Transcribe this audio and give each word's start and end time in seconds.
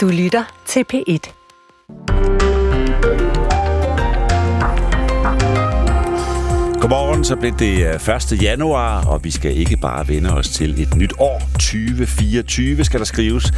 Du 0.00 0.08
lytter 0.08 0.44
til 0.66 0.84
P1. 0.92 1.32
Godmorgen, 6.80 7.24
så 7.24 7.36
blev 7.36 7.52
det 7.58 8.08
1. 8.32 8.42
januar, 8.42 9.06
og 9.06 9.24
vi 9.24 9.30
skal 9.30 9.56
ikke 9.56 9.76
bare 9.76 10.08
vende 10.08 10.34
os 10.34 10.48
til 10.48 10.82
et 10.82 10.96
nyt 10.96 11.12
år. 11.18 11.42
2024 11.52 12.84
skal 12.84 13.00
der 13.00 13.04
skrives. 13.04 13.52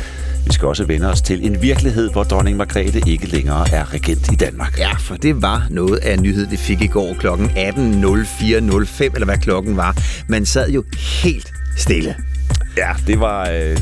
Vi 0.46 0.52
skal 0.52 0.68
også 0.68 0.84
vende 0.84 1.10
os 1.10 1.22
til 1.22 1.46
en 1.46 1.62
virkelighed, 1.62 2.10
hvor 2.10 2.22
dronning 2.22 2.56
Margrethe 2.56 3.02
ikke 3.06 3.26
længere 3.26 3.66
er 3.72 3.94
regent 3.94 4.32
i 4.32 4.34
Danmark. 4.34 4.78
Ja, 4.78 4.92
for 4.92 5.16
det 5.16 5.42
var 5.42 5.66
noget 5.70 5.96
af 5.96 6.14
en 6.14 6.22
nyhed, 6.22 6.46
vi 6.46 6.56
fik 6.56 6.80
i 6.80 6.86
går 6.86 7.14
kl. 7.14 7.26
18.04.05, 7.26 9.14
eller 9.14 9.24
hvad 9.24 9.38
klokken 9.38 9.76
var. 9.76 9.96
Man 10.28 10.46
sad 10.46 10.70
jo 10.70 10.84
helt 11.22 11.52
stille. 11.76 12.16
Ja, 12.76 12.92
det 13.06 13.20
var, 13.20 13.50
øh, 13.50 13.76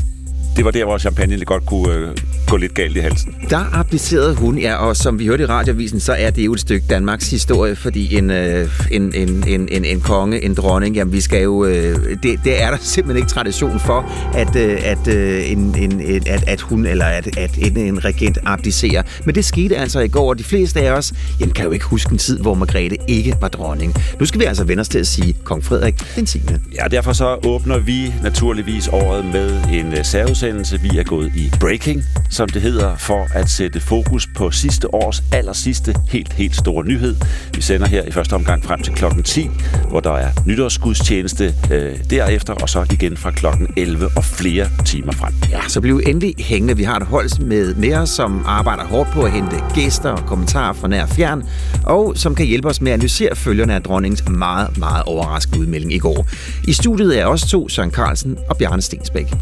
det 0.55 0.65
var 0.65 0.71
der, 0.71 0.85
hvor 0.85 0.97
champagne 0.97 1.45
godt 1.45 1.65
kunne 1.65 1.93
øh, 1.93 2.09
gå 2.47 2.57
lidt 2.57 2.73
galt 2.73 2.97
i 2.97 2.99
halsen. 2.99 3.35
Der 3.49 3.79
applicerede 3.79 4.35
hun, 4.35 4.57
ja, 4.57 4.75
og 4.75 4.97
som 4.97 5.19
vi 5.19 5.25
hørte 5.25 5.43
i 5.43 5.45
radiovisen, 5.45 5.99
så 5.99 6.13
er 6.13 6.29
det 6.29 6.45
jo 6.45 6.53
et 6.53 6.59
stykke 6.59 6.85
Danmarks 6.89 7.29
historie, 7.29 7.75
fordi 7.75 8.15
en, 8.15 8.31
øh, 8.31 8.69
en, 8.91 9.15
en, 9.15 9.43
en, 9.47 9.67
en, 9.71 9.85
en 9.85 10.01
konge, 10.01 10.43
en 10.43 10.53
dronning, 10.53 10.95
jamen 10.95 11.13
vi 11.13 11.21
skal 11.21 11.43
jo, 11.43 11.65
øh, 11.65 11.95
det, 12.23 12.39
det 12.43 12.63
er 12.63 12.69
der 12.69 12.77
simpelthen 12.95 13.17
ikke 13.17 13.29
tradition 13.29 13.79
for, 13.79 14.11
at, 14.33 14.55
øh, 14.55 14.79
at, 14.83 15.07
øh, 15.07 15.51
en, 15.51 15.75
en, 15.77 16.01
at, 16.27 16.43
at 16.47 16.61
hun 16.61 16.85
eller 16.85 17.05
at, 17.05 17.37
at 17.37 17.57
en, 17.57 17.77
en 17.77 18.05
regent 18.05 18.37
abdicerer. 18.45 19.03
Men 19.25 19.35
det 19.35 19.45
skete 19.45 19.77
altså 19.77 19.99
i 19.99 20.07
går, 20.07 20.29
og 20.29 20.39
de 20.39 20.43
fleste 20.43 20.81
af 20.81 20.91
os 20.91 21.13
jamen, 21.39 21.53
kan 21.53 21.65
jo 21.65 21.71
ikke 21.71 21.85
huske 21.85 22.11
en 22.11 22.17
tid, 22.17 22.39
hvor 22.39 22.53
Margrethe 22.53 22.97
ikke 23.07 23.35
var 23.41 23.47
dronning. 23.47 23.95
Nu 24.19 24.25
skal 24.25 24.39
vi 24.39 24.45
altså 24.45 24.63
vende 24.63 24.81
os 24.81 24.89
til 24.89 24.99
at 24.99 25.07
sige 25.07 25.35
kong 25.43 25.63
Frederik 25.63 26.15
den 26.15 26.25
10. 26.25 26.41
Ja, 26.75 26.87
derfor 26.91 27.13
så 27.13 27.39
åbner 27.45 27.77
vi 27.77 28.13
naturligvis 28.23 28.87
året 28.87 29.25
med 29.25 29.63
en 29.73 29.93
øh, 29.93 30.03
udsendelse. 30.41 30.81
Vi 30.81 30.97
er 30.97 31.03
gået 31.03 31.31
i 31.35 31.51
breaking, 31.59 32.03
som 32.29 32.49
det 32.49 32.61
hedder, 32.61 32.95
for 32.95 33.27
at 33.33 33.49
sætte 33.49 33.79
fokus 33.79 34.27
på 34.35 34.51
sidste 34.51 34.93
års 34.93 35.23
aller 35.31 35.53
sidste 35.53 35.95
helt, 36.09 36.33
helt 36.33 36.55
store 36.55 36.85
nyhed. 36.85 37.15
Vi 37.55 37.61
sender 37.61 37.87
her 37.87 38.03
i 38.03 38.11
første 38.11 38.33
omgang 38.33 38.65
frem 38.65 38.81
til 38.81 38.93
klokken 38.93 39.23
10, 39.23 39.49
hvor 39.89 39.99
der 39.99 40.11
er 40.11 40.29
nytårsgudstjeneste 40.45 41.53
øh, 41.71 41.95
derefter, 42.09 42.53
og 42.53 42.69
så 42.69 42.85
igen 42.91 43.17
fra 43.17 43.31
klokken 43.31 43.67
11 43.77 44.09
og 44.17 44.25
flere 44.25 44.69
timer 44.85 45.11
frem. 45.11 45.33
Ja, 45.51 45.61
så 45.67 45.81
bliv 45.81 46.01
endelig 46.07 46.35
hængende. 46.39 46.77
Vi 46.77 46.83
har 46.83 46.95
et 46.95 47.07
hold 47.07 47.45
med, 47.45 47.75
med 47.75 47.93
os, 47.93 48.09
som 48.09 48.43
arbejder 48.45 48.83
hårdt 48.83 49.09
på 49.11 49.21
at 49.21 49.31
hente 49.31 49.55
gæster 49.75 50.09
og 50.09 50.25
kommentarer 50.25 50.73
fra 50.73 50.87
nær 50.87 51.03
og 51.03 51.09
fjern, 51.09 51.43
og 51.83 52.13
som 52.15 52.35
kan 52.35 52.45
hjælpe 52.45 52.67
os 52.67 52.81
med 52.81 52.91
at 52.91 52.93
analysere 52.93 53.35
følgerne 53.35 53.75
af 53.75 53.83
dronningens 53.83 54.29
meget, 54.29 54.77
meget 54.77 55.03
overraskende 55.03 55.59
udmelding 55.59 55.93
i 55.93 55.97
går. 55.97 56.27
I 56.63 56.73
studiet 56.73 57.19
er 57.19 57.25
også 57.25 57.47
to, 57.47 57.69
Søren 57.69 57.91
Carlsen 57.91 58.37
og 58.49 58.57
Bjarne 58.57 58.81
Stensbæk. 58.81 59.33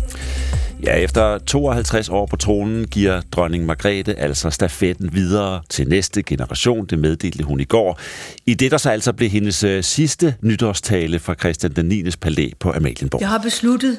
Ja, 0.83 0.93
efter 0.93 1.37
52 1.37 2.09
år 2.09 2.25
på 2.25 2.35
tronen 2.35 2.87
giver 2.87 3.21
dronning 3.31 3.65
Margrethe 3.65 4.19
altså 4.19 4.49
stafetten 4.49 5.13
videre 5.13 5.61
til 5.69 5.87
næste 5.87 6.23
generation. 6.23 6.85
Det 6.85 6.99
meddelte 6.99 7.43
hun 7.43 7.59
i 7.59 7.63
går. 7.63 7.99
I 8.45 8.53
det, 8.53 8.71
der 8.71 8.77
så 8.77 8.89
altså 8.89 9.13
blev 9.13 9.29
hendes 9.29 9.63
øh, 9.63 9.83
sidste 9.83 10.35
nytårstale 10.41 11.19
fra 11.19 11.33
Christian 11.33 11.71
den 11.71 11.85
9. 11.85 12.03
palæ 12.21 12.49
på 12.59 12.71
Amalienborg. 12.71 13.21
Jeg 13.21 13.29
har 13.29 13.37
besluttet, 13.37 13.97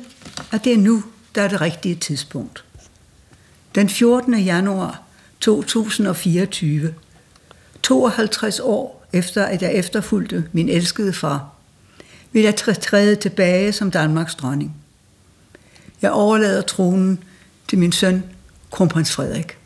at 0.52 0.64
det 0.64 0.72
er 0.72 0.78
nu, 0.78 1.02
der 1.34 1.42
er 1.42 1.48
det 1.48 1.60
rigtige 1.60 1.94
tidspunkt. 1.94 2.64
Den 3.74 3.88
14. 3.88 4.38
januar 4.38 5.02
2024, 5.40 6.94
52 7.82 8.60
år 8.60 9.06
efter, 9.12 9.44
at 9.44 9.62
jeg 9.62 9.74
efterfulgte 9.74 10.44
min 10.52 10.68
elskede 10.68 11.12
far, 11.12 11.48
vil 12.32 12.42
jeg 12.42 12.56
træde 12.56 13.16
tilbage 13.16 13.72
som 13.72 13.90
Danmarks 13.90 14.34
dronning. 14.34 14.79
Jeg 16.02 16.10
overlader 16.10 16.62
tronen 16.62 17.22
til 17.68 17.78
min 17.78 17.92
søn, 17.92 18.24
kronprins 18.70 19.12
Frederik. 19.12 19.56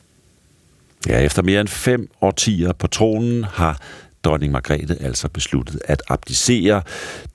Ja, 1.09 1.21
efter 1.21 1.43
mere 1.43 1.61
end 1.61 1.69
fem 1.69 2.09
årtier 2.21 2.73
på 2.73 2.87
tronen 2.87 3.45
har 3.45 3.81
dronning 4.25 4.53
Margrethe 4.53 5.03
altså 5.03 5.29
besluttet 5.29 5.81
at 5.85 6.03
abdicere. 6.09 6.83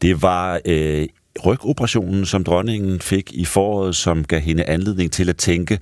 Det 0.01 0.21
var 0.21 0.59
øh, 0.65 1.07
rygoperationen, 1.45 2.25
som 2.25 2.43
dronningen 2.43 2.99
fik 2.99 3.33
i 3.33 3.45
foråret, 3.45 3.95
som 3.95 4.23
gav 4.23 4.39
hende 4.39 4.63
anledning 4.63 5.11
til 5.11 5.29
at 5.29 5.37
tænke, 5.37 5.79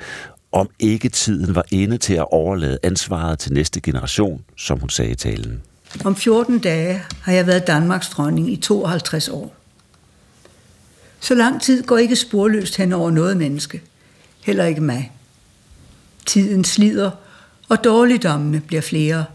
om 0.52 0.70
ikke 0.80 1.10
tiden 1.10 1.56
var 1.56 1.66
inde 1.72 1.98
til 1.98 2.14
at 2.14 2.26
overlade 2.32 2.78
ansvaret 2.84 3.40
til 3.40 3.54
næste 3.54 3.82
generation, 3.82 4.44
som 4.58 4.80
hun 4.80 4.90
sagde 4.90 5.12
i 5.12 5.16
talen. 5.16 5.62
Om 6.06 6.16
14 6.16 6.60
dage 6.60 7.02
har 7.22 7.34
jeg 7.34 7.48
været 7.48 7.68
Danmarks 7.68 8.10
dronning 8.10 8.52
i 8.52 8.56
52 8.56 9.30
år. 9.30 9.56
Så 11.28 11.36
lang 11.36 11.62
tid 11.62 11.84
går 11.84 11.98
ikke 11.98 12.16
sporløst 12.16 12.78
hen 12.78 12.94
over 12.94 13.12
noget 13.12 13.38
menneske. 13.38 13.82
Heller 14.44 14.66
ikke 14.66 14.82
mig. 14.82 15.12
Tiden 16.26 16.64
slider, 16.64 17.12
og 17.70 17.84
dårligdommene 17.84 18.60
bliver 18.60 18.82
flere. 18.82 19.26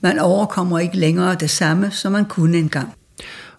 Man 0.00 0.18
overkommer 0.18 0.78
ikke 0.78 0.96
længere 0.96 1.34
det 1.34 1.50
samme, 1.50 1.90
som 1.90 2.12
man 2.12 2.24
kunne 2.24 2.58
engang. 2.58 2.92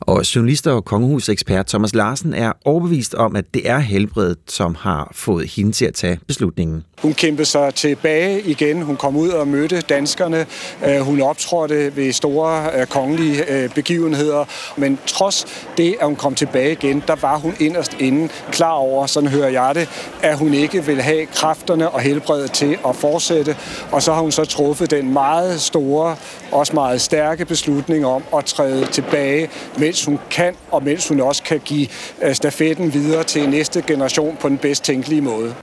Og 0.08 0.36
journalist 0.36 0.68
og 0.68 0.86
kongehusekspert 0.86 1.68
Thomas 1.68 1.96
Larsen 1.96 2.34
er 2.34 2.52
overbevist 2.66 3.14
om, 3.16 3.36
at 3.36 3.46
det 3.54 3.70
er 3.70 3.80
helbredet, 3.80 4.38
som 4.48 4.76
har 4.76 5.12
fået 5.16 5.50
hende 5.50 5.72
til 5.72 5.86
at 5.86 5.94
tage 5.94 6.20
beslutningen. 6.28 6.84
Hun 7.02 7.14
kæmpede 7.14 7.46
sig 7.46 7.74
tilbage 7.76 8.42
igen. 8.42 8.82
Hun 8.82 8.98
kom 8.98 9.16
ud 9.16 9.30
og 9.30 9.48
mødte 9.48 9.82
danskerne. 9.82 10.46
Øh, 10.88 11.00
hun 11.00 11.22
optrådte 11.22 11.96
ved 11.96 12.12
store 12.12 12.80
øh, 12.80 12.88
kongelige 12.88 13.64
øh, 13.64 13.70
begivenheder. 13.70 14.46
Men 14.78 15.00
trods 15.06 15.46
det, 15.78 15.96
at 16.00 16.08
hun 16.08 16.16
kom 16.16 16.36
tilbage 16.36 16.72
igen, 16.72 17.04
der 17.08 17.16
var 17.16 17.38
hun 17.38 17.54
inderst 17.60 17.96
inde 18.00 18.30
klar 18.52 18.72
over, 18.72 19.06
sådan 19.06 19.30
hører 19.30 19.50
jeg 19.50 19.76
det, 19.76 19.90
at 20.22 20.38
hun 20.38 20.54
ikke 20.54 20.86
vil 20.86 21.02
have 21.02 21.26
kræfterne 21.26 21.90
og 21.90 22.02
helbredet 22.02 22.52
til 22.52 22.78
at 22.88 22.96
fortsætte. 22.96 23.56
Og 23.92 24.02
så 24.02 24.14
har 24.14 24.22
hun 24.22 24.32
så 24.32 24.46
truffet 24.46 24.92
den 24.92 25.14
meget 25.14 25.62
store, 25.62 26.16
også 26.52 26.74
meget 26.74 27.02
stærke 27.02 27.46
beslutning 27.46 28.06
om 28.06 28.24
at 28.38 28.46
træde 28.46 28.86
tilbage, 28.86 29.50
mens 29.94 30.06
hun 30.06 30.20
kan, 30.32 30.56
og 30.72 30.84
mens 30.84 31.08
hun 31.08 31.20
også 31.20 31.44
kan 31.44 31.62
give 31.66 31.88
stafetten 32.34 32.94
videre 32.94 33.24
til 33.24 33.50
næste 33.50 33.82
generation 33.88 34.38
på 34.42 34.50
den 34.50 34.58
bedst 34.58 34.84
tænkelige 34.84 35.22
måde. 35.22 35.54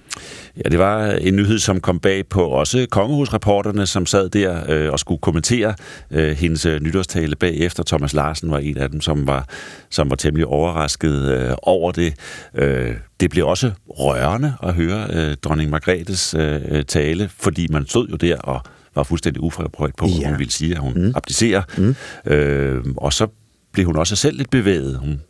Ja, 0.57 0.69
det 0.69 0.79
var 0.79 1.07
en 1.07 1.37
nyhed, 1.37 1.59
som 1.59 1.81
kom 1.81 1.99
bag 1.99 2.27
på 2.27 2.45
også 2.45 2.87
kongehusreporterne, 2.91 3.87
som 3.87 4.07
sad 4.07 4.29
der 4.29 4.61
øh, 4.69 4.93
og 4.93 4.99
skulle 4.99 5.21
kommentere 5.21 5.75
øh, 6.11 6.37
hendes 6.37 6.67
øh, 6.67 6.81
nytårstale 6.81 7.37
bagefter. 7.37 7.83
Thomas 7.83 8.15
Larsen 8.15 8.51
var 8.51 8.59
en 8.59 8.79
af 8.79 8.91
dem, 8.91 9.01
som 9.01 9.27
var, 9.27 9.47
som 9.91 10.11
var 10.11 10.17
temmelig 10.17 10.47
overrasket 10.47 11.29
øh, 11.29 11.55
over 11.63 11.93
det. 11.93 12.15
Øh, 12.55 12.95
det 13.21 13.31
blev 13.31 13.47
også 13.47 13.71
rørende 13.89 14.55
at 14.63 14.75
høre 14.75 15.07
øh, 15.13 15.37
dronning 15.43 15.71
Margrethes 15.71 16.35
øh, 16.39 16.85
tale, 16.85 17.31
fordi 17.39 17.67
man 17.71 17.87
stod 17.87 18.09
jo 18.09 18.17
der 18.17 18.37
og 18.37 18.61
var 18.95 19.03
fuldstændig 19.03 19.43
uforberedt 19.43 19.97
på, 19.97 20.07
hvad 20.07 20.17
ja. 20.17 20.29
hun 20.29 20.39
ville 20.39 20.53
sige, 20.53 20.73
at 20.73 20.81
hun 20.81 20.93
mm. 20.95 21.13
abdicerer. 21.17 21.63
Mm. 21.79 21.95
Øh, 22.27 22.85
og 22.97 23.13
så 23.13 23.27
blev 23.73 23.87
hun 23.87 23.97
også 23.97 24.17
selv 24.17 24.37
lidt 24.37 24.51
bevæget. 24.51 24.99
Hun 24.99 25.21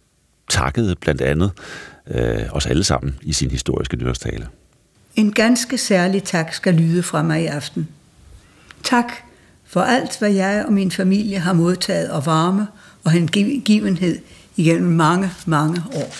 takkede 0.51 0.97
blandt 0.97 1.21
andet 1.21 1.51
øh, 2.11 2.43
os 2.53 2.67
alle 2.67 2.85
sammen 2.85 3.19
i 3.23 3.33
sin 3.33 3.51
historiske 3.51 3.97
nytårstale. 3.97 4.49
En 5.17 5.33
ganske 5.33 5.79
særlig 5.79 6.25
tak 6.25 6.55
skal 6.55 6.75
lyde 6.75 7.03
fra 7.03 7.23
mig 7.23 7.43
i 7.43 7.47
aften. 7.47 7.89
Tak 8.83 9.13
for 9.67 9.81
alt, 9.81 10.19
hvad 10.19 10.31
jeg 10.31 10.65
og 10.67 10.73
min 10.73 10.91
familie 10.91 11.39
har 11.39 11.53
modtaget 11.53 12.11
og 12.11 12.27
varme 12.27 12.67
og 13.05 13.11
hengivenhed 13.11 14.19
igennem 14.57 14.93
mange, 14.93 15.31
mange 15.47 15.83
år. 15.95 16.15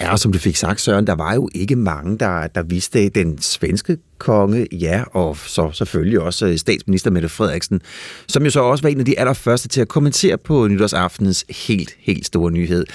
Ja, 0.00 0.12
og 0.12 0.18
som 0.18 0.32
du 0.32 0.38
fik 0.38 0.56
sagt, 0.56 0.80
Søren, 0.80 1.06
der 1.06 1.14
var 1.14 1.34
jo 1.34 1.48
ikke 1.54 1.76
mange, 1.76 2.18
der, 2.18 2.46
der 2.46 2.62
vidste 2.62 3.08
den 3.08 3.38
svenske 3.42 3.98
konge, 4.18 4.66
ja, 4.72 5.02
og 5.12 5.36
så 5.36 5.70
selvfølgelig 5.72 6.20
også 6.20 6.46
øh, 6.46 6.58
statsminister 6.58 7.10
Mette 7.10 7.28
Frederiksen, 7.28 7.80
som 8.28 8.44
jo 8.44 8.50
så 8.50 8.60
også 8.60 8.82
var 8.82 8.88
en 8.88 8.98
af 8.98 9.04
de 9.04 9.18
allerførste 9.18 9.68
til 9.68 9.80
at 9.80 9.88
kommentere 9.88 10.38
på 10.38 10.68
nytårsaftenens 10.68 11.44
helt, 11.66 11.94
helt 11.98 12.26
store 12.26 12.50
nyhed. 12.50 12.86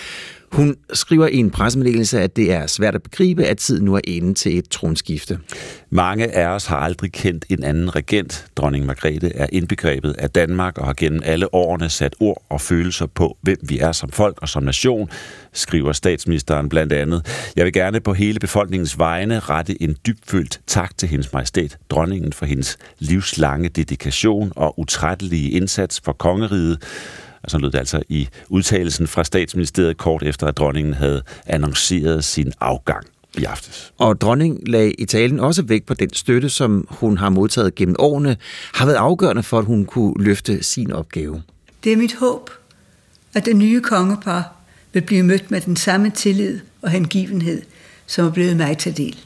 Hun 0.53 0.75
skriver 0.93 1.27
i 1.27 1.37
en 1.37 1.49
pressemeddelelse, 1.49 2.21
at 2.21 2.35
det 2.35 2.51
er 2.51 2.67
svært 2.67 2.95
at 2.95 3.03
begribe, 3.03 3.45
at 3.45 3.57
tiden 3.57 3.85
nu 3.85 3.95
er 3.95 3.99
inde 4.03 4.33
til 4.33 4.57
et 4.57 4.69
tronskifte. 4.69 5.39
Mange 5.89 6.35
af 6.35 6.47
os 6.47 6.65
har 6.65 6.77
aldrig 6.77 7.11
kendt 7.11 7.45
en 7.49 7.63
anden 7.63 7.95
regent. 7.95 8.45
Dronning 8.55 8.85
Margrethe 8.85 9.35
er 9.35 9.47
indbegrebet 9.51 10.15
af 10.17 10.29
Danmark 10.29 10.77
og 10.77 10.85
har 10.85 10.93
gennem 10.93 11.21
alle 11.23 11.53
årene 11.53 11.89
sat 11.89 12.15
ord 12.19 12.43
og 12.49 12.61
følelser 12.61 13.05
på, 13.05 13.37
hvem 13.41 13.57
vi 13.61 13.79
er 13.79 13.91
som 13.91 14.09
folk 14.09 14.37
og 14.41 14.49
som 14.49 14.63
nation, 14.63 15.09
skriver 15.53 15.91
statsministeren 15.91 16.69
blandt 16.69 16.93
andet. 16.93 17.51
Jeg 17.55 17.65
vil 17.65 17.73
gerne 17.73 17.99
på 17.99 18.13
hele 18.13 18.39
befolkningens 18.39 18.99
vegne 18.99 19.39
rette 19.39 19.83
en 19.83 19.95
dybfølt 20.07 20.61
tak 20.67 20.97
til 20.97 21.09
hendes 21.09 21.33
majestæt, 21.33 21.77
dronningen, 21.89 22.33
for 22.33 22.45
hendes 22.45 22.77
livslange 22.99 23.69
dedikation 23.69 24.53
og 24.55 24.79
utrættelige 24.79 25.51
indsats 25.51 26.01
for 26.05 26.13
kongeriget, 26.13 26.77
og 27.43 27.51
så 27.51 27.57
lød 27.57 27.71
det 27.71 27.79
altså 27.79 28.03
i 28.09 28.27
udtalelsen 28.49 29.07
fra 29.07 29.23
statsministeriet 29.23 29.97
kort 29.97 30.23
efter, 30.23 30.47
at 30.47 30.57
dronningen 30.57 30.93
havde 30.93 31.21
annonceret 31.45 32.23
sin 32.23 32.53
afgang 32.59 33.05
i 33.37 33.43
aftes. 33.43 33.93
Og 33.97 34.21
dronningen 34.21 34.67
lagde 34.67 34.91
i 34.91 35.05
talen 35.05 35.39
også 35.39 35.61
vægt 35.61 35.85
på 35.85 35.93
den 35.93 36.13
støtte, 36.13 36.49
som 36.49 36.87
hun 36.89 37.17
har 37.17 37.29
modtaget 37.29 37.75
gennem 37.75 37.95
årene, 37.99 38.37
har 38.73 38.85
været 38.85 38.97
afgørende 38.97 39.43
for, 39.43 39.59
at 39.59 39.65
hun 39.65 39.85
kunne 39.85 40.23
løfte 40.23 40.63
sin 40.63 40.91
opgave. 40.91 41.43
Det 41.83 41.93
er 41.93 41.97
mit 41.97 42.15
håb, 42.15 42.49
at 43.33 43.45
det 43.45 43.55
nye 43.55 43.81
kongepar 43.81 44.55
vil 44.93 45.01
blive 45.01 45.23
mødt 45.23 45.51
med 45.51 45.61
den 45.61 45.75
samme 45.75 46.09
tillid 46.09 46.59
og 46.81 46.89
hengivenhed, 46.89 47.61
som 48.05 48.25
er 48.25 48.31
blevet 48.31 48.57
mig 48.57 48.77
til 48.77 48.97
del. 48.97 49.17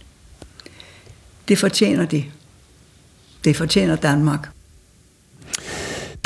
Det 1.47 1.57
fortjener 1.57 2.05
det. 2.05 2.25
Det 3.43 3.55
fortjener 3.55 3.95
Danmark. 3.95 4.49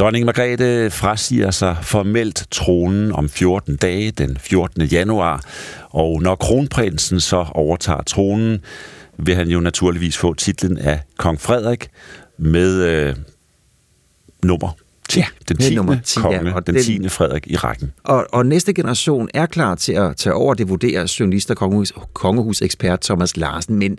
Dronning 0.02 0.26
Margrethe 0.26 0.90
frasiger 0.92 1.52
sig 1.52 1.78
formelt 1.82 2.48
tronen 2.52 3.12
om 3.12 3.30
14 3.30 3.76
dage, 3.76 4.12
den 4.12 4.38
14. 4.40 4.82
januar, 4.82 5.44
og 5.90 6.22
når 6.22 6.36
kronprinsen 6.36 7.20
så 7.20 7.46
overtager 7.52 8.02
tronen, 8.04 8.60
vil 9.18 9.36
han 9.36 9.48
jo 9.48 9.60
naturligvis 9.60 10.18
få 10.18 10.34
titlen 10.34 10.78
af 10.78 11.00
kong 11.18 11.42
Frederik 11.42 11.88
med 12.38 12.84
øh, 12.84 13.16
nummer 14.44 14.70
10, 15.10 15.20
ja, 15.20 15.26
den 15.50 15.58
10. 15.58 15.76
Nummer 15.76 15.98
10 16.04 16.20
konge, 16.20 16.50
ja, 16.50 16.54
og 16.54 16.68
den 16.68 16.84
10. 16.84 17.10
Frederik 17.10 17.48
i 17.48 17.56
rækken. 17.56 17.92
Og, 18.04 18.26
og 18.32 18.46
næste 18.46 18.74
generation 18.74 19.30
er 19.34 19.46
klar 19.46 19.76
til 19.76 19.94
at 19.94 20.18
tage 20.18 20.34
over, 20.34 20.54
det 20.54 20.70
vurderer 20.70 21.16
journalist 21.20 21.52
og 21.52 21.58
kongehus, 21.58 21.94
kongehusekspert 22.14 23.02
Thomas 23.02 23.38
Larsen, 23.38 23.76
men 23.76 23.98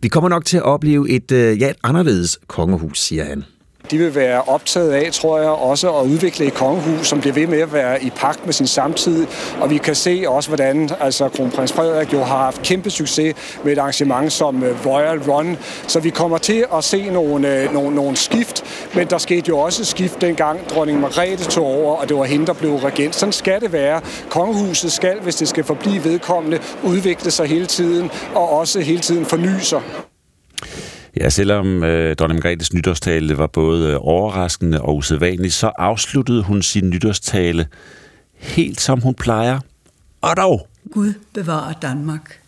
vi 0.00 0.08
kommer 0.08 0.28
nok 0.28 0.44
til 0.44 0.56
at 0.56 0.62
opleve 0.62 1.10
et, 1.10 1.32
øh, 1.32 1.60
ja, 1.60 1.70
et 1.70 1.76
anderledes 1.82 2.38
kongehus, 2.46 3.00
siger 3.00 3.24
han. 3.24 3.44
De 3.90 3.98
vil 3.98 4.14
være 4.14 4.42
optaget 4.42 4.92
af, 4.92 5.12
tror 5.12 5.38
jeg, 5.38 5.48
også 5.50 5.92
at 5.92 6.06
udvikle 6.06 6.46
et 6.46 6.54
kongehus, 6.54 7.08
som 7.08 7.20
bliver 7.20 7.34
ved 7.34 7.46
med 7.46 7.60
at 7.60 7.72
være 7.72 8.02
i 8.02 8.10
pagt 8.10 8.44
med 8.44 8.52
sin 8.52 8.66
samtid. 8.66 9.26
Og 9.60 9.70
vi 9.70 9.78
kan 9.78 9.94
se 9.94 10.24
også, 10.28 10.50
hvordan 10.50 10.90
altså, 11.00 11.28
kronprins 11.28 11.72
Frederik 11.72 12.12
jo 12.12 12.22
har 12.22 12.38
haft 12.38 12.62
kæmpe 12.62 12.90
succes 12.90 13.34
med 13.64 13.72
et 13.72 13.78
arrangement 13.78 14.32
som 14.32 14.62
øh, 14.62 14.86
Royal 14.86 15.18
Run. 15.18 15.56
Så 15.86 16.00
vi 16.00 16.10
kommer 16.10 16.38
til 16.38 16.64
at 16.74 16.84
se 16.84 17.10
nogle, 17.10 17.62
øh, 17.62 17.72
nogle, 17.72 17.94
nogle 17.94 18.16
skift, 18.16 18.64
men 18.94 19.06
der 19.06 19.18
skete 19.18 19.48
jo 19.48 19.58
også 19.58 19.84
skift 19.84 20.20
dengang 20.20 20.68
dronning 20.70 21.00
Margrethe 21.00 21.44
tog 21.44 21.66
over, 21.66 21.96
og 21.96 22.08
det 22.08 22.16
var 22.16 22.24
hende, 22.24 22.46
der 22.46 22.52
blev 22.52 22.76
regent. 22.76 23.14
Sådan 23.14 23.32
skal 23.32 23.60
det 23.60 23.72
være. 23.72 24.00
Kongehuset 24.28 24.92
skal, 24.92 25.20
hvis 25.20 25.36
det 25.36 25.48
skal 25.48 25.64
forblive 25.64 26.04
vedkommende, 26.04 26.58
udvikle 26.82 27.30
sig 27.30 27.46
hele 27.46 27.66
tiden, 27.66 28.10
og 28.34 28.50
også 28.50 28.80
hele 28.80 29.00
tiden 29.00 29.26
forny 29.26 29.58
sig. 29.60 29.80
Ja, 31.16 31.30
selvom 31.30 31.84
øh, 31.84 32.16
dronning 32.16 32.38
Margrethes 32.38 32.72
nytårstale 32.72 33.38
var 33.38 33.46
både 33.46 33.90
øh, 33.90 33.96
overraskende 34.00 34.80
og 34.80 34.96
usædvanlig, 34.96 35.52
så 35.52 35.72
afsluttede 35.78 36.42
hun 36.42 36.62
sin 36.62 36.90
nytårstale 36.90 37.66
helt 38.38 38.80
som 38.80 39.00
hun 39.00 39.14
plejer. 39.14 39.60
Og 40.20 40.36
dog! 40.36 40.68
Gud 40.92 41.12
bevarer 41.34 41.72
Danmark. 41.82 42.38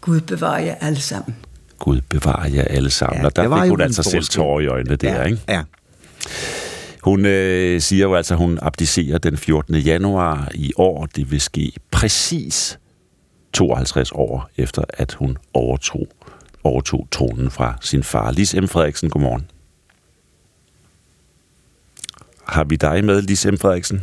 Gud 0.00 0.20
bevarer 0.20 0.58
jer 0.58 0.74
alle 0.74 1.00
sammen. 1.00 1.36
Gud 1.78 2.00
bevarer 2.00 2.48
jer 2.48 2.64
alle 2.64 2.90
sammen. 2.90 3.20
Ja, 3.20 3.26
og 3.26 3.36
der 3.36 3.62
fik 3.62 3.70
hun 3.70 3.80
altså 3.80 4.02
selv 4.02 4.24
tårer 4.24 4.60
i 4.60 4.66
øjnene 4.66 4.96
der, 4.96 5.14
ja, 5.14 5.22
ikke? 5.22 5.40
Ja. 5.48 5.62
Hun 7.02 7.26
øh, 7.26 7.80
siger 7.80 8.06
jo 8.06 8.14
altså, 8.14 8.34
at 8.34 8.38
hun 8.38 8.58
abdicerer 8.62 9.18
den 9.18 9.36
14. 9.36 9.74
januar 9.74 10.50
i 10.54 10.72
år. 10.76 11.06
Det 11.06 11.30
vil 11.30 11.40
ske 11.40 11.72
præcis 11.90 12.78
52 13.52 14.12
år 14.12 14.50
efter, 14.56 14.82
at 14.88 15.12
hun 15.12 15.38
overtog 15.54 16.08
overtog 16.64 17.08
tronen 17.10 17.50
fra 17.50 17.74
sin 17.80 18.02
far. 18.02 18.30
Lis 18.30 18.54
M. 18.54 18.68
Frederiksen, 18.68 19.10
godmorgen. 19.10 19.50
Har 22.44 22.64
vi 22.64 22.76
dig 22.76 23.04
med, 23.04 23.22
Lis 23.22 23.46
M. 23.46 23.56
Frederiksen? 23.56 24.02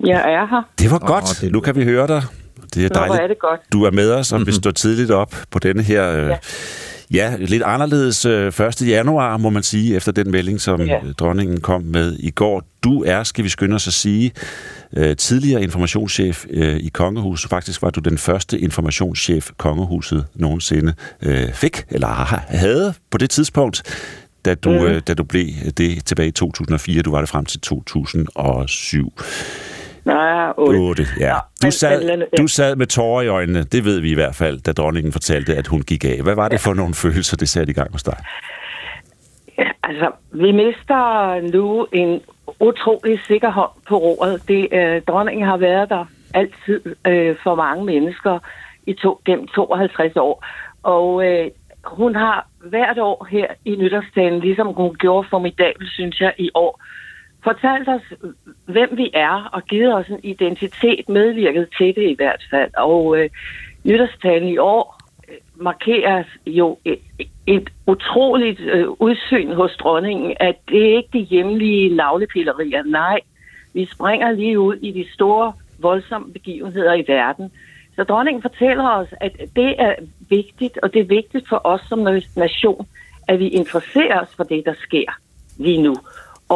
Jeg 0.00 0.32
er 0.32 0.46
her. 0.46 0.62
Det 0.78 0.90
var 0.90 0.98
godt. 0.98 1.24
Oh, 1.24 1.40
det 1.40 1.52
nu 1.52 1.60
kan 1.60 1.76
vi 1.76 1.84
høre 1.84 2.06
dig. 2.06 2.22
Det 2.74 2.84
er 2.84 2.88
dejligt. 2.88 3.16
Nå, 3.18 3.22
er 3.22 3.26
det 3.26 3.38
godt. 3.38 3.60
Du 3.72 3.84
er 3.84 3.90
med 3.90 4.12
os, 4.12 4.32
og 4.32 4.46
vi 4.46 4.52
står 4.52 4.70
tidligt 4.70 5.10
op 5.10 5.36
på 5.50 5.58
denne 5.58 5.82
her... 5.82 6.12
Øh, 6.12 6.28
ja. 6.28 6.38
Ja, 7.12 7.36
lidt 7.38 7.62
anderledes 7.62 8.24
1. 8.24 8.82
Øh, 8.82 8.88
januar, 8.88 9.36
må 9.36 9.50
man 9.50 9.62
sige, 9.62 9.96
efter 9.96 10.12
den 10.12 10.30
melding, 10.30 10.60
som 10.60 10.80
ja. 10.80 10.98
dronningen 11.18 11.60
kom 11.60 11.82
med 11.82 12.16
i 12.18 12.30
går. 12.30 12.62
Du 12.84 13.04
er, 13.04 13.22
skal 13.22 13.44
vi 13.44 13.48
skynde 13.48 13.74
os 13.74 13.86
at 13.86 13.92
sige, 13.92 14.32
øh, 14.96 15.16
tidligere 15.16 15.62
informationschef 15.62 16.44
øh, 16.50 16.76
i 16.76 16.88
Kongehuset. 16.88 17.50
Faktisk 17.50 17.82
var 17.82 17.90
du 17.90 18.00
den 18.00 18.18
første 18.18 18.58
informationschef, 18.58 19.50
Kongehuset 19.56 20.26
nogensinde 20.34 20.94
fik, 21.52 21.84
eller 21.90 22.08
havde 22.48 22.94
på 23.10 23.18
det 23.18 23.30
tidspunkt, 23.30 23.82
da 24.44 24.54
du, 24.54 24.70
mm. 24.70 25.00
da 25.00 25.14
du 25.14 25.24
blev 25.24 25.46
det 25.76 26.04
tilbage 26.04 26.28
i 26.28 26.32
2004. 26.32 27.02
Du 27.02 27.10
var 27.10 27.20
det 27.20 27.28
frem 27.28 27.44
til 27.44 27.60
2007. 27.60 29.12
Nej, 30.04 30.52
8. 30.56 30.76
8 30.76 31.02
ja. 31.20 31.36
Du 31.62 31.70
sad, 31.70 32.26
du 32.38 32.48
sad 32.48 32.76
med 32.76 32.86
tårer 32.86 33.22
i 33.22 33.28
øjnene, 33.28 33.62
det 33.62 33.84
ved 33.84 34.00
vi 34.00 34.10
i 34.10 34.14
hvert 34.14 34.34
fald, 34.34 34.60
da 34.60 34.72
dronningen 34.72 35.12
fortalte, 35.12 35.56
at 35.56 35.66
hun 35.66 35.82
gik 35.82 36.04
af. 36.04 36.22
Hvad 36.22 36.34
var 36.34 36.48
det 36.48 36.60
for 36.60 36.74
nogle 36.74 36.94
følelser, 36.94 37.36
det 37.36 37.48
satte 37.48 37.70
i 37.70 37.74
gang 37.74 37.92
hos 37.92 38.02
dig? 38.02 38.16
Altså, 39.82 40.10
vi 40.32 40.52
mister 40.52 41.40
nu 41.52 41.86
en 41.92 42.20
utrolig 42.60 43.20
sikker 43.26 43.50
hånd 43.50 43.70
på 43.88 43.96
roret. 43.96 44.48
Det, 44.48 44.68
øh, 44.72 45.02
dronningen 45.02 45.46
har 45.46 45.56
været 45.56 45.88
der 45.88 46.04
altid 46.34 46.80
øh, 47.06 47.36
for 47.42 47.54
mange 47.54 47.84
mennesker 47.84 48.38
i 48.86 48.92
to, 48.92 49.20
gennem 49.24 49.46
52 49.46 50.16
år. 50.16 50.46
Og 50.82 51.26
øh, 51.26 51.50
hun 51.84 52.14
har 52.14 52.48
hvert 52.64 52.98
år 52.98 53.26
her 53.30 53.46
i 53.64 53.76
nytårstalen, 53.76 54.40
ligesom 54.40 54.66
hun 54.66 54.94
gjorde 54.94 55.28
formidabelt, 55.30 55.90
synes 55.90 56.20
jeg, 56.20 56.32
i 56.38 56.50
år, 56.54 56.82
fortalt 57.44 57.88
os, 57.88 58.02
hvem 58.64 58.90
vi 58.92 59.10
er, 59.14 59.50
og 59.52 59.62
givet 59.62 59.94
os 59.94 60.08
en 60.08 60.20
identitet, 60.22 61.08
medvirket 61.08 61.68
til 61.78 61.86
det 61.86 62.10
i 62.10 62.14
hvert 62.14 62.42
fald. 62.50 62.70
Og 62.76 63.18
øh, 63.18 63.30
nytårstalen 63.84 64.48
i 64.48 64.58
år 64.58 65.00
øh, 65.28 65.34
markeres 65.54 66.26
jo 66.46 66.78
et, 66.84 67.00
et 67.46 67.70
utroligt 67.86 68.60
øh, 68.60 68.88
udsyn 68.88 69.52
hos 69.52 69.76
dronningen, 69.76 70.36
at 70.40 70.56
det 70.68 70.90
er 70.90 70.96
ikke 70.96 71.08
de 71.12 71.18
hjemlige 71.18 71.96
navlepillerier. 71.96 72.82
Nej, 72.82 73.20
vi 73.74 73.86
springer 73.86 74.32
lige 74.32 74.60
ud 74.60 74.74
i 74.74 74.90
de 74.90 75.12
store, 75.12 75.52
voldsomme 75.78 76.32
begivenheder 76.32 76.94
i 76.94 77.04
verden. 77.08 77.50
Så 77.96 78.04
dronningen 78.04 78.42
fortæller 78.42 78.88
os, 78.88 79.08
at 79.20 79.32
det 79.56 79.74
er 79.78 79.94
vigtigt, 80.28 80.78
og 80.82 80.92
det 80.92 81.00
er 81.00 81.04
vigtigt 81.04 81.48
for 81.48 81.60
os 81.64 81.80
som 81.88 81.98
nation, 82.36 82.86
at 83.28 83.38
vi 83.38 83.48
interesserer 83.48 84.20
os 84.20 84.34
for 84.36 84.44
det, 84.44 84.62
der 84.66 84.74
sker 84.86 85.12
lige 85.58 85.82
nu 85.82 85.96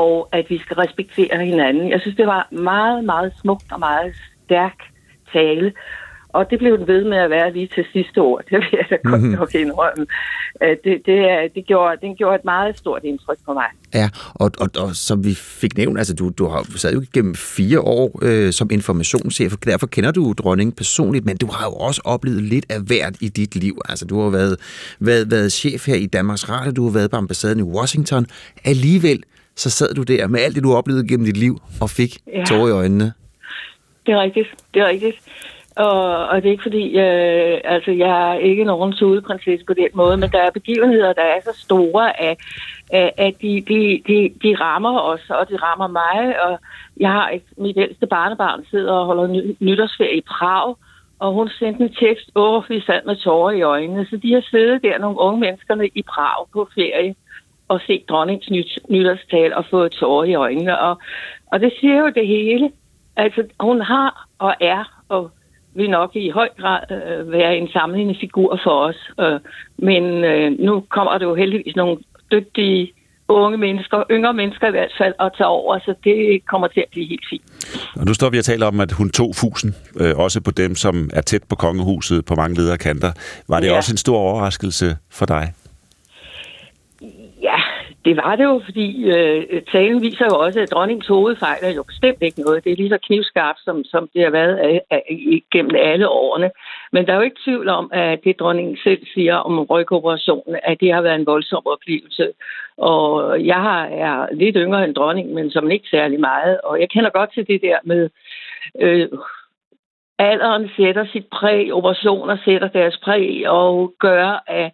og 0.02 0.28
at 0.32 0.44
vi 0.48 0.58
skal 0.58 0.76
respektere 0.76 1.46
hinanden. 1.46 1.90
Jeg 1.90 2.00
synes, 2.00 2.16
det 2.16 2.26
var 2.26 2.48
meget, 2.50 3.04
meget 3.04 3.32
smukt 3.40 3.72
og 3.72 3.80
meget 3.80 4.14
stærk 4.44 4.78
tale. 5.32 5.72
Og 6.28 6.50
det 6.50 6.58
blev 6.58 6.78
den 6.78 6.86
ved 6.86 7.04
med 7.04 7.18
at 7.18 7.30
være 7.30 7.52
lige 7.52 7.68
til 7.74 7.84
sidste 7.92 8.22
år. 8.22 8.38
Det 8.50 8.58
vil 8.58 8.66
jeg 8.72 8.86
da 8.90 8.96
godt 9.10 9.20
mm-hmm. 9.20 9.38
nok 9.38 9.54
indrømme. 9.54 10.06
Øh, 10.62 10.76
det, 10.84 11.02
det, 11.06 11.18
det, 11.54 11.66
gjorde, 11.66 11.96
det 12.02 12.16
gjorde 12.18 12.34
et 12.34 12.44
meget 12.44 12.78
stort 12.78 13.04
indtryk 13.04 13.38
på 13.46 13.52
mig. 13.52 13.64
Ja, 13.94 14.08
og, 14.34 14.50
og, 14.60 14.68
og 14.78 14.96
som 14.96 15.24
vi 15.24 15.34
fik 15.34 15.76
nævnt, 15.76 15.98
altså 15.98 16.14
du, 16.14 16.32
du 16.38 16.46
har 16.48 16.66
sad 16.76 16.92
jo 16.92 17.04
gennem 17.12 17.34
fire 17.34 17.80
år 17.80 18.18
øh, 18.22 18.52
som 18.52 18.68
informationschef, 18.70 19.52
og 19.52 19.64
derfor 19.64 19.86
kender 19.86 20.10
du 20.10 20.32
dronningen 20.32 20.72
personligt, 20.72 21.24
men 21.24 21.36
du 21.36 21.46
har 21.46 21.66
jo 21.66 21.72
også 21.72 22.00
oplevet 22.04 22.42
lidt 22.42 22.66
af 22.68 22.80
hvert 22.80 23.16
i 23.20 23.28
dit 23.28 23.56
liv. 23.56 23.80
Altså 23.88 24.04
du 24.06 24.20
har 24.20 24.30
været, 24.30 24.56
været, 25.00 25.30
været 25.30 25.52
chef 25.52 25.86
her 25.86 25.94
i 25.94 26.06
Danmarks 26.06 26.48
Radio, 26.48 26.72
du 26.72 26.84
har 26.84 26.92
været 26.92 27.10
på 27.10 27.16
ambassaden 27.16 27.58
i 27.58 27.62
Washington. 27.62 28.26
Alligevel 28.64 29.22
så 29.56 29.70
sad 29.70 29.94
du 29.94 30.02
der 30.02 30.26
med 30.26 30.40
alt 30.40 30.54
det, 30.54 30.62
du 30.62 30.74
oplevede 30.74 31.08
gennem 31.08 31.26
dit 31.26 31.36
liv, 31.36 31.58
og 31.80 31.90
fik 31.90 32.18
ja. 32.26 32.44
tårer 32.44 32.68
i 32.68 32.70
øjnene. 32.70 33.12
Det 34.06 34.14
er 34.14 34.20
rigtigt, 34.20 34.48
det 34.74 34.82
er 34.82 34.86
rigtigt. 34.86 35.16
Og, 35.76 36.28
og 36.28 36.36
det 36.42 36.48
er 36.48 36.50
ikke 36.50 36.62
fordi, 36.62 36.98
øh, 36.98 37.60
altså 37.64 37.90
jeg 37.90 38.30
er 38.30 38.38
ikke 38.38 38.64
nogen 38.64 38.92
tudeprinsesse 38.92 39.66
på 39.66 39.74
den 39.74 39.88
måde, 39.94 40.16
men 40.16 40.30
der 40.30 40.38
er 40.38 40.50
begivenheder, 40.50 41.12
der 41.12 41.22
er 41.22 41.40
så 41.44 41.60
store, 41.60 42.20
at, 42.20 42.36
at 43.18 43.34
de, 43.42 43.64
de, 43.68 44.02
de, 44.06 44.32
de 44.42 44.56
rammer 44.60 45.00
os, 45.00 45.30
og 45.30 45.48
de 45.48 45.56
rammer 45.56 45.88
mig. 45.88 46.42
Og 46.42 46.58
jeg 47.00 47.10
har 47.10 47.30
et, 47.30 47.42
mit 47.58 47.76
ældste 47.76 48.06
barnebarn 48.06 48.64
sidder 48.70 48.92
og 48.92 49.06
holder 49.06 49.52
nytårsferie 49.60 50.16
i 50.16 50.20
Prag, 50.20 50.74
og 51.18 51.32
hun 51.32 51.48
sendte 51.48 51.82
en 51.82 51.94
tekst, 51.94 52.30
åh, 52.34 52.62
vi 52.68 52.80
sad 52.80 53.00
med 53.06 53.16
tårer 53.16 53.50
i 53.50 53.62
øjnene. 53.62 54.06
Så 54.10 54.16
de 54.16 54.32
har 54.32 54.44
siddet 54.50 54.82
der, 54.82 54.98
nogle 54.98 55.18
unge 55.18 55.40
menneskerne 55.40 55.86
i 55.94 56.02
Prag 56.02 56.46
på 56.52 56.68
ferie, 56.74 57.14
at 57.70 57.80
se 57.86 58.04
dronningens 58.08 58.50
nyt, 58.50 58.78
nytårstal 58.88 59.54
og 59.54 59.64
få 59.70 59.88
tårer 59.88 60.24
i 60.24 60.34
øjnene. 60.34 60.80
Og, 60.80 60.98
og 61.52 61.60
det 61.60 61.72
siger 61.80 61.98
jo 61.98 62.08
det 62.14 62.26
hele. 62.26 62.70
Altså, 63.16 63.44
hun 63.60 63.80
har 63.80 64.28
og 64.38 64.54
er 64.60 65.02
og 65.08 65.30
vil 65.74 65.90
nok 65.90 66.16
i 66.16 66.30
høj 66.30 66.48
grad 66.60 66.80
øh, 66.90 67.32
være 67.32 67.56
en 67.56 67.68
samlende 67.68 68.16
figur 68.20 68.60
for 68.64 68.86
os. 68.88 69.10
Øh, 69.20 69.40
men 69.78 70.04
øh, 70.24 70.58
nu 70.58 70.84
kommer 70.90 71.18
der 71.18 71.26
jo 71.26 71.34
heldigvis 71.34 71.76
nogle 71.76 71.96
dygtige 72.32 72.92
unge 73.28 73.58
mennesker, 73.58 74.02
yngre 74.10 74.34
mennesker 74.34 74.68
i 74.68 74.70
hvert 74.70 74.92
fald, 74.98 75.14
at 75.20 75.32
tage 75.36 75.46
over, 75.46 75.78
så 75.78 75.94
det 76.04 76.46
kommer 76.46 76.68
til 76.68 76.80
at 76.80 76.86
blive 76.90 77.06
helt 77.06 77.26
fint. 77.30 77.42
Og 77.96 78.04
nu 78.06 78.14
står 78.14 78.30
vi 78.30 78.38
og 78.38 78.44
taler 78.44 78.66
om, 78.66 78.80
at 78.80 78.92
hun 78.92 79.10
tog 79.10 79.34
fusen, 79.34 79.74
øh, 80.00 80.16
også 80.16 80.40
på 80.40 80.50
dem, 80.50 80.74
som 80.74 81.10
er 81.12 81.20
tæt 81.20 81.42
på 81.50 81.56
kongehuset 81.56 82.24
på 82.24 82.34
mange 82.34 82.56
lederkanter. 82.56 83.12
Var 83.48 83.60
det 83.60 83.66
ja. 83.66 83.76
også 83.76 83.92
en 83.92 83.96
stor 83.96 84.18
overraskelse 84.18 84.96
for 85.10 85.26
dig? 85.26 85.52
Det 88.06 88.16
var 88.16 88.36
det 88.36 88.44
jo, 88.44 88.60
fordi 88.64 88.88
øh, 89.04 89.62
talen 89.72 90.02
viser 90.02 90.26
jo 90.30 90.38
også, 90.38 90.60
at 90.60 90.70
dronningens 90.70 91.06
hovedfejl 91.06 91.58
er 91.62 91.74
jo 91.76 91.82
bestemt 91.82 92.22
ikke 92.22 92.40
noget. 92.40 92.64
Det 92.64 92.72
er 92.72 92.76
lige 92.76 92.88
så 92.88 92.98
knivskarpt, 93.06 93.60
som, 93.64 93.84
som 93.84 94.08
det 94.14 94.22
har 94.22 94.30
været 94.30 94.54
øh, 94.66 94.74
øh, 94.74 94.80
af, 94.90 95.02
af, 95.10 95.42
gennem 95.52 95.74
alle 95.78 96.08
årene. 96.08 96.50
Men 96.92 97.06
der 97.06 97.12
er 97.12 97.16
jo 97.16 97.22
ikke 97.22 97.44
tvivl 97.44 97.68
om, 97.68 97.90
at 97.92 98.24
det 98.24 98.40
dronningen 98.40 98.76
selv 98.84 99.06
siger 99.14 99.36
om 99.36 99.60
rygoperationen, 99.60 100.56
at 100.62 100.80
det 100.80 100.92
har 100.94 101.02
været 101.02 101.14
en 101.14 101.26
voldsom 101.26 101.62
oplevelse. 101.66 102.32
Og 102.76 103.10
jeg 103.46 103.60
har, 103.60 103.84
er 103.86 104.26
lidt 104.32 104.56
yngre 104.58 104.84
end 104.84 104.94
dronningen, 104.94 105.34
men 105.34 105.50
som 105.50 105.70
ikke 105.70 105.88
særlig 105.88 106.20
meget. 106.20 106.60
Og 106.64 106.80
jeg 106.80 106.90
kender 106.90 107.10
godt 107.10 107.32
til 107.34 107.46
det 107.46 107.62
der 107.62 107.78
med... 107.84 108.08
Øh, 108.80 109.08
alderen 110.18 110.70
sætter 110.76 111.06
sit 111.12 111.26
præg, 111.32 111.72
operationer 111.72 112.36
sætter 112.44 112.68
deres 112.68 112.96
præg 113.04 113.48
og 113.48 113.94
gør, 113.98 114.42
at, 114.46 114.72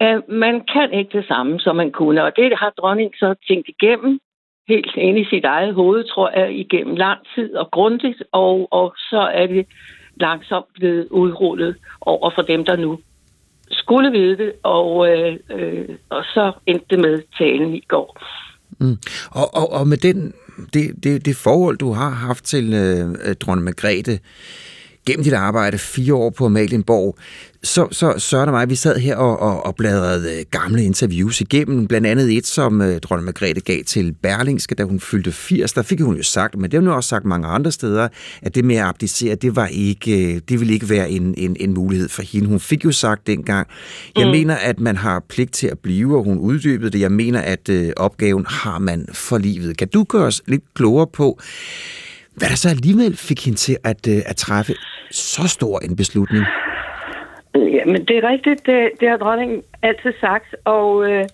at 0.00 0.28
man 0.28 0.60
kan 0.74 0.92
ikke 0.92 1.18
det 1.18 1.26
samme, 1.26 1.60
som 1.60 1.76
man 1.76 1.92
kunne. 1.92 2.24
Og 2.24 2.32
det 2.36 2.58
har 2.58 2.72
dronningen 2.80 3.14
så 3.14 3.34
tænkt 3.48 3.68
igennem, 3.68 4.20
helt 4.68 4.96
ind 4.96 5.18
i 5.18 5.24
sit 5.24 5.44
eget 5.44 5.74
hoved, 5.74 6.04
tror 6.04 6.38
jeg, 6.38 6.58
igennem 6.58 6.96
lang 6.96 7.20
tid 7.34 7.54
og 7.54 7.70
grundigt, 7.70 8.22
og, 8.32 8.68
og 8.70 8.94
så 8.96 9.20
er 9.34 9.46
det 9.46 9.66
langsomt 10.20 10.66
blevet 10.74 11.08
udrullet 11.10 11.76
over 12.00 12.30
for 12.34 12.42
dem, 12.42 12.64
der 12.64 12.76
nu 12.76 12.98
skulle 13.70 14.10
vide 14.10 14.36
det, 14.36 14.52
og, 14.62 15.08
øh, 15.10 15.36
øh, 15.50 15.88
og 16.08 16.24
så 16.24 16.52
endte 16.66 16.86
det 16.90 16.98
med 16.98 17.22
talen 17.38 17.74
i 17.74 17.84
går. 17.88 18.18
Mm. 18.80 18.96
Og, 19.30 19.54
og, 19.54 19.72
og 19.72 19.88
med 19.88 19.96
den, 19.96 20.34
det, 20.74 21.04
det, 21.04 21.26
det 21.26 21.36
forhold, 21.36 21.78
du 21.78 21.92
har 21.92 22.10
haft 22.10 22.44
til 22.44 22.64
øh, 22.74 23.34
dronning 23.34 23.64
Margrethe, 23.64 24.18
gennem 25.08 25.24
dit 25.24 25.32
arbejde, 25.32 25.78
fire 25.78 26.14
år 26.14 26.30
på 26.30 26.46
Amalienborg, 26.46 27.18
så, 27.62 27.88
så 27.90 28.14
Søren 28.18 28.48
og 28.48 28.52
mig, 28.52 28.70
vi 28.70 28.74
sad 28.74 28.98
her 28.98 29.16
og, 29.16 29.40
og, 29.40 29.66
og 29.66 29.76
bladrede 29.76 30.38
øh, 30.38 30.44
gamle 30.50 30.84
interviews 30.84 31.40
igennem, 31.40 31.86
blandt 31.86 32.06
andet 32.06 32.36
et, 32.36 32.46
som 32.46 32.80
uh, 32.80 32.96
dronning 32.96 33.24
Margrethe 33.24 33.60
gav 33.60 33.84
til 33.84 34.14
Berlingske, 34.22 34.74
da 34.74 34.84
hun 34.84 35.00
fyldte 35.00 35.32
80. 35.32 35.72
Der 35.72 35.82
fik 35.82 36.00
hun 36.00 36.16
jo 36.16 36.22
sagt, 36.22 36.56
men 36.56 36.70
det 36.70 36.74
har 36.74 36.80
hun 36.80 36.88
også 36.88 37.08
sagt 37.08 37.24
mange 37.24 37.48
andre 37.48 37.72
steder, 37.72 38.08
at 38.42 38.54
det 38.54 38.64
med 38.64 38.76
at 38.76 38.84
abdicere, 38.84 39.34
det, 39.34 39.56
var 39.56 39.66
ikke, 39.66 40.34
øh, 40.34 40.40
det 40.48 40.60
ville 40.60 40.74
ikke 40.74 40.88
være 40.88 41.10
en, 41.10 41.34
en, 41.36 41.56
en 41.60 41.74
mulighed 41.74 42.08
for 42.08 42.22
hende. 42.22 42.48
Hun 42.48 42.60
fik 42.60 42.84
jo 42.84 42.92
sagt 42.92 43.26
dengang, 43.26 43.68
jeg 44.16 44.26
mm. 44.26 44.30
mener, 44.30 44.54
at 44.54 44.80
man 44.80 44.96
har 44.96 45.24
pligt 45.28 45.52
til 45.52 45.66
at 45.66 45.78
blive, 45.78 46.16
og 46.16 46.24
hun 46.24 46.38
uddybede 46.38 46.90
det. 46.90 47.00
Jeg 47.00 47.12
mener, 47.12 47.40
at 47.40 47.68
uh, 47.68 47.88
opgaven 47.96 48.46
har 48.48 48.78
man 48.78 49.06
for 49.12 49.38
livet. 49.38 49.76
Kan 49.76 49.88
du 49.88 50.04
gøre 50.04 50.26
os 50.26 50.42
lidt 50.46 50.62
klogere 50.74 51.06
på, 51.06 51.40
hvad 52.38 52.48
der 52.48 52.56
så 52.56 52.68
alligevel 52.68 53.16
fik 53.16 53.44
hende 53.44 53.58
til 53.58 53.76
at, 53.84 54.08
øh, 54.08 54.20
at 54.26 54.36
træffe 54.36 54.72
så 55.10 55.48
stor 55.48 55.78
en 55.78 55.96
beslutning? 55.96 56.44
Ja, 57.54 57.84
men 57.84 58.04
det 58.08 58.16
er 58.16 58.28
rigtigt. 58.28 58.66
Det, 58.66 58.90
det 59.00 59.08
har 59.08 59.16
dronningen 59.16 59.62
altid 59.82 60.12
sagt, 60.20 60.56
og 60.64 61.10
øh, 61.10 61.24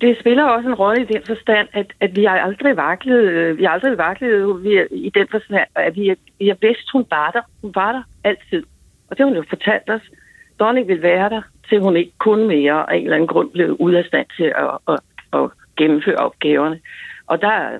det 0.00 0.16
spiller 0.20 0.44
også 0.44 0.68
en 0.68 0.74
rolle 0.74 1.02
i 1.02 1.12
den 1.12 1.22
forstand, 1.26 1.68
at, 1.72 1.92
at 2.00 2.16
vi 2.16 2.24
har 2.24 2.38
aldrig 2.38 2.76
vaklet, 2.76 3.22
øh, 3.22 3.58
vi 3.58 3.64
har 3.64 3.70
aldrig 3.70 3.98
vaklet 3.98 4.28
øh, 4.28 4.64
vi 4.64 4.76
er, 4.76 4.86
i 4.90 5.10
den 5.14 5.26
forstand, 5.30 5.66
at 5.74 5.96
vi, 5.96 6.08
er, 6.08 6.14
vi 6.38 6.48
har 6.48 6.56
hun 6.92 7.06
var 7.10 7.30
der. 7.30 7.42
Hun 7.62 7.72
var 7.74 7.92
der 7.92 8.02
altid. 8.24 8.62
Og 9.08 9.16
det 9.16 9.18
har 9.18 9.24
hun 9.24 9.36
jo 9.36 9.44
fortalt 9.48 9.90
os. 9.90 10.02
Dronning 10.58 10.88
vil 10.88 11.02
være 11.02 11.30
der, 11.30 11.42
til 11.68 11.80
hun 11.80 11.96
ikke 11.96 12.12
kunne 12.18 12.46
mere 12.46 12.92
af 12.92 12.96
en 12.96 13.02
eller 13.02 13.16
anden 13.16 13.28
grund 13.28 13.50
blev 13.50 13.76
ud 13.80 13.92
af 13.94 14.04
stand 14.04 14.26
til 14.36 14.52
at, 14.64 14.70
at, 14.88 14.98
at 15.32 15.50
gennemføre 15.76 16.16
opgaverne. 16.16 16.80
Og 17.26 17.40
der, 17.40 17.78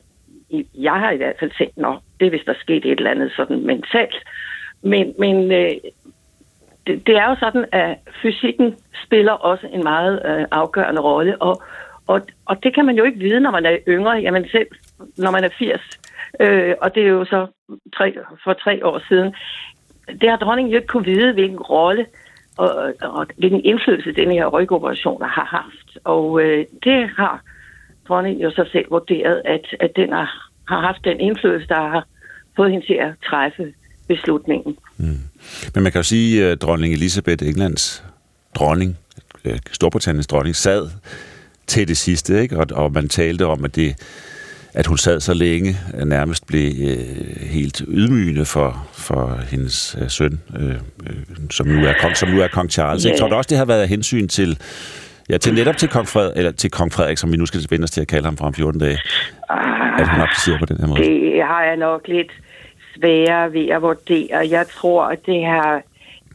jeg 0.74 0.92
har 0.92 1.10
i 1.10 1.16
hvert 1.16 1.36
fald 1.40 1.50
tænkt, 1.58 1.76
nå, 1.76 1.98
det 2.20 2.26
er 2.26 2.30
hvis 2.30 2.44
der 2.46 2.54
skete 2.60 2.88
et 2.88 2.98
eller 2.98 3.10
andet 3.10 3.32
sådan 3.36 3.66
mentalt. 3.66 4.16
Men, 4.82 5.14
men 5.18 5.52
øh, 5.52 5.70
det, 6.86 7.06
det 7.06 7.16
er 7.16 7.28
jo 7.28 7.36
sådan, 7.40 7.64
at 7.72 7.98
fysikken 8.22 8.76
spiller 9.06 9.32
også 9.32 9.66
en 9.66 9.82
meget 9.82 10.22
øh, 10.24 10.46
afgørende 10.50 11.00
rolle, 11.00 11.42
og, 11.42 11.62
og, 12.06 12.20
og 12.46 12.62
det 12.62 12.74
kan 12.74 12.86
man 12.86 12.96
jo 12.96 13.04
ikke 13.04 13.18
vide, 13.18 13.40
når 13.40 13.50
man 13.50 13.66
er 13.66 13.76
yngre, 13.88 14.12
jamen 14.12 14.48
selv 14.48 14.66
når 15.16 15.30
man 15.30 15.44
er 15.44 15.48
80, 15.58 15.80
øh, 16.40 16.74
og 16.80 16.94
det 16.94 17.02
er 17.02 17.08
jo 17.08 17.24
så 17.24 17.46
tre, 17.96 18.14
for 18.44 18.52
tre 18.52 18.86
år 18.86 19.00
siden. 19.08 19.34
Det 20.20 20.30
har 20.30 20.36
dronningen 20.36 20.72
jo 20.72 20.78
ikke 20.78 20.88
kunne 20.88 21.04
vide, 21.04 21.32
hvilken 21.32 21.58
rolle 21.60 22.06
og, 22.58 22.94
og 23.02 23.26
hvilken 23.36 23.64
indflydelse 23.64 24.12
den 24.12 24.30
her 24.30 24.46
rygoperation 24.46 25.22
har 25.22 25.44
haft. 25.44 25.98
Og 26.04 26.42
øh, 26.42 26.64
det 26.84 27.10
har 27.16 27.42
dronningen 28.10 28.42
jo 28.42 28.50
så 28.50 28.64
selv 28.72 28.90
vurderet, 28.90 29.42
at, 29.44 29.64
at 29.80 29.90
den 29.96 30.12
har, 30.12 30.28
har 30.68 30.80
haft 30.80 31.04
den 31.04 31.20
indflydelse, 31.20 31.68
der 31.68 31.82
har 31.94 32.06
fået 32.56 32.70
hende 32.70 32.86
til 32.86 32.98
at 33.06 33.12
træffe 33.30 33.64
beslutningen. 34.08 34.76
Mm. 34.96 35.20
Men 35.74 35.82
man 35.82 35.92
kan 35.92 35.98
jo 35.98 36.02
sige, 36.02 36.46
at 36.46 36.62
dronning 36.62 36.92
Elisabeth, 36.94 37.46
Englands 37.46 38.04
dronning, 38.54 38.98
Storbritanniens 39.72 40.26
dronning, 40.26 40.56
sad 40.56 40.90
til 41.66 41.88
det 41.88 41.96
sidste, 41.96 42.42
ikke? 42.42 42.58
Og, 42.58 42.66
og 42.72 42.92
man 42.92 43.08
talte 43.08 43.46
om, 43.46 43.64
at 43.64 43.76
det 43.76 43.96
at 44.74 44.86
hun 44.86 44.98
sad 44.98 45.20
så 45.20 45.34
længe, 45.34 45.76
nærmest 46.04 46.46
blev 46.46 46.72
øh, 46.88 47.40
helt 47.40 47.82
ydmygende 47.88 48.44
for, 48.44 48.88
for 48.92 49.40
hendes 49.50 49.96
øh, 50.02 50.10
søn, 50.10 50.40
øh, 50.60 50.70
øh, 50.70 50.76
som, 51.50 51.66
nu 51.66 51.86
er 51.86 51.92
kong, 52.00 52.16
som 52.16 52.28
nu 52.28 52.40
er 52.40 52.48
kong 52.48 52.70
Charles. 52.70 53.02
Yeah. 53.02 53.12
Jeg 53.12 53.20
tror 53.20 53.36
også, 53.36 53.48
det 53.48 53.58
har 53.58 53.64
været 53.64 53.82
af 53.82 53.88
hensyn 53.88 54.28
til, 54.28 54.58
ja, 55.30 55.38
til 55.38 55.54
netop 55.54 55.76
til 55.76 55.88
kong, 55.88 56.08
Fred, 56.08 56.32
eller 56.36 56.52
til 56.52 56.70
kong 56.70 56.92
Frederik, 56.92 57.18
som 57.18 57.32
vi 57.32 57.36
nu 57.36 57.46
skal 57.46 57.60
vende 57.70 57.84
os 57.84 57.90
til 57.90 58.00
at 58.00 58.08
kalde 58.08 58.24
ham 58.24 58.36
fra 58.36 58.46
om 58.46 58.54
14 58.54 58.80
dage, 58.80 58.98
at 60.00 60.08
hun 60.08 60.20
abdicerer 60.20 60.58
på 60.58 60.66
den 60.66 60.76
her 60.80 60.86
måde. 60.86 61.00
Det 61.00 61.42
har 61.42 61.62
jeg 61.64 61.76
nok 61.76 62.08
lidt 62.08 62.32
svære 62.94 63.52
ved 63.52 63.68
at 63.68 63.82
vurdere. 63.82 64.48
Jeg 64.50 64.66
tror, 64.68 65.04
at 65.04 65.26
det 65.26 65.40
her 65.40 65.80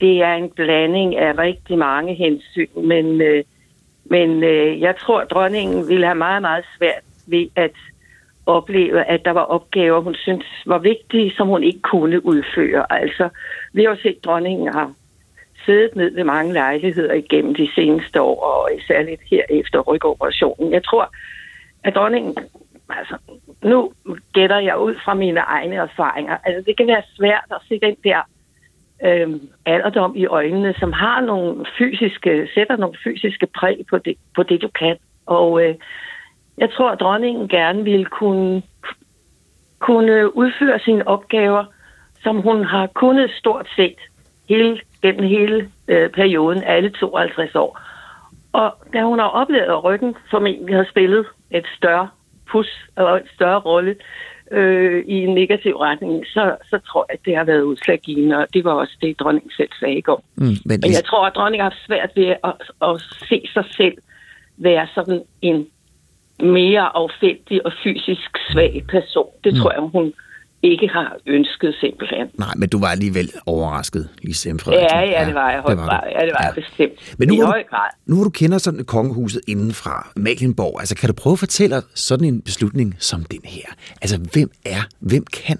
det 0.02 0.22
er 0.22 0.34
en 0.34 0.50
blanding 0.50 1.18
af 1.18 1.38
rigtig 1.38 1.78
mange 1.78 2.14
hensyn, 2.14 2.68
men, 2.76 3.22
øh, 3.22 3.44
men 4.06 4.44
øh, 4.44 4.82
jeg 4.82 4.96
tror, 5.00 5.22
at 5.22 5.32
dronningen 5.32 5.88
ville 5.88 6.06
have 6.06 6.16
meget, 6.16 6.42
meget 6.42 6.66
svært 6.78 7.04
ved 7.28 7.48
at 7.56 7.72
opleve, 8.46 9.04
at 9.04 9.26
der 9.26 9.32
var 9.32 9.42
opgaver, 9.42 10.02
hun 10.02 10.16
synes 10.16 10.46
var 10.66 10.78
vigtige, 10.78 11.34
som 11.38 11.48
hun 11.48 11.64
ikke 11.64 11.82
kunne 11.82 12.26
udføre. 12.26 12.86
Altså, 12.90 13.30
vi 13.74 13.84
har 13.84 13.90
jo 13.90 13.98
set, 14.02 14.16
at 14.18 14.26
dronningen 14.26 14.74
har 14.74 14.92
siddet 15.66 15.96
ned 15.96 16.16
ved 16.16 16.24
mange 16.24 16.54
lejligheder 16.54 17.14
igennem 17.14 17.56
de 17.56 17.70
seneste 17.76 18.22
år, 18.22 18.44
og 18.44 18.70
særligt 18.88 19.22
her 19.32 19.44
efter 19.50 19.80
rygoperationen. 19.80 20.74
Jeg 20.74 20.84
tror, 20.84 21.16
at 21.84 21.96
dronningen 21.96 22.36
altså, 22.90 23.18
nu 23.64 23.92
gætter 24.34 24.60
jeg 24.60 24.78
ud 24.78 24.96
fra 25.06 25.14
mine 25.14 25.40
egne 25.40 25.76
erfaringer. 25.76 26.38
Altså, 26.44 26.64
det 26.68 26.78
kan 26.78 26.88
være 26.88 27.04
svært 27.18 27.46
at 27.52 27.62
se 27.68 27.80
den 27.80 27.96
der 28.04 28.22
øh, 29.06 29.40
alderdom 29.66 30.16
i 30.16 30.26
øjnene, 30.26 30.74
som 30.80 30.94
har 30.94 31.22
nogle 31.22 31.66
fysiske, 31.78 32.48
sætter 32.54 32.78
nogle 32.78 32.96
fysiske 33.04 33.48
præg 33.60 33.86
på 33.90 33.98
det, 33.98 34.16
på 34.36 34.44
det 34.44 34.62
du 34.62 34.68
kan. 34.68 34.98
Og 35.26 35.64
øh, 35.64 35.76
jeg 36.58 36.70
tror, 36.72 36.90
at 36.92 37.00
dronningen 37.00 37.48
gerne 37.48 37.84
ville 37.84 38.06
kunne, 38.06 38.62
kunne 39.80 40.38
udføre 40.38 40.80
sine 40.80 41.08
opgaver, 41.08 41.66
som 42.24 42.42
hun 42.42 42.64
har 42.64 42.88
kunnet 42.88 43.32
stort 43.32 43.68
set 43.76 44.00
hele, 44.50 44.82
gennem 45.06 45.30
hele 45.30 45.70
øh, 45.88 46.10
perioden, 46.10 46.64
alle 46.64 46.90
52 46.90 47.56
år. 47.56 47.80
Og 48.54 48.74
da 48.94 49.04
hun 49.04 49.20
har 49.20 49.28
oplevet, 49.28 49.66
at 49.66 49.84
ryggen 49.84 50.16
formentlig 50.32 50.76
har 50.76 50.88
spillet 50.92 51.26
et 51.52 51.66
større 51.78 52.08
pus 52.52 52.68
og 52.96 53.18
en 53.18 53.28
større 53.36 53.60
rolle 53.60 53.96
øh, 54.52 55.06
i 55.06 55.14
en 55.14 55.34
negativ 55.36 55.76
retning, 55.76 56.26
så, 56.26 56.56
så 56.70 56.80
tror 56.88 57.06
jeg, 57.10 57.14
at 57.14 57.26
det 57.26 57.38
har 57.38 57.44
været 57.44 57.62
udslaggivende, 57.62 58.38
og 58.38 58.48
det 58.54 58.64
var 58.64 58.72
også 58.72 58.98
det, 59.02 59.20
dronningen 59.20 59.52
selv 59.52 59.70
sagde 59.80 59.98
i 59.98 60.02
går. 60.02 60.24
Mm, 60.36 60.46
men, 60.46 60.58
men 60.66 60.92
jeg 60.98 61.06
tror, 61.06 61.26
at 61.28 61.36
dronningen 61.36 61.64
har 61.64 61.70
haft 61.70 61.86
svært 61.86 62.12
ved 62.16 62.28
at, 62.28 62.38
at, 62.44 62.56
at 62.82 63.02
se 63.30 63.48
sig 63.54 63.66
selv 63.72 63.98
være 64.58 64.88
sådan 64.96 65.22
en 65.42 65.68
mere 66.40 66.98
affældig 66.98 67.66
og 67.66 67.72
fysisk 67.84 68.32
svag 68.52 68.84
person. 68.90 69.30
Det 69.44 69.54
mm. 69.54 69.60
tror 69.60 69.72
jeg, 69.72 69.82
hun 69.82 70.14
ikke 70.72 70.88
har 70.88 71.10
ønsket 71.36 71.76
simpelthen. 71.84 72.26
Nej, 72.44 72.54
men 72.60 72.70
du 72.70 72.78
var 72.80 72.92
alligevel 72.96 73.30
overrasket, 73.54 74.04
Lise 74.24 74.54
M. 74.54 74.58
Ja, 74.68 75.00
ja, 75.16 75.26
det 75.30 75.36
var 75.42 75.50
jeg. 75.52 75.64
Det 75.68 75.78
var 75.78 76.04
ja, 76.16 76.22
det 76.28 76.34
var 76.38 76.44
ja. 76.44 76.48
jeg 76.48 76.56
bestemt. 76.56 77.16
Men 77.20 77.28
nu, 77.28 77.34
I 77.34 77.40
høj 77.54 77.64
grad. 77.72 77.90
Nu 78.10 78.16
hvor 78.16 78.24
du 78.30 78.34
kender 78.42 78.58
sådan 78.58 78.86
kongehuset 78.96 79.42
indenfra, 79.48 79.96
Mecklenborg, 80.16 80.76
altså 80.82 80.96
kan 81.00 81.08
du 81.10 81.16
prøve 81.24 81.36
at 81.38 81.44
fortælle 81.46 81.76
sådan 82.08 82.28
en 82.32 82.42
beslutning 82.42 82.90
som 83.10 83.20
den 83.34 83.44
her? 83.56 83.68
Altså, 84.04 84.18
hvem 84.34 84.50
er, 84.76 84.82
hvem 85.12 85.26
kan 85.40 85.58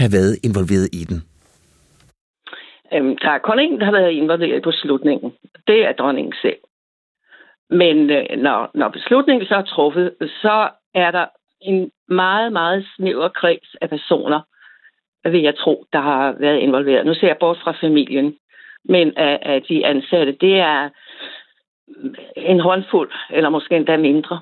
have 0.00 0.10
været 0.16 0.34
involveret 0.48 0.88
i 1.00 1.02
den? 1.10 1.18
Øhm, 2.94 3.14
der 3.22 3.30
er 3.36 3.38
kun 3.48 3.58
en, 3.58 3.78
der 3.78 3.84
har 3.84 3.96
været 4.00 4.10
involveret 4.10 4.62
på 4.62 4.70
beslutningen. 4.70 5.30
Det 5.66 5.78
er 5.88 5.92
dronningen 5.92 6.34
selv. 6.42 6.60
Men 7.70 7.96
øh, 8.10 8.24
når, 8.46 8.70
når 8.74 8.88
beslutningen 8.88 9.46
så 9.46 9.54
er 9.54 9.62
truffet, 9.62 10.10
så 10.42 10.56
er 10.94 11.10
der 11.10 11.26
en 11.66 11.90
meget, 12.08 12.52
meget 12.52 12.86
snæver 12.96 13.28
kreds 13.28 13.76
af 13.80 13.88
personer, 13.90 14.40
vil 15.24 15.42
jeg 15.42 15.56
tro, 15.56 15.84
der 15.92 16.00
har 16.00 16.34
været 16.40 16.58
involveret. 16.58 17.06
Nu 17.06 17.14
ser 17.14 17.26
jeg 17.26 17.36
bort 17.40 17.58
fra 17.64 17.74
familien, 17.80 18.36
men 18.84 19.12
af, 19.16 19.38
af 19.42 19.62
de 19.62 19.86
ansatte, 19.86 20.32
det 20.32 20.54
er 20.58 20.88
en 22.36 22.60
håndfuld, 22.60 23.12
eller 23.30 23.48
måske 23.50 23.76
endda 23.76 23.96
mindre, 23.96 24.40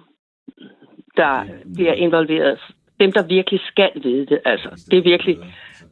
der 1.17 1.45
bliver 1.75 1.93
involveret. 1.93 2.61
Dem, 3.01 3.13
der 3.13 3.27
virkelig 3.27 3.61
skal 3.67 3.91
vide 3.95 4.27
det. 4.27 4.41
Altså, 4.45 4.89
det 4.91 4.99
er 4.99 5.03
virkelig, 5.03 5.39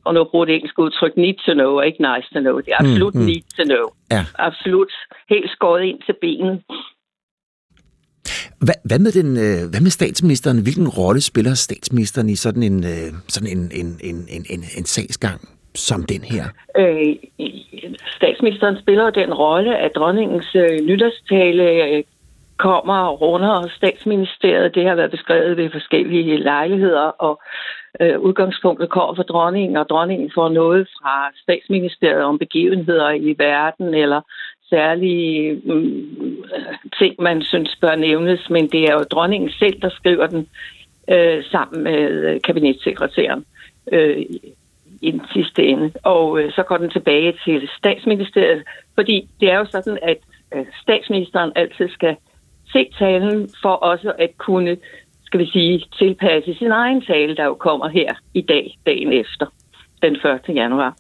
og 0.05 0.15
nu 0.15 0.25
bruger 0.25 0.45
det 0.45 0.55
engelske 0.55 0.83
udtryk, 0.83 1.17
need 1.17 1.35
to 1.47 1.53
know, 1.53 1.79
og 1.79 1.87
ikke 1.87 2.03
nice 2.03 2.35
to 2.35 2.41
know. 2.41 2.57
Det 2.59 2.69
er 2.69 2.77
absolut 2.81 3.15
mm, 3.15 3.21
mm. 3.21 3.27
need 3.27 3.43
to 3.57 3.65
know. 3.65 3.85
Ja. 4.11 4.23
Absolut 4.39 4.93
helt 5.29 5.51
skåret 5.51 5.83
ind 5.85 6.01
til 6.03 6.15
benet. 6.21 6.63
Hvad, 8.67 8.79
hvad, 8.85 8.99
med 8.99 9.13
den, 9.13 9.31
øh, 9.47 9.61
hvad 9.71 9.83
med 9.87 9.91
statsministeren? 9.91 10.63
Hvilken 10.63 10.89
rolle 10.89 11.21
spiller 11.21 11.55
statsministeren 11.55 12.29
i 12.29 12.37
sådan 12.37 12.63
en, 12.63 12.79
øh, 12.85 13.09
sådan 13.29 13.49
en, 13.57 13.63
en, 13.81 13.89
en, 14.09 14.17
en, 14.37 14.45
en, 14.55 14.63
en 14.79 14.85
sagsgang 14.85 15.41
som 15.75 16.01
den 16.13 16.23
her? 16.33 16.45
Øh, 16.81 17.15
statsministeren 18.17 18.77
spiller 18.83 19.11
den 19.11 19.35
rolle, 19.35 19.79
at 19.79 19.91
dronningens 19.97 20.55
øh, 20.55 20.81
nytårstale 20.89 21.65
øh, 21.87 22.03
kommer 22.59 22.99
og 23.09 23.21
runder 23.21 23.69
statsministeriet. 23.77 24.75
Det 24.75 24.89
har 24.89 24.95
været 24.95 25.11
beskrevet 25.11 25.57
ved 25.57 25.71
forskellige 25.71 26.37
lejligheder, 26.37 27.07
og 27.27 27.43
øh, 28.01 28.21
udgangspunktet 28.21 28.91
kommer 28.91 29.15
fra 29.15 29.23
dronningen, 29.33 29.77
og 29.77 29.89
dronningen 29.89 30.31
får 30.35 30.49
noget 30.49 30.89
fra 30.99 31.15
statsministeriet 31.43 32.25
om 32.25 32.39
begivenheder 32.39 33.11
i 33.11 33.35
verden, 33.39 33.95
eller 33.95 34.21
særlige 34.73 35.61
mm, 35.65 36.45
ting, 36.99 37.15
man 37.19 37.43
synes 37.43 37.79
bør 37.81 37.95
nævnes, 37.97 38.51
men 38.51 38.69
det 38.69 38.83
er 38.89 38.93
jo 38.93 39.05
dronningen 39.15 39.51
selv, 39.51 39.81
der 39.83 39.91
skriver 39.91 40.27
den 40.27 40.49
øh, 41.09 41.45
sammen 41.45 41.83
med 41.83 42.01
øh, 42.27 42.41
kabinetssekretæren 42.45 43.45
øh, 43.93 44.17
i 45.03 45.11
den 45.11 45.23
sidste 45.33 45.63
ende. 45.63 45.93
Og 46.03 46.41
øh, 46.41 46.53
så 46.53 46.63
går 46.63 46.77
den 46.77 46.91
tilbage 46.91 47.33
til 47.45 47.69
statsministeriet, 47.79 48.63
fordi 48.95 49.29
det 49.41 49.51
er 49.51 49.59
jo 49.59 49.65
sådan, 49.65 49.99
at 50.03 50.19
øh, 50.55 50.67
statsministeren 50.83 51.53
altid 51.57 51.89
skal 51.89 52.17
se 52.73 52.91
talen 52.99 53.49
for 53.63 53.73
også 53.73 54.13
at 54.19 54.39
kunne, 54.39 54.77
skal 55.25 55.41
vi 55.41 55.47
sige, 55.47 55.85
tilpasse 55.99 56.55
sin 56.55 56.71
egen 56.71 57.03
tale, 57.03 57.37
der 57.37 57.45
jo 57.45 57.55
kommer 57.55 57.89
her 57.89 58.15
i 58.35 58.41
dag, 58.41 58.79
dagen 58.87 59.13
efter, 59.13 59.47
den 60.03 60.15
1. 60.49 60.57
januar. 60.57 60.97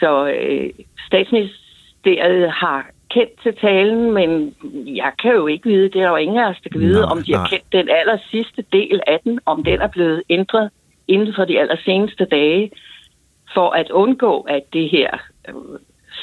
Så 0.00 0.26
øh, 0.26 0.70
statsministeriet 2.04 2.50
har 2.50 2.86
kendt 3.10 3.42
til 3.42 3.54
talen, 3.60 4.12
men 4.18 4.30
jeg 5.02 5.12
kan 5.22 5.32
jo 5.40 5.46
ikke 5.46 5.68
vide, 5.68 5.90
det 5.94 6.00
er 6.02 6.08
jo 6.08 6.16
ingen 6.16 6.38
af 6.38 6.48
os, 6.50 6.56
der 6.64 6.70
kan 6.70 6.80
vide, 6.80 7.00
nej, 7.00 7.10
om 7.12 7.22
de 7.22 7.34
har 7.34 7.46
kendt 7.52 7.64
den 7.72 7.88
aller 7.98 8.18
sidste 8.30 8.64
del 8.72 9.00
af 9.06 9.18
den, 9.24 9.38
om 9.46 9.64
den 9.64 9.80
er 9.80 9.88
blevet 9.88 10.22
ændret 10.30 10.70
inden 11.08 11.32
for 11.36 11.44
de 11.44 11.60
allerseneste 11.60 12.24
dage, 12.24 12.70
for 13.54 13.70
at 13.70 13.90
undgå, 13.90 14.40
at 14.40 14.62
det 14.72 14.90
her 14.90 15.10
øh, 15.48 15.54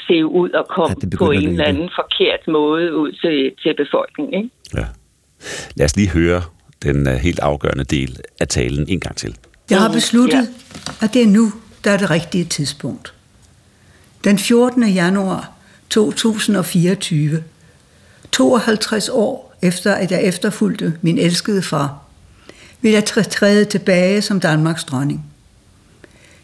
ser 0.06 0.24
ud 0.24 0.50
og 0.50 0.66
komme 0.68 0.96
ja, 1.02 1.16
på 1.18 1.30
en 1.30 1.48
eller 1.48 1.64
anden 1.64 1.90
forkert 2.00 2.42
måde 2.48 2.96
ud 2.96 3.12
til, 3.12 3.52
til 3.62 3.74
befolkningen. 3.76 4.34
Ikke? 4.34 4.50
Ja. 4.74 4.86
Lad 5.76 5.84
os 5.84 5.96
lige 5.96 6.10
høre 6.10 6.42
den 6.82 7.08
uh, 7.08 7.14
helt 7.14 7.40
afgørende 7.40 7.84
del 7.84 8.20
af 8.40 8.48
talen 8.48 8.84
en 8.88 9.00
gang 9.00 9.16
til. 9.16 9.36
Jeg 9.70 9.80
har 9.80 9.92
besluttet, 9.92 10.44
ja. 10.44 11.04
at 11.06 11.14
det 11.14 11.22
er 11.22 11.26
nu, 11.38 11.44
der 11.84 11.90
er 11.90 11.98
det 11.98 12.10
rigtige 12.10 12.44
tidspunkt. 12.44 13.14
Den 14.24 14.38
14. 14.38 14.82
januar 14.88 15.52
2024, 15.92 17.42
52 18.32 19.08
år 19.08 19.54
efter 19.62 19.94
at 19.94 20.10
jeg 20.10 20.22
efterfulgte 20.22 20.94
min 21.02 21.18
elskede 21.18 21.62
far, 21.62 21.98
vil 22.80 22.92
jeg 22.92 23.04
træde 23.04 23.64
tilbage 23.64 24.22
som 24.22 24.40
Danmarks 24.40 24.84
dronning. 24.84 25.24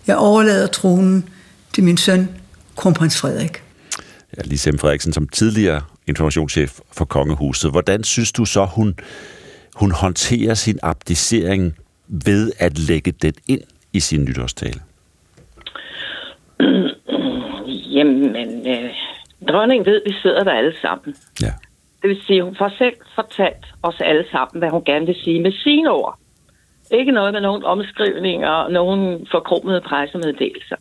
Jeg 0.07 0.17
overlader 0.17 0.67
tronen 0.67 1.29
til 1.73 1.85
min 1.85 1.97
søn, 1.97 2.29
kronprins 2.77 3.21
Frederik. 3.21 3.63
Ja, 4.37 4.43
Lise 4.45 4.79
Frederiksen, 4.79 5.13
som 5.13 5.29
tidligere 5.29 5.83
informationschef 6.07 6.79
for 6.93 7.05
Kongehuset. 7.05 7.71
Hvordan 7.71 8.05
synes 8.05 8.33
du 8.33 8.45
så, 8.45 8.65
hun, 8.65 8.95
hun 9.75 9.91
håndterer 9.91 10.55
sin 10.55 10.79
abdicering 10.83 11.75
ved 12.09 12.53
at 12.59 12.79
lægge 12.79 13.13
den 13.13 13.35
ind 13.47 13.61
i 13.93 14.01
sin 14.01 14.25
nytårstale? 14.25 14.81
Jamen, 17.97 18.37
øh, 18.67 18.91
dronningen 19.49 19.87
ved, 19.87 19.97
at 19.97 20.03
vi 20.07 20.15
sidder 20.23 20.45
der 20.45 20.53
alle 20.53 20.75
sammen. 20.83 21.17
Ja. 21.43 21.53
Det 22.03 22.09
vil 22.09 22.23
sige, 22.27 22.43
hun 22.43 22.57
får 22.57 22.73
selv 22.79 22.97
fortalt 23.15 23.67
os 23.83 24.01
alle 24.01 24.25
sammen, 24.33 24.59
hvad 24.59 24.71
hun 24.71 24.85
gerne 24.85 25.07
vil 25.07 25.17
sige 25.25 25.43
med 25.43 25.53
sine 25.53 25.91
ord. 25.91 26.19
Ikke 26.91 27.13
noget 27.13 27.33
med 27.33 27.41
nogen 27.41 27.65
omskrivninger 27.65 28.49
og 28.49 28.73
nogen 28.73 29.27
forkromede 29.31 29.81
pressemeddelelser. 29.81 30.77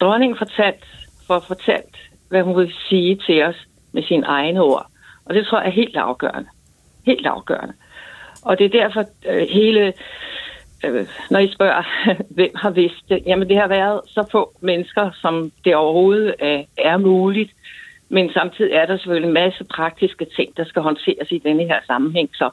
Dronningen 0.00 0.38
fortalt, 0.38 0.84
for 1.26 1.44
fortalt, 1.46 1.96
hvad 2.28 2.42
hun 2.42 2.56
vil 2.56 2.74
sige 2.88 3.16
til 3.26 3.42
os 3.42 3.56
med 3.92 4.02
sine 4.02 4.26
egne 4.26 4.60
ord. 4.62 4.86
Og 5.24 5.34
det 5.34 5.46
tror 5.46 5.58
jeg 5.58 5.68
er 5.68 5.72
helt 5.72 5.96
afgørende. 5.96 6.48
Helt 7.06 7.26
afgørende. 7.26 7.74
Og 8.42 8.58
det 8.58 8.64
er 8.64 8.80
derfor 8.80 9.04
øh, 9.28 9.48
hele, 9.48 9.92
øh, 10.84 11.06
når 11.30 11.38
I 11.38 11.52
spørger, 11.52 11.82
hvem 12.36 12.50
har 12.54 12.70
vidst 12.70 13.08
det, 13.08 13.22
jamen 13.26 13.48
det 13.48 13.56
har 13.56 13.68
været 13.68 14.00
så 14.06 14.28
få 14.32 14.58
mennesker, 14.60 15.10
som 15.14 15.52
det 15.64 15.76
overhovedet 15.76 16.34
øh, 16.42 16.60
er 16.78 16.96
muligt. 16.96 17.50
Men 18.08 18.30
samtidig 18.32 18.72
er 18.72 18.86
der 18.86 18.96
selvfølgelig 18.96 19.28
en 19.28 19.34
masse 19.34 19.64
praktiske 19.64 20.26
ting, 20.36 20.56
der 20.56 20.64
skal 20.64 20.82
håndteres 20.82 21.32
i 21.32 21.38
denne 21.38 21.64
her 21.64 21.80
sammenhæng. 21.86 22.28
Så 22.34 22.50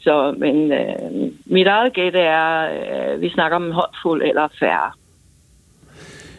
så, 0.00 0.34
men 0.38 0.72
øh, 0.72 1.32
mit 1.46 1.66
eget 1.66 1.92
gæt 1.92 2.14
er, 2.14 2.68
øh, 3.12 3.20
vi 3.20 3.30
snakker 3.30 3.56
om 3.56 3.64
en 3.64 3.72
håndfuld 3.72 4.22
eller 4.22 4.48
færre. 4.60 4.92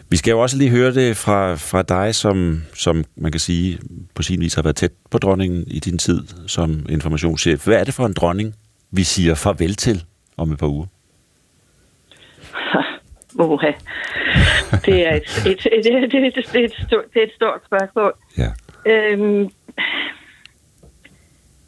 Vi 0.09 0.17
skal 0.17 0.31
jo 0.31 0.39
også 0.39 0.57
lige 0.57 0.69
høre 0.69 0.93
det 0.93 1.17
fra, 1.17 1.55
fra 1.55 1.81
dig, 1.81 2.15
som, 2.15 2.63
som 2.73 3.03
man 3.15 3.31
kan 3.31 3.39
sige 3.39 3.79
på 4.15 4.23
sin 4.23 4.39
vis 4.39 4.53
har 4.53 4.61
været 4.61 4.75
tæt 4.75 4.91
på 5.11 5.17
dronningen 5.17 5.63
i 5.67 5.79
din 5.79 5.97
tid 5.97 6.23
som 6.47 6.85
informationschef. 6.89 7.65
Hvad 7.65 7.79
er 7.79 7.83
det 7.83 7.93
for 7.93 8.05
en 8.05 8.13
dronning, 8.13 8.55
vi 8.91 9.03
siger 9.03 9.35
farvel 9.35 9.75
til 9.75 10.03
om 10.37 10.51
et 10.51 10.59
par 10.59 10.67
uger? 10.67 10.85
Oha. 13.39 13.71
Det 14.85 15.07
er 15.07 15.15
et, 15.19 15.45
et, 15.45 15.65
et, 15.65 15.85
et, 15.85 16.13
et, 16.13 16.37
et, 16.37 16.55
et, 16.55 16.73
stort, 16.87 17.03
det 17.13 17.19
er 17.19 17.25
et 17.27 17.33
stort 17.35 17.61
spørgsmål. 17.65 18.13
Ja. 18.37 18.49
Øhm, 18.85 19.49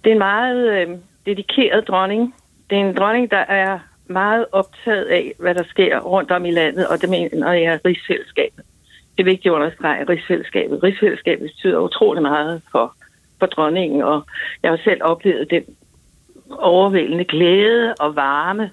det 0.04 0.10
er 0.10 0.12
en 0.12 0.17
meget... 0.17 0.82
Øh, 0.82 0.97
dedikeret 1.26 1.88
dronning. 1.88 2.36
Det 2.69 2.78
er 2.78 2.82
en 2.82 2.95
dronning, 2.95 3.32
der 3.32 3.38
er 3.38 3.80
meget 4.08 4.45
optaget 4.52 5.06
af, 5.06 5.34
hvad 5.39 5.56
der 5.56 5.63
sker 5.63 6.00
rundt 6.00 6.32
om 6.32 6.45
i 6.45 6.52
landet, 6.52 6.88
og 6.88 7.02
det 7.02 7.10
mener 7.10 7.52
jeg 7.52 7.74
er 7.74 7.80
rigsfællesskabet. 7.86 8.65
Det 9.17 9.24
er 9.24 9.32
vigtigt 9.32 9.52
at 9.52 9.56
understrege 9.56 10.10
rigsfællesskabet. 10.10 10.84
Rigsfællesskabet 10.84 11.52
betyder 11.56 11.80
utrolig 11.80 12.21
meget 12.21 12.62
for, 12.71 12.95
for 13.39 13.45
dronningen, 13.45 14.02
og 14.02 14.26
jeg 14.63 14.71
har 14.71 14.80
selv 14.84 15.02
oplevet 15.04 15.50
den 15.50 15.63
overvældende 16.50 17.26
glæde 17.26 17.93
og 18.00 18.15
varme 18.15 18.69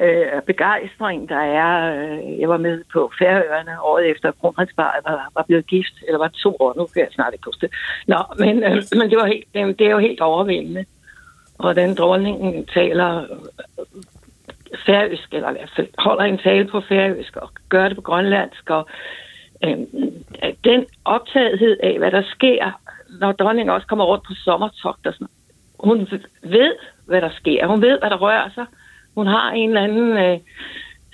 øh, 0.00 0.42
begejstring, 0.46 1.28
der 1.28 1.40
er. 1.40 1.70
Øh, 1.96 2.40
jeg 2.40 2.48
var 2.48 2.56
med 2.56 2.84
på 2.92 3.12
Færøerne 3.18 3.82
året 3.82 4.10
efter, 4.10 4.28
at 4.28 4.38
kronprinsparet 4.40 5.04
var, 5.04 5.30
var 5.34 5.42
blevet 5.42 5.66
gift, 5.66 5.94
eller 6.06 6.18
var 6.18 6.28
to 6.28 6.56
år, 6.60 6.74
nu 6.76 6.86
kan 6.86 7.02
jeg 7.02 7.08
snart 7.12 7.32
ikke 7.32 7.44
huske 7.46 7.66
det. 7.66 7.74
Nå, 8.06 8.18
men, 8.38 8.64
øh, 8.64 8.82
men 8.98 9.10
det, 9.10 9.18
var 9.18 9.26
helt, 9.26 9.44
det, 9.54 9.78
det 9.78 9.86
er 9.86 9.90
jo 9.90 9.98
helt 9.98 10.20
overvældende 10.20 10.84
hvordan 11.58 11.94
dronningen 11.94 12.66
taler 12.66 13.22
øh, 13.22 13.86
færøsk, 14.86 15.34
eller 15.34 15.50
i 15.50 15.52
hvert 15.52 15.72
fald 15.76 15.88
holder 15.98 16.24
en 16.24 16.38
tale 16.38 16.66
på 16.66 16.80
færøsk, 16.80 17.36
og 17.36 17.50
gør 17.68 17.88
det 17.88 17.96
på 17.96 18.02
grønlandsk, 18.02 18.70
og 18.70 18.88
øh, 19.64 19.78
den 20.64 20.86
optagethed 21.04 21.76
af, 21.82 21.98
hvad 21.98 22.10
der 22.10 22.22
sker, 22.22 22.80
når 23.20 23.32
dronningen 23.32 23.74
også 23.74 23.86
kommer 23.86 24.04
rundt 24.04 24.24
på 24.24 24.34
sommertogt 24.34 25.06
og 25.06 25.12
sådan 25.12 25.28
hun 25.80 26.08
ved, 26.42 26.74
hvad 27.06 27.20
der 27.20 27.30
sker. 27.36 27.66
Hun 27.66 27.82
ved, 27.82 27.98
hvad 27.98 28.10
der 28.10 28.16
rører 28.16 28.50
sig. 28.54 28.66
Hun 29.14 29.26
har 29.26 29.50
en 29.50 29.68
eller 29.68 29.82
anden 29.82 30.16
øh, 30.16 30.38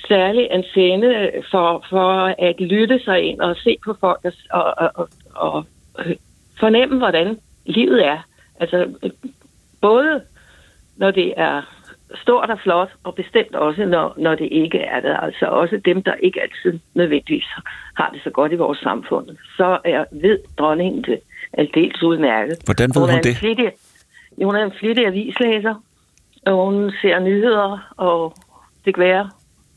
særlig 0.09 0.49
antenne 0.51 1.31
for, 1.51 1.87
for 1.91 2.35
at 2.39 2.61
lytte 2.61 3.01
sig 3.05 3.23
ind 3.23 3.41
og 3.41 3.57
se 3.57 3.77
på 3.85 3.97
folk 4.01 4.21
og, 4.51 4.75
og, 4.79 4.93
og, 4.95 5.09
og 5.35 5.65
fornemme, 6.61 6.99
hvordan 6.99 7.39
livet 7.67 8.07
er. 8.07 8.19
Altså, 8.61 8.87
både 9.81 10.21
når 10.97 11.11
det 11.11 11.35
er 11.37 11.63
stort 12.23 12.51
og 12.51 12.61
flot, 12.61 12.91
og 13.05 13.15
bestemt 13.15 13.55
også, 13.55 13.85
når, 13.85 14.15
når 14.19 14.35
det 14.35 14.49
ikke 14.51 14.79
er 14.79 15.01
det. 15.01 15.17
Altså 15.23 15.47
også 15.47 15.81
dem, 15.85 16.03
der 16.03 16.15
ikke 16.15 16.41
altid 16.43 16.81
nødvendigvis 16.95 17.45
har 17.95 18.11
det 18.13 18.21
så 18.25 18.31
godt 18.31 18.53
i 18.53 18.55
vores 18.55 18.79
samfund. 18.79 19.29
Så 19.57 19.79
er, 19.85 20.05
ved 20.13 20.39
dronningen 20.59 21.03
det 21.03 21.21
aldeles 21.53 22.03
udmærket. 22.03 22.59
Hvordan 22.65 22.91
ved 22.95 23.01
hun, 23.03 23.11
hun 23.11 23.23
det? 23.23 23.37
Flittig, 23.37 23.73
hun 24.43 24.57
er 24.57 24.65
en 24.65 24.73
flittig 24.81 25.07
avislæser, 25.07 25.75
og 26.47 26.67
hun 26.67 26.93
ser 27.03 27.19
nyheder, 27.19 27.93
og 27.97 28.35
det 28.85 28.95
kan 28.95 29.05
være, 29.05 29.31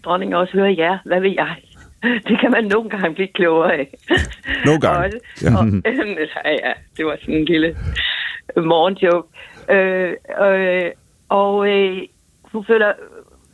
dronningen 0.05 0.35
også 0.35 0.53
hører, 0.53 0.69
ja, 0.69 0.97
hvad 1.05 1.19
vil 1.19 1.33
jeg? 1.33 1.55
Det 2.27 2.39
kan 2.39 2.51
man 2.51 2.63
nogle 2.63 2.89
gange 2.89 3.13
blive 3.15 3.27
klogere 3.27 3.73
af. 3.73 3.97
Nogle 4.65 4.81
gange? 4.81 5.05
Også, 5.05 5.19
ja. 5.43 5.57
Og, 5.57 5.65
ja, 6.65 6.73
det 6.97 7.05
var 7.05 7.17
sådan 7.21 7.35
en 7.35 7.45
lille 7.45 7.77
morgenjoke. 8.57 9.27
Øh, 9.69 10.13
øh, 10.41 10.91
og 11.29 11.69
øh, 11.69 12.01
hun 12.43 12.65
føler 12.65 12.93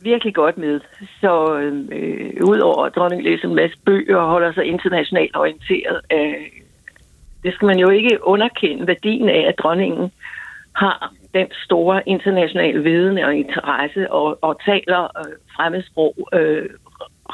virkelig 0.02 0.34
godt 0.34 0.58
med. 0.58 0.80
Så 1.20 1.58
øh, 1.58 2.30
udover 2.44 2.84
at 2.84 2.94
dronningen 2.94 3.32
læser 3.32 3.48
en 3.48 3.54
masse 3.54 3.76
bøger 3.84 4.16
og 4.16 4.28
holder 4.28 4.52
sig 4.52 4.64
internationalt 4.64 5.36
orienteret, 5.36 6.00
øh, 6.12 6.46
det 7.42 7.54
skal 7.54 7.66
man 7.66 7.78
jo 7.78 7.88
ikke 7.90 8.18
underkende 8.22 8.86
værdien 8.86 9.28
af, 9.28 9.44
at 9.48 9.58
dronningen 9.58 10.12
har 10.72 11.12
den 11.34 11.46
store 11.64 12.02
internationale 12.06 12.82
viden 12.82 13.18
og 13.18 13.36
interesse 13.36 14.12
og, 14.12 14.38
og 14.42 14.60
taler 14.64 15.02
øh, 15.18 15.32
fremmedsprog 15.56 16.14
øh, 16.32 16.68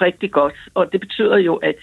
rigtig 0.00 0.32
godt. 0.32 0.54
Og 0.74 0.92
det 0.92 1.00
betyder 1.00 1.36
jo, 1.36 1.56
at 1.56 1.76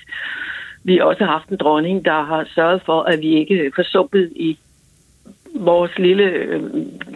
vi 0.83 0.99
også 0.99 1.23
har 1.23 1.31
haft 1.31 1.49
en 1.49 1.57
dronning, 1.57 2.05
der 2.05 2.23
har 2.23 2.47
sørget 2.55 2.81
for, 2.85 3.01
at 3.01 3.19
vi 3.19 3.33
ikke 3.33 3.65
er 3.65 3.71
forsumpet 3.75 4.31
i 4.35 4.59
vores 5.55 5.91
lille 5.97 6.23
øh, 6.23 6.61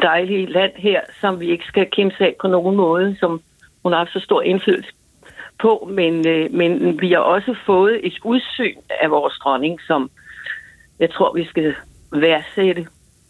dejlige 0.01 0.45
land 0.45 0.71
her, 0.75 1.01
som 1.21 1.39
vi 1.39 1.45
ikke 1.45 1.65
skal 1.65 1.88
kæmpe 1.91 2.15
af 2.19 2.36
på 2.41 2.47
nogen 2.47 2.75
måde, 2.75 3.15
som 3.19 3.41
hun 3.83 3.91
har 3.91 3.99
haft 3.99 4.13
så 4.13 4.19
stor 4.19 4.41
indflydelse 4.41 4.91
på, 5.60 5.89
men, 5.91 6.27
øh, 6.27 6.53
men 6.53 7.01
vi 7.01 7.12
har 7.12 7.19
også 7.19 7.55
fået 7.65 7.99
et 8.07 8.13
udsyn 8.23 8.75
af 9.01 9.12
vores 9.12 9.33
dronning, 9.43 9.81
som 9.88 10.10
jeg 10.99 11.12
tror, 11.12 11.33
vi 11.33 11.45
skal 11.45 11.75
værdsætte. 12.12 12.88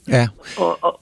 Ja. 0.07 0.27
Og, 0.59 0.77
og, 0.81 0.99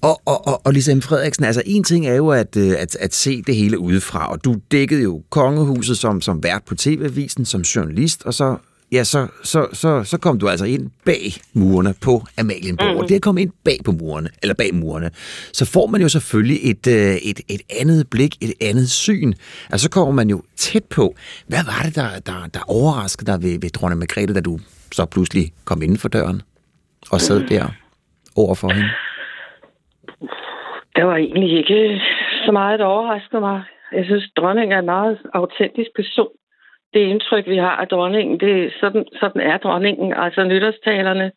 Og, 0.00 0.20
og, 0.24 0.46
og, 0.46 0.66
og 0.66 0.72
Lisa 0.72 0.94
M. 0.94 1.00
Frederiksen, 1.00 1.44
altså 1.44 1.62
en 1.66 1.84
ting 1.84 2.06
er 2.06 2.14
jo 2.14 2.28
at, 2.28 2.56
øh, 2.56 2.74
at, 2.78 2.96
at 2.96 3.14
se 3.14 3.42
det 3.42 3.56
hele 3.56 3.78
udefra, 3.78 4.30
og 4.30 4.44
du 4.44 4.56
dækkede 4.70 5.02
jo 5.02 5.22
kongehuset 5.30 5.98
som, 5.98 6.20
som 6.20 6.42
vært 6.42 6.62
på 6.66 6.74
TV-avisen, 6.74 7.44
som 7.44 7.60
journalist, 7.60 8.22
og 8.24 8.34
så, 8.34 8.56
ja, 8.92 9.04
så, 9.04 9.26
så, 9.44 9.66
så, 9.72 10.04
så 10.04 10.18
kom 10.18 10.38
du 10.38 10.48
altså 10.48 10.64
ind 10.64 10.90
bag 11.04 11.34
murene 11.52 11.94
på 12.00 12.26
Amalienborg, 12.36 12.92
mm. 12.92 12.98
og 12.98 13.08
det 13.08 13.14
at 13.14 13.22
komme 13.22 13.42
ind 13.42 13.50
bag 13.64 13.78
på 13.84 13.92
murene, 13.92 14.28
eller 14.42 14.54
bag 14.54 14.74
murene, 14.74 15.10
så 15.52 15.64
får 15.64 15.86
man 15.86 16.00
jo 16.00 16.08
selvfølgelig 16.08 16.70
et, 16.70 16.86
øh, 16.86 17.14
et, 17.14 17.40
et 17.48 17.62
andet 17.80 18.08
blik, 18.10 18.36
et 18.40 18.52
andet 18.60 18.90
syn. 18.90 19.32
Altså 19.70 19.84
så 19.84 19.90
kommer 19.90 20.14
man 20.14 20.30
jo 20.30 20.42
tæt 20.56 20.84
på. 20.84 21.14
Hvad 21.46 21.64
var 21.64 21.82
det, 21.84 21.94
der, 21.94 22.18
der, 22.18 22.46
der 22.54 22.60
overraskede 22.66 23.32
dig 23.32 23.42
ved, 23.42 23.58
ved 23.60 23.70
dronning 23.70 23.98
Margrethe, 23.98 24.34
da 24.34 24.40
du 24.40 24.58
så 24.92 25.04
pludselig 25.04 25.52
kom 25.64 25.82
inden 25.82 25.98
for 25.98 26.08
døren 26.08 26.42
og 27.10 27.20
sad 27.20 27.48
der 27.48 27.68
over 28.36 28.54
for 28.54 28.72
hende? 28.72 28.88
Der 30.98 31.04
var 31.04 31.16
egentlig 31.16 31.52
ikke 31.58 32.00
så 32.44 32.52
meget, 32.52 32.78
der 32.78 32.84
overraskede 32.84 33.40
mig. 33.40 33.62
Jeg 33.92 34.04
synes, 34.04 34.30
dronningen 34.36 34.72
er 34.72 34.78
en 34.78 34.84
meget 34.84 35.18
autentisk 35.34 35.90
person. 35.96 36.32
Det 36.94 37.00
indtryk, 37.00 37.46
vi 37.46 37.56
har 37.56 37.76
af 37.76 37.88
dronningen, 37.88 38.40
det 38.40 38.64
er 38.64 38.70
sådan, 38.80 39.04
sådan 39.20 39.40
er 39.40 39.58
dronningen. 39.58 40.12
Altså 40.12 40.44
nytårstalerne 40.44 41.32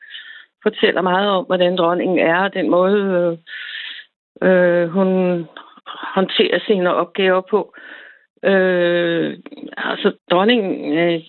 fortæller 0.63 1.01
meget 1.01 1.29
om, 1.29 1.45
hvordan 1.45 1.77
dronningen 1.77 2.19
er, 2.19 2.37
og 2.37 2.53
den 2.53 2.69
måde, 2.69 2.99
øh, 4.41 4.49
øh, 4.49 4.89
hun 4.89 5.09
håndterer 6.15 6.59
sine 6.59 6.93
opgaver 6.93 7.41
på. 7.41 7.73
Øh, 8.43 9.37
altså 9.77 10.11
dronningen, 10.31 10.97
øh, 10.97 11.21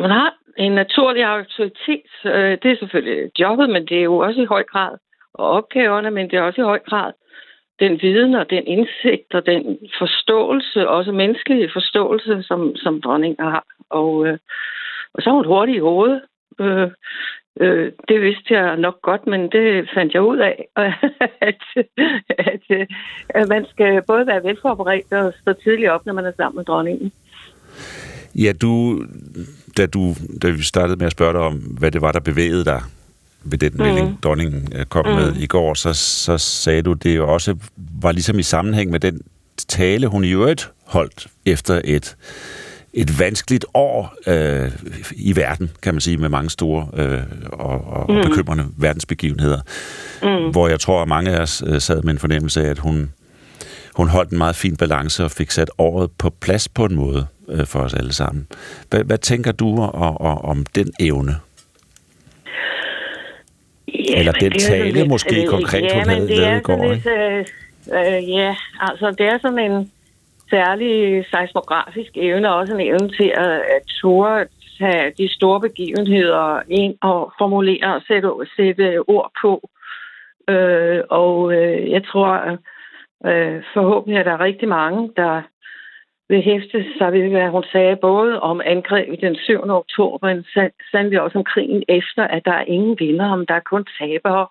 hun 0.00 0.10
har 0.10 0.34
en 0.56 0.72
naturlig 0.72 1.24
autoritet. 1.24 2.10
Øh, 2.24 2.58
det 2.62 2.70
er 2.70 2.76
selvfølgelig 2.78 3.30
jobbet, 3.40 3.70
men 3.70 3.86
det 3.86 3.98
er 3.98 4.02
jo 4.02 4.16
også 4.16 4.40
i 4.40 4.52
høj 4.54 4.64
grad 4.64 4.96
og 5.34 5.50
opgaverne, 5.50 6.10
men 6.10 6.30
det 6.30 6.36
er 6.36 6.42
også 6.42 6.60
i 6.60 6.64
høj 6.64 6.78
grad 6.78 7.12
den 7.80 7.98
viden 8.02 8.34
og 8.34 8.46
den 8.50 8.64
indsigt 8.66 9.34
og 9.34 9.46
den 9.46 9.78
forståelse, 9.98 10.88
også 10.88 11.12
menneskelige 11.12 11.70
forståelse, 11.72 12.42
som, 12.42 12.76
som 12.76 13.00
dronningen 13.00 13.44
har. 13.44 13.64
Og, 13.90 14.26
øh, 14.26 14.38
og 15.14 15.22
så 15.22 15.30
er 15.30 15.34
hun 15.34 15.46
hurtig 15.46 15.74
i 15.74 15.86
hovedet. 15.88 16.20
Øh, 16.60 16.88
øh, 17.60 17.92
det 18.08 18.20
vidste 18.20 18.54
jeg 18.54 18.76
nok 18.76 19.02
godt, 19.02 19.26
men 19.26 19.40
det 19.40 19.90
fandt 19.94 20.14
jeg 20.14 20.22
ud 20.22 20.38
af, 20.38 20.66
at, 21.48 21.62
at, 22.28 22.88
at 23.28 23.48
man 23.48 23.66
skal 23.70 24.02
både 24.06 24.26
være 24.26 24.44
velforberedt 24.44 25.12
og 25.12 25.32
stå 25.40 25.52
tidligt 25.52 25.90
op, 25.90 26.06
når 26.06 26.12
man 26.12 26.24
er 26.24 26.32
sammen 26.36 26.56
med 26.56 26.64
dronningen. 26.64 27.12
Ja, 28.34 28.52
du, 28.62 28.72
da, 29.76 29.86
du, 29.86 30.00
da 30.42 30.50
vi 30.50 30.62
startede 30.62 30.98
med 30.98 31.06
at 31.06 31.12
spørge 31.12 31.32
dig 31.32 31.40
om, 31.40 31.54
hvad 31.78 31.90
det 31.90 32.00
var, 32.00 32.12
der 32.12 32.20
bevægede 32.20 32.64
dig 32.64 32.80
ved 33.44 33.58
den 33.58 33.72
mm. 33.74 33.82
melding, 33.82 34.22
dronningen 34.22 34.72
øh, 34.74 34.86
kom 34.86 35.06
mm. 35.06 35.14
med 35.14 35.36
i 35.36 35.46
går, 35.46 35.74
så, 35.74 35.92
så 35.92 36.38
sagde 36.38 36.82
du, 36.82 36.92
det 36.92 37.16
jo 37.16 37.32
også 37.32 37.56
var 37.76 38.12
ligesom 38.12 38.38
i 38.38 38.42
sammenhæng 38.42 38.90
med 38.90 39.00
den 39.00 39.20
tale, 39.68 40.06
hun 40.06 40.24
i 40.24 40.30
øvrigt 40.30 40.70
holdt 40.84 41.26
efter 41.46 41.80
et, 41.84 42.16
et 42.92 43.18
vanskeligt 43.18 43.64
år 43.74 44.14
øh, 44.26 44.70
i 45.12 45.36
verden, 45.36 45.70
kan 45.82 45.94
man 45.94 46.00
sige, 46.00 46.16
med 46.16 46.28
mange 46.28 46.50
store 46.50 46.88
øh, 46.94 47.22
og, 47.52 47.84
og 47.84 48.12
mm. 48.12 48.28
bekymrende 48.28 48.66
verdensbegivenheder, 48.76 49.60
mm. 50.22 50.50
hvor 50.50 50.68
jeg 50.68 50.80
tror, 50.80 51.02
at 51.02 51.08
mange 51.08 51.30
af 51.30 51.40
os 51.40 51.62
øh, 51.66 51.80
sad 51.80 52.02
med 52.02 52.12
en 52.12 52.18
fornemmelse 52.18 52.64
af, 52.64 52.70
at 52.70 52.78
hun, 52.78 53.12
hun 53.94 54.08
holdt 54.08 54.30
en 54.30 54.38
meget 54.38 54.56
fin 54.56 54.76
balance 54.76 55.24
og 55.24 55.30
fik 55.30 55.50
sat 55.50 55.70
året 55.78 56.10
på 56.18 56.30
plads 56.40 56.68
på 56.68 56.84
en 56.84 56.94
måde 56.94 57.26
øh, 57.48 57.66
for 57.66 57.80
os 57.80 57.94
alle 57.94 58.12
sammen. 58.12 58.46
Hvad, 58.90 59.04
hvad 59.04 59.18
tænker 59.18 59.52
du 59.52 59.80
og, 59.80 60.20
og, 60.20 60.44
om 60.44 60.66
den 60.74 60.92
evne? 61.00 61.36
Ja, 63.94 64.18
Eller 64.18 64.32
den 64.32 64.52
tale 64.52 64.90
lidt, 64.90 65.08
måske 65.08 65.42
øh, 65.42 65.48
konkret, 65.48 65.82
ja, 65.82 65.94
hun 65.94 66.08
havde 66.08 66.36
lavet 66.36 66.58
i 66.58 66.62
går, 66.62 66.92
lidt, 66.92 67.06
øh, 67.06 67.38
øh, 67.96 68.30
Ja, 68.30 68.56
altså 68.80 69.14
det 69.18 69.26
er 69.26 69.38
sådan 69.42 69.58
en 69.70 69.92
særlig 70.50 71.24
seismografisk 71.30 72.10
evne, 72.14 72.50
og 72.50 72.56
også 72.56 72.74
en 72.74 72.80
evne 72.80 73.08
til 73.08 73.32
at, 73.36 73.52
at 73.76 73.82
turde 74.00 74.46
tage 74.78 75.12
de 75.18 75.34
store 75.34 75.60
begivenheder 75.60 76.62
ind 76.68 76.94
og 77.00 77.32
formulere 77.38 77.94
og 77.94 78.02
sætte, 78.08 78.28
sætte 78.56 78.98
ord 79.08 79.30
på. 79.42 79.70
Øh, 80.48 81.00
og 81.10 81.52
øh, 81.54 81.90
jeg 81.90 82.02
tror, 82.04 82.58
øh, 83.26 83.62
forhåbentlig 83.74 84.18
er 84.18 84.22
der 84.22 84.40
rigtig 84.40 84.68
mange, 84.68 85.10
der 85.16 85.42
vil 86.30 86.42
hæfte 86.42 86.84
sig 86.98 87.12
ved, 87.12 87.28
hvad 87.28 87.48
hun 87.48 87.64
sagde, 87.72 87.96
både 87.96 88.40
om 88.40 88.60
angrebet 88.64 89.20
den 89.20 89.36
7. 89.36 89.60
oktober, 89.70 90.26
men 90.26 90.44
sandelig 90.92 91.20
også 91.20 91.38
om 91.38 91.44
krigen 91.44 91.82
efter, 91.88 92.24
at 92.24 92.44
der 92.44 92.52
er 92.52 92.64
ingen 92.64 92.96
vinder, 92.98 93.28
om 93.32 93.46
der 93.46 93.54
er 93.54 93.70
kun 93.70 93.84
tabere. 93.98 94.46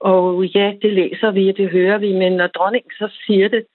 Og 0.00 0.44
ja, 0.44 0.72
det 0.82 0.92
læser 0.92 1.30
vi, 1.30 1.48
og 1.48 1.56
det 1.56 1.70
hører 1.70 1.98
vi, 1.98 2.12
men 2.12 2.32
når 2.32 2.46
dronningen 2.46 2.90
så 2.98 3.08
siger 3.26 3.48
det, 3.48 3.66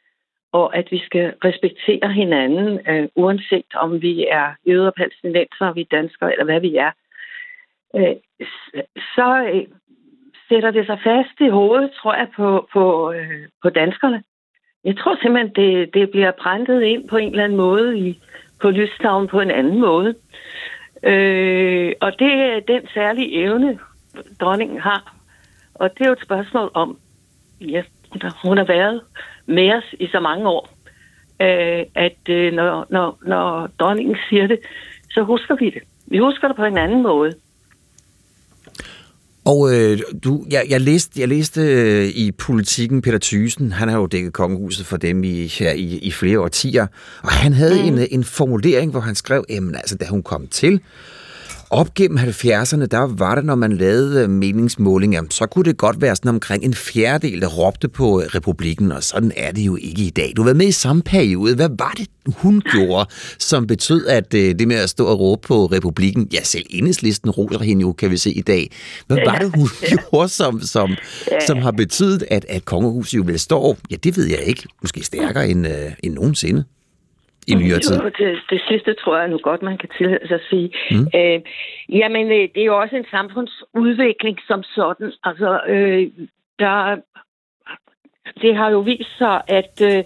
og 0.52 0.78
at 0.78 0.88
vi 0.92 1.00
skal 1.06 1.34
respektere 1.46 2.14
hinanden, 2.14 2.80
øh, 2.90 3.08
uanset 3.16 3.72
om 3.76 4.02
vi 4.02 4.26
er 4.32 4.48
jøder, 4.68 4.92
palæstinenser, 4.92 5.74
vi 5.74 5.82
er 5.82 5.96
danskere, 5.98 6.32
eller 6.32 6.46
hvad 6.46 6.60
vi 6.60 6.76
er, 6.76 6.92
øh, 7.96 8.16
så 9.16 9.28
øh, 9.54 9.68
sætter 10.50 10.72
det 10.72 10.86
sig 10.86 11.00
fast 11.04 11.38
i 11.40 11.50
hovedet, 11.50 11.92
tror 11.92 12.14
jeg, 12.14 12.28
på, 12.36 12.68
på, 12.74 13.12
øh, 13.12 13.48
på 13.64 13.70
danskerne. 13.70 14.24
Jeg 14.84 14.98
tror 14.98 15.18
simpelthen, 15.22 15.54
det, 15.56 15.94
det 15.94 16.12
bliver 16.12 16.32
brændet 16.32 16.82
ind 16.82 17.08
på 17.08 17.18
en 17.18 17.30
eller 17.30 17.44
anden 17.44 17.58
måde 17.58 18.00
i, 18.00 18.20
på 18.62 18.70
Lystavn 18.70 19.28
på 19.28 19.40
en 19.40 19.52
anden 19.52 19.80
måde. 19.80 20.16
Øh, 21.04 21.94
og 22.02 22.20
det 22.20 22.32
er 22.32 22.60
den 22.68 22.88
særlige 22.94 23.34
evne, 23.34 23.80
dronningen 24.40 24.80
har. 24.80 25.16
Og 25.74 25.90
det 25.94 26.02
er 26.02 26.08
jo 26.08 26.14
et 26.14 26.24
spørgsmål 26.24 26.72
om, 26.74 26.98
ja, 27.62 27.84
hun 28.44 28.58
har 28.58 28.66
været 28.66 29.02
med 29.46 29.74
os 29.74 29.96
i 30.00 30.08
så 30.08 30.20
mange 30.20 30.50
år, 30.50 30.70
øh, 31.42 31.86
at 31.96 32.30
øh, 32.30 32.54
når, 32.54 32.86
når, 32.90 33.18
når 33.26 33.70
dronningen 33.80 34.18
siger 34.30 34.48
det, 34.48 34.60
så 35.12 35.22
husker 35.22 35.56
vi 35.56 35.70
det. 35.70 35.82
Vi 36.08 36.18
husker 36.18 36.48
det 36.48 36.58
på 36.58 36.66
en 36.66 36.78
anden 36.78 37.04
måde. 37.04 37.34
Og 39.46 39.76
øh, 39.76 40.00
du, 40.24 40.46
jeg, 40.50 40.66
jeg 40.70 40.82
læste, 40.82 41.20
jeg 41.20 41.28
læste 41.28 41.62
øh, 41.62 42.06
i 42.08 42.32
politikken 42.32 43.02
Peter 43.02 43.20
Thysen, 43.22 43.72
han 43.72 43.90
har 43.90 43.98
jo 43.98 44.06
dækket 44.06 44.34
kongehuset 44.34 44.86
for 44.86 44.98
dem 44.98 45.24
i, 45.24 45.48
her 45.48 45.72
i, 45.72 45.98
i 45.98 46.12
flere 46.12 46.40
årtier, 46.40 46.88
og 47.22 47.32
han 47.32 47.54
havde 47.54 47.92
mm. 47.92 47.98
en, 47.98 48.08
en 48.12 48.24
formulering, 48.24 48.92
hvor 48.92 49.00
han 49.00 49.16
skrev, 49.16 49.46
jamen 49.50 49.76
altså, 49.76 49.96
da 49.96 50.06
hun 50.06 50.24
kom 50.24 50.48
til, 50.48 50.80
op 51.72 51.94
gennem 51.94 52.18
70'erne, 52.18 52.86
der 52.86 53.16
var 53.18 53.36
det, 53.36 53.46
når 53.46 53.56
man 53.56 53.72
lavede 53.72 54.24
øh, 54.24 54.30
meningsmålinger, 54.30 55.24
så 55.30 55.46
kunne 55.46 55.66
det 55.66 55.78
godt 55.78 56.02
være 56.02 56.16
sådan 56.16 56.30
omkring 56.30 56.64
en 56.64 56.74
fjerdedel, 56.74 57.42
der 57.42 57.48
råbte 57.48 57.90
på 57.90 58.22
øh, 58.22 58.28
republikken, 58.28 58.92
og 58.92 59.04
sådan 59.04 59.32
er 59.36 59.52
det 59.52 59.62
jo 59.62 59.76
ikke 59.76 60.02
i 60.02 60.10
dag. 60.10 60.34
Du 60.36 60.44
var 60.44 60.54
med 60.54 60.68
i 60.68 60.72
samme 60.72 61.02
periode. 61.02 61.56
Hvad 61.56 61.70
var 61.80 61.94
det, 61.98 62.08
hun 62.28 62.62
gjorde, 62.72 63.10
som 63.40 63.68
betød, 63.68 64.08
at 64.08 64.34
øh, 64.34 64.56
det 64.60 64.68
med 64.68 64.76
at 64.76 64.90
stå 64.90 65.06
og 65.06 65.20
råbe 65.20 65.48
på 65.48 65.66
republikken, 65.66 66.28
ja, 66.34 66.44
selv 66.44 66.66
enhedslisten 66.70 67.30
roser 67.30 67.60
hende 67.60 67.82
jo, 67.82 67.92
kan 67.92 68.12
vi 68.12 68.18
se 68.18 68.32
i 68.32 68.42
dag. 68.42 68.72
Hvad 69.08 69.18
var 69.26 69.38
det, 69.38 69.52
hun 69.56 69.68
gjorde, 69.90 70.30
som, 70.30 70.62
som, 70.62 70.90
som 71.48 71.58
har 71.58 71.72
betydet, 71.72 72.24
at, 72.32 72.46
at 72.50 72.66
kongehuset 72.66 73.18
jo 73.18 73.24
vil 73.26 73.40
stå, 73.40 73.78
ja, 73.92 73.96
det 73.96 74.18
ved 74.18 74.26
jeg 74.26 74.40
ikke, 74.40 74.64
måske 74.82 75.04
stærkere 75.04 75.50
end, 75.50 75.68
øh, 75.68 75.92
end 76.04 76.14
nogensinde? 76.14 76.64
I 77.52 77.56
nyere 77.56 77.80
tid? 77.80 77.98
Jo, 77.98 78.10
det, 78.20 78.40
det 78.50 78.62
sidste 78.70 78.94
tror 78.94 79.18
jeg 79.18 79.28
nu 79.28 79.38
godt, 79.38 79.62
man 79.62 79.78
kan 79.78 79.90
tillade 79.98 80.28
sig 80.28 80.36
at 80.36 80.48
sige. 80.50 80.72
Mm. 80.92 81.08
Øh, 81.20 81.40
jamen, 82.00 82.26
øh, 82.26 82.50
det 82.54 82.62
er 82.62 82.70
jo 82.72 82.80
også 82.82 82.96
en 82.96 83.06
samfundsudvikling 83.12 84.38
som 84.48 84.64
sådan. 84.64 85.12
Altså, 85.24 85.62
øh, 85.68 86.08
der, 86.60 86.96
det 88.42 88.56
har 88.56 88.70
jo 88.70 88.80
vist 88.80 89.18
sig, 89.18 89.42
at 89.48 89.82
øh, 89.90 90.04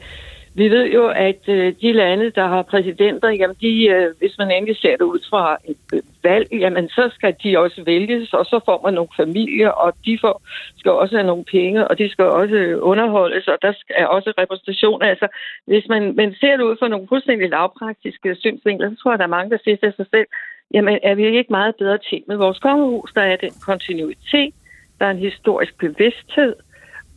vi 0.56 0.70
ved 0.70 0.86
jo, 0.92 1.08
at 1.08 1.42
øh, 1.48 1.74
de 1.82 1.92
lande, 1.92 2.30
der 2.30 2.48
har 2.48 2.62
præsidenter, 2.62 3.30
jamen 3.30 3.56
de, 3.62 3.86
øh, 3.86 4.08
hvis 4.20 4.38
man 4.38 4.52
endelig 4.52 4.78
ser 4.78 4.96
det 4.98 5.02
ud 5.02 5.20
fra 5.30 5.58
et 5.66 5.78
øh, 5.94 6.02
valg, 6.24 6.48
jamen 6.52 6.90
så 6.90 7.10
skal 7.14 7.36
de 7.44 7.60
også 7.60 7.84
vælges, 7.86 8.34
og 8.34 8.46
så 8.46 8.60
får 8.66 8.82
man 8.84 8.94
nogle 8.94 9.10
familier, 9.16 9.70
og 9.70 9.94
de 10.06 10.18
får, 10.22 10.42
skal 10.78 10.92
også 10.92 11.16
have 11.16 11.28
nogle 11.28 11.44
penge, 11.44 11.88
og 11.88 11.98
de 11.98 12.10
skal 12.10 12.26
også 12.26 12.80
underholdes, 12.82 13.48
og 13.48 13.58
der 13.62 13.74
er 13.90 14.06
også 14.06 14.34
repræsentation. 14.38 15.02
Altså, 15.02 15.28
hvis 15.68 15.86
man, 15.90 16.16
man 16.16 16.36
ser 16.40 16.58
det 16.58 16.64
ud 16.64 16.76
fra 16.80 16.88
nogle 16.88 17.08
fuldstændig 17.08 17.50
lavpraktiske 17.50 18.36
synsvinkler, 18.36 18.90
så 18.90 18.96
tror 18.96 19.12
jeg, 19.12 19.20
der 19.20 19.26
er 19.26 19.38
mange, 19.38 19.52
der 19.52 19.58
siger 19.64 19.78
til 19.78 19.94
sig 19.98 20.06
selv, 20.14 20.28
jamen 20.74 21.00
er 21.04 21.16
vi 21.16 21.38
ikke 21.38 21.52
meget 21.52 21.76
bedre 21.76 21.98
til 22.10 22.24
med 22.28 22.36
vores 22.36 22.60
kongehus? 22.60 23.12
Der 23.14 23.22
er 23.22 23.36
den 23.36 23.54
kontinuitet, 23.66 24.54
der 25.00 25.06
er 25.06 25.12
en 25.12 25.28
historisk 25.30 25.78
bevidsthed, 25.80 26.56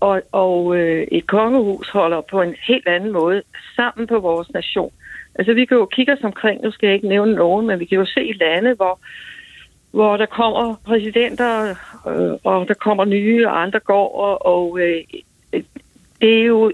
og, 0.00 0.22
og 0.32 0.76
øh, 0.76 1.06
et 1.12 1.26
kongehus 1.26 1.88
holder 1.88 2.20
på 2.20 2.42
en 2.42 2.54
helt 2.68 2.88
anden 2.88 3.12
måde 3.12 3.42
sammen 3.76 4.06
på 4.06 4.18
vores 4.18 4.52
nation. 4.52 4.92
Altså 5.34 5.52
vi 5.54 5.64
kan 5.64 5.76
jo 5.76 5.86
kigge 5.86 6.12
os 6.12 6.24
omkring, 6.24 6.62
nu 6.62 6.70
skal 6.70 6.86
jeg 6.86 6.94
ikke 6.94 7.08
nævne 7.08 7.34
nogen, 7.34 7.66
men 7.66 7.80
vi 7.80 7.84
kan 7.84 7.98
jo 7.98 8.06
se 8.06 8.32
lande, 8.40 8.74
hvor, 8.74 9.00
hvor 9.90 10.16
der 10.16 10.26
kommer 10.26 10.74
præsidenter, 10.84 11.70
øh, 12.08 12.38
og 12.44 12.68
der 12.68 12.74
kommer 12.74 13.04
nye, 13.04 13.46
og 13.46 13.62
andre 13.62 13.80
går, 13.80 14.16
og, 14.16 14.46
og 14.46 14.78
øh, 14.80 15.04
det 16.20 16.40
er 16.40 16.44
jo 16.44 16.72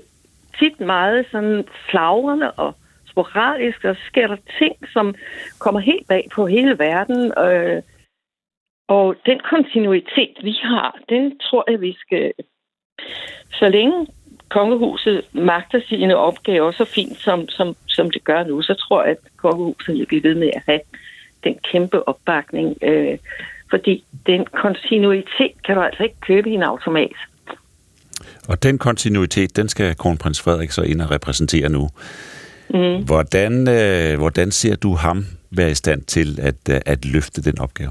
tit 0.58 0.80
meget 0.80 1.26
sådan 1.30 1.64
flagrende 1.90 2.50
og 2.50 2.74
sporadisk, 3.10 3.84
og 3.84 3.96
sker 4.06 4.26
der 4.26 4.36
ting, 4.58 4.76
som 4.92 5.14
kommer 5.58 5.80
helt 5.80 6.08
bag 6.08 6.28
på 6.34 6.46
hele 6.46 6.78
verden, 6.78 7.32
øh, 7.38 7.82
og 8.88 9.16
den 9.26 9.40
kontinuitet, 9.50 10.36
vi 10.42 10.54
har, 10.62 10.98
den 11.08 11.38
tror 11.38 11.70
jeg, 11.70 11.80
vi 11.80 11.96
skal 12.00 12.32
så 13.50 13.68
længe 13.68 14.06
kongehuset 14.48 15.22
magter 15.32 15.80
sine 15.88 16.16
opgaver 16.16 16.72
så 16.72 16.84
fint, 16.84 17.18
som, 17.18 17.48
som, 17.48 17.76
som 17.86 18.10
det 18.10 18.24
gør 18.24 18.44
nu, 18.44 18.62
så 18.62 18.74
tror 18.74 19.02
jeg, 19.02 19.10
at 19.10 19.18
kongehuset 19.36 19.94
vil 19.94 20.06
blive 20.06 20.22
ved 20.22 20.34
med 20.34 20.50
at 20.54 20.62
have 20.66 20.80
den 21.44 21.54
kæmpe 21.72 22.08
opbakning. 22.08 22.76
Øh, 22.82 23.18
fordi 23.70 24.04
den 24.26 24.46
kontinuitet 24.62 25.52
kan 25.64 25.74
du 25.76 25.82
altså 25.82 26.02
ikke 26.02 26.20
købe 26.20 26.50
i 26.50 26.52
en 26.52 26.62
automat. 26.62 27.16
Og 28.48 28.62
den 28.62 28.78
kontinuitet, 28.78 29.56
den 29.56 29.68
skal 29.68 29.96
kronprins 29.96 30.42
Frederik 30.42 30.70
så 30.70 30.82
ind 30.82 31.00
og 31.00 31.10
repræsentere 31.10 31.68
nu. 31.68 31.88
Mm. 32.70 33.04
Hvordan, 33.04 33.68
øh, 33.68 34.18
hvordan 34.18 34.50
ser 34.50 34.76
du 34.76 34.94
ham 34.94 35.26
være 35.50 35.70
i 35.70 35.74
stand 35.74 36.02
til 36.02 36.38
at, 36.42 36.54
øh, 36.70 36.80
at 36.86 37.04
løfte 37.04 37.42
den 37.42 37.58
opgave? 37.58 37.90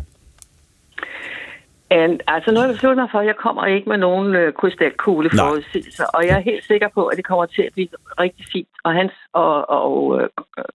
And, 2.00 2.20
altså 2.28 2.52
nu 2.52 2.58
har 2.60 2.66
jeg 2.68 2.76
besluttet 2.76 3.02
mig 3.04 3.10
for, 3.12 3.20
at 3.20 3.26
jeg 3.32 3.36
kommer 3.46 3.66
ikke 3.66 3.90
med 3.90 3.98
nogen 3.98 4.36
øh, 4.36 4.54
krystalkugle 4.60 5.30
forudsigelser, 5.40 6.06
og 6.16 6.22
jeg 6.28 6.36
er 6.38 6.50
helt 6.52 6.66
sikker 6.72 6.90
på, 6.98 7.02
at 7.06 7.18
det 7.18 7.26
kommer 7.26 7.46
til 7.46 7.62
at 7.62 7.74
blive 7.74 7.88
rigtig 8.20 8.46
fint. 8.54 8.74
Og 8.84 8.92
hans 8.94 9.14
og, 9.34 9.70
og 9.70 10.22
øh, 10.22 10.30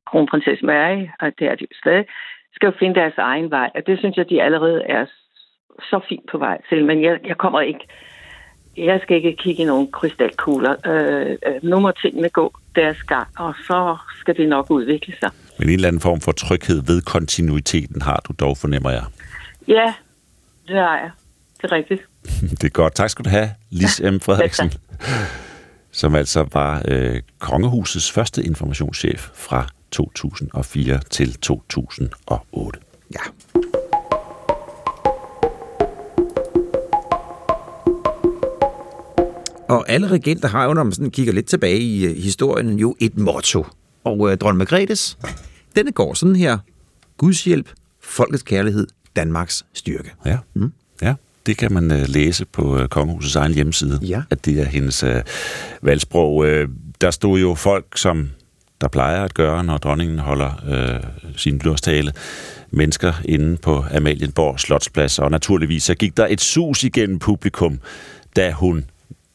kronprinsesse 0.07 0.67
Mary, 0.67 1.01
og 1.21 1.27
det 1.39 1.47
er 1.51 1.55
de 1.55 1.67
stadig, 1.83 2.05
skal 2.55 2.67
jo 2.67 2.73
finde 2.79 2.95
deres 2.95 3.19
egen 3.19 3.51
vej, 3.51 3.71
og 3.75 3.81
det 3.87 3.99
synes 3.99 4.17
jeg, 4.17 4.31
de 4.31 4.43
allerede 4.43 4.83
er 4.83 5.05
så 5.91 6.01
fint 6.09 6.27
på 6.31 6.39
vej 6.39 6.61
til. 6.69 6.85
Men 6.85 7.03
jeg, 7.03 7.19
jeg 7.25 7.37
kommer 7.37 7.61
ikke, 7.61 7.85
jeg 8.77 9.01
skal 9.03 9.17
ikke 9.17 9.37
kigge 9.37 9.63
i 9.63 9.67
nogle 9.67 9.87
krystalkugler. 9.93 10.75
Øh, 10.87 11.37
øh, 11.47 11.63
nu 11.63 11.81
må 11.81 11.91
tingene 11.91 12.29
gå 12.29 12.53
deres 12.75 13.03
gang, 13.03 13.29
og 13.39 13.55
så 13.67 13.97
skal 14.21 14.37
det 14.37 14.49
nok 14.49 14.71
udvikle 14.71 15.15
sig. 15.21 15.31
Men 15.59 15.69
en 15.69 15.75
eller 15.75 15.89
anden 15.89 16.03
form 16.03 16.21
for 16.21 16.33
tryghed 16.33 16.81
ved 16.91 17.03
kontinuiteten 17.03 18.03
har 18.03 18.21
du 18.29 18.33
dog, 18.41 18.57
fornemmer 18.57 18.91
jeg. 18.91 19.05
Ja, 19.69 19.95
det 20.69 20.77
har 20.77 20.97
jeg. 20.97 21.11
Det 21.57 21.73
er 21.73 21.73
rigtigt. 21.73 22.01
det 22.61 22.65
er 22.65 22.69
godt. 22.69 22.95
Tak 22.95 23.11
skal 23.11 23.25
du 23.25 23.31
have, 23.31 23.51
Lis 23.71 24.01
M. 24.01 24.19
Frederiksen, 24.19 24.73
som 26.01 26.15
altså 26.15 26.47
var 26.53 26.83
øh, 26.89 27.23
kongehusets 27.39 28.13
første 28.13 28.43
informationschef 28.43 29.29
fra 29.35 29.69
2004 29.91 31.01
til 31.11 31.35
2008. 31.35 32.81
Ja. 33.15 33.21
Og 39.69 39.91
alle 39.91 40.07
regenter 40.07 40.49
har 40.49 40.65
jo, 40.65 40.75
når 40.75 40.83
man 40.83 40.93
sådan 40.93 41.11
kigger 41.11 41.33
lidt 41.33 41.47
tilbage 41.47 41.79
i 41.79 42.09
uh, 42.09 42.17
historien, 42.17 42.79
jo 42.79 42.97
et 43.01 43.19
motto. 43.19 43.67
Og 44.05 44.21
uh, 44.21 44.35
dronning 44.35 44.59
Margrethes, 44.59 45.19
denne 45.77 45.93
går 45.93 46.15
sådan 46.15 46.37
her. 46.37 46.59
Guds 47.17 47.45
hjælp, 47.45 47.69
folkets 48.01 48.43
kærlighed, 48.43 48.87
Danmarks 49.19 49.65
styrke. 49.73 50.11
Ja, 50.27 50.39
mm. 50.55 50.73
ja. 51.03 51.15
Det 51.47 51.57
kan 51.57 51.73
man 51.73 51.91
uh, 51.91 52.09
læse 52.09 52.45
på 52.45 52.83
uh, 52.83 52.87
Kongehusets 52.87 53.37
egen 53.37 53.55
hjemmeside, 53.55 53.99
ja. 54.03 54.23
at 54.31 54.45
det 54.45 54.61
er 54.61 54.65
hendes 54.65 55.05
uh, 55.05 55.11
valgsprog. 55.83 56.37
Uh, 56.37 56.47
der 57.01 57.11
stod 57.11 57.41
jo 57.41 57.55
folk, 57.55 57.87
som 57.97 58.31
der 58.81 58.89
plejer 58.89 59.25
at 59.25 59.35
gøre, 59.35 59.65
når 59.65 59.79
dronningen 59.79 60.19
holder 60.19 60.51
uh, 61.03 61.37
sin 61.37 61.59
blodstale, 61.59 62.13
mennesker 62.71 63.13
inde 63.25 63.57
på 63.57 63.85
Amalienborg 63.95 64.61
Slotsplads, 64.61 65.19
og 65.19 65.31
naturligvis 65.31 65.83
så 65.83 65.95
gik 65.95 66.17
der 66.17 66.27
et 66.31 66.41
sus 66.41 66.85
igennem 66.85 67.19
publikum, 67.19 67.81
da 68.37 68.53
hun 68.53 68.85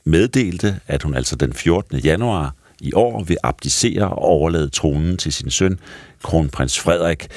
meddelte, 0.03 0.79
at 0.87 1.03
hun 1.03 1.15
altså 1.15 1.35
den 1.35 1.53
14. 1.53 1.97
januar 1.97 2.55
i 2.79 2.93
år 2.93 3.23
vil 3.23 3.37
abdicere 3.43 4.09
og 4.09 4.17
overlade 4.17 4.69
tronen 4.69 5.17
til 5.17 5.33
sin 5.33 5.51
søn, 5.51 5.79
kronprins 6.23 6.79
Frederik. 6.79 7.27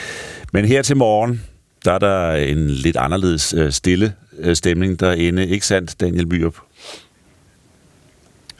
Men 0.53 0.65
her 0.65 0.83
til 0.83 0.97
morgen, 0.97 1.43
der 1.87 1.93
er 1.93 1.99
der 1.99 2.33
en 2.33 2.71
lidt 2.71 2.97
anderledes 2.97 3.55
øh, 3.55 3.73
stille 3.73 4.13
øh, 4.39 4.57
stemning 4.57 5.01
derinde. 5.01 5.47
Ikke 5.47 5.67
sandt, 5.67 6.01
Daniel 6.01 6.27
Byrup? 6.27 6.55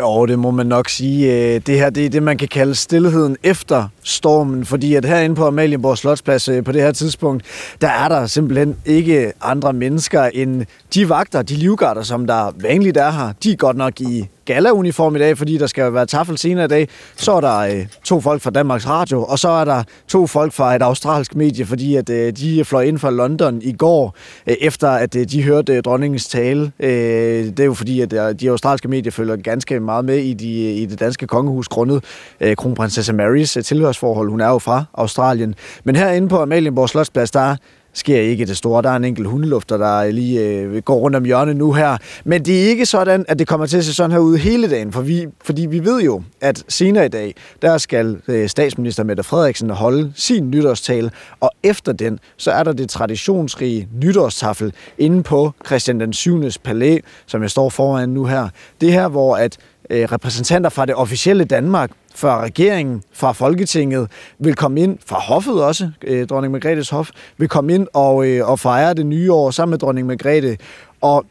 Jo, 0.01 0.27
det 0.27 0.39
må 0.39 0.51
man 0.51 0.67
nok 0.67 0.89
sige. 0.89 1.33
Øh, 1.33 1.61
det 1.67 1.79
her 1.79 1.91
det 1.91 2.07
er 2.07 2.11
det, 2.11 2.23
man 2.23 2.39
kan 2.39 2.49
kalde 2.49 2.75
stillheden 2.75 3.37
efter 3.43 3.89
stormen, 4.03 4.65
fordi 4.65 4.95
at 4.95 5.05
herinde 5.05 5.37
på 5.37 5.47
Amalienborg 5.47 5.99
Slotsplads 5.99 6.49
på 6.65 6.73
det 6.73 6.83
her 6.83 6.93
tidspunkt, 6.93 7.45
der 7.81 7.89
er 7.89 8.09
der 8.09 8.27
simpelthen 8.27 8.77
ikke 8.85 9.33
andre 9.41 9.73
mennesker 9.73 10.25
end 10.25 10.67
de 10.95 11.09
vagter, 11.09 11.43
de 11.43 11.55
livgarder, 11.55 12.03
som 12.03 12.27
der 12.27 12.53
vanligt 12.61 12.97
er 12.97 13.11
her. 13.11 13.33
De 13.43 13.53
er 13.53 13.57
godt 13.57 13.77
nok 13.77 14.01
i 14.01 14.27
gala-uniform 14.47 15.17
i 15.17 15.19
dag, 15.19 15.39
fordi 15.39 15.59
der 15.59 15.67
skal 15.67 15.83
jo 15.83 15.91
være 15.91 16.07
tafel 16.07 16.39
senere 16.39 16.65
i 16.65 16.69
dag. 16.69 16.89
Så 17.17 17.33
er 17.33 17.41
der 17.41 17.59
øh, 17.59 17.87
to 18.05 18.21
folk 18.21 18.43
fra 18.43 18.51
Danmarks 18.51 18.89
Radio, 18.89 19.25
og 19.25 19.39
så 19.39 19.49
er 19.49 19.65
der 19.65 19.83
to 20.09 20.27
folk 20.27 20.53
fra 20.53 20.77
et 20.77 20.83
australsk 20.83 21.35
medie, 21.35 21.67
fordi 21.67 21.97
at 21.97 22.11
øh, 22.11 22.33
de 22.33 22.65
fløj 22.65 22.83
ind 22.83 22.99
fra 22.99 23.11
London 23.11 23.63
i 23.63 23.73
går, 23.73 24.15
øh, 24.47 24.57
efter 24.61 24.89
at 24.89 25.17
øh, 25.17 25.27
de 25.27 25.43
hørte 25.43 25.75
øh, 25.75 25.83
dronningens 25.83 26.29
tale. 26.29 26.73
Øh, 26.81 27.45
det 27.45 27.61
er 27.61 27.65
jo 27.65 27.75
fordi, 27.75 28.01
at 28.01 28.13
øh, 28.13 28.35
de 28.41 28.51
australske 28.51 28.89
medier 28.89 29.13
følger 29.13 29.37
ganske 29.37 29.81
meget 29.81 30.05
med 30.05 30.19
i, 30.19 30.35
de, 30.35 30.65
øh, 30.65 30.77
i 30.77 30.87
det 30.87 31.01
danske 31.01 31.27
kongehus, 31.27 31.69
grundet 31.69 32.05
øh, 32.41 32.57
kronprinsesse 32.57 33.13
Marys 33.13 33.57
øh, 33.57 33.65
tilhørsforhold. 33.65 34.31
Hun 34.31 34.41
er 34.41 34.49
jo 34.49 34.59
fra 34.59 34.85
Australien. 34.95 35.55
Men 35.85 35.97
herinde 35.97 36.29
på 36.29 36.43
Amalienborg 36.43 36.89
Slotsplads, 36.89 37.31
der 37.31 37.57
sker 37.97 38.21
ikke 38.21 38.47
det 38.47 38.57
store. 38.57 38.83
Der 38.83 38.91
er 38.91 38.97
en 38.97 39.05
enkelt 39.05 39.29
hundelufter, 39.29 39.77
der 39.77 40.11
lige 40.11 40.41
øh, 40.41 40.83
går 40.83 40.95
rundt 40.95 41.17
om 41.17 41.25
hjørnet 41.25 41.57
nu 41.57 41.73
her. 41.73 41.97
Men 42.25 42.45
det 42.45 42.65
er 42.65 42.69
ikke 42.69 42.87
sådan, 42.87 43.25
at 43.29 43.39
det 43.39 43.49
kommer 43.49 43.67
til 43.67 43.77
at 43.77 43.85
se 43.85 43.95
sådan 43.95 44.11
her 44.11 44.19
ud 44.19 44.37
hele 44.37 44.71
dagen, 44.71 44.93
for 44.93 45.01
vi, 45.01 45.27
fordi 45.45 45.67
vi 45.67 45.85
ved 45.85 46.03
jo, 46.03 46.23
at 46.41 46.65
senere 46.69 47.07
i 47.07 47.09
dag, 47.09 47.35
der 47.63 47.79
skal 47.79 48.17
øh, 48.29 48.49
statsminister 48.49 49.05
Mette 49.05 49.23
Frederiksen 49.23 49.71
holde 49.71 50.13
sin 50.15 50.51
nytårstale, 50.51 51.11
og 51.41 51.51
efter 51.63 51.93
den, 51.93 52.19
så 52.37 52.51
er 52.51 52.63
der 52.63 52.73
det 52.73 52.89
traditionsrige 52.89 53.89
nytårstafel 54.03 54.73
inde 54.99 55.23
på 55.23 55.53
Christian 55.67 56.01
den 56.01 56.13
7. 56.13 56.43
palæ, 56.65 56.99
som 57.27 57.43
jeg 57.43 57.51
står 57.51 57.69
foran 57.69 58.09
nu 58.09 58.25
her. 58.25 58.49
Det 58.81 58.93
her, 58.93 59.09
hvor 59.09 59.37
at 59.37 59.59
Øh, 59.91 60.13
repræsentanter 60.13 60.71
fra 60.71 60.87
det 60.87 60.95
officielle 60.95 61.45
Danmark 61.45 61.91
fra 62.15 62.43
regeringen, 62.43 63.03
fra 63.13 63.33
Folketinget, 63.33 64.11
vil 64.39 64.55
komme 64.55 64.81
ind, 64.81 64.99
fra 65.07 65.21
hoffet 65.21 65.65
også, 65.65 65.91
øh, 66.05 66.27
dronning 66.27 66.53
Margrethes 66.53 66.91
hof, 66.91 67.11
vil 67.39 67.49
komme 67.49 67.75
ind 67.75 67.87
og, 67.95 68.27
øh, 68.29 68.49
og 68.51 68.59
fejre 68.59 68.95
det 68.95 69.07
nye 69.07 69.33
år 69.33 69.51
sammen 69.51 69.71
med 69.71 69.79
dronning 69.79 70.07
Margrethe. 70.07 70.57
Og 71.01 71.25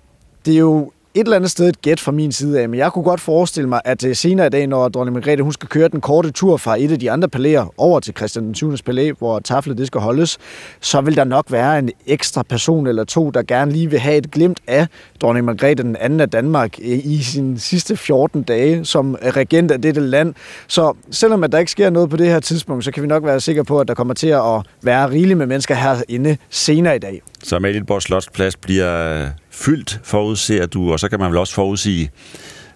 det 0.46 0.54
er 0.54 0.60
jo 0.60 0.92
et 1.16 1.24
eller 1.24 1.36
andet 1.36 1.52
sted 1.52 1.70
et 1.70 1.82
gæt 1.82 2.00
fra 2.00 2.12
min 2.12 2.32
side 2.32 2.62
af, 2.62 2.70
men 2.70 2.80
jeg 2.80 2.92
kunne 2.92 3.04
godt 3.04 3.22
forestille 3.22 3.70
mig, 3.70 3.82
at 3.86 4.06
øh, 4.06 4.16
senere 4.16 4.48
i 4.48 4.50
dag, 4.50 4.68
når 4.68 4.90
dronning 4.90 5.14
Margrethe 5.14 5.44
hun 5.44 5.54
skal 5.54 5.70
køre 5.70 5.88
den 5.88 6.02
korte 6.02 6.32
tur 6.32 6.58
fra 6.58 6.80
et 6.80 6.92
af 6.92 7.00
de 7.00 7.12
andre 7.12 7.30
palæer 7.30 7.74
over 7.78 8.00
til 8.00 8.14
Christian 8.18 8.46
den 8.46 8.56
7. 8.56 8.78
palæ, 8.86 9.12
hvor 9.12 9.40
taflet 9.40 9.78
det 9.78 9.88
skal 9.88 10.02
holdes, 10.02 10.38
så 10.82 11.02
vil 11.02 11.16
der 11.16 11.24
nok 11.24 11.46
være 11.52 11.80
en 11.80 11.90
ekstra 12.08 12.44
person 12.44 12.88
eller 12.88 13.04
to, 13.04 13.30
der 13.30 13.44
gerne 13.44 13.72
lige 13.72 13.90
vil 13.90 14.00
have 14.00 14.18
et 14.18 14.32
glimt 14.32 14.60
af 14.68 14.88
dronning 15.22 15.46
Margrethe 15.46 15.84
den 15.84 15.96
anden 15.96 16.20
af 16.20 16.30
Danmark 16.30 16.80
øh, 16.82 17.06
i 17.06 17.24
sin 17.24 17.60
sidste 17.60 17.98
14 17.98 18.44
dage 18.44 18.86
som 18.86 19.18
øh, 19.22 19.30
regent 19.30 19.72
af 19.72 19.82
dette 19.82 20.02
land. 20.02 20.34
Så 20.68 20.94
selvom 21.12 21.44
at 21.44 21.52
der 21.52 21.58
ikke 21.58 21.72
sker 21.72 21.90
noget 21.90 22.10
på 22.10 22.18
det 22.18 22.28
her 22.28 22.40
tidspunkt, 22.40 22.86
så 22.86 22.92
kan 22.92 23.04
vi 23.04 23.08
nok 23.08 23.26
være 23.26 23.40
sikre 23.40 23.64
på, 23.64 23.80
at 23.80 23.88
der 23.88 23.94
kommer 23.94 24.14
til 24.14 24.28
at 24.28 24.62
være 24.82 25.10
rigeligt 25.10 25.38
med 25.38 25.46
mennesker 25.46 25.76
herinde 25.76 26.38
senere 26.50 26.96
i 26.96 27.00
dag. 27.00 27.22
Så 27.44 27.56
Amalienborg 27.56 28.02
Slotsplads 28.02 28.58
bliver 28.58 29.30
fyldt, 29.56 30.00
forudser 30.04 30.66
du, 30.66 30.92
og 30.92 31.00
så 31.00 31.10
kan 31.10 31.20
man 31.20 31.30
vel 31.30 31.38
også 31.38 31.54
forudsige, 31.54 32.12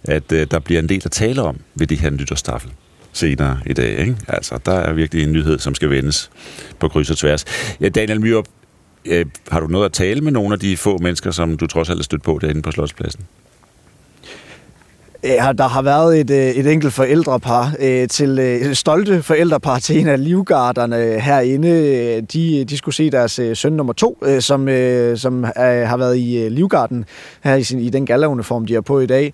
at 0.04 0.32
øh, 0.32 0.48
der 0.52 0.60
bliver 0.60 0.82
en 0.82 0.90
del 0.90 1.02
at 1.06 1.12
tale 1.12 1.42
om 1.42 1.60
ved 1.76 1.88
det 1.88 2.00
her 2.00 2.10
nytårstafel 2.10 2.72
senere 3.14 3.60
i 3.66 3.74
dag. 3.74 4.00
Ikke? 4.00 4.16
Altså, 4.28 4.60
der 4.66 4.74
er 4.74 4.94
virkelig 4.94 5.24
en 5.24 5.32
nyhed, 5.32 5.60
som 5.60 5.76
skal 5.76 5.90
vendes 5.90 6.32
på 6.80 6.88
kryds 6.88 7.10
og 7.10 7.18
tværs. 7.18 7.46
Ja, 7.82 7.90
Daniel 7.90 8.22
Myrup, 8.22 8.46
øh, 9.06 9.26
har 9.52 9.60
du 9.60 9.68
noget 9.68 9.86
at 9.86 9.94
tale 9.94 10.22
med 10.22 10.32
nogle 10.32 10.54
af 10.54 10.60
de 10.60 10.78
få 10.78 10.98
mennesker, 10.98 11.32
som 11.32 11.58
du 11.58 11.68
trods 11.68 11.90
alt 11.90 12.00
er 12.00 12.04
stødt 12.04 12.24
på 12.24 12.40
derinde 12.42 12.62
på 12.62 12.72
Slotspladsen? 12.72 13.22
Øh, 15.24 15.32
ja, 15.32 15.52
der 15.58 15.68
har 15.68 15.82
været 15.82 16.20
et, 16.20 16.30
øh, 16.30 16.38
et 16.38 16.72
enkelt 16.72 16.94
forældrepar 16.94 17.74
øh, 17.80 18.08
til 18.08 18.40
et 18.40 18.78
stolte 18.78 19.24
forældrepar 19.24 19.80
til 19.80 20.00
en 20.00 20.08
af 20.08 20.24
livgarderne 20.24 21.20
herinde. 21.20 22.22
De, 22.22 22.66
de 22.66 22.78
skulle 22.78 22.96
se 22.96 23.10
deres 23.10 23.40
søn 23.54 23.74
nummer 23.74 23.94
to, 23.94 24.24
som, 24.40 24.68
som 25.16 25.44
har 25.56 25.98
været 25.98 26.18
i 26.18 26.50
livgarden 26.50 27.06
her 27.44 27.56
i, 27.56 27.64
sin, 27.64 27.80
i 27.80 27.90
den 27.90 28.06
galleruniform, 28.06 28.66
de 28.66 28.74
har 28.74 28.82
på 28.82 29.00
i 29.00 29.06
dag. 29.06 29.34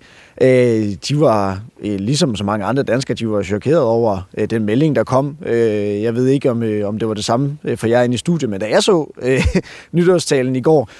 De 1.08 1.20
var, 1.20 1.60
ligesom 1.82 2.36
så 2.36 2.44
mange 2.44 2.64
andre 2.64 2.82
danskere, 2.82 3.14
de 3.14 3.28
var 3.28 3.42
chokeret 3.42 3.80
over 3.80 4.28
den 4.50 4.64
melding, 4.64 4.96
der 4.96 5.04
kom. 5.04 5.36
Jeg 5.46 6.14
ved 6.14 6.26
ikke, 6.26 6.50
om, 6.50 6.62
om 6.84 6.98
det 6.98 7.08
var 7.08 7.14
det 7.14 7.24
samme 7.24 7.58
for 7.76 7.86
jer 7.86 8.02
inde 8.02 8.14
i 8.14 8.18
studiet, 8.18 8.50
men 8.50 8.60
da 8.60 8.68
jeg 8.70 8.82
så 8.82 9.12
nytårstalen 9.92 10.56
i 10.56 10.60
går, 10.60 10.90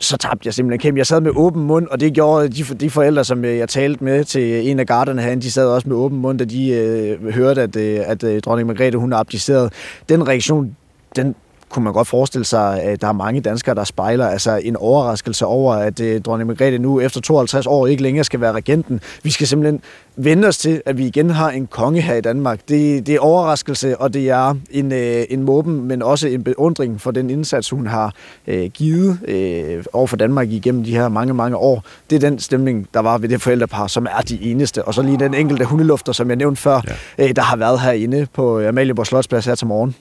så 0.00 0.16
tabte 0.16 0.46
jeg 0.46 0.54
simpelthen 0.54 0.78
kæmpe. 0.80 0.98
Jeg 0.98 1.06
sad 1.06 1.20
med 1.20 1.30
åben 1.34 1.62
mund, 1.62 1.86
og 1.86 2.00
det 2.00 2.12
gjorde 2.12 2.48
de, 2.48 2.62
de 2.62 2.90
forældre, 2.90 3.24
som 3.24 3.44
øh, 3.44 3.56
jeg 3.56 3.68
talte 3.68 4.04
med 4.04 4.24
til 4.24 4.70
en 4.70 4.78
af 4.78 4.86
garderne 4.86 5.22
herinde, 5.22 5.42
de 5.42 5.50
sad 5.50 5.66
også 5.66 5.88
med 5.88 5.96
åben 5.96 6.18
mund, 6.18 6.38
da 6.38 6.44
de 6.44 6.68
øh, 6.70 7.34
hørte, 7.34 7.62
at, 7.62 7.76
øh, 7.76 8.00
at 8.06 8.24
øh, 8.24 8.40
dronning 8.40 8.66
Margrethe, 8.66 8.98
hun 8.98 9.12
abdicerede. 9.12 9.70
Den 10.08 10.28
reaktion, 10.28 10.76
den 11.16 11.34
kunne 11.70 11.84
man 11.84 11.92
godt 11.92 12.08
forestille 12.08 12.44
sig, 12.44 12.82
at 12.82 13.00
der 13.00 13.08
er 13.08 13.12
mange 13.12 13.40
danskere, 13.40 13.74
der 13.74 13.84
spejler 13.84 14.26
altså 14.28 14.60
en 14.64 14.76
overraskelse 14.76 15.46
over, 15.46 15.74
at 15.74 16.00
øh, 16.00 16.20
dronning 16.20 16.48
Margrethe 16.48 16.78
nu 16.78 17.00
efter 17.00 17.20
52 17.20 17.66
år 17.66 17.86
ikke 17.86 18.02
længere 18.02 18.24
skal 18.24 18.40
være 18.40 18.52
regenten. 18.52 19.00
Vi 19.22 19.30
skal 19.30 19.46
simpelthen 19.46 19.80
vende 20.16 20.48
os 20.48 20.58
til, 20.58 20.82
at 20.86 20.98
vi 20.98 21.06
igen 21.06 21.30
har 21.30 21.50
en 21.50 21.66
konge 21.66 22.00
her 22.00 22.14
i 22.14 22.20
Danmark. 22.20 22.60
Det, 22.68 23.06
det 23.06 23.14
er 23.14 23.20
overraskelse, 23.20 23.98
og 23.98 24.14
det 24.14 24.30
er 24.30 24.54
en, 24.70 24.92
øh, 24.92 25.24
en 25.30 25.42
måben, 25.42 25.84
men 25.84 26.02
også 26.02 26.28
en 26.28 26.44
beundring 26.44 27.00
for 27.00 27.10
den 27.10 27.30
indsats, 27.30 27.70
hun 27.70 27.86
har 27.86 28.14
øh, 28.46 28.70
givet 28.74 29.18
øh, 29.28 29.84
over 29.92 30.06
for 30.06 30.16
Danmark 30.16 30.50
igennem 30.50 30.84
de 30.84 30.90
her 30.90 31.08
mange, 31.08 31.34
mange 31.34 31.56
år. 31.56 31.84
Det 32.10 32.16
er 32.16 32.20
den 32.30 32.38
stemning, 32.38 32.88
der 32.94 33.00
var 33.00 33.18
ved 33.18 33.28
det 33.28 33.42
forældrepar, 33.42 33.86
som 33.86 34.06
er 34.06 34.20
de 34.20 34.42
eneste. 34.42 34.84
Og 34.84 34.94
så 34.94 35.02
lige 35.02 35.18
den 35.18 35.34
enkelte 35.34 35.64
hundelufter, 35.64 36.12
som 36.12 36.28
jeg 36.28 36.36
nævnte 36.36 36.62
før, 36.62 36.80
ja. 37.18 37.28
øh, 37.28 37.36
der 37.36 37.42
har 37.42 37.56
været 37.56 37.80
herinde 37.80 38.26
på 38.32 38.60
Amalieborg 38.60 39.06
Slotsplads 39.06 39.46
her 39.46 39.54
til 39.54 39.66
morgen. 39.66 39.94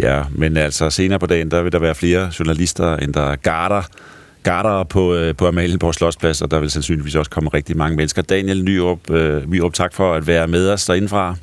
Ja, 0.00 0.22
men 0.30 0.56
altså 0.56 0.90
senere 0.90 1.18
på 1.18 1.26
dagen, 1.26 1.50
der 1.50 1.62
vil 1.62 1.72
der 1.72 1.78
være 1.78 1.94
flere 1.94 2.30
journalister, 2.38 2.96
end 2.96 3.14
der 3.14 3.36
garder 3.36 3.82
garder 4.42 4.84
på, 4.84 5.14
øh, 5.14 5.34
på 5.36 5.48
Amalienborg 5.48 5.94
Slottsplads, 5.94 6.42
og 6.42 6.50
der 6.50 6.60
vil 6.60 6.70
sandsynligvis 6.70 7.14
også 7.14 7.30
komme 7.30 7.50
rigtig 7.54 7.76
mange 7.76 7.96
mennesker. 7.96 8.22
Daniel 8.22 8.64
Nyrup, 8.64 9.10
øh, 9.10 9.50
Nyrup 9.50 9.74
tak 9.74 9.94
for 9.94 10.14
at 10.14 10.26
være 10.26 10.48
med 10.48 10.70
os 10.70 10.86
derindefra. 10.86 11.36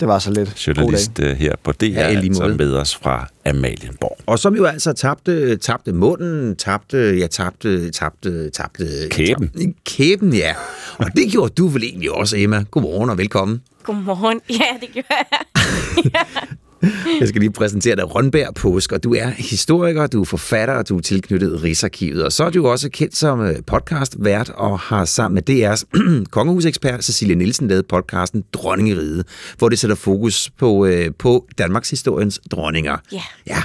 Det 0.00 0.08
var 0.08 0.18
så 0.18 0.30
lidt. 0.30 0.66
Journalist 0.66 1.20
øh, 1.20 1.36
her 1.36 1.54
på 1.64 1.72
DR, 1.72 1.84
ja, 1.84 2.00
altså 2.00 2.54
med 2.58 2.74
os 2.74 2.96
fra 2.96 3.28
Amalienborg. 3.46 4.18
Og 4.26 4.38
som 4.38 4.56
jo 4.56 4.64
altså 4.64 4.92
tabte, 4.92 5.56
tabte 5.56 5.92
munden, 5.92 6.56
tabte, 6.56 7.18
ja, 7.18 7.26
tabte, 7.26 7.90
tabte, 7.90 8.50
tabte... 8.50 8.86
Kæben. 9.10 9.48
Tabte, 9.48 9.74
kæben, 9.84 10.34
ja. 10.34 10.54
Og 10.98 11.06
det 11.16 11.30
gjorde 11.30 11.52
du 11.54 11.68
vel 11.68 11.82
egentlig 11.82 12.10
også, 12.12 12.36
Emma. 12.36 12.64
Godmorgen 12.70 13.10
og 13.10 13.18
velkommen. 13.18 13.62
Godmorgen. 13.82 14.40
Ja, 14.60 14.64
det 14.80 14.88
gjorde 14.92 15.06
jeg. 15.10 16.10
Jeg 17.20 17.28
skal 17.28 17.40
lige 17.40 17.52
præsentere 17.52 17.96
dig, 17.96 18.14
Rønberg 18.14 18.54
Påsk, 18.54 18.92
og 18.92 19.04
du 19.04 19.14
er 19.14 19.28
historiker, 19.28 20.06
du 20.06 20.20
er 20.20 20.24
forfatter, 20.24 20.74
og 20.74 20.88
du 20.88 20.96
er 20.96 21.00
tilknyttet 21.00 21.62
Rigsarkivet. 21.62 22.24
Og 22.24 22.32
så 22.32 22.44
er 22.44 22.50
du 22.50 22.68
også 22.68 22.90
kendt 22.90 23.16
som 23.16 23.40
øh, 23.40 23.56
podcastvært 23.66 24.50
og 24.50 24.78
har 24.78 25.04
sammen 25.04 25.34
med 25.34 25.50
DR's 25.50 25.84
kongehusekspert 26.30 27.04
Cecilie 27.04 27.34
Nielsen 27.34 27.68
lavet 27.68 27.86
podcasten 27.86 28.44
Dronningeriget, 28.52 29.26
hvor 29.58 29.68
det 29.68 29.78
sætter 29.78 29.96
fokus 29.96 30.50
på, 30.58 30.86
øh, 30.86 31.10
på 31.18 31.46
Danmarks 31.58 31.90
historiens 31.90 32.40
dronninger. 32.50 32.96
Ja. 33.12 33.22
Ja, 33.46 33.62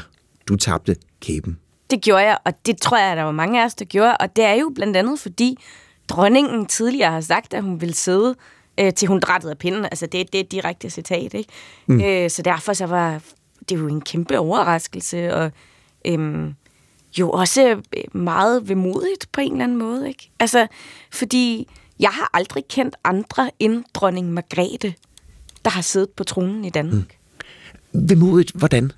du 0.47 0.55
tabte 0.55 0.95
kæben. 1.21 1.57
Det 1.89 2.01
gjorde 2.01 2.23
jeg, 2.23 2.37
og 2.45 2.53
det 2.65 2.81
tror 2.81 2.97
jeg, 2.97 3.17
der 3.17 3.23
var 3.23 3.31
mange 3.31 3.61
af 3.61 3.65
os, 3.65 3.75
der 3.75 3.85
gjorde. 3.85 4.17
Og 4.19 4.35
det 4.35 4.43
er 4.43 4.53
jo 4.53 4.71
blandt 4.75 4.97
andet, 4.97 5.19
fordi 5.19 5.57
dronningen 6.07 6.65
tidligere 6.65 7.11
har 7.11 7.21
sagt, 7.21 7.53
at 7.53 7.63
hun 7.63 7.81
ville 7.81 7.95
sidde 7.95 8.35
øh, 8.79 8.93
til 8.93 9.07
hun 9.07 9.19
drættede 9.19 9.51
af 9.51 9.57
pinden. 9.57 9.85
Altså, 9.85 10.05
det, 10.05 10.33
det 10.33 10.39
er 10.39 10.43
et 10.43 10.51
direkte 10.51 10.89
citat, 10.89 11.33
ikke? 11.33 11.49
Mm. 11.87 12.01
Øh, 12.01 12.29
så 12.29 12.41
derfor 12.41 12.73
så 12.73 12.85
var 12.85 13.21
det 13.69 13.77
jo 13.77 13.87
en 13.87 14.01
kæmpe 14.01 14.39
overraskelse, 14.39 15.33
og 15.33 15.51
øhm, 16.05 16.55
jo 17.19 17.29
også 17.29 17.81
meget 18.13 18.69
vemodigt 18.69 19.31
på 19.31 19.41
en 19.41 19.51
eller 19.51 19.63
anden 19.63 19.77
måde, 19.77 20.07
ikke? 20.07 20.31
Altså, 20.39 20.67
fordi 21.11 21.67
jeg 21.99 22.09
har 22.09 22.29
aldrig 22.33 22.63
kendt 22.69 22.95
andre 23.03 23.51
end 23.59 23.83
dronning 23.93 24.33
Margrethe, 24.33 24.93
der 25.65 25.71
har 25.71 25.81
siddet 25.81 26.09
på 26.09 26.23
tronen 26.23 26.65
i 26.65 26.69
Danmark. 26.69 27.17
Mm. 27.93 28.09
Vemodigt, 28.09 28.51
hvordan? 28.51 28.91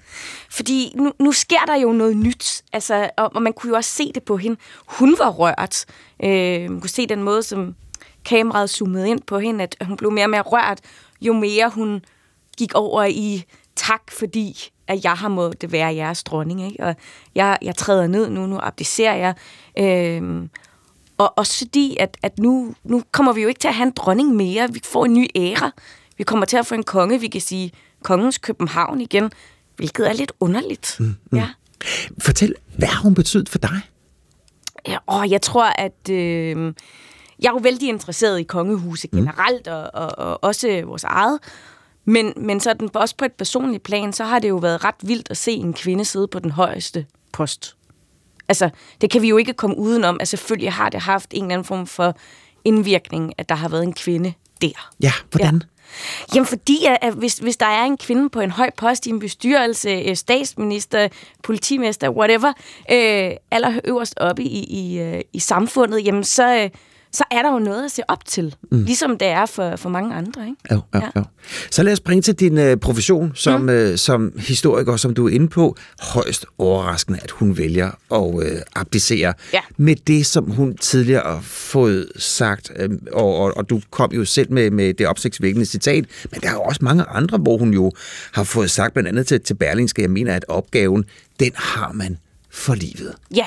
Fordi 0.49 0.93
nu, 0.95 1.11
nu 1.19 1.31
sker 1.31 1.65
der 1.67 1.75
jo 1.75 1.91
noget 1.91 2.17
nyt, 2.17 2.63
altså, 2.73 3.09
og, 3.17 3.35
og 3.35 3.41
man 3.41 3.53
kunne 3.53 3.69
jo 3.69 3.75
også 3.75 3.89
se 3.91 4.11
det 4.15 4.23
på 4.23 4.37
hende. 4.37 4.57
Hun 4.87 5.15
var 5.19 5.29
rørt. 5.29 5.85
Øh, 6.23 6.71
man 6.71 6.81
kunne 6.81 6.89
se 6.89 7.07
den 7.07 7.23
måde, 7.23 7.43
som 7.43 7.75
kameraet 8.29 8.69
zoomede 8.69 9.09
ind 9.09 9.21
på 9.21 9.39
hende, 9.39 9.63
at 9.63 9.75
hun 9.81 9.97
blev 9.97 10.11
mere 10.11 10.25
og 10.25 10.29
mere 10.29 10.41
rørt, 10.41 10.79
jo 11.21 11.33
mere 11.33 11.69
hun 11.69 12.01
gik 12.57 12.73
over 12.73 13.03
i 13.03 13.43
tak, 13.75 14.11
fordi 14.11 14.69
at 14.87 15.03
jeg 15.03 15.11
har 15.11 15.27
måttet 15.27 15.71
være 15.71 15.95
jeres 15.95 16.23
dronning. 16.23 16.71
Ikke? 16.71 16.83
Og 16.83 16.95
jeg, 17.35 17.57
jeg 17.61 17.75
træder 17.75 18.07
ned 18.07 18.29
nu, 18.29 18.47
nu 18.47 18.59
abdicerer 18.61 19.15
jeg. 19.15 19.33
Øhm, 19.79 20.49
og 21.17 21.37
også 21.37 21.57
fordi, 21.57 21.97
at, 21.99 22.17
at 22.23 22.39
nu, 22.39 22.73
nu 22.83 23.03
kommer 23.11 23.33
vi 23.33 23.41
jo 23.41 23.47
ikke 23.47 23.59
til 23.59 23.67
at 23.67 23.75
have 23.75 23.87
en 23.87 23.93
dronning 23.95 24.35
mere. 24.35 24.73
Vi 24.73 24.81
får 24.83 25.05
en 25.05 25.13
ny 25.13 25.27
æra. 25.35 25.71
Vi 26.17 26.23
kommer 26.23 26.45
til 26.45 26.57
at 26.57 26.65
få 26.65 26.75
en 26.75 26.83
konge, 26.83 27.19
vi 27.19 27.27
kan 27.27 27.41
sige 27.41 27.71
kongens 28.03 28.37
København 28.37 29.01
igen, 29.01 29.31
hvilket 29.75 30.09
er 30.09 30.13
lidt 30.13 30.31
underligt. 30.39 30.95
Mm, 30.99 31.15
mm. 31.31 31.37
Ja. 31.37 31.49
Fortæl, 32.19 32.55
hvad 32.77 32.87
har 32.87 33.01
hun 33.01 33.15
betydet 33.15 33.49
for 33.49 33.57
dig? 33.57 33.81
Ja, 34.87 34.97
åh, 35.07 35.31
jeg 35.31 35.41
tror, 35.41 35.65
at... 35.65 36.09
Øh, 36.09 36.73
jeg 37.41 37.49
er 37.49 37.53
jo 37.53 37.59
vældig 37.63 37.89
interesseret 37.89 38.39
i 38.39 38.43
kongehuset 38.43 39.13
mm. 39.13 39.19
generelt, 39.19 39.65
mm. 39.65 39.71
og, 39.71 39.89
og, 39.93 40.17
og 40.17 40.43
også 40.43 40.81
vores 40.85 41.03
eget. 41.03 41.39
Men, 42.05 42.33
men 42.37 42.59
sådan 42.59 42.89
også 42.93 43.15
på 43.17 43.25
et 43.25 43.33
personligt 43.33 43.83
plan, 43.83 44.13
så 44.13 44.23
har 44.23 44.39
det 44.39 44.49
jo 44.49 44.55
været 44.55 44.83
ret 44.83 44.95
vildt 45.01 45.31
at 45.31 45.37
se 45.37 45.51
en 45.51 45.73
kvinde 45.73 46.05
sidde 46.05 46.27
på 46.27 46.39
den 46.39 46.51
højeste 46.51 47.05
post. 47.31 47.75
Altså, 48.47 48.69
det 49.01 49.11
kan 49.11 49.21
vi 49.21 49.29
jo 49.29 49.37
ikke 49.37 49.53
komme 49.53 49.77
udenom. 49.77 50.17
Altså, 50.19 50.29
selvfølgelig 50.29 50.73
har 50.73 50.89
det 50.89 51.01
haft 51.01 51.33
en 51.33 51.43
eller 51.43 51.53
anden 51.53 51.65
form 51.65 51.87
for 51.87 52.15
indvirkning, 52.65 53.33
at 53.37 53.49
der 53.49 53.55
har 53.55 53.69
været 53.69 53.83
en 53.83 53.93
kvinde 53.93 54.33
der. 54.61 54.91
Ja, 55.01 55.11
hvordan? 55.31 55.53
Ja. 55.53 55.59
Jamen 56.35 56.45
fordi, 56.45 56.85
at 57.01 57.13
hvis, 57.13 57.37
hvis 57.37 57.57
der 57.57 57.65
er 57.65 57.83
en 57.83 57.97
kvinde 57.97 58.29
på 58.29 58.39
en 58.39 58.51
høj 58.51 58.69
post 58.77 59.05
i 59.05 59.09
en 59.09 59.19
bestyrelse, 59.19 59.89
øh, 59.89 60.15
statsminister, 60.15 61.07
politimester, 61.43 62.09
whatever, 62.09 62.53
øh, 62.91 63.31
allerøverst 63.51 64.13
oppe 64.17 64.43
i, 64.43 64.63
i, 64.63 64.99
øh, 64.99 65.21
i 65.33 65.39
samfundet, 65.39 66.05
jamen 66.05 66.23
så, 66.23 66.57
øh, 66.57 66.69
så 67.11 67.23
er 67.31 67.41
der 67.41 67.53
jo 67.53 67.59
noget 67.59 67.85
at 67.85 67.91
se 67.91 68.01
op 68.07 68.25
til, 68.25 68.55
mm. 68.71 68.83
ligesom 68.83 69.17
det 69.17 69.27
er 69.27 69.45
for, 69.45 69.75
for 69.75 69.89
mange 69.89 70.15
andre. 70.15 70.47
Ikke? 70.47 70.55
Jo, 70.71 70.75
jo, 70.75 70.99
ja. 70.99 71.09
jo. 71.15 71.23
Så 71.71 71.83
lad 71.83 71.93
os 71.93 71.99
bringe 71.99 72.21
til 72.21 72.35
din 72.35 72.57
uh, 72.57 72.75
profession 72.81 73.31
som, 73.35 73.61
mm. 73.61 73.69
uh, 73.69 73.95
som 73.95 74.33
historiker, 74.37 74.95
som 74.95 75.13
du 75.13 75.27
er 75.27 75.33
inde 75.33 75.47
på. 75.47 75.75
Højst 76.01 76.45
overraskende, 76.57 77.19
at 77.23 77.31
hun 77.31 77.57
vælger 77.57 77.91
at 78.11 78.33
uh, 78.33 78.43
abdicere 78.75 79.33
ja. 79.53 79.59
med 79.77 79.95
det, 79.95 80.25
som 80.25 80.51
hun 80.51 80.77
tidligere 80.77 81.33
har 81.33 81.41
fået 81.41 82.11
sagt. 82.15 82.71
Uh, 82.83 82.95
og, 83.11 83.35
og, 83.35 83.57
og 83.57 83.69
du 83.69 83.81
kom 83.91 84.11
jo 84.11 84.25
selv 84.25 84.51
med, 84.51 84.71
med 84.71 84.93
det 84.93 85.07
opsigtsvækkende 85.07 85.65
citat, 85.65 86.05
men 86.31 86.41
der 86.41 86.49
er 86.49 86.53
jo 86.53 86.61
også 86.61 86.79
mange 86.83 87.03
andre, 87.03 87.37
hvor 87.37 87.57
hun 87.57 87.73
jo 87.73 87.91
har 88.33 88.43
fået 88.43 88.71
sagt, 88.71 88.93
blandt 88.93 89.09
andet 89.09 89.27
til, 89.27 89.41
til 89.41 89.53
Berlingske, 89.53 90.01
jeg 90.01 90.11
mener, 90.11 90.35
at 90.35 90.45
opgaven, 90.47 91.05
den 91.39 91.51
har 91.55 91.91
man 91.91 92.17
for 92.51 92.75
livet. 92.75 93.15
Ja, 93.35 93.45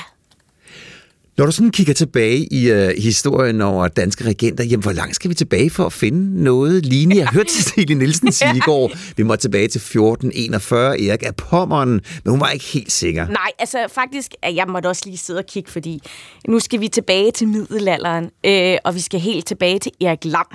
når 1.43 1.47
du 1.47 1.53
sådan 1.53 1.71
kigger 1.71 1.95
tilbage 1.95 2.53
i 2.53 2.73
uh, 2.73 2.89
historien 3.03 3.61
over 3.61 3.89
danske 3.89 4.25
regenter, 4.25 4.65
jamen 4.65 4.83
hvor 4.83 4.93
langt 4.93 5.15
skal 5.15 5.31
vi 5.31 5.35
tilbage 5.35 5.71
for 5.71 5.87
at 5.87 5.93
finde 5.93 6.45
noget 6.45 6.87
lignende? 6.87 7.21
Jeg 7.21 7.29
hørte 7.29 7.53
Cecilie 7.53 7.97
Nielsen 7.97 8.33
sige 8.33 8.57
i 8.57 8.61
går, 8.61 8.91
vi 9.17 9.23
må 9.23 9.37
tilbage 9.37 9.69
til 9.69 9.79
1441, 9.79 11.01
Erik 11.01 11.23
af 11.27 11.37
Pommeren, 11.37 11.91
men 11.91 12.31
hun 12.31 12.41
var 12.41 12.51
ikke 12.51 12.65
helt 12.65 12.93
sikker. 12.93 13.27
Nej, 13.27 13.51
altså 13.59 13.87
faktisk, 13.95 14.35
jeg 14.43 14.67
måtte 14.69 14.87
også 14.87 15.03
lige 15.07 15.19
sidde 15.19 15.39
og 15.39 15.47
kigge, 15.47 15.71
fordi 15.71 16.01
nu 16.49 16.61
skal 16.61 16.81
vi 16.81 16.89
tilbage 16.89 17.31
til 17.31 17.49
middelalderen, 17.49 18.31
øh, 18.47 18.77
og 18.85 18.95
vi 18.95 19.01
skal 19.01 19.21
helt 19.21 19.47
tilbage 19.47 19.79
til 19.79 19.93
Erik 20.01 20.25
Lam. 20.25 20.47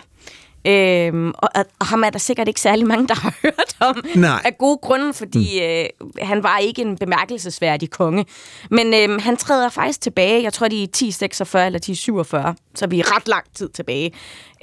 Øhm, 0.67 1.31
og, 1.37 1.49
og 1.79 1.85
ham 1.85 2.03
er 2.03 2.09
der 2.09 2.19
sikkert 2.19 2.47
ikke 2.47 2.61
særlig 2.61 2.87
mange, 2.87 3.07
der 3.07 3.15
har 3.25 3.35
hørt 3.41 3.75
om. 3.79 4.03
Nej. 4.15 4.41
Af 4.45 4.57
gode 4.57 4.77
grunde, 4.77 5.13
fordi 5.13 5.59
mm. 5.59 5.65
øh, 5.65 6.27
han 6.27 6.43
var 6.43 6.57
ikke 6.57 6.81
en 6.81 6.97
bemærkelsesværdig 6.97 7.89
konge. 7.89 8.25
Men 8.71 8.93
øh, 8.93 9.21
han 9.21 9.37
træder 9.37 9.69
faktisk 9.69 10.01
tilbage, 10.01 10.43
jeg 10.43 10.53
tror, 10.53 10.67
de 10.67 10.79
er 10.79 10.83
1046 10.83 11.65
eller 11.65 11.77
1047, 11.77 12.55
så 12.75 12.87
vi 12.87 12.99
er 12.99 13.15
ret 13.15 13.27
lang 13.27 13.45
tid 13.53 13.69
tilbage, 13.69 14.11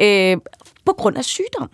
øh, 0.00 0.36
på 0.84 0.92
grund 0.92 1.18
af 1.18 1.24
sygdom. 1.24 1.70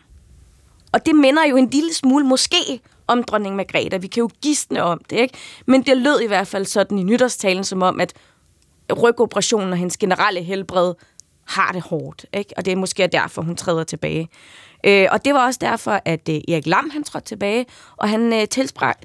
Og 0.93 1.07
det 1.07 1.15
minder 1.15 1.47
jo 1.47 1.57
en 1.57 1.71
lille 1.71 1.95
smule 1.95 2.27
måske 2.27 2.81
om 3.07 3.23
dronning 3.23 3.57
Margrethe. 3.57 4.01
Vi 4.01 4.07
kan 4.07 4.21
jo 4.21 4.31
gisne 4.43 4.83
om 4.83 5.01
det, 5.11 5.17
ikke? 5.17 5.35
Men 5.67 5.83
det 5.83 5.97
lød 5.97 6.21
i 6.21 6.27
hvert 6.27 6.47
fald 6.47 6.65
sådan 6.65 6.99
i 6.99 7.03
nytårstalen, 7.03 7.65
som 7.65 7.83
om, 7.83 8.01
at 8.01 8.15
rygoperationen 9.03 9.73
og 9.73 9.79
hendes 9.79 9.97
generelle 9.97 10.43
helbred 10.43 10.95
har 11.51 11.73
det 11.73 11.83
hårdt, 11.83 12.27
ikke? 12.33 12.55
og 12.57 12.65
det 12.65 12.73
er 12.73 12.77
måske 12.77 13.07
derfor, 13.07 13.43
hun 13.43 13.57
træder 13.57 13.85
tilbage. 13.85 14.29
Øh, 14.87 15.09
og 15.11 15.25
det 15.25 15.35
var 15.35 15.47
også 15.47 15.59
derfor, 15.61 16.01
at 16.05 16.29
øh, 16.29 16.35
Erik 16.35 16.67
Lam 16.67 16.91
han 16.91 17.05
trådte 17.05 17.29
tilbage, 17.29 17.67
og 17.97 18.09
han 18.09 18.33
øh, 18.33 18.49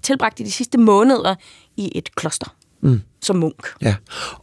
tilbragte, 0.01 0.43
de 0.43 0.51
sidste 0.51 0.77
måneder 0.77 1.36
i 1.77 1.91
et 1.95 2.15
kloster 2.15 2.55
mm. 2.81 3.01
som 3.21 3.36
munk. 3.36 3.67
Ja, 3.81 3.95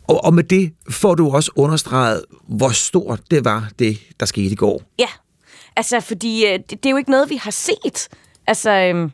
og, 0.08 0.24
og 0.24 0.34
med 0.34 0.44
det 0.44 0.72
får 0.90 1.14
du 1.14 1.30
også 1.30 1.50
understreget, 1.56 2.24
hvor 2.48 2.68
stort 2.68 3.20
det 3.30 3.44
var, 3.44 3.68
det 3.78 3.98
der 4.20 4.26
skete 4.26 4.52
i 4.52 4.54
går. 4.54 4.82
Ja, 4.98 5.08
altså 5.76 6.00
fordi 6.00 6.46
øh, 6.46 6.52
det, 6.52 6.70
det 6.70 6.86
er 6.86 6.90
jo 6.90 6.96
ikke 6.96 7.10
noget, 7.10 7.30
vi 7.30 7.36
har 7.36 7.50
set. 7.50 8.08
Altså... 8.46 8.70
Øh, 8.70 9.10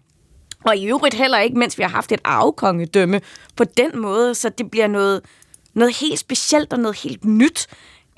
og 0.64 0.76
i 0.76 0.86
øvrigt 0.86 1.14
heller 1.14 1.38
ikke, 1.38 1.58
mens 1.58 1.78
vi 1.78 1.82
har 1.82 1.90
haft 1.90 2.12
et 2.12 2.20
arvekongedømme 2.24 3.20
på 3.56 3.64
den 3.64 3.98
måde, 3.98 4.34
så 4.34 4.48
det 4.48 4.70
bliver 4.70 4.86
noget, 4.86 5.20
noget 5.74 5.96
helt 5.96 6.18
specielt 6.18 6.72
og 6.72 6.78
noget 6.78 6.96
helt 6.96 7.24
nyt 7.24 7.66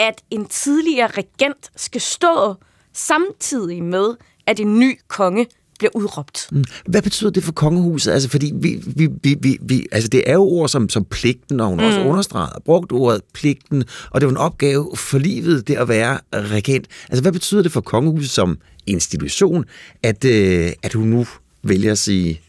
at 0.00 0.22
en 0.30 0.46
tidligere 0.46 1.06
regent 1.06 1.70
skal 1.76 2.00
stå 2.00 2.54
samtidig 2.92 3.82
med, 3.82 4.14
at 4.46 4.60
en 4.60 4.78
ny 4.78 4.98
konge 5.08 5.46
bliver 5.78 5.90
udråbt. 5.94 6.48
Mm. 6.52 6.64
Hvad 6.86 7.02
betyder 7.02 7.30
det 7.30 7.42
for 7.44 7.52
kongehuset? 7.52 8.12
Altså, 8.12 8.28
fordi 8.28 8.52
vi, 8.54 8.82
vi, 8.86 9.08
vi, 9.22 9.36
vi, 9.40 9.58
vi, 9.62 9.86
altså, 9.92 10.08
det 10.08 10.22
er 10.26 10.32
jo 10.32 10.42
ord 10.42 10.68
som, 10.68 10.88
som 10.88 11.04
pligten, 11.04 11.60
og 11.60 11.66
hun 11.66 11.78
mm. 11.78 11.84
også 11.84 12.00
understreget 12.00 12.52
og 12.52 12.62
brugt 12.62 12.92
ordet 12.92 13.22
pligten, 13.34 13.84
og 14.10 14.20
det 14.20 14.26
er 14.26 14.30
jo 14.30 14.30
en 14.30 14.36
opgave 14.36 14.96
for 14.96 15.18
livet, 15.18 15.68
det 15.68 15.76
at 15.76 15.88
være 15.88 16.18
regent. 16.34 16.86
Altså, 17.08 17.22
hvad 17.22 17.32
betyder 17.32 17.62
det 17.62 17.72
for 17.72 17.80
kongehuset 17.80 18.30
som 18.30 18.58
institution, 18.86 19.64
at, 20.02 20.24
øh, 20.24 20.72
at 20.82 20.92
hun 20.92 21.08
nu 21.08 21.26
vælger 21.62 21.92
at 21.92 21.98
sige, 21.98 22.40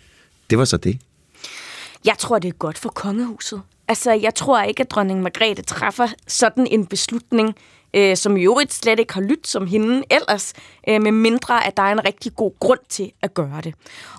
det 0.50 0.58
var 0.58 0.66
så 0.66 0.78
det? 0.78 1.00
Jeg 2.06 2.16
tror, 2.18 2.40
det 2.40 2.48
er 2.48 2.54
godt 2.54 2.78
for 2.78 2.90
kongehuset. 2.90 3.62
Altså, 3.92 4.12
jeg 4.12 4.36
tror 4.36 4.62
ikke, 4.62 4.84
at 4.84 4.92
dronning 4.92 5.22
Margrethe 5.22 5.64
træffer 5.64 6.08
sådan 6.28 6.68
en 6.68 6.86
beslutning, 6.86 7.56
øh, 7.94 8.18
som 8.18 8.38
i 8.38 8.44
øvrigt 8.44 8.74
slet 8.74 9.00
ikke 9.00 9.14
har 9.14 9.22
lyttet 9.22 9.48
som 9.48 9.68
hende 9.68 10.04
ellers, 10.10 10.54
øh, 10.88 11.02
med 11.02 11.12
mindre 11.12 11.68
at 11.68 11.78
der 11.78 11.84
er 11.84 11.92
en 11.92 12.06
rigtig 12.06 12.36
god 12.36 12.52
grund 12.60 12.80
til 12.90 13.12
at 13.22 13.34
gøre 13.34 13.62
det. 13.64 13.74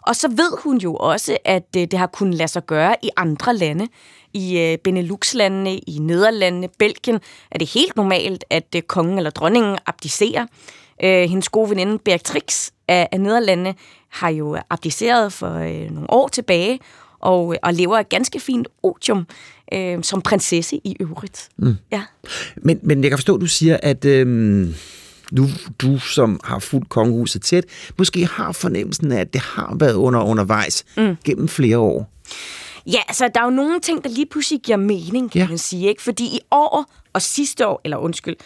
Og 0.07 0.17
så 0.17 0.29
ved 0.29 0.63
hun 0.63 0.79
jo 0.79 0.97
også, 0.97 1.37
at 1.45 1.67
øh, 1.77 1.83
det 1.83 1.99
har 1.99 2.07
kunnet 2.07 2.35
lade 2.35 2.49
sig 2.49 2.67
gøre 2.67 2.97
i 3.03 3.11
andre 3.17 3.55
lande. 3.57 3.89
I 4.33 4.59
øh, 4.59 4.79
Benelux-landene, 4.79 5.79
i 5.79 5.99
Nederlandene, 6.01 6.69
Belgien 6.79 7.21
er 7.51 7.59
det 7.59 7.69
helt 7.69 7.97
normalt, 7.97 8.45
at 8.51 8.75
øh, 8.77 8.83
kongen 8.83 9.19
eller 9.19 9.31
dronningen 9.31 9.79
abdicerer. 9.87 10.47
Øh, 11.05 11.23
hendes 11.23 11.49
gode 11.49 11.71
veninde 11.71 11.99
Beatrix 11.99 12.71
af, 12.89 13.09
af 13.13 13.21
Nederlandene 13.21 13.75
har 14.09 14.29
jo 14.29 14.59
abdiceret 14.71 15.33
for 15.33 15.55
øh, 15.55 15.91
nogle 15.91 16.11
år 16.11 16.29
tilbage, 16.29 16.81
og, 17.23 17.53
øh, 17.53 17.59
og 17.63 17.75
lever 17.75 17.99
et 17.99 18.09
ganske 18.09 18.41
fint 18.41 18.69
otium 18.83 19.27
øh, 19.75 20.03
som 20.03 20.23
prinsesse 20.23 20.77
i 20.77 20.97
øvrigt. 21.01 21.49
Mm. 21.57 21.77
Ja. 21.93 22.03
Men, 22.57 22.81
men 22.83 23.03
jeg 23.03 23.11
kan 23.11 23.19
forstå, 23.19 23.35
at 23.35 23.41
du 23.41 23.47
siger, 23.47 23.77
at 23.83 24.05
øhm, 24.05 24.75
du, 25.37 25.47
du, 25.79 25.99
som 25.99 26.41
har 26.45 26.59
fulgt 26.59 26.89
kongehuset 26.89 27.43
tæt, 27.43 27.65
måske 27.99 28.27
har 28.27 28.53
fornemmelsen 28.53 29.13
af, 29.13 29.21
at 29.21 29.33
det 29.33 29.41
har 29.41 29.77
været 29.79 29.95
under 29.95 30.21
undervejs 30.21 30.85
mm. 30.97 31.17
gennem 31.25 31.49
flere 31.49 31.79
år. 31.79 32.13
Ja, 32.87 32.99
altså 33.09 33.31
der 33.35 33.41
er 33.41 33.45
jo 33.45 33.51
nogle 33.51 33.81
ting, 33.81 34.05
der 34.05 34.11
lige 34.11 34.27
pludselig 34.27 34.61
giver 34.61 34.79
mening, 34.79 35.31
kan 35.31 35.41
ja. 35.41 35.49
man 35.49 35.59
sige. 35.59 35.89
Ikke? 35.89 36.03
Fordi 36.03 36.25
i 36.25 36.41
år 36.51 36.93
og 37.13 37.23
sidste 37.23 37.67
år, 37.67 37.81
eller 37.85 37.97
undskyld, 37.97 38.37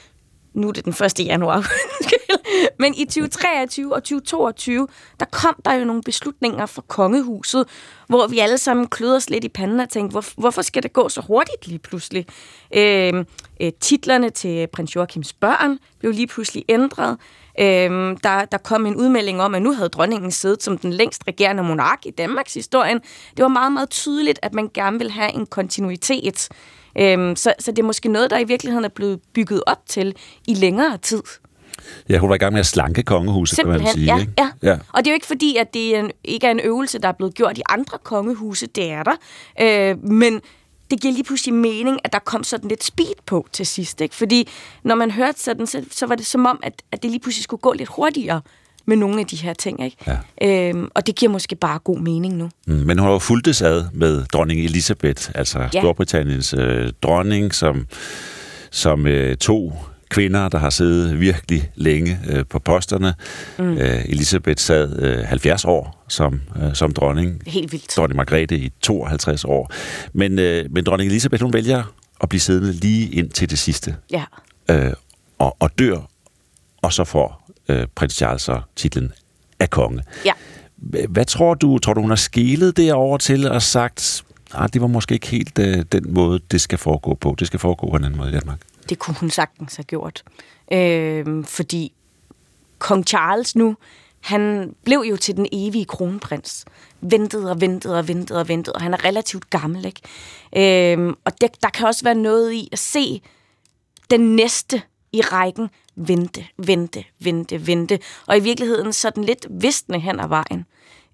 nu 0.56 0.68
er 0.68 0.72
det 0.72 0.84
den 0.84 0.92
1. 1.04 1.20
januar, 1.26 1.72
men 2.82 2.94
i 2.94 3.04
2023 3.04 3.94
og 3.94 4.02
2022, 4.02 4.88
der 5.20 5.26
kom 5.26 5.56
der 5.64 5.72
jo 5.72 5.84
nogle 5.84 6.02
beslutninger 6.02 6.66
fra 6.66 6.82
kongehuset, 6.88 7.68
hvor 8.08 8.26
vi 8.26 8.38
alle 8.38 8.58
sammen 8.58 8.86
kløder 8.86 9.16
os 9.16 9.30
lidt 9.30 9.44
i 9.44 9.48
panden 9.48 9.80
og 9.80 9.88
tænkte, 9.88 10.12
hvor, 10.12 10.24
hvorfor 10.40 10.62
skal 10.62 10.82
det 10.82 10.92
gå 10.92 11.08
så 11.08 11.20
hurtigt 11.20 11.66
lige 11.66 11.78
pludselig? 11.78 12.26
Øh, 12.74 13.24
øh, 13.60 13.72
titlerne 13.80 14.30
til 14.30 14.66
prins 14.66 14.96
Joachims 14.96 15.32
børn 15.32 15.78
blev 15.98 16.12
lige 16.12 16.26
pludselig 16.26 16.64
ændret. 16.68 17.18
Øh, 17.60 18.16
der, 18.24 18.44
der 18.44 18.58
kom 18.58 18.86
en 18.86 18.96
udmelding 18.96 19.42
om, 19.42 19.54
at 19.54 19.62
nu 19.62 19.72
havde 19.72 19.88
dronningen 19.88 20.30
siddet 20.30 20.62
som 20.62 20.78
den 20.78 20.92
længst 20.92 21.22
regerende 21.28 21.62
monark 21.62 22.06
i 22.06 22.10
Danmarks 22.10 22.54
historien. 22.54 23.00
Det 23.36 23.42
var 23.42 23.48
meget, 23.48 23.72
meget 23.72 23.90
tydeligt, 23.90 24.38
at 24.42 24.54
man 24.54 24.70
gerne 24.74 24.98
vil 24.98 25.10
have 25.10 25.34
en 25.34 25.46
kontinuitet. 25.46 26.48
Øhm, 26.98 27.36
så, 27.36 27.54
så 27.58 27.70
det 27.70 27.78
er 27.78 27.86
måske 27.86 28.08
noget, 28.08 28.30
der 28.30 28.38
i 28.38 28.44
virkeligheden 28.44 28.84
er 28.84 28.88
blevet 28.88 29.20
bygget 29.34 29.62
op 29.66 29.80
til 29.86 30.14
i 30.46 30.54
længere 30.54 30.98
tid. 30.98 31.22
Ja, 32.08 32.18
hun 32.18 32.28
var 32.28 32.34
i 32.34 32.38
gang 32.38 32.52
med 32.52 32.60
at 32.60 32.66
slanke 32.66 33.02
kongehuset, 33.02 33.56
Simpelthen, 33.56 33.80
kan 33.80 33.86
man 33.86 33.94
sige. 33.94 34.14
Ja, 34.14 34.20
ikke? 34.20 34.32
Ja. 34.38 34.50
ja, 34.70 34.78
og 34.92 34.98
det 34.98 35.06
er 35.06 35.10
jo 35.10 35.14
ikke 35.14 35.26
fordi, 35.26 35.56
at 35.56 35.74
det 35.74 35.96
er 35.96 36.00
en, 36.00 36.10
ikke 36.24 36.46
er 36.46 36.50
en 36.50 36.60
øvelse, 36.60 36.98
der 36.98 37.08
er 37.08 37.12
blevet 37.12 37.34
gjort 37.34 37.58
i 37.58 37.62
andre 37.68 37.98
kongehuse. 38.04 38.66
Det 38.66 38.90
er 38.90 39.02
der. 39.02 39.14
Øh, 39.60 40.04
men 40.04 40.40
det 40.90 41.00
giver 41.00 41.14
lige 41.14 41.24
pludselig 41.24 41.54
mening, 41.54 41.98
at 42.04 42.12
der 42.12 42.18
kom 42.18 42.44
sådan 42.44 42.68
lidt 42.68 42.84
speed 42.84 43.14
på 43.26 43.46
til 43.52 43.66
sidst. 43.66 44.00
Ikke? 44.00 44.14
Fordi 44.14 44.48
når 44.84 44.94
man 44.94 45.10
hørte 45.10 45.40
sådan, 45.40 45.66
så, 45.66 45.84
så 45.90 46.06
var 46.06 46.14
det 46.14 46.26
som 46.26 46.46
om, 46.46 46.60
at, 46.62 46.82
at 46.92 47.02
det 47.02 47.10
lige 47.10 47.20
pludselig 47.20 47.44
skulle 47.44 47.60
gå 47.60 47.72
lidt 47.72 47.88
hurtigere 47.88 48.40
med 48.86 48.96
nogle 48.96 49.20
af 49.20 49.26
de 49.26 49.36
her 49.36 49.54
ting. 49.54 49.84
Ikke? 49.84 49.96
Ja. 50.42 50.68
Øhm, 50.68 50.88
og 50.94 51.06
det 51.06 51.14
giver 51.16 51.32
måske 51.32 51.56
bare 51.56 51.78
god 51.78 51.98
mening 51.98 52.36
nu. 52.36 52.50
Mm, 52.66 52.74
men 52.74 52.98
hun 52.98 53.06
har 53.06 53.12
jo 53.12 53.18
fulgt 53.18 53.62
ad 53.62 53.84
med 53.92 54.24
dronning 54.24 54.60
Elisabeth, 54.60 55.30
altså 55.34 55.68
ja. 55.74 55.80
Storbritanniens 55.80 56.54
øh, 56.58 56.92
dronning, 57.02 57.54
som, 57.54 57.86
som 58.70 59.06
øh, 59.06 59.36
to 59.36 59.72
kvinder, 60.08 60.48
der 60.48 60.58
har 60.58 60.70
siddet 60.70 61.20
virkelig 61.20 61.70
længe 61.74 62.18
øh, 62.28 62.44
på 62.50 62.58
posterne. 62.58 63.14
Mm. 63.58 63.78
Øh, 63.78 64.04
Elisabeth 64.04 64.60
sad 64.60 65.02
øh, 65.02 65.24
70 65.24 65.64
år 65.64 66.04
som, 66.08 66.40
øh, 66.62 66.74
som 66.74 66.92
dronning. 66.92 67.42
Helt 67.46 67.72
vildt. 67.72 67.96
Dronning 67.96 68.16
Margrethe 68.16 68.58
i 68.58 68.72
52 68.80 69.44
år. 69.44 69.72
Men, 70.12 70.38
øh, 70.38 70.64
men 70.70 70.84
dronning 70.84 71.10
Elisabeth, 71.10 71.42
hun 71.42 71.52
vælger 71.52 71.94
at 72.20 72.28
blive 72.28 72.40
siddende 72.40 72.72
lige 72.72 73.10
ind 73.10 73.30
til 73.30 73.50
det 73.50 73.58
sidste. 73.58 73.96
Ja. 74.10 74.24
Øh, 74.70 74.92
og, 75.38 75.56
og 75.60 75.78
dør, 75.78 75.98
og 76.82 76.92
så 76.92 77.04
får 77.04 77.50
øh, 77.68 77.86
prins 77.94 78.14
Charles 78.14 78.42
så 78.42 78.60
titlen 78.76 79.12
af 79.60 79.70
konge. 79.70 80.02
Ja. 80.24 80.32
Hvad 81.08 81.24
tror 81.24 81.54
du? 81.54 81.78
Tror 81.78 81.94
du, 81.94 82.00
hun 82.00 82.10
har 82.10 82.16
skelet 82.16 82.76
derover 82.76 83.18
til 83.18 83.50
og 83.50 83.62
sagt, 83.62 84.24
at 84.54 84.74
det 84.74 84.80
var 84.82 84.86
måske 84.86 85.14
ikke 85.14 85.26
helt 85.26 85.58
øh, 85.58 85.84
den 85.92 86.14
måde, 86.14 86.40
det 86.50 86.60
skal 86.60 86.78
foregå 86.78 87.14
på. 87.14 87.36
Det 87.38 87.46
skal 87.46 87.60
foregå 87.60 87.90
på 87.90 87.96
en 87.96 88.04
anden 88.04 88.18
måde 88.18 88.28
i 88.28 88.32
Danmark. 88.32 88.58
Det 88.88 88.98
kunne 88.98 89.16
hun 89.20 89.30
sagtens 89.30 89.76
have 89.76 89.84
gjort. 89.84 90.24
Øh, 90.72 91.44
fordi 91.44 91.92
kong 92.78 93.06
Charles 93.06 93.56
nu, 93.56 93.76
han 94.20 94.74
blev 94.84 94.98
jo 94.98 95.16
til 95.16 95.36
den 95.36 95.46
evige 95.52 95.84
kronprins. 95.84 96.64
Ventede 97.00 97.50
og 97.50 97.60
ventede 97.60 97.98
og 97.98 98.08
ventede 98.08 98.40
og 98.40 98.48
ventede, 98.48 98.74
og 98.74 98.82
han 98.82 98.94
er 98.94 99.04
relativt 99.04 99.50
gammel, 99.50 99.86
ikke? 99.86 100.94
Øh, 100.96 101.14
og 101.24 101.40
det, 101.40 101.62
der 101.62 101.70
kan 101.70 101.86
også 101.86 102.04
være 102.04 102.14
noget 102.14 102.52
i 102.52 102.68
at 102.72 102.78
se 102.78 103.22
den 104.10 104.36
næste 104.36 104.82
i 105.12 105.20
rækken 105.20 105.68
vente, 105.96 106.46
vente, 106.58 107.04
vente, 107.18 107.66
vente. 107.66 107.98
Og 108.26 108.36
i 108.36 108.40
virkeligheden 108.40 108.92
sådan 108.92 109.24
lidt 109.24 109.46
vistende 109.50 110.00
hen 110.00 110.20
ad 110.20 110.28
vejen. 110.28 110.66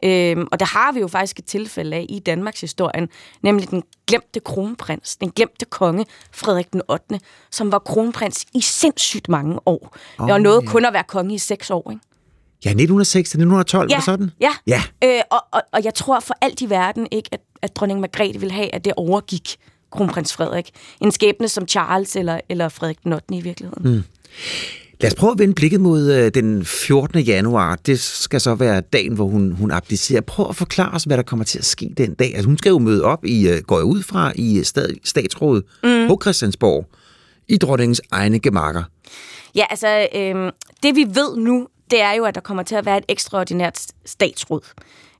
Øhm, 0.04 0.46
og 0.52 0.60
der 0.60 0.66
har 0.66 0.92
vi 0.92 1.00
jo 1.00 1.08
faktisk 1.08 1.38
et 1.38 1.44
tilfælde 1.44 1.96
af 1.96 2.06
i 2.08 2.18
Danmarks 2.18 2.60
historien, 2.60 3.08
nemlig 3.42 3.70
den 3.70 3.82
glemte 4.06 4.40
kronprins, 4.40 5.16
den 5.16 5.30
glemte 5.30 5.64
konge, 5.64 6.06
Frederik 6.32 6.72
den 6.72 6.82
8., 6.88 7.20
som 7.50 7.72
var 7.72 7.78
kronprins 7.78 8.44
i 8.54 8.60
sindssygt 8.60 9.28
mange 9.28 9.58
år. 9.66 9.96
Oh, 10.18 10.28
og 10.30 10.40
nåede 10.40 10.60
ja. 10.64 10.70
kun 10.70 10.84
at 10.84 10.92
være 10.92 11.04
konge 11.08 11.34
i 11.34 11.38
seks 11.38 11.70
år, 11.70 11.90
ikke? 11.90 12.02
Ja, 12.64 12.70
1906 12.70 13.30
til 13.30 13.36
1912, 13.36 13.90
ja, 13.90 13.96
var 13.96 14.02
sådan? 14.02 14.30
Ja, 14.40 14.50
ja. 14.66 14.82
Øh, 15.04 15.20
og, 15.30 15.40
og, 15.52 15.62
og 15.72 15.84
jeg 15.84 15.94
tror 15.94 16.20
for 16.20 16.34
alt 16.40 16.60
i 16.60 16.70
verden 16.70 17.06
ikke, 17.10 17.28
at, 17.32 17.40
at 17.62 17.76
dronning 17.76 18.00
Margrethe 18.00 18.40
ville 18.40 18.52
have, 18.52 18.74
at 18.74 18.84
det 18.84 18.92
overgik 18.96 19.56
kronprins 19.92 20.32
Frederik. 20.32 20.70
En 21.00 21.12
skæbne 21.12 21.48
som 21.48 21.68
Charles 21.68 22.16
eller, 22.16 22.40
eller 22.48 22.68
Frederik 22.68 23.04
den 23.04 23.12
8. 23.12 23.34
i 23.34 23.40
virkeligheden. 23.40 23.92
Mm. 23.92 24.04
Lad 25.02 25.12
os 25.12 25.14
prøve 25.14 25.32
at 25.32 25.38
vende 25.38 25.54
blikket 25.54 25.80
mod 25.80 26.12
øh, 26.12 26.30
den 26.34 26.64
14. 26.64 27.20
januar. 27.20 27.76
Det 27.76 28.00
skal 28.00 28.40
så 28.40 28.54
være 28.54 28.80
dagen, 28.80 29.14
hvor 29.14 29.26
hun, 29.26 29.52
hun 29.52 29.70
abdicerer. 29.70 30.20
Prøv 30.20 30.46
at 30.48 30.56
forklare 30.56 30.94
os, 30.94 31.04
hvad 31.04 31.16
der 31.16 31.22
kommer 31.22 31.44
til 31.44 31.58
at 31.58 31.64
ske 31.64 31.94
den 31.96 32.14
dag. 32.14 32.34
Altså, 32.34 32.46
hun 32.46 32.58
skal 32.58 32.70
jo 32.70 32.78
møde 32.78 33.04
op 33.04 33.24
i, 33.24 33.48
øh, 33.48 33.62
går 33.62 33.78
jeg 33.78 33.84
ud 33.84 34.02
fra, 34.02 34.32
i 34.36 34.58
øh, 34.58 34.64
stat, 34.64 34.90
statsrådet 35.04 35.64
mm. 35.84 36.08
på 36.08 36.18
Christiansborg, 36.22 36.86
i 37.48 37.56
dronningens 37.56 38.00
egne 38.10 38.38
gemakker. 38.38 38.82
Ja, 39.54 39.64
altså, 39.70 40.06
øh, 40.14 40.52
det 40.82 40.96
vi 40.96 41.06
ved 41.14 41.36
nu, 41.36 41.68
det 41.90 42.00
er 42.00 42.12
jo, 42.12 42.24
at 42.24 42.34
der 42.34 42.40
kommer 42.40 42.62
til 42.62 42.74
at 42.74 42.86
være 42.86 42.98
et 42.98 43.04
ekstraordinært 43.08 43.86
statsråd. 44.04 44.60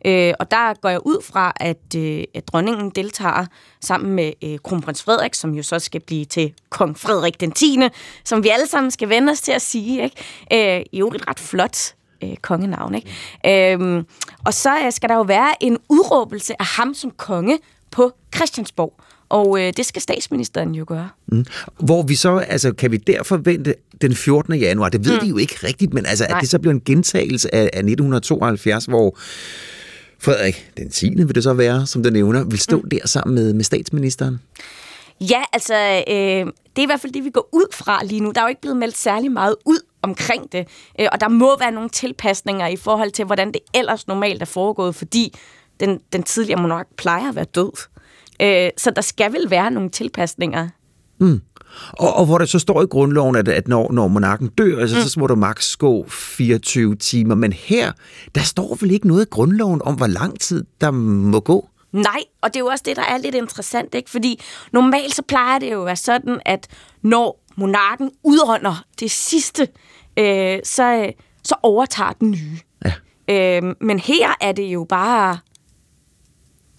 Øh, 0.04 0.34
og 0.40 0.50
der 0.50 0.80
går 0.80 0.88
jeg 0.88 1.06
ud 1.06 1.22
fra, 1.24 1.52
at, 1.56 1.96
øh, 1.96 2.24
at 2.34 2.48
dronningen 2.48 2.90
deltager 2.90 3.46
sammen 3.80 4.12
med 4.14 4.32
øh, 4.44 4.58
kronprins 4.58 5.02
Frederik, 5.02 5.34
som 5.34 5.54
jo 5.54 5.62
så 5.62 5.78
skal 5.78 6.00
blive 6.00 6.24
til 6.24 6.52
kong 6.70 6.98
Frederik 6.98 7.40
den 7.40 7.52
10., 7.52 7.78
som 8.24 8.44
vi 8.44 8.48
alle 8.48 8.66
sammen 8.66 8.90
skal 8.90 9.08
vende 9.08 9.30
os 9.30 9.40
til 9.40 9.52
at 9.52 9.62
sige. 9.62 10.04
Ikke? 10.04 10.78
Øh, 10.78 10.84
jo 10.92 11.08
et 11.08 11.28
ret 11.28 11.40
flot 11.40 11.94
øh, 12.24 12.36
kongenavn. 12.36 12.94
Ikke? 12.94 13.74
Øh, 13.74 14.04
og 14.44 14.54
så 14.54 14.78
øh, 14.86 14.92
skal 14.92 15.08
der 15.08 15.14
jo 15.14 15.22
være 15.22 15.54
en 15.60 15.78
udråbelse 15.88 16.54
af 16.58 16.66
ham 16.66 16.94
som 16.94 17.10
konge 17.10 17.58
på 17.90 18.12
Christiansborg. 18.34 19.00
Og 19.28 19.60
øh, 19.60 19.72
det 19.76 19.86
skal 19.86 20.02
statsministeren 20.02 20.74
jo 20.74 20.84
gøre. 20.88 21.08
Mm. 21.26 21.44
Hvor 21.78 22.02
vi 22.02 22.14
så, 22.14 22.36
altså 22.36 22.72
kan 22.72 22.90
vi 22.90 22.96
der 22.96 23.22
forvente 23.22 23.74
den 24.02 24.14
14. 24.14 24.54
januar, 24.54 24.88
det 24.88 25.04
ved 25.04 25.14
mm. 25.14 25.24
vi 25.24 25.28
jo 25.28 25.36
ikke 25.36 25.56
rigtigt, 25.62 25.94
men 25.94 26.06
altså, 26.06 26.24
at 26.24 26.36
det 26.40 26.48
så 26.50 26.58
bliver 26.58 26.74
en 26.74 26.80
gentagelse 26.80 27.54
af, 27.54 27.60
af 27.60 27.78
1972, 27.78 28.84
hvor 28.84 29.18
Frederik, 30.22 30.72
den 30.76 30.90
10. 30.90 31.14
vil 31.16 31.34
det 31.34 31.42
så 31.42 31.52
være, 31.52 31.86
som 31.86 32.02
du 32.02 32.10
nævner, 32.10 32.44
vil 32.44 32.58
stå 32.58 32.76
mm. 32.76 32.88
der 32.88 33.06
sammen 33.06 33.34
med, 33.34 33.52
med 33.52 33.64
statsministeren? 33.64 34.40
Ja, 35.20 35.42
altså, 35.52 35.74
øh, 36.08 36.14
det 36.14 36.78
er 36.78 36.82
i 36.82 36.86
hvert 36.86 37.00
fald 37.00 37.12
det, 37.12 37.24
vi 37.24 37.30
går 37.30 37.48
ud 37.52 37.66
fra 37.72 38.04
lige 38.04 38.20
nu. 38.20 38.30
Der 38.34 38.40
er 38.40 38.44
jo 38.44 38.48
ikke 38.48 38.60
blevet 38.60 38.76
meldt 38.76 38.96
særlig 38.96 39.32
meget 39.32 39.56
ud 39.66 39.78
omkring 40.02 40.52
det, 40.52 40.68
øh, 41.00 41.08
og 41.12 41.20
der 41.20 41.28
må 41.28 41.58
være 41.58 41.72
nogle 41.72 41.88
tilpasninger 41.88 42.66
i 42.66 42.76
forhold 42.76 43.10
til, 43.10 43.24
hvordan 43.24 43.48
det 43.48 43.60
ellers 43.74 44.06
normalt 44.06 44.42
er 44.42 44.46
foregået, 44.46 44.94
fordi 44.94 45.34
den, 45.80 46.00
den 46.12 46.22
tidligere 46.22 46.62
monark 46.62 46.86
plejer 46.96 47.28
at 47.28 47.36
være 47.36 47.44
død. 47.44 47.72
Øh, 48.42 48.70
så 48.76 48.90
der 48.90 49.02
skal 49.02 49.32
vel 49.32 49.50
være 49.50 49.70
nogle 49.70 49.90
tilpasninger. 49.90 50.68
Mm. 51.18 51.40
Og, 51.92 52.14
og 52.14 52.26
hvor 52.26 52.38
der 52.38 52.44
så 52.44 52.58
står 52.58 52.82
i 52.82 52.86
grundloven, 52.86 53.36
at, 53.36 53.48
at 53.48 53.68
når, 53.68 53.92
når 53.92 54.08
monarken 54.08 54.48
dør, 54.48 54.80
altså, 54.80 54.96
mm. 54.96 55.02
så 55.02 55.20
må 55.20 55.26
der 55.26 55.34
maks 55.34 55.76
gå 55.76 56.06
24 56.08 56.96
timer. 56.96 57.34
Men 57.34 57.52
her, 57.52 57.92
der 58.34 58.40
står 58.40 58.76
vel 58.80 58.90
ikke 58.90 59.08
noget 59.08 59.26
i 59.26 59.28
grundloven 59.30 59.82
om, 59.84 59.94
hvor 59.94 60.06
lang 60.06 60.40
tid 60.40 60.64
der 60.80 60.90
må 60.90 61.40
gå? 61.40 61.68
Nej, 61.92 62.20
og 62.40 62.48
det 62.48 62.56
er 62.56 62.60
jo 62.60 62.66
også 62.66 62.82
det, 62.86 62.96
der 62.96 63.02
er 63.02 63.18
lidt 63.18 63.34
interessant, 63.34 63.94
ikke? 63.94 64.10
Fordi 64.10 64.40
normalt 64.72 65.14
så 65.14 65.22
plejer 65.22 65.58
det 65.58 65.72
jo 65.72 65.80
at 65.80 65.86
være 65.86 65.96
sådan, 65.96 66.40
at 66.44 66.68
når 67.02 67.44
monarken 67.56 68.10
udånder 68.24 68.84
det 69.00 69.10
sidste, 69.10 69.68
øh, 70.16 70.58
så, 70.64 71.12
så 71.44 71.54
overtager 71.62 72.12
den 72.12 72.30
nye. 72.30 72.58
Ja. 72.84 73.60
Øh, 73.60 73.74
men 73.80 73.98
her 73.98 74.36
er 74.40 74.52
det 74.52 74.62
jo 74.62 74.86
bare 74.88 75.38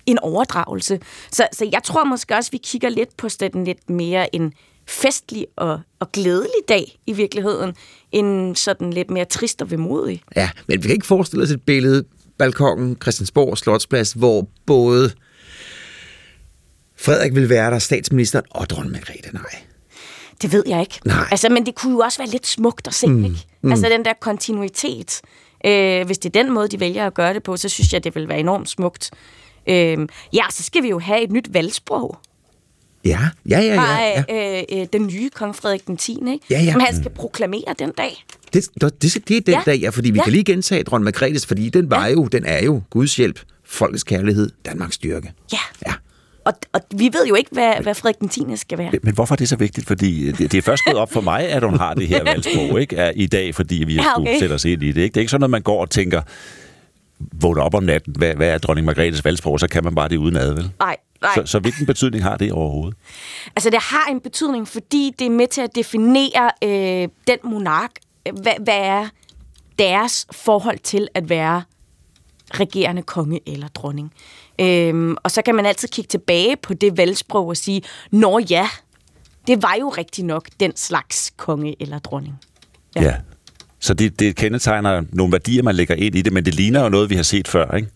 en 0.06 0.20
overdragelse. 0.20 1.00
Så, 1.32 1.48
så 1.52 1.70
jeg 1.72 1.84
tror 1.84 2.04
måske 2.04 2.36
også, 2.36 2.52
vi 2.52 2.58
kigger 2.58 2.90
lidt 2.90 3.18
på 3.18 3.30
sådan 3.30 3.64
lidt 3.64 3.90
mere 3.90 4.36
en 4.36 4.54
festlig 4.88 5.48
og, 5.56 5.80
og 6.00 6.12
glædelig 6.12 6.62
dag 6.70 7.00
i 7.08 7.14
virkeligheden, 7.14 7.74
end 8.12 8.56
sådan 8.56 8.94
lidt 8.94 9.10
mere 9.10 9.26
trist 9.26 9.62
og 9.62 9.72
vemodig. 9.72 10.22
Ja, 10.36 10.50
men 10.68 10.84
vi 10.84 10.88
kan 10.88 10.96
ikke 10.96 11.08
forestille 11.08 11.44
os 11.44 11.52
et 11.52 11.62
billede, 11.62 12.04
balkongen, 12.38 12.98
Christiansborg 13.02 13.58
Slotsplads, 13.58 14.12
hvor 14.12 14.48
både 14.66 15.12
Frederik 16.98 17.36
vil 17.36 17.50
være 17.50 17.72
der, 17.72 17.80
statsministeren 17.80 18.46
og 18.50 18.70
dronning 18.70 18.92
Margrethe, 18.92 19.34
nej. 19.34 19.64
Det 20.42 20.52
ved 20.52 20.64
jeg 20.68 20.80
ikke. 20.80 21.00
Nej. 21.06 21.28
Altså, 21.32 21.50
men 21.50 21.66
det 21.66 21.76
kunne 21.76 21.94
jo 21.94 22.00
også 22.00 22.18
være 22.18 22.30
lidt 22.30 22.48
smukt 22.48 22.88
at 22.88 22.94
se, 22.94 23.08
mm. 23.08 23.24
ikke? 23.24 23.46
Mm. 23.62 23.72
Altså 23.72 23.90
den 23.90 24.06
der 24.06 24.14
kontinuitet. 24.22 25.22
Øh, 25.66 26.06
hvis 26.06 26.18
det 26.18 26.36
er 26.36 26.44
den 26.44 26.54
måde, 26.54 26.68
de 26.68 26.80
vælger 26.80 27.08
at 27.08 27.14
gøre 27.14 27.34
det 27.34 27.44
på, 27.44 27.58
så 27.58 27.70
synes 27.70 27.94
jeg, 27.94 28.04
det 28.04 28.16
vil 28.16 28.28
være 28.28 28.40
enormt 28.40 28.70
smukt. 28.70 29.12
Øh, 29.70 29.98
ja, 30.34 30.44
så 30.52 30.64
skal 30.64 30.84
vi 30.84 30.90
jo 30.90 31.00
have 31.00 31.24
et 31.24 31.32
nyt 31.32 31.54
valgsprog. 31.54 32.18
Ja, 33.06 33.20
ja, 33.50 33.60
ja, 33.60 33.74
ja. 33.82 34.24
ja. 34.30 34.58
øh, 34.60 34.64
øh, 34.82 34.88
den 34.94 35.08
nye 35.08 35.30
kong 35.30 35.56
Frederik 35.56 35.88
den 35.88 35.98
10. 35.98 36.12
Ikke? 36.12 36.40
Ja, 36.50 36.62
ja. 36.64 36.72
Som 36.72 36.82
han 36.82 36.96
skal 36.96 37.12
proklamere 37.12 37.76
den 37.80 37.92
dag. 37.98 38.26
Det, 38.54 38.68
det, 38.82 39.02
det, 39.02 39.28
det 39.28 39.38
er 39.38 39.42
den 39.42 39.54
Ja. 39.54 39.62
dag, 39.66 39.80
ja, 39.80 39.90
fordi 39.90 40.12
vi 40.12 40.18
Ja. 40.18 40.24
kan 40.24 40.32
lige 40.34 40.44
gentage 40.44 40.84
dronning 40.84 41.04
Margrethes, 41.04 41.46
fordi 41.46 41.70
den 41.70 41.90
var 41.90 42.08
jo, 42.08 42.26
den 42.28 42.46
er 42.46 42.64
jo 42.64 42.82
Guds 42.90 43.16
hjælp, 43.16 43.40
folkets 43.66 44.04
kærlighed, 44.04 44.50
Danmarks 44.66 44.96
styrke. 44.96 45.32
Ja. 45.54 45.58
Ja. 45.88 45.94
Og, 46.46 46.54
og 46.74 46.82
vi 46.96 47.04
ved 47.14 47.26
jo 47.28 47.36
ikke, 47.36 47.50
hvad, 47.54 47.74
hvad 47.82 47.96
Frederik 47.96 48.20
den 48.20 48.30
10. 48.30 48.42
skal 48.56 48.78
være. 48.78 48.92
Men 49.04 49.14
hvorfor 49.14 49.36
er 49.36 49.38
det 49.38 49.50
så 49.50 49.56
vigtigt? 49.56 49.88
Fordi 49.88 50.32
det, 50.32 50.52
det 50.52 50.58
er 50.58 50.62
først 50.62 50.82
gået 50.86 50.98
op 50.98 51.12
for 51.14 51.22
mig, 51.22 51.50
at 51.50 51.64
hun 51.64 51.78
har 51.78 51.94
det 51.94 52.08
her 52.08 52.24
valgsprog 52.30 52.82
ikke? 52.82 52.96
Er, 52.96 53.12
i 53.16 53.26
dag, 53.28 53.56
fordi 53.56 53.76
vi 53.88 53.94
Ja, 53.96 54.02
ja, 54.02 54.18
okay. 54.20 54.30
okay. 54.30 54.40
sætte 54.40 54.54
os 54.54 54.66
ind 54.66 54.84
i 54.84 54.92
det. 54.92 55.02
Ikke? 55.02 55.14
Det 55.14 55.18
er 55.18 55.22
ikke 55.22 55.32
sådan, 55.32 55.44
at 55.44 55.50
man 55.50 55.62
går 55.62 55.82
og 55.82 55.90
tænker, 55.90 56.22
vågner 57.42 57.62
op 57.62 57.74
om 57.76 57.84
natten, 57.84 58.16
hvad, 58.18 58.36
hvad 58.36 58.50
er 58.50 58.58
dronning 58.58 58.86
Margrethes 58.86 59.26
valgsprog, 59.26 59.60
så 59.60 59.68
kan 59.68 59.84
man 59.84 59.96
bare 59.96 60.10
det 60.10 60.18
uden 60.18 60.36
ad, 60.36 60.54
vel? 60.54 60.70
Nej, 60.80 60.96
nej. 61.24 61.32
Så, 61.36 61.52
så 61.52 61.60
hvilken 61.60 61.86
betydning 61.86 62.24
har 62.24 62.38
det 62.38 62.52
overhovedet? 62.52 62.98
Altså, 63.56 63.70
det 63.70 63.80
har 63.82 64.12
en 64.12 64.20
betydning, 64.20 64.68
fordi 64.68 65.16
det 65.20 65.26
er 65.26 65.32
med 65.32 65.48
til 65.48 65.62
at 65.62 65.76
definere 65.76 66.52
øh, 66.64 67.10
den 67.28 67.38
monark. 67.44 67.92
Hvad, 68.42 68.54
hvad 68.64 68.78
er 68.78 69.08
deres 69.80 70.28
forhold 70.32 70.80
til 70.80 71.08
at 71.14 71.30
være 71.30 71.64
regerende 72.54 73.02
konge 73.02 73.40
eller 73.46 73.68
dronning? 73.68 74.14
Øhm, 74.60 75.16
og 75.24 75.32
så 75.32 75.42
kan 75.42 75.56
man 75.56 75.66
altid 75.66 75.88
kigge 75.88 76.08
tilbage 76.08 76.56
på 76.56 76.74
det 76.74 76.98
valgsprog 76.98 77.48
og 77.48 77.58
sige, 77.58 77.82
Nå 78.12 78.40
ja, 78.40 78.70
det 79.48 79.64
var 79.64 79.76
jo 79.80 79.90
rigtig 79.90 80.26
nok 80.26 80.48
den 80.60 80.76
slags 80.76 81.34
konge 81.38 81.76
eller 81.82 82.00
dronning. 82.00 82.40
Ja. 82.96 83.02
Ja. 83.04 83.16
Ja. 83.84 83.88
Så 83.88 83.94
det, 83.94 84.20
det 84.20 84.36
kendetegner 84.36 85.04
nogle 85.12 85.32
værdier, 85.32 85.64
man 85.64 85.76
lægger 85.76 85.96
ind 85.96 86.16
i 86.16 86.22
det, 86.22 86.34
men 86.34 86.46
det 86.46 86.56
ligner 86.56 86.84
jo 86.84 86.90
noget, 86.90 87.10
vi 87.10 87.16
har 87.16 87.24
set 87.24 87.48
før, 87.48 87.76
ikke? 87.76 87.88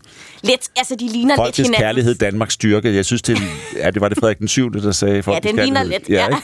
Lidt, 0.43 0.61
altså, 0.77 0.95
de 0.95 1.07
ligner 1.07 1.35
lidt 1.35 1.37
Folkets 1.37 1.57
hinanden. 1.57 1.81
kærlighed, 1.81 2.15
Danmarks 2.15 2.53
styrke. 2.53 2.95
Jeg 2.95 3.05
synes, 3.05 3.21
det, 3.21 3.37
ja, 3.75 3.91
det 3.91 4.01
var 4.01 4.09
det 4.09 4.17
Frederik 4.17 4.39
den 4.39 4.47
7., 4.47 4.73
der 4.73 4.91
sagde 4.91 5.23
folkets 5.23 5.47
den 5.47 5.55
ligner 5.59 5.83
lidt, 5.83 6.09
ja. 6.09 6.27
ikke? 6.27 6.41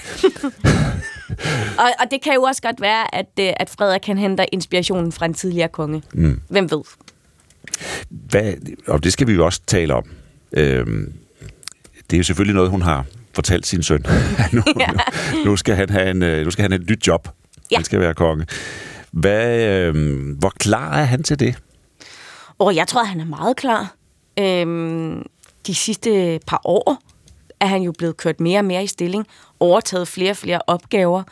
Og, 1.77 1.85
og 1.99 2.05
det 2.11 2.21
kan 2.21 2.33
jo 2.33 2.41
også 2.41 2.61
godt 2.61 2.81
være, 2.81 3.15
at, 3.15 3.25
øh, 3.39 3.53
at 3.57 3.69
Frederik 3.77 4.01
kan 4.01 4.17
hente 4.17 4.45
inspirationen 4.51 5.11
fra 5.11 5.25
en 5.25 5.33
tidligere 5.33 5.67
konge. 5.67 6.03
Mm. 6.13 6.39
Hvem 6.49 6.71
ved? 6.71 6.81
Hvad, 8.09 8.53
og 8.87 9.03
det 9.03 9.13
skal 9.13 9.27
vi 9.27 9.33
jo 9.33 9.45
også 9.45 9.61
tale 9.67 9.93
om. 9.93 10.03
Øhm, 10.53 11.13
det 12.09 12.15
er 12.15 12.17
jo 12.17 12.23
selvfølgelig 12.23 12.55
noget, 12.55 12.69
hun 12.69 12.81
har 12.81 13.05
fortalt 13.33 13.67
sin 13.67 13.83
søn. 13.83 14.05
nu, 14.51 14.63
Ja. 14.79 14.87
nu, 14.87 14.97
nu, 15.45 15.55
skal 15.57 15.75
han 15.75 15.89
have 15.89 16.09
en, 16.09 16.21
øh, 16.23 16.45
nu 16.45 16.51
skal 16.51 16.61
han 16.61 16.71
have 16.71 16.81
et 16.81 16.89
nyt 16.89 17.07
job. 17.07 17.29
Ja. 17.71 17.77
Han 17.77 17.85
skal 17.85 17.99
være 17.99 18.13
konge. 18.13 18.45
Hvad, 19.13 19.63
øh, 19.69 19.95
hvor 20.39 20.49
klar 20.49 20.93
er 20.93 21.03
han 21.03 21.23
til 21.23 21.39
det? 21.39 21.55
Og 22.57 22.75
jeg 22.75 22.87
tror, 22.87 23.03
han 23.03 23.19
er 23.19 23.25
meget 23.25 23.55
klar. 23.55 23.95
Øhm, 24.39 25.25
de 25.67 25.75
sidste 25.75 26.39
par 26.47 26.61
år 26.65 26.97
er 27.59 27.65
han 27.65 27.81
jo 27.81 27.91
blevet 27.97 28.17
kørt 28.17 28.39
mere 28.39 28.59
og 28.59 28.65
mere 28.65 28.83
i 28.83 28.87
stilling, 28.87 29.27
overtaget 29.59 30.07
flere 30.07 30.31
og 30.31 30.37
flere 30.37 30.59
opgaver, 30.67 31.23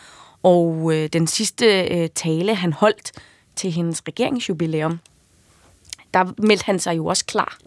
og 0.43 0.91
øh, 0.93 1.09
den 1.13 1.27
sidste 1.27 1.83
øh, 1.83 2.09
tale, 2.15 2.55
han 2.55 2.73
holdt 2.73 3.11
til 3.55 3.71
hendes 3.71 4.01
regeringsjubilæum, 4.07 4.99
der 6.13 6.33
meldte 6.37 6.65
han 6.65 6.79
sig 6.79 6.97
jo 6.97 7.05
også 7.05 7.25
klar, 7.25 7.57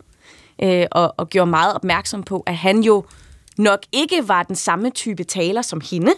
øh, 0.62 0.87
og, 0.91 1.15
og 1.17 1.29
gjorde 1.29 1.51
meget 1.51 1.75
opmærksom 1.75 2.23
på, 2.23 2.43
at 2.47 2.57
han 2.57 2.81
jo 2.81 3.05
nok 3.59 3.81
ikke 3.93 4.29
var 4.29 4.43
den 4.43 4.57
samme 4.57 4.91
type 4.91 5.25
taler 5.25 5.62
som 5.62 5.81
hende, 5.91 6.12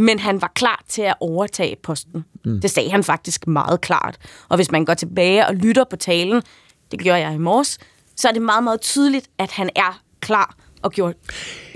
men 0.00 0.18
han 0.18 0.42
var 0.42 0.52
klar 0.54 0.82
til 0.88 1.02
at 1.02 1.14
overtage 1.20 1.76
posten. 1.82 2.24
Mm. 2.44 2.60
Det 2.60 2.70
sagde 2.70 2.90
han 2.90 3.04
faktisk 3.04 3.46
meget 3.46 3.80
klart. 3.80 4.16
Og 4.48 4.56
hvis 4.56 4.70
man 4.70 4.84
går 4.84 4.94
tilbage 4.94 5.46
og 5.46 5.54
lytter 5.54 5.84
på 5.90 5.96
talen, 5.96 6.42
det 6.90 7.00
gjorde 7.00 7.18
jeg 7.20 7.34
i 7.34 7.38
morges, 7.38 7.78
så 8.16 8.28
er 8.28 8.32
det 8.32 8.42
meget, 8.42 8.64
meget 8.64 8.80
tydeligt, 8.80 9.26
at 9.38 9.50
han 9.50 9.70
er 9.76 10.00
klar 10.20 10.56
og 10.82 10.92
gjort, 10.92 11.14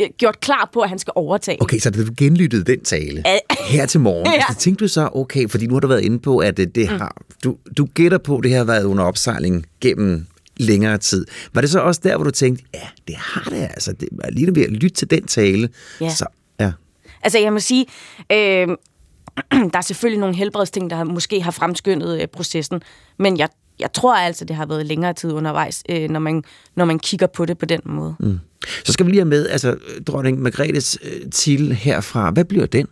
øh, 0.00 0.06
gjort 0.18 0.40
klar 0.40 0.70
på, 0.72 0.80
at 0.80 0.88
han 0.88 0.98
skal 0.98 1.12
overtage. 1.16 1.62
Okay, 1.62 1.78
så 1.78 1.90
du 1.90 2.04
genlyttede 2.16 2.64
den 2.64 2.80
tale 2.84 3.22
her 3.60 3.86
til 3.86 4.00
morgen. 4.00 4.26
Ja. 4.32 4.32
Altså, 4.48 4.54
tænkte 4.64 4.84
du 4.84 4.88
så, 4.88 5.08
okay, 5.12 5.48
fordi 5.48 5.66
nu 5.66 5.74
har 5.74 5.80
du 5.80 5.86
været 5.88 6.00
inde 6.04 6.18
på, 6.18 6.38
at 6.38 6.56
det, 6.56 6.74
det 6.74 6.88
har, 6.88 7.16
du, 7.44 7.56
du 7.76 7.88
gætter 7.94 8.18
på, 8.18 8.36
at 8.36 8.44
det 8.44 8.54
har 8.54 8.64
været 8.64 8.84
under 8.84 9.04
opsejling 9.04 9.66
gennem 9.80 10.26
længere 10.56 10.98
tid. 10.98 11.26
Var 11.54 11.60
det 11.60 11.70
så 11.70 11.80
også 11.80 12.00
der, 12.04 12.16
hvor 12.16 12.24
du 12.24 12.30
tænkte, 12.30 12.64
ja, 12.74 12.80
det 13.08 13.16
har 13.16 13.50
det 13.50 13.62
altså. 13.62 13.92
Det, 13.92 14.08
lige 14.32 14.54
ved 14.54 14.62
at 14.64 14.70
lytte 14.70 14.96
til 14.96 15.10
den 15.10 15.26
tale, 15.26 15.68
Ja. 16.00 16.10
så. 16.14 16.26
Altså, 17.24 17.38
jeg 17.38 17.52
må 17.52 17.58
sige, 17.58 17.86
øh, 18.32 18.68
der 19.72 19.78
er 19.78 19.80
selvfølgelig 19.80 20.20
nogle 20.20 20.36
helbredsting, 20.36 20.90
der 20.90 21.04
måske 21.04 21.42
har 21.42 21.50
fremskyndet 21.50 22.20
øh, 22.20 22.26
processen, 22.26 22.82
men 23.18 23.38
jeg, 23.38 23.48
jeg 23.78 23.92
tror 23.92 24.16
altså, 24.16 24.44
det 24.44 24.56
har 24.56 24.66
været 24.66 24.86
længere 24.86 25.12
tid 25.12 25.32
undervejs, 25.32 25.82
øh, 25.88 26.10
når, 26.10 26.20
man, 26.20 26.44
når 26.74 26.84
man 26.84 26.98
kigger 26.98 27.26
på 27.26 27.44
det 27.44 27.58
på 27.58 27.66
den 27.66 27.80
måde. 27.84 28.14
Mm. 28.20 28.38
Så 28.84 28.92
skal 28.92 29.06
vi 29.06 29.10
lige 29.10 29.20
have 29.20 29.28
med, 29.28 29.48
altså 29.48 29.76
dronning 30.06 30.42
Margrethes 30.42 30.98
øh, 31.02 31.30
titel 31.30 31.72
herfra. 31.72 32.30
Hvad 32.30 32.44
bliver 32.44 32.66
den? 32.66 32.86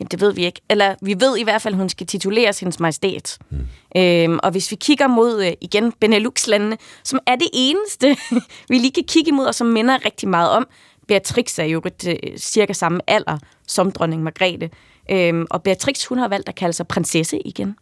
Jamen, 0.00 0.08
det 0.10 0.20
ved 0.20 0.32
vi 0.32 0.44
ikke. 0.44 0.60
Eller 0.70 0.94
vi 1.02 1.14
ved 1.18 1.38
i 1.38 1.42
hvert 1.42 1.62
fald, 1.62 1.74
at 1.74 1.78
hun 1.78 1.88
skal 1.88 2.06
tituleres 2.06 2.60
hendes 2.60 2.80
majestæt. 2.80 3.38
Mm. 3.50 4.00
Øhm, 4.00 4.38
og 4.42 4.50
hvis 4.50 4.70
vi 4.70 4.76
kigger 4.76 5.06
mod, 5.06 5.44
øh, 5.44 5.52
igen, 5.60 5.92
Benelux-landene, 6.00 6.76
som 7.04 7.18
er 7.26 7.36
det 7.36 7.48
eneste, 7.52 8.16
vi 8.70 8.78
lige 8.78 8.92
kan 8.92 9.04
kigge 9.08 9.28
imod, 9.28 9.46
og 9.46 9.54
som 9.54 9.66
minder 9.66 10.04
rigtig 10.04 10.28
meget 10.28 10.50
om, 10.50 10.66
Beatrix 11.08 11.58
er 11.58 11.64
jo 11.64 11.82
øh, 12.06 12.16
cirka 12.38 12.72
samme 12.72 13.00
alder 13.06 13.38
som 13.66 13.92
dronning 13.92 14.22
Margrethe. 14.22 14.70
Øhm, 15.10 15.46
og 15.50 15.62
Beatrix, 15.62 16.04
hun 16.04 16.18
har 16.18 16.28
valgt 16.28 16.48
at 16.48 16.54
kalde 16.54 16.72
sig 16.72 16.86
prinsesse 16.86 17.38
igen. 17.38 17.76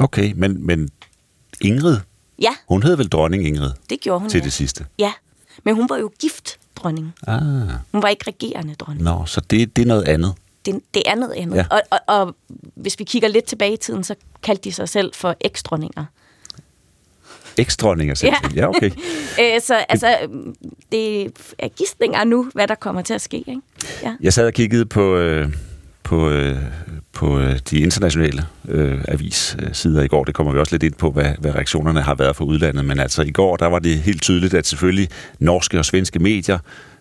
Okay, 0.00 0.32
men, 0.36 0.66
men 0.66 0.88
Ingrid, 1.60 1.96
Ja, 2.42 2.50
hun 2.68 2.82
hed 2.82 2.96
vel 2.96 3.08
dronning 3.08 3.46
Ingrid 3.46 3.70
det 3.90 4.00
gjorde 4.00 4.20
hun. 4.20 4.30
til 4.30 4.38
ja. 4.38 4.44
det 4.44 4.52
sidste? 4.52 4.86
Ja, 4.98 5.12
men 5.64 5.74
hun 5.74 5.88
var 5.88 5.96
jo 5.96 6.10
gift 6.20 6.58
dronning. 6.76 7.12
Ah, 7.26 7.40
Hun 7.92 8.02
var 8.02 8.08
ikke 8.08 8.24
regerende 8.26 8.74
dronning. 8.74 9.04
nå, 9.04 9.24
så 9.26 9.40
det, 9.40 9.76
det 9.76 9.82
er 9.82 9.86
noget 9.86 10.08
andet. 10.08 10.34
Det, 10.64 10.80
det 10.94 11.02
er 11.06 11.14
noget 11.14 11.32
andet. 11.32 11.56
Ja. 11.56 11.66
Og, 11.70 11.82
og, 11.90 11.98
og 12.06 12.36
hvis 12.74 12.98
vi 12.98 13.04
kigger 13.04 13.28
lidt 13.28 13.44
tilbage 13.44 13.72
i 13.72 13.76
tiden, 13.76 14.04
så 14.04 14.14
kaldte 14.42 14.64
de 14.64 14.72
sig 14.72 14.88
selv 14.88 15.14
for 15.14 15.36
eksdronninger. 15.40 16.04
Eksdronninger 17.58 18.14
simpelthen. 18.14 18.58
Ja, 18.58 18.68
okay. 18.68 18.90
Øh, 19.40 19.60
så 19.60 19.74
altså, 19.88 20.16
det 20.92 21.22
er 21.58 21.68
gidsninger 21.68 22.24
nu, 22.24 22.50
hvad 22.54 22.68
der 22.68 22.74
kommer 22.74 23.02
til 23.02 23.14
at 23.14 23.20
ske. 23.20 23.36
Ikke? 23.36 23.60
Ja. 24.02 24.14
Jeg 24.20 24.32
sad 24.32 24.46
og 24.46 24.52
kiggede 24.52 24.86
på, 24.86 25.16
øh, 25.16 25.48
på, 26.02 26.30
øh, 26.30 26.56
på 27.12 27.38
øh, 27.38 27.58
de 27.70 27.78
internationale 27.78 28.46
øh, 28.68 29.04
avissider 29.08 30.02
i 30.02 30.08
går. 30.08 30.24
Det 30.24 30.34
kommer 30.34 30.52
vi 30.52 30.58
også 30.58 30.74
lidt 30.74 30.82
ind 30.82 30.94
på, 30.94 31.10
hvad, 31.10 31.32
hvad 31.38 31.54
reaktionerne 31.54 32.02
har 32.02 32.14
været 32.14 32.36
fra 32.36 32.44
udlandet. 32.44 32.84
Men 32.84 33.00
altså 33.00 33.22
i 33.22 33.30
går, 33.30 33.56
der 33.56 33.66
var 33.66 33.78
det 33.78 33.98
helt 33.98 34.22
tydeligt, 34.22 34.54
at 34.54 34.66
selvfølgelig 34.66 35.08
norske 35.38 35.78
og 35.78 35.84
svenske 35.84 36.18
medier, 36.18 36.58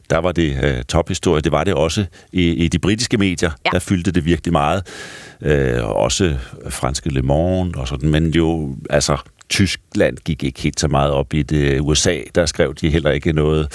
der 0.10 0.18
var 0.18 0.32
det 0.32 0.58
øh, 0.64 0.84
tophistorie. 0.84 1.42
Det 1.42 1.52
var 1.52 1.64
det 1.64 1.74
også 1.74 2.06
i, 2.32 2.50
i 2.50 2.68
de 2.68 2.80
britiske 2.80 3.18
medier. 3.18 3.52
Ja. 3.66 3.70
Der 3.70 3.80
fyldte 3.80 4.12
det 4.12 4.26
virkelig 4.26 4.52
meget. 4.52 4.88
Øh, 5.42 5.90
også 5.90 6.38
franske 6.70 7.10
Le 7.10 7.22
Monde 7.22 7.80
og 7.80 7.88
sådan. 7.88 8.10
Men 8.10 8.32
jo, 8.32 8.76
altså... 8.90 9.18
Tyskland 9.50 10.18
gik 10.18 10.44
ikke 10.44 10.62
helt 10.62 10.80
så 10.80 10.88
meget 10.88 11.12
op 11.12 11.34
i 11.34 11.44
det. 11.44 11.80
USA, 11.80 12.20
der 12.36 12.46
skrev 12.46 12.76
de 12.76 12.90
heller 12.90 13.12
ikke 13.12 13.34
noget, 13.34 13.72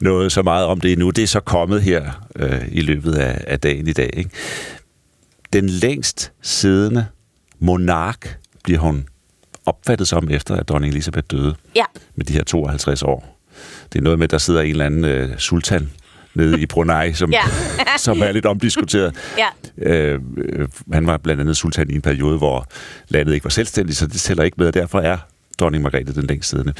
noget 0.00 0.32
så 0.32 0.42
meget 0.42 0.66
om 0.66 0.80
det 0.80 0.92
endnu. 0.92 1.10
Det 1.10 1.22
er 1.22 1.28
så 1.28 1.40
kommet 1.40 1.82
her 1.82 2.26
øh, 2.36 2.62
i 2.72 2.80
løbet 2.80 3.14
af, 3.14 3.44
af 3.46 3.60
dagen 3.60 3.88
i 3.88 3.92
dag. 3.92 4.10
Ikke? 4.12 4.30
Den 5.52 5.68
længst 5.68 6.32
siddende 6.42 7.06
monark 7.58 8.38
bliver 8.64 8.78
hun 8.78 9.06
opfattet 9.66 10.08
som 10.08 10.30
efter, 10.30 10.56
at 10.56 10.68
dronning 10.68 10.92
Elisabeth 10.92 11.26
døde 11.30 11.54
ja. 11.76 11.84
med 12.14 12.24
de 12.24 12.32
her 12.32 12.44
52 12.44 13.02
år. 13.02 13.40
Det 13.92 13.98
er 13.98 14.02
noget 14.02 14.18
med, 14.18 14.24
at 14.24 14.30
der 14.30 14.38
sidder 14.38 14.60
en 14.60 14.70
eller 14.70 14.86
anden 14.86 15.04
øh, 15.04 15.38
sultan 15.38 15.90
nede 16.34 16.60
i 16.60 16.66
Brunei, 16.66 17.12
som, 17.12 17.32
Ja. 17.32 17.42
som 17.98 18.22
er 18.22 18.32
lidt 18.32 18.46
omdiskuteret. 18.46 19.14
Ja. 19.38 19.46
Øh, 19.78 20.20
øh, 20.36 20.68
han 20.92 21.06
var 21.06 21.16
blandt 21.16 21.40
andet 21.40 21.56
sultan 21.56 21.90
i 21.90 21.94
en 21.94 22.02
periode, 22.02 22.38
hvor 22.38 22.66
landet 23.08 23.34
ikke 23.34 23.44
var 23.44 23.50
selvstændigt, 23.50 23.98
så 23.98 24.06
det 24.06 24.20
tæller 24.20 24.44
ikke 24.44 24.54
med, 24.58 24.66
og 24.66 24.74
derfor 24.74 25.00
er 25.00 25.16
dronning 25.60 25.82
Margrethe 25.82 26.14
den 26.14 26.26
længst 26.26 26.50
siddende. 26.50 26.74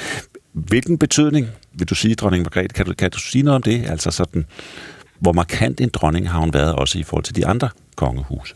Hvilken 0.52 0.98
betydning 0.98 1.48
vil 1.72 1.88
du 1.88 1.94
sige, 1.94 2.14
dronning 2.14 2.42
Margrethe? 2.42 2.68
Kan 2.68 2.86
du, 2.86 2.94
kan 2.94 3.10
du 3.10 3.18
sige 3.18 3.42
noget 3.42 3.56
om 3.56 3.62
det? 3.62 3.90
Altså 3.90 4.10
sådan, 4.10 4.46
hvor 5.18 5.32
markant 5.32 5.80
en 5.80 5.88
dronning 5.88 6.30
har 6.30 6.40
hun 6.40 6.54
været 6.54 6.74
også 6.74 6.98
i 6.98 7.02
forhold 7.02 7.24
til 7.24 7.36
de 7.36 7.46
andre 7.46 7.68
kongehuse? 7.96 8.54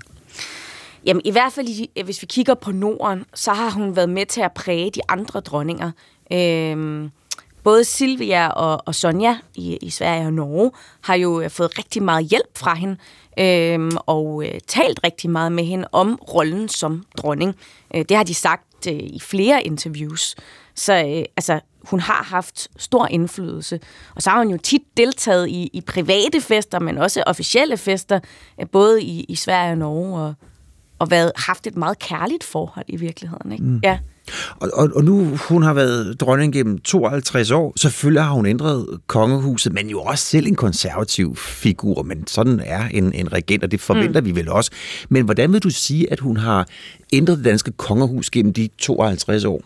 Jamen 1.04 1.22
i 1.24 1.30
hvert 1.30 1.52
fald, 1.52 2.04
hvis 2.04 2.22
vi 2.22 2.26
kigger 2.26 2.54
på 2.54 2.72
Norden, 2.72 3.24
så 3.34 3.52
har 3.52 3.70
hun 3.70 3.96
været 3.96 4.08
med 4.08 4.26
til 4.26 4.40
at 4.40 4.52
præge 4.52 4.90
de 4.90 5.00
andre 5.08 5.40
dronninger. 5.40 5.90
Øhm, 6.32 7.10
både 7.68 7.84
Silvia 7.84 8.48
og, 8.48 8.82
og 8.86 8.94
Sonja 8.94 9.38
i, 9.54 9.76
i 9.76 9.90
Sverige 9.90 10.26
og 10.26 10.32
Norge 10.32 10.70
har 11.00 11.14
jo 11.14 11.40
øh, 11.40 11.50
fået 11.50 11.78
rigtig 11.78 12.02
meget 12.02 12.26
hjælp 12.26 12.58
fra 12.58 12.74
hende, 12.74 12.96
øhm, 13.38 13.90
og 14.06 14.44
øh, 14.46 14.60
talt 14.66 15.00
rigtig 15.04 15.30
meget 15.30 15.52
med 15.52 15.64
hende 15.64 15.88
om 15.92 16.14
rollen 16.34 16.68
som 16.68 17.04
dronning. 17.18 17.54
Øh, 17.94 18.04
det 18.08 18.16
har 18.16 18.24
de 18.24 18.34
sagt 18.34 18.86
øh, 18.88 18.94
i 18.94 19.20
flere 19.20 19.62
interviews. 19.62 20.34
Så 20.74 20.92
øh, 20.94 21.24
altså, 21.36 21.60
hun 21.90 22.00
har 22.00 22.22
haft 22.22 22.68
stor 22.76 23.06
indflydelse. 23.06 23.80
Og 24.14 24.22
så 24.22 24.30
har 24.30 24.38
hun 24.38 24.50
jo 24.50 24.58
tit 24.62 24.82
deltaget 24.96 25.48
i, 25.48 25.70
i 25.72 25.80
private 25.80 26.40
fester, 26.40 26.78
men 26.78 26.98
også 26.98 27.22
officielle 27.26 27.76
fester, 27.76 28.20
øh, 28.60 28.66
både 28.72 29.02
i, 29.02 29.24
i 29.24 29.34
Sverige 29.34 29.72
og 29.72 29.78
Norge, 29.78 30.20
og, 30.20 30.34
og 30.98 31.10
været, 31.10 31.32
haft 31.36 31.66
et 31.66 31.76
meget 31.76 31.98
kærligt 31.98 32.44
forhold 32.44 32.86
i 32.88 32.96
virkeligheden. 32.96 33.52
Ikke? 33.52 33.64
Mm. 33.64 33.80
Ja. 33.82 33.98
Og, 34.60 34.70
og, 34.72 34.88
og 34.94 35.04
nu 35.04 35.36
hun 35.48 35.62
har 35.62 35.74
været 35.74 36.20
dronning 36.20 36.52
gennem 36.52 36.78
52 36.78 37.50
år, 37.50 37.72
selvfølgelig 37.76 38.22
har 38.22 38.32
hun 38.32 38.46
ændret 38.46 38.86
kongehuset, 39.06 39.72
men 39.72 39.88
jo 39.88 40.00
også 40.00 40.24
selv 40.24 40.46
en 40.46 40.56
konservativ 40.56 41.36
figur, 41.36 42.02
men 42.02 42.26
sådan 42.26 42.60
er 42.64 42.88
en, 42.90 43.12
en 43.12 43.32
regent, 43.32 43.64
og 43.64 43.70
det 43.70 43.80
forventer 43.80 44.20
mm. 44.20 44.26
vi 44.26 44.34
vel 44.34 44.48
også. 44.48 44.70
Men 45.08 45.24
hvordan 45.24 45.52
vil 45.52 45.62
du 45.62 45.70
sige, 45.70 46.12
at 46.12 46.20
hun 46.20 46.36
har 46.36 46.66
ændret 47.12 47.36
det 47.36 47.44
danske 47.44 47.70
kongehus 47.70 48.30
gennem 48.30 48.52
de 48.52 48.68
52 48.78 49.44
år? 49.44 49.62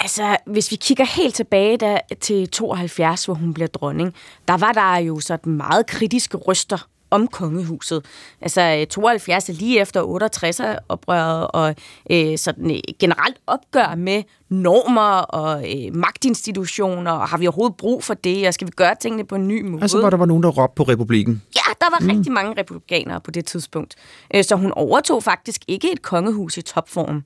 Altså, 0.00 0.36
hvis 0.46 0.70
vi 0.70 0.76
kigger 0.76 1.04
helt 1.04 1.34
tilbage 1.34 1.76
da, 1.76 1.98
til 2.20 2.48
72, 2.48 3.24
hvor 3.24 3.34
hun 3.34 3.54
bliver 3.54 3.68
dronning, 3.68 4.14
der 4.48 4.56
var 4.56 4.72
der 4.72 4.96
jo 4.98 5.20
sådan 5.20 5.52
meget 5.52 5.86
kritiske 5.86 6.36
røster 6.36 6.88
om 7.16 7.28
kongehuset. 7.28 8.04
Altså 8.40 8.86
72 8.90 9.48
lige 9.48 9.80
efter 9.80 10.02
68'er 10.02 10.78
oprøret 10.88 11.46
og 11.48 11.74
øh, 12.10 12.38
sådan 12.38 12.70
øh, 12.70 12.80
generelt 13.00 13.36
opgør 13.46 13.94
med 13.94 14.22
normer 14.48 15.18
og 15.18 15.64
øh, 15.72 15.96
magtinstitutioner, 15.96 17.10
og 17.10 17.28
har 17.28 17.38
vi 17.38 17.46
overhovedet 17.46 17.76
brug 17.76 18.04
for 18.04 18.14
det, 18.14 18.48
og 18.48 18.54
skal 18.54 18.66
vi 18.66 18.72
gøre 18.76 18.94
tingene 19.00 19.24
på 19.24 19.34
en 19.34 19.48
ny 19.48 19.62
måde? 19.62 19.82
Altså, 19.82 19.98
hvor 19.98 20.10
der 20.10 20.16
var 20.16 20.26
nogen, 20.26 20.42
der 20.42 20.48
råbte 20.48 20.74
på 20.76 20.82
republikken? 20.82 21.42
Ja, 21.56 21.72
der 21.80 21.86
var 21.90 21.98
mm. 22.00 22.16
rigtig 22.16 22.32
mange 22.32 22.54
republikanere 22.60 23.20
på 23.20 23.30
det 23.30 23.44
tidspunkt. 23.44 23.94
Øh, 24.34 24.44
så 24.44 24.56
hun 24.56 24.72
overtog 24.72 25.22
faktisk 25.22 25.60
ikke 25.68 25.92
et 25.92 26.02
kongehus 26.02 26.56
i 26.56 26.62
topform. 26.62 27.22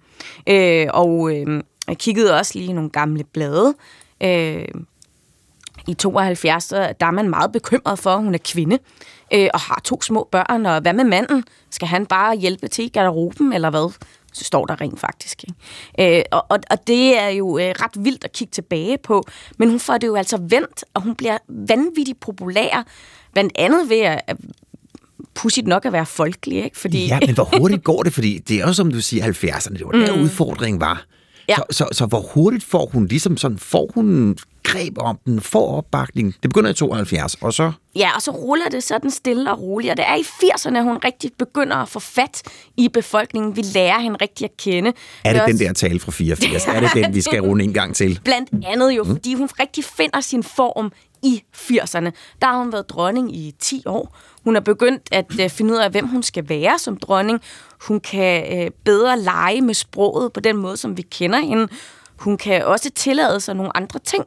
Øh, 0.47 0.86
og 0.91 1.36
øh, 1.36 1.62
kiggede 1.95 2.38
også 2.38 2.59
lige 2.59 2.72
nogle 2.72 2.91
gamle 2.91 3.24
blade. 3.24 3.74
Øh, 4.22 4.64
I 5.86 5.95
72, 5.95 6.68
der 6.68 6.95
er 7.01 7.11
man 7.11 7.30
meget 7.30 7.53
bekymret 7.53 7.99
for, 7.99 8.11
at 8.11 8.22
hun 8.22 8.34
er 8.34 8.38
kvinde 8.45 8.78
øh, 9.35 9.49
og 9.55 9.61
har 9.61 9.81
to 9.85 10.03
små 10.03 10.28
børn, 10.33 10.66
og 10.66 10.81
hvad 10.81 10.93
med 10.93 11.05
manden? 11.05 11.45
Skal 11.70 11.89
han 11.89 12.07
bare 12.07 12.37
hjælpe 12.37 12.68
til 12.68 12.85
i 12.85 12.89
garderoben, 12.89 13.53
eller 13.53 13.70
hvad? 13.70 13.93
Så 14.33 14.45
står 14.45 14.66
der 14.66 14.81
rent 14.81 15.01
faktisk. 15.01 15.45
Ikke? 15.99 16.18
Øh, 16.18 16.24
og, 16.31 16.47
og, 16.49 16.59
og 16.70 16.87
det 16.87 17.18
er 17.18 17.28
jo 17.28 17.59
øh, 17.59 17.64
ret 17.64 18.05
vildt 18.05 18.24
at 18.24 18.33
kigge 18.33 18.51
tilbage 18.51 18.99
på, 18.99 19.24
men 19.59 19.70
hun 19.70 19.81
får 19.81 19.99
det 19.99 20.07
jo 20.07 20.16
altså 20.16 20.37
vendt, 20.37 20.85
og 20.95 21.03
hun 21.03 21.14
bliver 21.14 21.39
vanvittigt 21.49 22.20
populær, 22.20 22.87
blandt 23.33 23.53
andet 23.55 23.89
ved 23.89 24.01
at 24.01 24.37
pudsigt 25.35 25.66
nok 25.66 25.85
at 25.85 25.93
være 25.93 26.07
folkelig, 26.07 26.64
ikke? 26.64 26.78
Fordi... 26.78 27.07
Ja, 27.07 27.18
men 27.20 27.35
hvor 27.35 27.49
hurtigt 27.59 27.85
går 27.91 28.03
det? 28.03 28.12
Fordi 28.12 28.39
det 28.39 28.61
er 28.61 28.66
jo, 28.66 28.72
som 28.72 28.93
du 28.93 29.01
siger, 29.01 29.24
70'erne, 29.24 29.72
det 29.72 29.87
var 29.87 29.93
der 29.93 30.16
mm. 30.16 30.22
udfordringen 30.22 30.81
var. 30.81 31.05
Ja. 31.51 31.57
Så, 31.57 31.64
så, 31.70 31.88
så 31.92 32.07
hvor 32.07 32.20
hurtigt 32.20 32.64
får 32.64 32.86
hun 32.92 33.07
ligesom 33.07 33.36
sådan, 33.36 33.59
får 33.59 33.90
hun 33.94 34.38
greb 34.62 34.98
om 34.98 35.18
den, 35.26 35.40
får 35.40 35.76
opbakning? 35.76 36.34
Det 36.42 36.51
begynder 36.51 36.70
i 36.70 36.74
72, 36.74 37.34
og 37.40 37.53
så? 37.55 37.72
Ja, 37.96 38.11
og 38.14 38.22
så 38.22 38.30
ruller 38.30 38.68
det 38.68 38.82
sådan 38.82 39.11
stille 39.11 39.51
og 39.51 39.61
roligt, 39.61 39.90
og 39.90 39.96
det 39.96 40.05
er 40.09 40.16
i 40.16 40.20
80'erne, 40.20 40.80
hun 40.80 40.96
rigtig 41.05 41.30
begynder 41.38 41.76
at 41.76 41.88
få 41.88 42.01
fat 42.01 42.42
i 42.76 42.88
befolkningen. 42.88 43.57
Vi 43.57 43.62
lærer 43.62 44.01
hende 44.01 44.16
rigtig 44.22 44.44
at 44.44 44.57
kende. 44.57 44.92
Er 45.24 45.32
det, 45.32 45.42
det 45.42 45.46
den 45.46 45.55
også... 45.55 45.64
der 45.64 45.88
tale 45.88 46.01
fra 46.01 46.12
84? 46.12 46.66
er 46.66 46.80
det 46.80 46.90
den, 46.94 47.14
vi 47.14 47.20
skal 47.20 47.40
runde 47.40 47.64
en 47.64 47.72
gang 47.72 47.96
til? 47.96 48.20
Blandt 48.24 48.66
andet 48.66 48.90
jo, 48.90 49.03
mm. 49.03 49.11
fordi 49.11 49.34
hun 49.34 49.48
rigtig 49.61 49.84
finder 49.84 50.20
sin 50.20 50.42
form 50.42 50.92
i 51.22 51.42
80'erne. 51.57 52.11
Der 52.42 52.46
har 52.46 52.59
hun 52.59 52.72
været 52.72 52.90
dronning 52.90 53.36
i 53.36 53.55
10 53.59 53.82
år. 53.86 54.16
Hun 54.44 54.57
er 54.57 54.61
begyndt 54.61 55.03
at 55.12 55.26
uh, 55.44 55.51
finde 55.51 55.72
ud 55.74 55.78
af, 55.78 55.90
hvem 55.90 56.07
hun 56.07 56.22
skal 56.22 56.48
være 56.48 56.78
som 56.78 56.96
dronning. 56.96 57.40
Hun 57.89 58.01
kan 58.01 58.59
øh, 58.59 58.70
bedre 58.85 59.20
lege 59.20 59.61
med 59.61 59.74
sproget 59.74 60.33
på 60.33 60.41
den 60.41 60.57
måde, 60.57 60.76
som 60.76 60.97
vi 60.97 61.03
kender 61.03 61.39
hende. 61.39 61.68
Hun 62.16 62.37
kan 62.37 62.64
også 62.64 62.91
tillade 62.91 63.41
sig 63.41 63.55
nogle 63.55 63.76
andre 63.76 63.99
ting. 63.99 64.24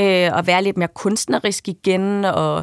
Uh, 0.00 0.36
og 0.36 0.46
være 0.46 0.62
lidt 0.62 0.76
mere 0.76 0.88
kunstnerisk 0.88 1.68
igen, 1.68 2.24
og 2.24 2.56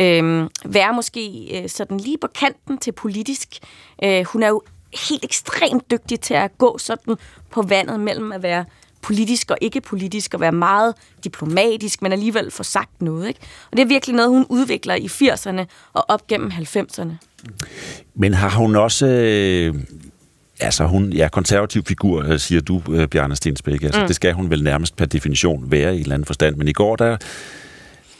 uh, 0.00 0.46
være 0.64 0.92
måske 0.94 1.50
øh, 1.62 1.68
sådan 1.68 2.00
lige 2.00 2.18
på 2.18 2.26
kanten 2.34 2.78
til 2.78 2.92
politisk. 2.92 3.48
Uh, 4.04 4.22
hun 4.26 4.42
er 4.42 4.48
jo 4.48 4.62
helt 5.08 5.24
ekstremt 5.24 5.90
dygtig 5.90 6.20
til 6.20 6.34
at 6.34 6.58
gå 6.58 6.78
sådan 6.78 7.16
på 7.50 7.62
vandet 7.62 8.00
mellem 8.00 8.32
at 8.32 8.42
være 8.42 8.64
politisk 9.06 9.50
og 9.50 9.58
ikke 9.60 9.80
politisk, 9.80 10.34
og 10.34 10.40
være 10.40 10.52
meget 10.52 10.94
diplomatisk, 11.24 12.02
men 12.02 12.12
alligevel 12.12 12.50
få 12.50 12.62
sagt 12.62 13.02
noget. 13.02 13.28
Ikke? 13.28 13.40
Og 13.70 13.76
det 13.76 13.82
er 13.82 13.86
virkelig 13.86 14.16
noget, 14.16 14.30
hun 14.30 14.46
udvikler 14.48 14.94
i 14.94 15.06
80'erne 15.06 15.90
og 15.92 16.04
op 16.08 16.26
gennem 16.26 16.50
90'erne. 16.50 17.12
Men 18.14 18.34
har 18.34 18.50
hun 18.50 18.76
også... 18.76 19.06
Øh, 19.06 19.74
altså, 20.60 20.86
hun 20.86 21.12
er 21.12 21.16
ja, 21.16 21.28
konservativ 21.28 21.84
figur, 21.84 22.24
øh, 22.24 22.38
siger 22.38 22.60
du, 22.60 22.82
øh, 22.90 23.08
Bjarne 23.08 23.36
Stensbæk. 23.36 23.82
Altså, 23.82 24.00
mm. 24.00 24.06
Det 24.06 24.16
skal 24.16 24.32
hun 24.32 24.50
vel 24.50 24.62
nærmest 24.62 24.96
per 24.96 25.06
definition 25.06 25.70
være 25.70 25.92
i 25.92 25.96
en 25.96 26.02
eller 26.02 26.14
anden 26.14 26.26
forstand. 26.26 26.56
Men 26.56 26.68
i 26.68 26.72
går, 26.72 26.96
der 26.96 27.16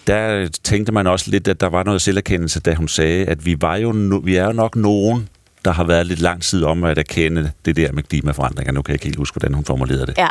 der 0.06 0.48
tænkte 0.64 0.92
man 0.92 1.06
også 1.06 1.30
lidt, 1.30 1.48
at 1.48 1.60
der 1.60 1.66
var 1.66 1.82
noget 1.82 2.02
selverkendelse, 2.02 2.60
da 2.60 2.74
hun 2.74 2.88
sagde, 2.88 3.26
at 3.26 3.46
vi, 3.46 3.56
var 3.60 3.76
jo 3.76 3.92
no, 3.92 4.16
vi 4.16 4.36
er 4.36 4.44
jo 4.44 4.52
nok 4.52 4.76
nogen, 4.76 5.28
der 5.64 5.72
har 5.72 5.84
været 5.84 6.06
lidt 6.06 6.20
lang 6.20 6.42
tid 6.42 6.64
om 6.64 6.84
at 6.84 6.98
erkende 6.98 7.52
det 7.64 7.76
der 7.76 7.92
med 7.92 8.02
klimaforandringer. 8.02 8.72
Nu 8.72 8.82
kan 8.82 8.92
jeg 8.92 8.94
ikke 8.94 9.04
helt 9.04 9.16
huske, 9.16 9.34
hvordan 9.34 9.54
hun 9.54 9.64
formulerede 9.64 10.06
det. 10.06 10.18
Ja. 10.18 10.28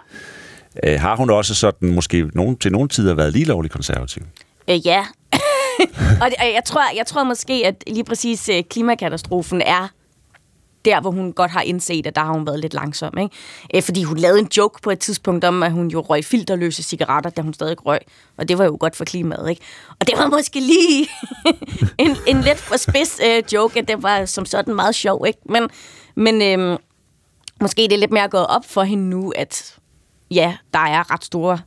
Øh, 0.83 0.99
har 0.99 1.15
hun 1.15 1.29
også 1.29 1.55
sådan 1.55 1.89
måske 1.95 2.29
nogen, 2.33 2.57
til 2.57 2.71
nogle 2.71 2.87
tider 2.87 3.13
været 3.13 3.33
lige 3.33 3.45
lovlig 3.45 3.71
konservativ? 3.71 4.23
Øh, 4.69 4.87
ja. 4.87 5.05
og 6.21 6.29
det, 6.29 6.35
jeg, 6.39 6.61
tror, 6.65 6.81
jeg 6.95 7.05
tror 7.05 7.23
måske, 7.23 7.53
at 7.65 7.83
lige 7.87 8.03
præcis 8.03 8.49
øh, 8.49 8.63
klimakatastrofen 8.63 9.61
er 9.61 9.87
der, 10.85 11.01
hvor 11.01 11.11
hun 11.11 11.33
godt 11.33 11.51
har 11.51 11.61
indset, 11.61 12.07
at 12.07 12.15
der 12.15 12.23
har 12.23 12.33
hun 12.33 12.47
været 12.47 12.59
lidt 12.59 12.73
langsom. 12.73 13.17
Ikke? 13.17 13.35
Øh, 13.75 13.81
fordi 13.83 14.03
hun 14.03 14.17
lavede 14.17 14.39
en 14.39 14.47
joke 14.57 14.81
på 14.81 14.91
et 14.91 14.99
tidspunkt 14.99 15.43
om, 15.43 15.63
at 15.63 15.71
hun 15.71 15.87
jo 15.87 16.01
røg 16.01 16.25
filterløse 16.25 16.83
cigaretter, 16.83 17.29
da 17.29 17.41
hun 17.41 17.53
stadig 17.53 17.85
røg. 17.85 17.99
Og 18.37 18.49
det 18.49 18.57
var 18.57 18.65
jo 18.65 18.77
godt 18.79 18.95
for 18.95 19.05
klimaet. 19.05 19.49
Ikke? 19.49 19.61
Og 19.99 20.07
det 20.07 20.17
var 20.17 20.27
måske 20.27 20.59
lige 20.59 21.07
en, 22.05 22.15
en 22.27 22.41
lidt 22.41 22.57
for 22.57 22.77
spids 22.77 23.19
øh, 23.25 23.43
joke, 23.53 23.81
det 23.81 24.03
var 24.03 24.25
som 24.25 24.45
sådan 24.45 24.75
meget 24.75 24.95
sjov. 24.95 25.25
Ikke? 25.27 25.39
Men, 25.45 25.69
men 26.15 26.41
øhm, 26.41 26.77
måske 27.61 27.81
det 27.81 27.93
er 27.93 27.97
lidt 27.97 28.11
mere 28.11 28.27
gået 28.27 28.47
op 28.47 28.65
for 28.65 28.83
hende 28.83 29.09
nu, 29.09 29.33
at 29.35 29.77
ja, 30.35 30.53
der 30.73 30.79
er 30.79 31.13
ret 31.13 31.23
store 31.23 31.59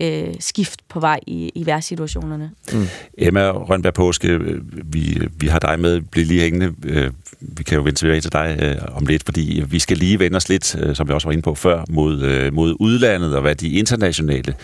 øh, 0.00 0.34
skift 0.40 0.80
på 0.88 1.00
vej 1.00 1.20
i, 1.26 1.52
i 1.54 1.66
værtssituationerne. 1.66 2.50
Mm. 2.72 2.86
Emma 3.18 3.50
Rønberg 3.50 3.94
Påske, 3.94 4.38
vi, 4.84 5.28
vi 5.36 5.46
har 5.46 5.58
dig 5.58 5.80
med, 5.80 6.00
bliv 6.00 6.26
lige 6.26 6.40
hængende. 6.40 6.74
Øh, 6.84 7.10
vi 7.40 7.62
kan 7.62 7.76
jo 7.76 7.82
vende 7.82 7.98
tilbage 7.98 8.20
til 8.20 8.32
dig 8.32 8.58
øh, 8.62 8.96
om 8.96 9.06
lidt, 9.06 9.24
fordi 9.24 9.64
vi 9.68 9.78
skal 9.78 9.96
lige 9.96 10.18
vende 10.18 10.36
os 10.36 10.48
lidt, 10.48 10.76
øh, 10.78 10.96
som 10.96 11.08
vi 11.08 11.12
også 11.12 11.28
var 11.28 11.32
inde 11.32 11.42
på 11.42 11.54
før, 11.54 11.84
mod, 11.90 12.22
øh, 12.22 12.54
mod 12.54 12.76
udlandet, 12.80 13.34
og 13.34 13.42
hvad 13.42 13.54
de 13.54 13.68
internationale 13.68 14.54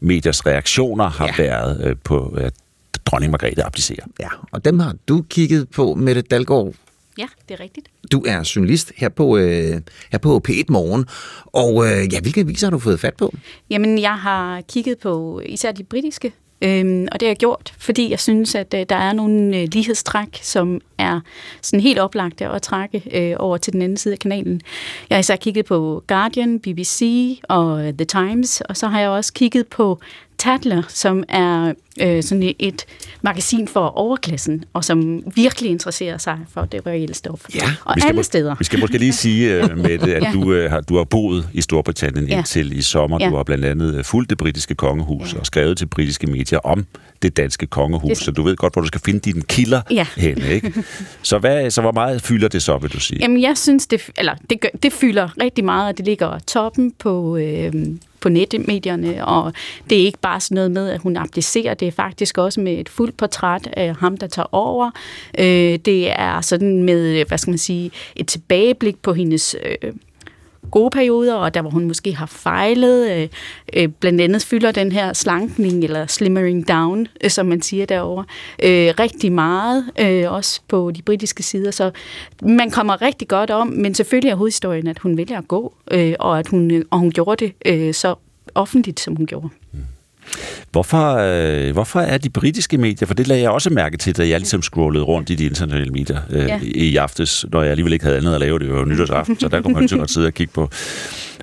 mediers 0.00 0.46
reaktioner 0.46 1.10
har 1.10 1.26
ja. 1.26 1.42
været 1.42 1.86
øh, 1.86 1.96
på, 2.04 2.34
at 2.38 2.54
dronning 3.06 3.30
Margrethe 3.30 3.64
abdicerer. 3.64 4.06
Ja, 4.20 4.28
og 4.52 4.64
dem 4.64 4.78
har 4.78 4.94
du 5.08 5.24
kigget 5.28 5.68
på, 5.68 5.94
Mette 5.94 6.22
Dalgaard. 6.22 6.72
Ja, 7.18 7.26
det 7.48 7.54
er 7.54 7.60
rigtigt. 7.60 7.88
Du 8.12 8.24
er 8.26 8.52
journalist 8.56 8.92
her 8.96 9.08
på, 9.08 9.36
øh, 9.36 9.80
her 10.12 10.18
på 10.18 10.42
P1 10.48 10.64
Morgen, 10.68 11.04
og 11.46 11.86
øh, 11.86 12.14
ja, 12.14 12.20
hvilke 12.20 12.40
aviser 12.40 12.66
har 12.66 12.70
du 12.70 12.78
fået 12.78 13.00
fat 13.00 13.14
på? 13.14 13.34
Jamen, 13.70 13.98
jeg 13.98 14.18
har 14.18 14.60
kigget 14.60 14.98
på 14.98 15.40
især 15.46 15.72
de 15.72 15.84
britiske 15.84 16.32
Øhm, 16.64 17.08
og 17.12 17.20
det 17.20 17.26
har 17.26 17.30
jeg 17.30 17.36
gjort, 17.36 17.74
fordi 17.78 18.10
jeg 18.10 18.20
synes, 18.20 18.54
at 18.54 18.74
øh, 18.74 18.86
der 18.88 18.96
er 18.96 19.12
nogle 19.12 19.56
øh, 19.56 19.68
lighedstræk, 19.72 20.38
som 20.42 20.80
er 20.98 21.20
sådan 21.62 21.80
helt 21.80 21.98
oplagte 21.98 22.46
at 22.46 22.62
trække 22.62 23.02
øh, 23.12 23.36
over 23.38 23.56
til 23.56 23.72
den 23.72 23.82
anden 23.82 23.96
side 23.96 24.14
af 24.14 24.18
kanalen. 24.18 24.60
Jeg 25.10 25.16
har 25.16 25.20
især 25.20 25.36
kigget 25.36 25.64
på 25.64 26.04
Guardian, 26.06 26.60
BBC 26.60 27.02
og 27.48 27.78
The 27.98 28.04
Times, 28.04 28.60
og 28.60 28.76
så 28.76 28.86
har 28.86 29.00
jeg 29.00 29.08
også 29.08 29.32
kigget 29.32 29.66
på 29.66 30.00
Tatler, 30.38 30.82
som 30.88 31.24
er 31.28 31.72
øh, 32.00 32.22
sådan 32.22 32.54
et 32.58 32.84
magasin 33.22 33.68
for 33.68 33.86
overklassen, 33.86 34.64
og 34.72 34.84
som 34.84 35.22
virkelig 35.34 35.70
interesserer 35.70 36.18
sig 36.18 36.38
for 36.52 36.64
det 36.64 36.86
reelle 36.86 37.14
stof. 37.14 37.40
Ja, 37.54 37.70
og 37.84 37.96
alle 38.02 38.16
må, 38.16 38.22
steder. 38.22 38.54
Vi 38.58 38.64
skal 38.64 38.80
måske 38.80 38.98
lige 38.98 39.12
sige, 39.12 39.62
med 39.76 39.98
det, 39.98 40.12
at 40.12 40.22
ja. 40.22 40.30
du, 40.32 40.42
uh, 40.42 40.70
har, 40.70 40.80
du 40.80 40.96
har 40.96 41.04
boet 41.04 41.48
i 41.52 41.60
Storbritannien 41.60 42.28
ja. 42.28 42.36
indtil 42.36 42.78
i 42.78 42.82
sommer. 42.82 43.18
Ja. 43.20 43.28
Du 43.28 43.36
har 43.36 43.42
blandt 43.42 43.64
andet 43.64 44.06
fulgt 44.06 44.30
det 44.30 44.38
britiske 44.38 44.74
kongehus 44.74 45.32
ja. 45.34 45.38
og 45.38 45.46
skrevet 45.46 45.78
til 45.78 45.86
britiske 45.86 46.26
medier 46.26 46.58
om 46.58 46.86
det 47.22 47.36
danske 47.36 47.66
kongehus, 47.66 48.08
det... 48.08 48.18
så 48.18 48.30
du 48.30 48.42
ved 48.42 48.56
godt, 48.56 48.72
hvor 48.72 48.82
du 48.82 48.88
skal 48.88 49.00
finde 49.04 49.20
dine 49.20 49.42
kilder 49.42 49.82
ja. 49.90 50.06
henne. 50.16 50.48
Ikke? 50.50 50.72
Så, 51.22 51.38
hvad, 51.38 51.70
så 51.70 51.80
hvor 51.80 51.92
meget 51.92 52.22
fylder 52.22 52.48
det 52.48 52.62
så, 52.62 52.78
vil 52.78 52.90
du 52.90 53.00
sige? 53.00 53.20
Jamen, 53.20 53.42
jeg 53.42 53.58
synes, 53.58 53.86
det, 53.86 54.10
eller, 54.16 54.34
det, 54.50 54.60
gør, 54.60 54.68
det 54.82 54.92
fylder 54.92 55.28
rigtig 55.40 55.64
meget, 55.64 55.88
og 55.88 55.98
det 55.98 56.04
ligger 56.04 56.38
toppen 56.38 56.92
på... 56.98 57.36
Øh, 57.36 57.72
på 58.20 58.28
netmedierne, 58.28 59.26
og 59.26 59.52
det 59.90 60.00
er 60.00 60.06
ikke 60.06 60.18
bare 60.18 60.40
sådan 60.40 60.54
noget 60.54 60.70
med, 60.70 60.90
at 60.90 61.00
hun 61.00 61.16
abdicerer, 61.16 61.74
det 61.74 61.83
er 61.86 61.92
faktisk 61.92 62.38
også 62.38 62.60
med 62.60 62.72
et 62.72 62.88
fuldt 62.88 63.16
portræt 63.16 63.68
af 63.72 63.96
ham, 63.96 64.16
der 64.16 64.26
tager 64.26 64.54
over. 64.54 64.90
Øh, 65.38 65.78
det 65.84 66.10
er 66.10 66.40
sådan 66.40 66.82
med, 66.82 67.24
hvad 67.24 67.38
skal 67.38 67.50
man 67.50 67.58
sige, 67.58 67.90
et 68.16 68.28
tilbageblik 68.28 69.02
på 69.02 69.12
hendes 69.12 69.56
øh, 69.64 69.92
gode 70.70 70.90
perioder, 70.90 71.34
og 71.34 71.54
der 71.54 71.60
hvor 71.60 71.70
hun 71.70 71.84
måske 71.84 72.14
har 72.14 72.26
fejlet. 72.26 73.10
Øh, 73.12 73.28
øh, 73.72 73.88
blandt 73.88 74.20
andet 74.20 74.42
fylder 74.42 74.72
den 74.72 74.92
her 74.92 75.12
slankning, 75.12 75.84
eller 75.84 76.06
slimmering 76.06 76.68
down, 76.68 77.06
øh, 77.24 77.30
som 77.30 77.46
man 77.46 77.62
siger 77.62 77.86
derovre, 77.86 78.24
øh, 78.62 78.94
rigtig 78.98 79.32
meget, 79.32 79.84
øh, 80.00 80.32
også 80.32 80.60
på 80.68 80.90
de 80.90 81.02
britiske 81.02 81.42
sider. 81.42 81.70
Så 81.70 81.90
man 82.42 82.70
kommer 82.70 83.02
rigtig 83.02 83.28
godt 83.28 83.50
om, 83.50 83.66
men 83.66 83.94
selvfølgelig 83.94 84.30
er 84.30 84.34
hovedhistorien, 84.34 84.86
at 84.86 84.98
hun 84.98 85.16
vælger 85.16 85.38
at 85.38 85.48
gå, 85.48 85.74
øh, 85.90 86.14
og 86.18 86.38
at 86.38 86.48
hun, 86.48 86.70
øh, 86.70 86.84
og 86.90 86.98
hun 86.98 87.10
gjorde 87.10 87.44
det 87.44 87.52
øh, 87.66 87.94
så 87.94 88.14
offentligt, 88.54 89.00
som 89.00 89.16
hun 89.16 89.26
gjorde. 89.26 89.48
Mm. 89.72 89.78
Hvorfor, 90.70 91.16
øh, 91.16 91.72
hvorfor 91.72 92.00
er 92.00 92.18
de 92.18 92.30
britiske 92.30 92.78
medier, 92.78 93.06
for 93.06 93.14
det 93.14 93.26
lagde 93.26 93.42
jeg 93.42 93.50
også 93.50 93.70
mærke 93.70 93.96
til, 93.96 94.16
da 94.16 94.28
jeg 94.28 94.40
ligesom 94.40 94.62
scrollede 94.62 95.04
rundt 95.04 95.30
i 95.30 95.34
de 95.34 95.44
internationale 95.44 95.90
medier 95.90 96.20
øh, 96.30 96.44
ja. 96.44 96.60
i 96.62 96.96
aftes, 96.96 97.44
når 97.52 97.62
jeg 97.62 97.70
alligevel 97.70 97.92
ikke 97.92 98.04
havde 98.04 98.18
andet 98.18 98.34
at 98.34 98.40
lave, 98.40 98.58
det 98.58 98.72
var 98.72 98.78
jo 98.78 98.84
nytårsaften, 98.84 99.40
så 99.40 99.48
der 99.48 99.62
kunne 99.62 99.74
man 99.74 99.88
godt 99.88 100.10
sidde 100.10 100.26
og 100.26 100.34
kigge 100.34 100.52
på, 100.52 100.70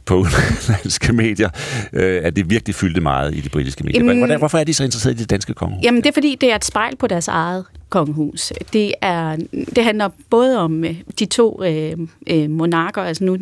på 0.05 0.15
udenlandske 0.23 1.13
medier, 1.13 1.49
øh, 1.93 2.21
at 2.23 2.35
det 2.35 2.49
virkelig 2.49 2.75
fyldte 2.75 3.01
meget 3.01 3.35
i 3.35 3.39
de 3.39 3.49
britiske 3.49 3.83
medier. 3.83 3.99
Jamen, 3.99 4.17
Hvordan, 4.17 4.39
hvorfor 4.39 4.57
er 4.57 4.63
de 4.63 4.73
så 4.73 4.83
interesserede 4.83 5.17
i 5.17 5.19
det 5.19 5.29
danske 5.29 5.53
kongehus? 5.53 5.83
Jamen 5.83 6.01
det 6.03 6.09
er 6.09 6.13
fordi, 6.13 6.37
det 6.41 6.51
er 6.51 6.55
et 6.55 6.65
spejl 6.65 6.95
på 6.95 7.07
deres 7.07 7.27
eget 7.27 7.65
kongehus. 7.89 8.53
Det, 8.73 8.93
er, 9.01 9.35
det 9.75 9.83
handler 9.83 10.09
både 10.29 10.59
om 10.59 10.83
øh, 10.83 10.95
de 11.19 11.25
to 11.25 11.63
øh, 11.63 11.97
øh, 12.27 12.49
monarker, 12.49 13.01
altså 13.01 13.23
nu, 13.23 13.37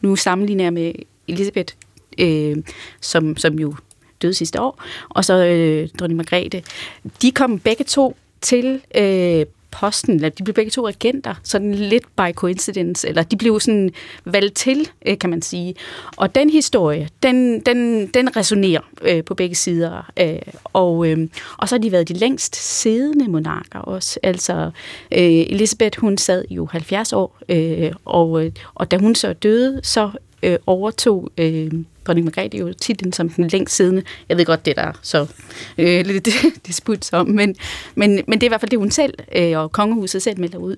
nu 0.00 0.16
sammenligner 0.16 0.64
jeg 0.64 0.72
med 0.72 0.92
Elisabeth, 1.28 1.74
øh, 2.18 2.56
som, 3.00 3.36
som 3.36 3.58
jo 3.58 3.74
døde 4.22 4.34
sidste 4.34 4.60
år, 4.60 4.82
og 5.08 5.24
så 5.24 5.34
øh, 5.44 5.88
dronning 5.98 6.16
Margrethe. 6.16 6.62
De 7.22 7.30
kom 7.30 7.58
begge 7.58 7.84
to 7.84 8.16
til 8.40 8.80
øh, 8.96 9.46
posten, 9.70 10.14
eller 10.14 10.28
de 10.28 10.44
blev 10.44 10.54
begge 10.54 10.70
to 10.70 10.86
regenter, 10.86 11.34
sådan 11.42 11.74
lidt 11.74 12.04
by 12.16 12.32
coincidence, 12.34 13.08
eller 13.08 13.22
de 13.22 13.36
blev 13.36 13.60
sådan 13.60 13.90
valgt 14.24 14.56
til, 14.56 14.88
øh, 15.06 15.18
kan 15.18 15.30
man 15.30 15.42
sige. 15.42 15.74
Og 16.16 16.34
den 16.34 16.50
historie, 16.50 17.08
den, 17.22 17.60
den, 17.60 18.06
den 18.06 18.36
resonerer 18.36 18.80
øh, 19.02 19.24
på 19.24 19.34
begge 19.34 19.54
sider. 19.54 20.10
Øh, 20.20 20.38
og, 20.64 21.08
øh, 21.08 21.28
og 21.56 21.68
så 21.68 21.74
har 21.74 21.80
de 21.80 21.92
været 21.92 22.08
de 22.08 22.14
længst 22.14 22.56
siddende 22.56 23.28
monarker 23.28 23.78
også. 23.78 24.20
Altså, 24.22 24.70
øh, 25.12 25.20
Elisabeth, 25.22 26.00
hun 26.00 26.18
sad 26.18 26.44
jo 26.50 26.68
70 26.70 27.12
år, 27.12 27.38
øh, 27.48 27.92
og, 28.04 28.44
øh, 28.44 28.52
og 28.74 28.90
da 28.90 28.96
hun 28.96 29.14
så 29.14 29.32
døde, 29.32 29.80
så 29.82 30.10
øh, 30.42 30.58
overtog 30.66 31.30
øh, 31.38 31.72
dronning 32.06 32.24
Margrethe 32.24 32.58
jo 32.58 32.72
titlen 32.72 33.12
som 33.12 33.28
den 33.28 33.48
længst 33.48 33.76
siddende. 33.76 34.02
Jeg 34.28 34.36
ved 34.36 34.44
godt, 34.44 34.66
det 34.66 34.76
der 34.76 34.92
så 35.02 35.26
øh, 35.78 36.06
lidt 36.06 36.28
disput 36.66 37.12
om, 37.12 37.28
men, 37.28 37.56
men, 37.94 38.20
men 38.26 38.40
det 38.40 38.42
er 38.42 38.48
i 38.48 38.48
hvert 38.48 38.60
fald 38.60 38.70
det, 38.70 38.78
hun 38.78 38.90
selv 38.90 39.14
øh, 39.36 39.58
og 39.58 39.72
kongehuset 39.72 40.22
selv 40.22 40.40
melder 40.40 40.58
ud. 40.58 40.76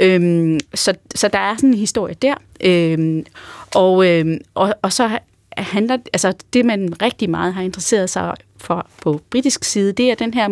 Øhm, 0.00 0.60
så, 0.74 0.94
så 1.14 1.28
der 1.28 1.38
er 1.38 1.56
sådan 1.56 1.70
en 1.70 1.76
historie 1.76 2.14
der. 2.22 2.34
Øhm, 2.60 3.26
og, 3.74 4.06
øh, 4.10 4.38
og, 4.54 4.74
og 4.82 4.92
så 4.92 5.18
handler, 5.56 5.96
altså 6.12 6.32
det 6.52 6.64
man 6.64 7.02
rigtig 7.02 7.30
meget 7.30 7.54
har 7.54 7.62
interesseret 7.62 8.10
sig 8.10 8.34
for 8.56 8.86
på 9.02 9.20
britisk 9.30 9.64
side, 9.64 9.92
det 9.92 10.10
er 10.10 10.14
den 10.14 10.34
her 10.34 10.48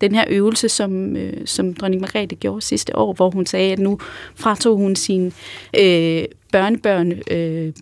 den 0.00 0.14
her 0.14 0.24
øvelse, 0.28 0.68
som, 0.68 1.16
øh, 1.16 1.46
som 1.46 1.74
dronning 1.74 2.00
Margrethe 2.00 2.36
gjorde 2.36 2.60
sidste 2.60 2.96
år, 2.96 3.12
hvor 3.12 3.30
hun 3.30 3.46
sagde, 3.46 3.72
at 3.72 3.78
nu 3.78 3.98
fratog 4.34 4.76
hun 4.76 4.96
sine 4.96 5.32
øh, 5.78 6.24
børnebørn 6.52 7.12
øh, 7.30 7.72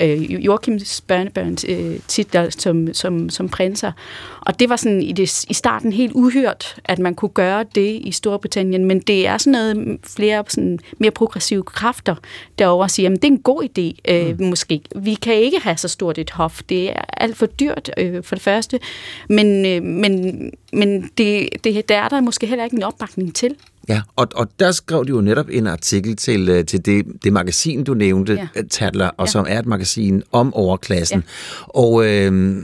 øh, 0.00 0.44
Joachims 0.44 1.00
børnebørns 1.00 1.64
øh, 1.68 1.98
titler 2.08 2.50
som, 2.50 2.94
som, 2.94 3.30
som 3.30 3.48
prinser. 3.48 3.92
Og 4.40 4.60
det 4.60 4.68
var 4.68 4.76
sådan 4.76 5.02
i, 5.02 5.12
det, 5.12 5.44
i 5.50 5.54
starten 5.54 5.92
helt 5.92 6.12
uhørt, 6.14 6.76
at 6.84 6.98
man 6.98 7.14
kunne 7.14 7.28
gøre 7.28 7.64
det 7.74 8.00
i 8.02 8.12
Storbritannien, 8.12 8.84
men 8.84 9.00
det 9.00 9.26
er 9.26 9.38
sådan 9.38 9.52
noget 9.52 9.98
flere 10.04 10.44
sådan 10.48 10.78
mere 10.98 11.10
progressive 11.10 11.62
kræfter 11.62 12.14
derover 12.58 12.86
siger, 12.86 13.10
at 13.10 13.22
det 13.22 13.24
er 13.24 13.32
en 13.32 13.42
god 13.42 13.62
idé 13.62 14.12
øh, 14.12 14.38
mm. 14.38 14.46
måske. 14.46 14.80
Vi 14.96 15.14
kan 15.14 15.34
ikke 15.34 15.60
have 15.60 15.76
så 15.76 15.88
stort 15.88 16.18
et 16.18 16.30
hof. 16.30 16.62
Det 16.68 16.90
er 16.90 17.04
alt 17.16 17.36
for 17.36 17.46
dyrt 17.46 17.90
øh, 17.96 18.24
for 18.24 18.34
det 18.34 18.42
første, 18.42 18.80
men, 19.28 19.66
øh, 19.66 19.82
men, 19.82 20.50
men 20.72 21.10
det, 21.18 21.48
det, 21.64 21.88
der 21.88 21.96
er 21.96 22.08
der 22.08 22.20
måske 22.20 22.46
heller 22.46 22.64
ikke 22.64 22.76
en 22.76 22.82
opbakning 22.82 23.34
til. 23.34 23.56
Ja, 23.88 24.02
og, 24.16 24.28
og 24.34 24.48
der 24.58 24.72
skrev 24.72 25.04
de 25.04 25.10
jo 25.10 25.20
netop 25.20 25.46
en 25.50 25.66
artikel 25.66 26.16
til, 26.16 26.48
øh, 26.48 26.64
til 26.64 26.86
det, 26.86 27.06
det 27.24 27.32
magasin, 27.32 27.84
du 27.84 27.94
nævnte, 27.94 28.32
ja. 28.32 28.48
Øh, 28.56 28.64
Tadler, 28.70 29.08
og 29.08 29.26
ja. 29.26 29.30
som 29.30 29.46
er 29.48 29.58
et 29.58 29.66
magasin 29.66 30.22
om 30.32 30.54
overklassen. 30.54 31.18
Ja. 31.18 31.22
Og 31.68 32.06
øh, 32.06 32.56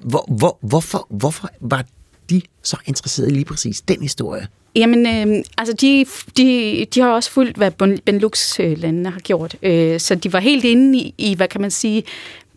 hvor, 0.00 0.24
hvor, 0.38 0.58
hvorfor, 0.60 1.06
hvorfor 1.10 1.48
var 1.60 1.84
de 2.30 2.42
så 2.62 2.76
interesserede 2.86 3.30
i 3.30 3.34
lige 3.34 3.44
præcis 3.44 3.80
den 3.80 4.02
historie? 4.02 4.48
Jamen, 4.76 5.06
øh, 5.06 5.44
altså 5.58 5.74
de, 5.80 6.06
de, 6.36 6.86
de 6.94 7.00
har 7.00 7.08
også 7.08 7.30
fulgt, 7.30 7.56
hvad 7.56 7.70
Benelux-landene 8.04 9.10
har 9.10 9.20
gjort. 9.20 9.56
Øh, 9.62 10.00
så 10.00 10.14
de 10.14 10.32
var 10.32 10.40
helt 10.40 10.64
inde 10.64 10.98
i, 10.98 11.14
i, 11.18 11.34
hvad 11.34 11.48
kan 11.48 11.60
man 11.60 11.70
sige, 11.70 12.04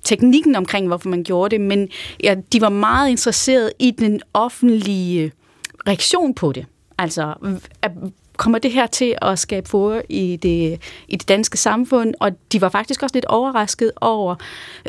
teknikken 0.03 0.55
omkring, 0.55 0.87
hvorfor 0.87 1.09
man 1.09 1.23
gjorde 1.23 1.51
det, 1.51 1.61
men 1.61 1.89
ja, 2.23 2.35
de 2.53 2.61
var 2.61 2.69
meget 2.69 3.09
interesserede 3.09 3.71
i 3.79 3.91
den 3.91 4.21
offentlige 4.33 5.31
reaktion 5.87 6.33
på 6.33 6.51
det. 6.51 6.65
Altså, 6.97 7.33
kommer 8.37 8.59
det 8.59 8.71
her 8.71 8.87
til 8.87 9.15
at 9.21 9.39
skabe 9.39 9.69
for 9.69 10.01
i 10.09 10.35
det, 10.35 10.81
i 11.07 11.15
det 11.15 11.27
danske 11.27 11.57
samfund? 11.57 12.13
Og 12.19 12.31
de 12.51 12.61
var 12.61 12.69
faktisk 12.69 13.03
også 13.03 13.15
lidt 13.15 13.25
overrasket 13.25 13.91
over, 14.01 14.35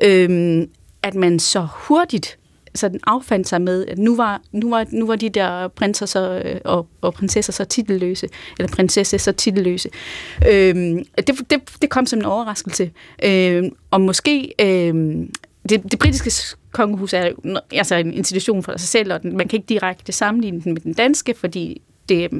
øhm, 0.03 0.71
at 1.03 1.15
man 1.15 1.39
så 1.39 1.69
hurtigt 1.73 2.39
sådan 2.75 3.01
affandt 3.07 3.49
sig 3.49 3.63
med, 3.63 3.87
at 3.87 3.99
nu 3.99 4.17
var, 4.17 4.41
nu 4.53 4.71
var, 4.71 4.87
nu 4.91 5.07
var 5.07 5.17
de 5.17 5.29
der 5.29 5.69
prinser 5.69 6.07
så, 6.07 6.43
øh, 6.45 6.61
og, 6.65 6.87
og 7.01 7.15
prinsesser 7.15 7.53
så 7.53 7.65
titelløse, 7.65 8.29
eller 8.59 8.73
prinsesse 8.73 9.19
så 9.19 9.33
titelløse. 9.33 9.89
Øhm, 10.49 11.05
det, 11.17 11.51
det, 11.51 11.61
det 11.83 11.91
kom 11.91 12.07
som 12.07 12.19
en 12.19 12.25
overraskelse. 12.25 12.91
Øhm, 13.25 13.71
og 13.91 14.01
måske... 14.01 14.55
Øhm, 14.61 15.33
det, 15.69 15.83
det 15.93 15.99
britiske 15.99 16.57
kongehus 16.73 17.13
er 17.13 17.33
altså 17.73 17.95
en 17.95 18.13
institution 18.13 18.63
for 18.63 18.77
sig 18.77 18.89
selv, 18.89 19.13
og 19.13 19.23
den, 19.23 19.37
man 19.37 19.49
kan 19.49 19.57
ikke 19.57 19.69
direkte 19.69 20.13
sammenligne 20.13 20.61
den 20.61 20.75
med 20.75 20.81
den 20.81 20.93
danske, 20.93 21.35
fordi 21.35 21.83
det, 22.09 22.31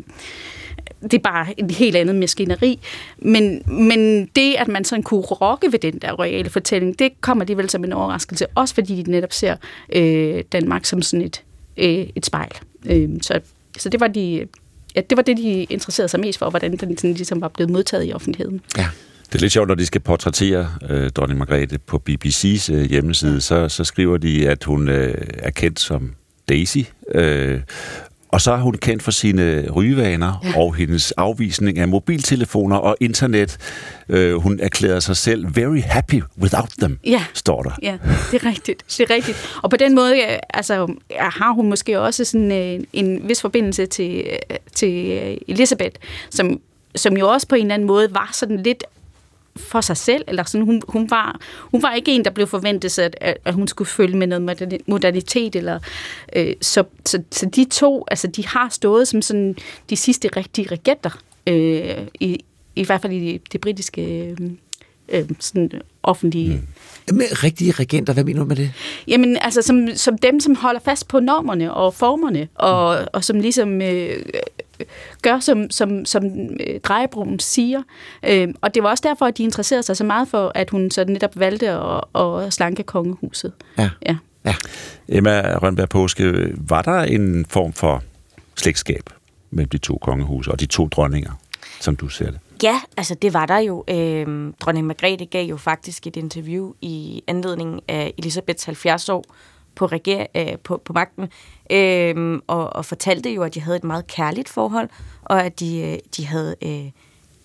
det 1.03 1.15
er 1.15 1.19
bare 1.19 1.47
et 1.61 1.71
helt 1.71 1.97
andet 1.97 2.17
maskineri. 2.17 2.81
Men, 3.19 3.63
men 3.67 4.27
det, 4.37 4.55
at 4.59 4.69
man 4.69 4.85
sådan 4.85 5.03
kunne 5.03 5.21
rokke 5.21 5.73
ved 5.73 5.79
den 5.79 5.99
der 5.99 6.13
royale 6.13 6.51
fortælling, 6.51 6.99
det 6.99 7.21
kommer 7.21 7.43
alligevel 7.45 7.71
som 7.71 7.85
en 7.85 7.93
overraskelse. 7.93 8.47
Også 8.55 8.75
fordi 8.75 9.03
de 9.03 9.11
netop 9.11 9.33
ser 9.33 9.57
øh, 9.93 10.43
Danmark 10.53 10.85
som 10.85 11.03
sådan 11.03 11.27
et, 11.27 11.43
øh, 11.77 12.07
et 12.17 12.27
spejl. 12.27 12.53
Øh, 12.87 13.09
så, 13.23 13.41
så 13.79 13.89
det 13.89 14.01
var 14.01 14.09
de... 14.09 14.47
Ja, 14.97 15.01
det 15.01 15.17
var 15.17 15.23
det, 15.23 15.37
de 15.37 15.65
interesserede 15.65 16.09
sig 16.09 16.21
mest 16.21 16.39
for, 16.39 16.51
hvordan 16.51 16.77
den 16.77 16.99
sådan, 16.99 17.13
ligesom 17.15 17.41
var 17.41 17.49
blevet 17.49 17.71
modtaget 17.71 18.09
i 18.09 18.13
offentligheden. 18.13 18.61
Ja. 18.79 18.87
Det 19.27 19.35
er 19.35 19.39
lidt 19.41 19.53
sjovt, 19.53 19.69
når 19.69 19.75
de 19.75 19.87
skal 19.87 20.01
portrættere 20.01 20.69
øh, 20.91 21.11
dronning 21.11 21.39
Margrethe 21.39 21.79
på 21.79 22.03
BBC's 22.11 22.73
øh, 22.73 22.85
hjemmeside, 22.91 23.41
så, 23.41 23.69
så 23.69 23.85
skriver 23.85 24.17
de, 24.17 24.49
at 24.49 24.65
hun 24.65 24.89
øh, 24.89 25.15
er 25.39 25.51
kendt 25.51 25.81
som 25.81 26.15
Daisy, 26.49 26.79
øh, 27.15 27.61
og 28.29 28.41
så 28.41 28.53
er 28.53 28.57
hun 28.57 28.75
kendt 28.75 29.03
for 29.03 29.11
sine 29.11 29.71
rygevaner 29.71 30.41
ja. 30.45 30.61
og 30.61 30.75
hendes 30.75 31.13
afvisning 31.13 31.79
af 31.79 31.89
mobiltelefoner 31.89 32.77
og 32.77 32.97
internet. 33.01 33.57
Øh, 34.09 34.35
hun 34.35 34.61
erklærer 34.61 35.01
sig 35.01 35.17
selv 35.17 35.57
very 35.57 35.81
happy 35.85 36.23
without 36.41 36.71
them, 36.79 36.99
ja. 37.05 37.25
står 37.35 37.63
der. 37.63 37.71
Ja, 37.83 37.99
det 38.33 38.45
er 38.45 38.47
rigtigt. 38.47 38.85
Det 38.89 39.11
er 39.11 39.15
rigtigt. 39.15 39.59
Og 39.63 39.71
på 39.71 39.77
den 39.77 39.95
måde 39.95 40.17
altså, 40.55 40.95
har 41.19 41.53
hun 41.53 41.69
måske 41.69 42.01
også 42.01 42.25
sådan 42.25 42.53
en, 42.53 42.81
øh, 42.81 42.87
en 42.93 43.29
vis 43.29 43.41
forbindelse 43.41 43.87
til, 43.87 44.25
øh, 44.51 44.57
til 44.75 45.19
Elisabeth, 45.49 45.97
som 46.31 46.61
som 46.95 47.17
jo 47.17 47.29
også 47.29 47.49
på 47.49 47.55
en 47.55 47.63
eller 47.63 47.75
anden 47.75 47.87
måde 47.87 48.15
var 48.15 48.31
sådan 48.33 48.57
lidt 48.57 48.85
for 49.59 49.81
sig 49.81 49.97
selv, 49.97 50.25
eller 50.29 50.45
sådan, 50.45 50.65
hun, 50.65 50.83
hun, 50.89 51.11
var, 51.11 51.41
hun 51.61 51.83
var 51.83 51.95
ikke 51.95 52.13
en, 52.13 52.25
der 52.25 52.31
blev 52.31 52.47
forventet, 52.47 52.99
at, 52.99 53.39
at 53.45 53.55
hun 53.55 53.69
skulle 53.69 53.89
følge 53.89 54.17
med 54.17 54.27
noget 54.27 54.81
modernitet, 54.87 55.57
eller, 55.57 55.79
øh, 56.37 56.53
så, 56.61 56.85
så, 57.05 57.23
så 57.31 57.47
de 57.47 57.65
to, 57.65 58.05
altså 58.11 58.27
de 58.27 58.47
har 58.47 58.69
stået 58.69 59.09
som 59.09 59.23
sådan 59.23 59.57
de 59.91 59.97
sidste 59.97 60.29
rigtige 60.37 60.69
regenter, 60.69 61.21
øh, 61.47 62.07
i, 62.21 62.45
i 62.77 62.85
hvert 62.85 63.03
fald 63.03 63.13
i 63.13 63.33
det, 63.33 63.53
det 63.53 63.61
britiske 63.61 64.37
øh, 65.09 65.31
sådan 65.39 65.71
offentlige... 66.03 66.63
Mm. 67.09 67.17
Med 67.17 67.45
rigtige 67.45 67.73
regenter, 67.73 68.13
hvad 68.13 68.25
mener 68.25 68.41
du 68.41 68.47
med 68.47 68.57
det? 68.57 68.73
Jamen, 69.07 69.37
altså 69.41 69.63
som, 69.63 69.89
som 69.95 70.19
dem, 70.19 70.41
som 70.41 70.55
holder 70.55 70.81
fast 70.81 71.09
på 71.09 71.21
normerne 71.21 71.75
og 71.75 71.95
formerne, 71.95 72.49
og, 72.55 73.01
mm. 73.01 73.07
og 73.13 73.25
som 73.25 73.41
ligesom 73.41 73.83
øh, 73.83 74.25
gør, 75.23 75.41
som, 75.41 75.71
som, 75.71 76.05
som 76.05 76.25
øh, 76.67 76.81
Drejebroen 76.81 77.39
siger. 77.39 77.83
Øh, 78.29 78.49
og 78.61 78.75
det 78.75 78.83
var 78.83 78.89
også 78.89 79.03
derfor, 79.07 79.27
at 79.27 79.39
de 79.39 79.43
interesserede 79.43 79.83
sig 79.83 79.97
så 79.97 80.05
meget 80.05 80.29
for, 80.29 80.53
at 80.55 80.71
hun 80.71 80.91
så 80.91 81.05
netop 81.05 81.41
valgte 81.41 81.69
at, 81.71 82.05
at 82.15 82.53
slanke 82.53 82.83
kongehuset. 82.83 83.53
Ja. 83.79 83.91
ja. 84.07 84.17
ja. 84.45 84.55
Emma 85.09 85.59
Rønberg 85.63 85.89
Påske, 85.89 86.53
var 86.57 86.83
der 86.83 87.03
en 87.03 87.47
form 87.49 87.73
for 87.73 88.03
slægtskab 88.57 89.11
mellem 89.51 89.69
de 89.69 89.79
to 89.79 89.99
kongehuse 90.03 90.51
og 90.51 90.61
de 90.61 90.67
to 90.67 90.89
dronninger, 90.89 91.33
som 91.81 91.97
du 91.97 92.09
ser 92.09 92.31
det? 92.31 92.41
Ja, 92.63 92.81
altså 92.97 93.15
det 93.15 93.35
var 93.35 93.47
der 93.47 93.59
jo. 93.59 93.85
Øh, 93.89 94.53
dronning 94.61 94.87
Margrethe 94.87 95.27
gav 95.27 95.45
jo 95.47 95.57
faktisk 95.57 96.07
et 96.07 96.17
interview 96.17 96.73
i 96.81 97.23
anledning 97.27 97.81
af 97.89 98.13
Elisabeths 98.19 98.65
70 98.65 99.09
år 99.09 99.25
på, 99.79 99.87
reger, 99.87 100.27
øh, 100.35 100.59
på, 100.65 100.83
på 100.85 100.93
magten, 100.93 101.29
øh, 101.71 102.41
og, 102.47 102.77
og 102.77 102.85
fortalte 102.85 103.31
jo, 103.31 103.43
at 103.43 103.55
de 103.55 103.61
havde 103.61 103.77
et 103.77 103.85
meget 103.85 104.07
kærligt 104.07 104.49
forhold, 104.49 104.89
og 105.23 105.45
at 105.45 105.61
de, 105.61 105.81
øh, 105.81 105.99
de 106.17 106.27
havde 106.27 106.57
øh, 106.63 106.87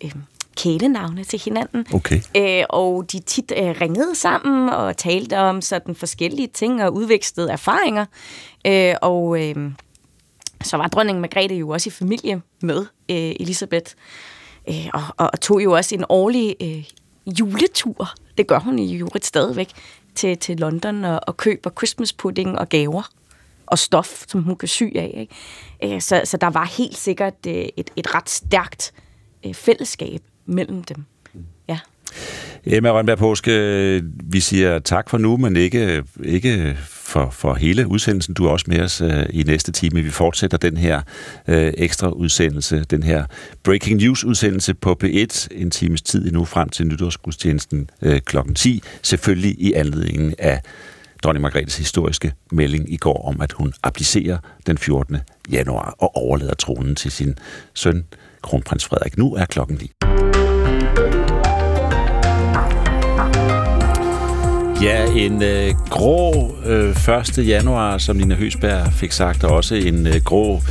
øh, 0.03 0.11
kælenavne 0.57 1.23
til 1.23 1.41
hinanden. 1.45 1.85
Okay. 1.93 2.21
Øh, 2.37 2.63
og 2.69 3.11
de 3.11 3.19
tit 3.19 3.53
øh, 3.57 3.75
ringede 3.81 4.15
sammen 4.15 4.69
og 4.69 4.97
talte 4.97 5.39
om 5.39 5.61
sådan 5.61 5.95
forskellige 5.95 6.47
ting 6.47 6.83
og 6.83 6.93
udvekslede 6.93 7.51
erfaringer. 7.51 8.05
Øh, 8.67 8.95
og 9.01 9.43
øh, 9.43 9.71
så 10.63 10.77
var 10.77 10.87
dronning 10.87 11.19
Margrethe 11.19 11.57
jo 11.57 11.69
også 11.69 11.89
i 11.89 11.91
familie 11.91 12.41
med 12.61 12.85
øh, 13.09 13.35
Elisabeth, 13.39 13.91
øh, 14.69 14.89
og, 14.93 15.01
og 15.17 15.41
tog 15.41 15.63
jo 15.63 15.71
også 15.71 15.95
en 15.95 16.05
årlig 16.09 16.55
øh, 16.61 16.83
juletur. 17.39 18.09
Det 18.37 18.47
gør 18.47 18.59
hun 18.59 18.79
i 18.79 18.97
juret 18.97 19.25
stadigvæk 19.25 19.69
til, 20.15 20.37
til 20.37 20.57
London 20.57 21.05
og, 21.05 21.19
og 21.27 21.37
køber 21.37 21.69
Christmas 21.69 22.13
pudding 22.13 22.59
og 22.59 22.69
gaver 22.69 23.09
og 23.65 23.79
stof, 23.79 24.23
som 24.27 24.43
hun 24.43 24.55
kan 24.55 24.67
sy 24.67 24.83
af. 24.83 25.27
Ikke? 25.81 25.95
Øh, 25.95 26.01
så, 26.01 26.21
så 26.23 26.37
der 26.37 26.49
var 26.49 26.65
helt 26.65 26.97
sikkert 26.97 27.45
øh, 27.47 27.65
et, 27.77 27.89
et 27.95 28.15
ret 28.15 28.29
stærkt 28.29 28.93
øh, 29.45 29.53
fællesskab 29.53 30.21
mellem 30.45 30.83
dem. 30.83 31.05
Ja. 31.67 31.79
Emma 32.65 32.91
Rønberg 32.91 33.17
Påske, 33.17 34.01
vi 34.23 34.39
siger 34.39 34.79
tak 34.79 35.09
for 35.09 35.17
nu, 35.17 35.37
men 35.37 35.55
ikke, 35.55 36.03
ikke 36.23 36.77
for, 36.85 37.29
for 37.29 37.53
hele 37.53 37.87
udsendelsen. 37.87 38.33
Du 38.33 38.45
er 38.45 38.49
også 38.49 38.65
med 38.67 38.79
os 38.79 39.01
øh, 39.01 39.25
i 39.29 39.43
næste 39.43 39.71
time. 39.71 40.03
Vi 40.03 40.09
fortsætter 40.09 40.57
den 40.57 40.77
her 40.77 41.01
øh, 41.47 41.73
ekstra 41.77 42.09
udsendelse, 42.09 42.83
den 42.83 43.03
her 43.03 43.25
Breaking 43.63 44.01
News 44.01 44.23
udsendelse 44.23 44.73
på 44.73 44.97
P1 45.03 45.47
en 45.51 45.71
times 45.71 46.01
tid 46.01 46.27
endnu 46.27 46.45
frem 46.45 46.69
til 46.69 46.87
nytårsgudstjenesten 46.87 47.89
øh, 48.01 48.19
kl. 48.21 48.37
10. 48.55 48.83
Selvfølgelig 49.01 49.55
i 49.59 49.73
anledningen 49.73 50.33
af 50.39 50.61
dronning 51.23 51.41
Margrethes 51.41 51.77
historiske 51.77 52.33
melding 52.51 52.93
i 52.93 52.97
går 52.97 53.27
om, 53.27 53.41
at 53.41 53.51
hun 53.51 53.73
applicerer 53.83 54.37
den 54.67 54.77
14. 54.77 55.17
januar 55.51 55.95
og 55.99 56.15
overlader 56.15 56.55
tronen 56.55 56.95
til 56.95 57.11
sin 57.11 57.35
søn, 57.73 58.05
kronprins 58.41 58.85
Frederik. 58.85 59.17
Nu 59.17 59.33
er 59.33 59.45
klokken 59.45 59.77
9. 59.81 60.32
Ja, 64.81 65.05
en 65.05 65.43
øh, 65.43 65.73
grå 65.89 66.55
øh, 66.65 66.89
1. 67.39 67.47
januar, 67.47 67.97
som 67.97 68.15
Nina 68.15 68.35
Høsberg 68.35 68.93
fik 68.93 69.11
sagt, 69.11 69.43
og 69.43 69.51
også 69.51 69.75
en 69.75 70.07
øh, 70.07 70.15
grå 70.23 70.61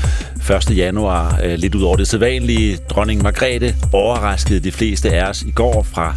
1. 0.71 0.77
januar, 0.77 1.41
øh, 1.45 1.55
lidt 1.55 1.75
ud 1.75 1.83
over 1.83 1.97
det 1.97 2.09
sædvanlige. 2.09 2.77
Dronning 2.77 3.23
Margrethe 3.23 3.75
overraskede 3.93 4.61
de 4.61 4.73
fleste 4.73 5.11
af 5.11 5.29
os 5.29 5.43
i 5.43 5.51
går 5.51 5.83
fra 5.83 6.15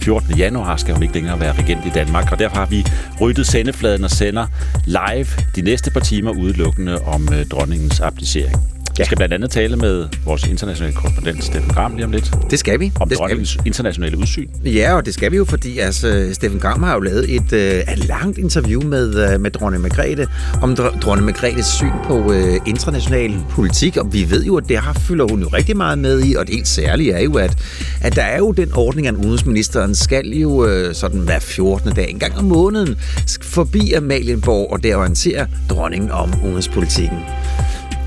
14. 0.00 0.34
januar 0.34 0.76
skal 0.76 0.94
hun 0.94 1.02
ikke 1.02 1.14
længere 1.14 1.40
være 1.40 1.52
regent 1.52 1.86
i 1.86 1.90
Danmark, 1.94 2.32
og 2.32 2.38
derfor 2.38 2.56
har 2.56 2.66
vi 2.66 2.84
ryddet 3.20 3.46
sendefladen 3.46 4.04
og 4.04 4.10
sender 4.10 4.46
live 4.84 5.26
de 5.56 5.62
næste 5.62 5.90
par 5.90 6.00
timer 6.00 6.30
udelukkende 6.30 6.98
om 6.98 7.28
øh, 7.32 7.46
dronningens 7.46 8.00
abdicering. 8.00 8.75
Vi 8.98 9.04
skal 9.04 9.16
blandt 9.16 9.34
andet 9.34 9.50
tale 9.50 9.76
med 9.76 10.08
vores 10.24 10.46
internationale 10.46 10.94
korrespondent 10.94 11.44
Steffen 11.44 11.70
Gram 11.70 11.94
lige 11.94 12.04
om 12.04 12.12
lidt. 12.12 12.34
Det 12.50 12.58
skal 12.58 12.80
vi. 12.80 12.92
Om 13.00 13.08
det 13.08 13.18
skal 13.18 13.66
internationale 13.66 14.18
udsyn. 14.18 14.48
Ja, 14.64 14.94
og 14.96 15.06
det 15.06 15.14
skal 15.14 15.32
vi 15.32 15.36
jo, 15.36 15.44
fordi 15.44 15.78
altså, 15.78 16.28
Steffen 16.32 16.60
Gram 16.60 16.82
har 16.82 16.94
jo 16.94 17.00
lavet 17.00 17.34
et, 17.34 17.52
øh, 17.52 17.92
et 17.92 18.08
langt 18.08 18.38
interview 18.38 18.82
med, 18.82 19.32
øh, 19.32 19.40
med 19.40 19.50
dronning 19.50 19.82
Margrethe 19.82 20.26
om 20.62 20.72
dr- 20.72 21.00
dronning 21.00 21.26
Margrethes 21.26 21.66
syn 21.66 21.90
på 22.04 22.32
øh, 22.32 22.60
international 22.66 23.38
politik, 23.50 23.96
og 23.96 24.12
vi 24.12 24.30
ved 24.30 24.44
jo, 24.44 24.56
at 24.56 24.64
det 24.68 24.78
har 24.78 24.92
fylder 24.92 25.26
hun 25.30 25.42
jo 25.42 25.48
rigtig 25.48 25.76
meget 25.76 25.98
med 25.98 26.24
i, 26.24 26.34
og 26.34 26.46
det 26.46 26.54
helt 26.54 26.68
særlige 26.68 27.12
er 27.12 27.22
jo, 27.22 27.34
at, 27.34 27.58
at 28.02 28.16
der 28.16 28.22
er 28.22 28.38
jo 28.38 28.52
den 28.52 28.72
ordning, 28.74 29.06
at 29.06 29.14
udenrigsministeren 29.14 29.94
skal 29.94 30.28
jo 30.28 30.66
øh, 30.66 30.94
sådan 30.94 31.20
hver 31.20 31.38
14. 31.38 31.92
dag, 31.92 32.10
en 32.10 32.18
gang 32.18 32.38
om 32.38 32.44
måneden, 32.44 32.96
forbi 33.42 33.92
Amalienborg 33.92 34.72
og 34.72 34.82
der 34.82 34.96
orientere 34.96 35.46
dronningen 35.70 36.10
om 36.10 36.32
udenrigspolitikken. 36.44 37.18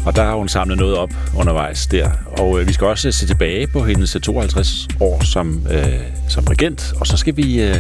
Og 0.10 0.16
der 0.16 0.24
har 0.24 0.36
hun 0.36 0.50
samlet 0.50 0.78
noget 0.78 0.96
op 0.96 1.10
undervejs 1.38 1.88
der. 1.88 2.12
Og 2.26 2.60
øh, 2.60 2.68
vi 2.68 2.74
skal 2.74 2.88
også 2.88 3.12
se 3.12 3.28
tilbage 3.28 3.68
på 3.68 3.84
hendes 3.84 4.18
52 4.24 4.88
år 5.00 5.24
som, 5.24 5.68
øh, 5.72 6.02
som 6.30 6.44
regent. 6.44 6.94
Og 7.00 7.08
så 7.08 7.18
skal 7.18 7.38
vi 7.38 7.62
øh, 7.62 7.76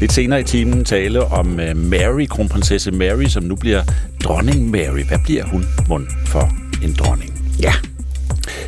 lidt 0.00 0.12
senere 0.12 0.40
i 0.40 0.44
timen 0.44 0.84
tale 0.84 1.24
om 1.24 1.60
øh, 1.60 1.76
Mary, 1.76 2.26
kronprinsesse 2.26 2.90
Mary, 2.90 3.24
som 3.24 3.42
nu 3.42 3.56
bliver 3.56 3.82
dronning 4.24 4.70
Mary. 4.70 5.02
Hvad 5.08 5.18
bliver 5.24 5.44
hun 5.44 5.64
mund 5.88 6.06
for 6.26 6.50
en 6.82 6.94
dronning? 6.94 7.54
Ja. 7.62 7.72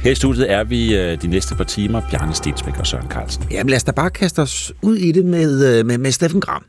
Her 0.02 0.10
i 0.10 0.14
studiet 0.14 0.52
er 0.52 0.64
vi 0.64 0.96
øh, 0.96 1.22
de 1.22 1.26
næste 1.26 1.54
par 1.54 1.64
timer, 1.64 2.02
Bjarne 2.10 2.34
Stensbæk 2.34 2.78
og 2.78 2.86
Søren 2.86 3.08
Carlsen. 3.08 3.44
Jamen 3.50 3.70
lad 3.70 3.76
os 3.76 3.84
da 3.84 3.92
bare 3.92 4.10
kaste 4.10 4.42
os 4.42 4.72
ud 4.82 4.96
i 4.96 5.12
det 5.12 5.24
med, 5.24 5.78
øh, 5.78 5.86
med, 5.86 5.98
med 5.98 6.12
Steffen 6.12 6.40
Gram. 6.40 6.64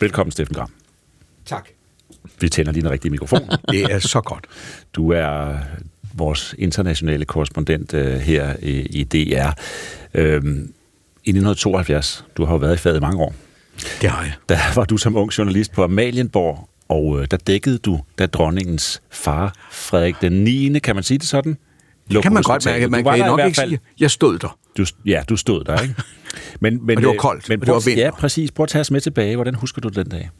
Velkommen, 0.00 0.32
Steffen 0.32 0.54
Gram. 0.54 0.70
Tak. 1.46 1.68
Vi 2.40 2.48
tænder 2.48 2.72
lige 2.72 2.82
den 2.82 2.90
rigtige 2.90 3.10
mikrofon. 3.10 3.40
Det 3.70 3.82
er 3.82 3.98
så 3.98 4.20
godt. 4.20 4.44
Du 4.94 5.12
er 5.12 5.58
vores 6.14 6.54
internationale 6.58 7.24
korrespondent 7.24 7.94
øh, 7.94 8.14
her 8.14 8.56
i, 8.62 8.70
i 8.80 9.04
DR. 9.04 9.50
Øhm, 10.14 10.72
I 11.24 11.30
1972, 11.30 12.24
du 12.36 12.44
har 12.44 12.52
jo 12.52 12.58
været 12.58 12.74
i 12.74 12.78
faget 12.78 12.96
i 12.96 13.00
mange 13.00 13.18
år, 13.22 13.34
Det 14.00 14.10
har 14.10 14.22
jeg. 14.22 14.32
der 14.48 14.58
var 14.74 14.84
du 14.84 14.96
som 14.96 15.16
ung 15.16 15.38
journalist 15.38 15.72
på 15.72 15.84
Amalienborg, 15.84 16.68
og 16.88 17.20
øh, 17.20 17.26
der 17.30 17.36
dækkede 17.36 17.78
du, 17.78 18.00
da 18.18 18.26
dronningens 18.26 19.02
far, 19.10 19.54
Frederik 19.70 20.14
den 20.20 20.32
9., 20.32 20.78
kan 20.78 20.94
man 20.94 21.04
sige 21.04 21.18
det 21.18 21.26
sådan? 21.26 21.56
Lå 22.10 22.20
Kan 22.20 22.32
man 22.32 22.42
godt 22.42 22.64
mærke. 22.64 22.88
Man 22.88 23.04
kan 23.04 23.18
nok 23.26 23.40
ikke 23.46 23.56
fald- 23.56 23.68
sige, 23.70 23.80
jeg 24.00 24.10
stod 24.10 24.38
der. 24.38 24.58
Du, 24.76 24.84
ja, 25.06 25.22
du 25.28 25.36
stod 25.36 25.64
der, 25.64 25.80
ikke? 25.82 25.94
Men, 26.60 26.86
men, 26.86 26.96
Og 26.96 27.02
det 27.02 27.06
var 27.06 27.12
øh, 27.14 27.18
koldt, 27.18 27.48
Men 27.48 27.60
og 27.60 27.66
det 27.66 27.74
var 27.74 27.80
vinter. 27.80 28.04
Ja, 28.04 28.10
præcis. 28.10 28.50
Prøv 28.50 28.64
at 28.64 28.68
tage 28.70 28.80
os 28.80 28.90
med 28.90 29.00
tilbage. 29.00 29.34
Hvordan 29.36 29.54
husker 29.54 29.80
du 29.80 29.88
den 29.88 30.08
dag? 30.08 30.30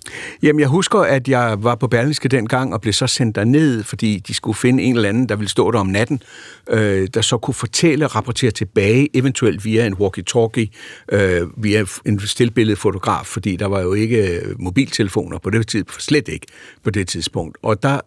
Jamen, 0.42 0.60
jeg 0.60 0.68
husker, 0.68 0.98
at 0.98 1.28
jeg 1.28 1.56
var 1.64 1.74
på 1.74 1.88
Berlingske 1.88 2.28
dengang 2.28 2.74
og 2.74 2.80
blev 2.80 2.92
så 2.92 3.06
sendt 3.06 3.36
derned, 3.36 3.82
fordi 3.82 4.18
de 4.18 4.34
skulle 4.34 4.56
finde 4.56 4.82
en 4.82 4.96
eller 4.96 5.08
anden, 5.08 5.28
der 5.28 5.36
ville 5.36 5.48
stå 5.48 5.70
der 5.70 5.78
om 5.78 5.86
natten, 5.86 6.22
øh, 6.70 7.08
der 7.14 7.20
så 7.20 7.38
kunne 7.38 7.54
fortælle, 7.54 8.06
rapportere 8.06 8.50
tilbage, 8.50 9.08
eventuelt 9.16 9.64
via 9.64 9.86
en 9.86 9.94
walkie-talkie, 9.94 10.66
øh, 11.12 11.42
via 11.64 11.84
en 12.06 12.20
stillbilledfotograf, 12.20 13.26
fordi 13.26 13.56
der 13.56 13.66
var 13.66 13.80
jo 13.80 13.92
ikke 13.92 14.38
øh, 14.40 14.60
mobiltelefoner 14.60 15.38
på 15.38 15.50
det 15.50 15.66
tidspunkt, 15.66 16.02
slet 16.02 16.28
ikke 16.28 16.46
på 16.84 16.90
det 16.90 17.08
tidspunkt. 17.08 17.58
Og 17.62 17.82
der 17.82 18.00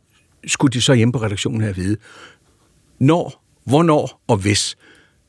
skulle 0.47 0.71
de 0.73 0.81
så 0.81 0.93
hjemme 0.93 1.11
på 1.11 1.21
redaktionen 1.21 1.61
have 1.61 1.69
at 1.69 1.77
vide, 1.77 1.97
når, 2.99 3.44
hvornår 3.65 4.21
og 4.27 4.37
hvis 4.37 4.77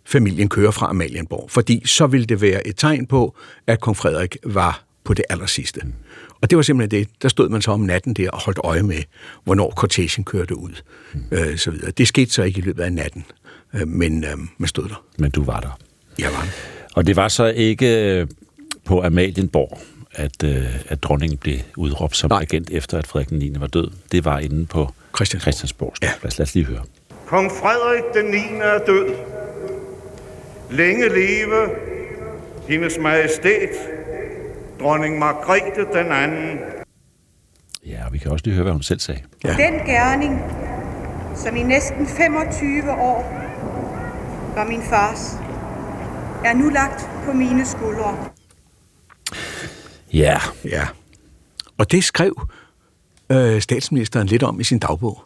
familien 0.04 0.48
kører 0.48 0.70
fra 0.70 0.88
Amalienborg. 0.90 1.50
Fordi 1.50 1.82
så 1.86 2.06
ville 2.06 2.26
det 2.26 2.40
være 2.40 2.66
et 2.66 2.76
tegn 2.76 3.06
på, 3.06 3.36
at 3.66 3.80
kong 3.80 3.96
Frederik 3.96 4.36
var 4.44 4.84
på 5.04 5.14
det 5.14 5.24
aller 5.28 5.46
sidste. 5.46 5.80
Og 6.40 6.50
det 6.50 6.56
var 6.56 6.62
simpelthen 6.62 7.00
det. 7.00 7.08
Der 7.22 7.28
stod 7.28 7.48
man 7.48 7.62
så 7.62 7.70
om 7.70 7.80
natten 7.80 8.14
der 8.14 8.30
og 8.30 8.40
holdt 8.40 8.58
øje 8.64 8.82
med, 8.82 9.02
hvornår 9.44 9.72
cortegen 9.76 10.24
kørte 10.24 10.56
ud. 10.56 10.82
Øh, 11.30 11.58
så 11.58 11.70
videre. 11.70 11.90
Det 11.90 12.08
skete 12.08 12.30
så 12.32 12.42
ikke 12.42 12.58
i 12.58 12.62
løbet 12.62 12.82
af 12.82 12.92
natten, 12.92 13.24
øh, 13.74 13.88
men 13.88 14.24
øh, 14.24 14.30
man 14.58 14.68
stod 14.68 14.88
der. 14.88 15.04
Men 15.18 15.30
du 15.30 15.44
var 15.44 15.60
der. 15.60 15.78
Jeg 16.18 16.32
var 16.32 16.40
der. 16.40 16.50
Og 16.94 17.06
det 17.06 17.16
var 17.16 17.28
så 17.28 17.46
ikke 17.46 18.12
øh, 18.20 18.26
på 18.84 19.02
Amalienborg, 19.02 19.80
at, 20.12 20.42
øh, 20.44 20.64
at 20.88 21.02
dronningen 21.02 21.38
blev 21.38 21.58
udråbt 21.76 22.16
som 22.16 22.30
Nej. 22.30 22.42
agent 22.42 22.70
efter, 22.70 22.98
at 22.98 23.06
Frederik 23.06 23.28
den 23.28 23.38
9. 23.38 23.52
var 23.58 23.66
død. 23.66 23.90
Det 24.12 24.24
var 24.24 24.38
inde 24.38 24.66
på 24.66 24.94
Christiansborg. 25.16 25.42
Christiansborg. 25.42 25.94
Ja. 26.02 26.12
Lad 26.22 26.40
os 26.40 26.54
lige 26.54 26.66
høre. 26.66 26.82
Kong 27.26 27.50
Frederik 27.50 28.02
den 28.14 28.24
9. 28.24 28.36
er 28.62 28.78
død. 28.78 29.14
Længe 30.70 31.08
leve 31.08 31.68
hendes 32.68 32.98
majestæt, 32.98 33.68
dronning 34.80 35.18
Margrethe 35.18 35.86
den 35.92 36.12
anden. 36.12 36.58
Ja, 37.86 38.06
og 38.06 38.12
vi 38.12 38.18
kan 38.18 38.32
også 38.32 38.44
lige 38.44 38.54
høre, 38.54 38.62
hvad 38.62 38.72
hun 38.72 38.82
selv 38.82 39.00
sagde. 39.00 39.20
Ja. 39.44 39.48
Den 39.48 39.86
gerning, 39.86 40.40
som 41.36 41.56
i 41.56 41.62
næsten 41.62 42.06
25 42.06 42.90
år 42.90 43.32
var 44.54 44.64
min 44.68 44.82
fars, 44.82 45.36
er 46.44 46.54
nu 46.54 46.68
lagt 46.68 47.08
på 47.24 47.32
mine 47.32 47.66
skuldre. 47.66 48.16
Ja, 50.12 50.38
Ja. 50.64 50.86
Og 51.78 51.90
det 51.90 52.04
skrev 52.04 52.48
øh, 53.30 53.60
statsministeren 53.60 54.26
lidt 54.26 54.42
om 54.42 54.60
i 54.60 54.64
sin 54.64 54.78
dagbog. 54.78 55.22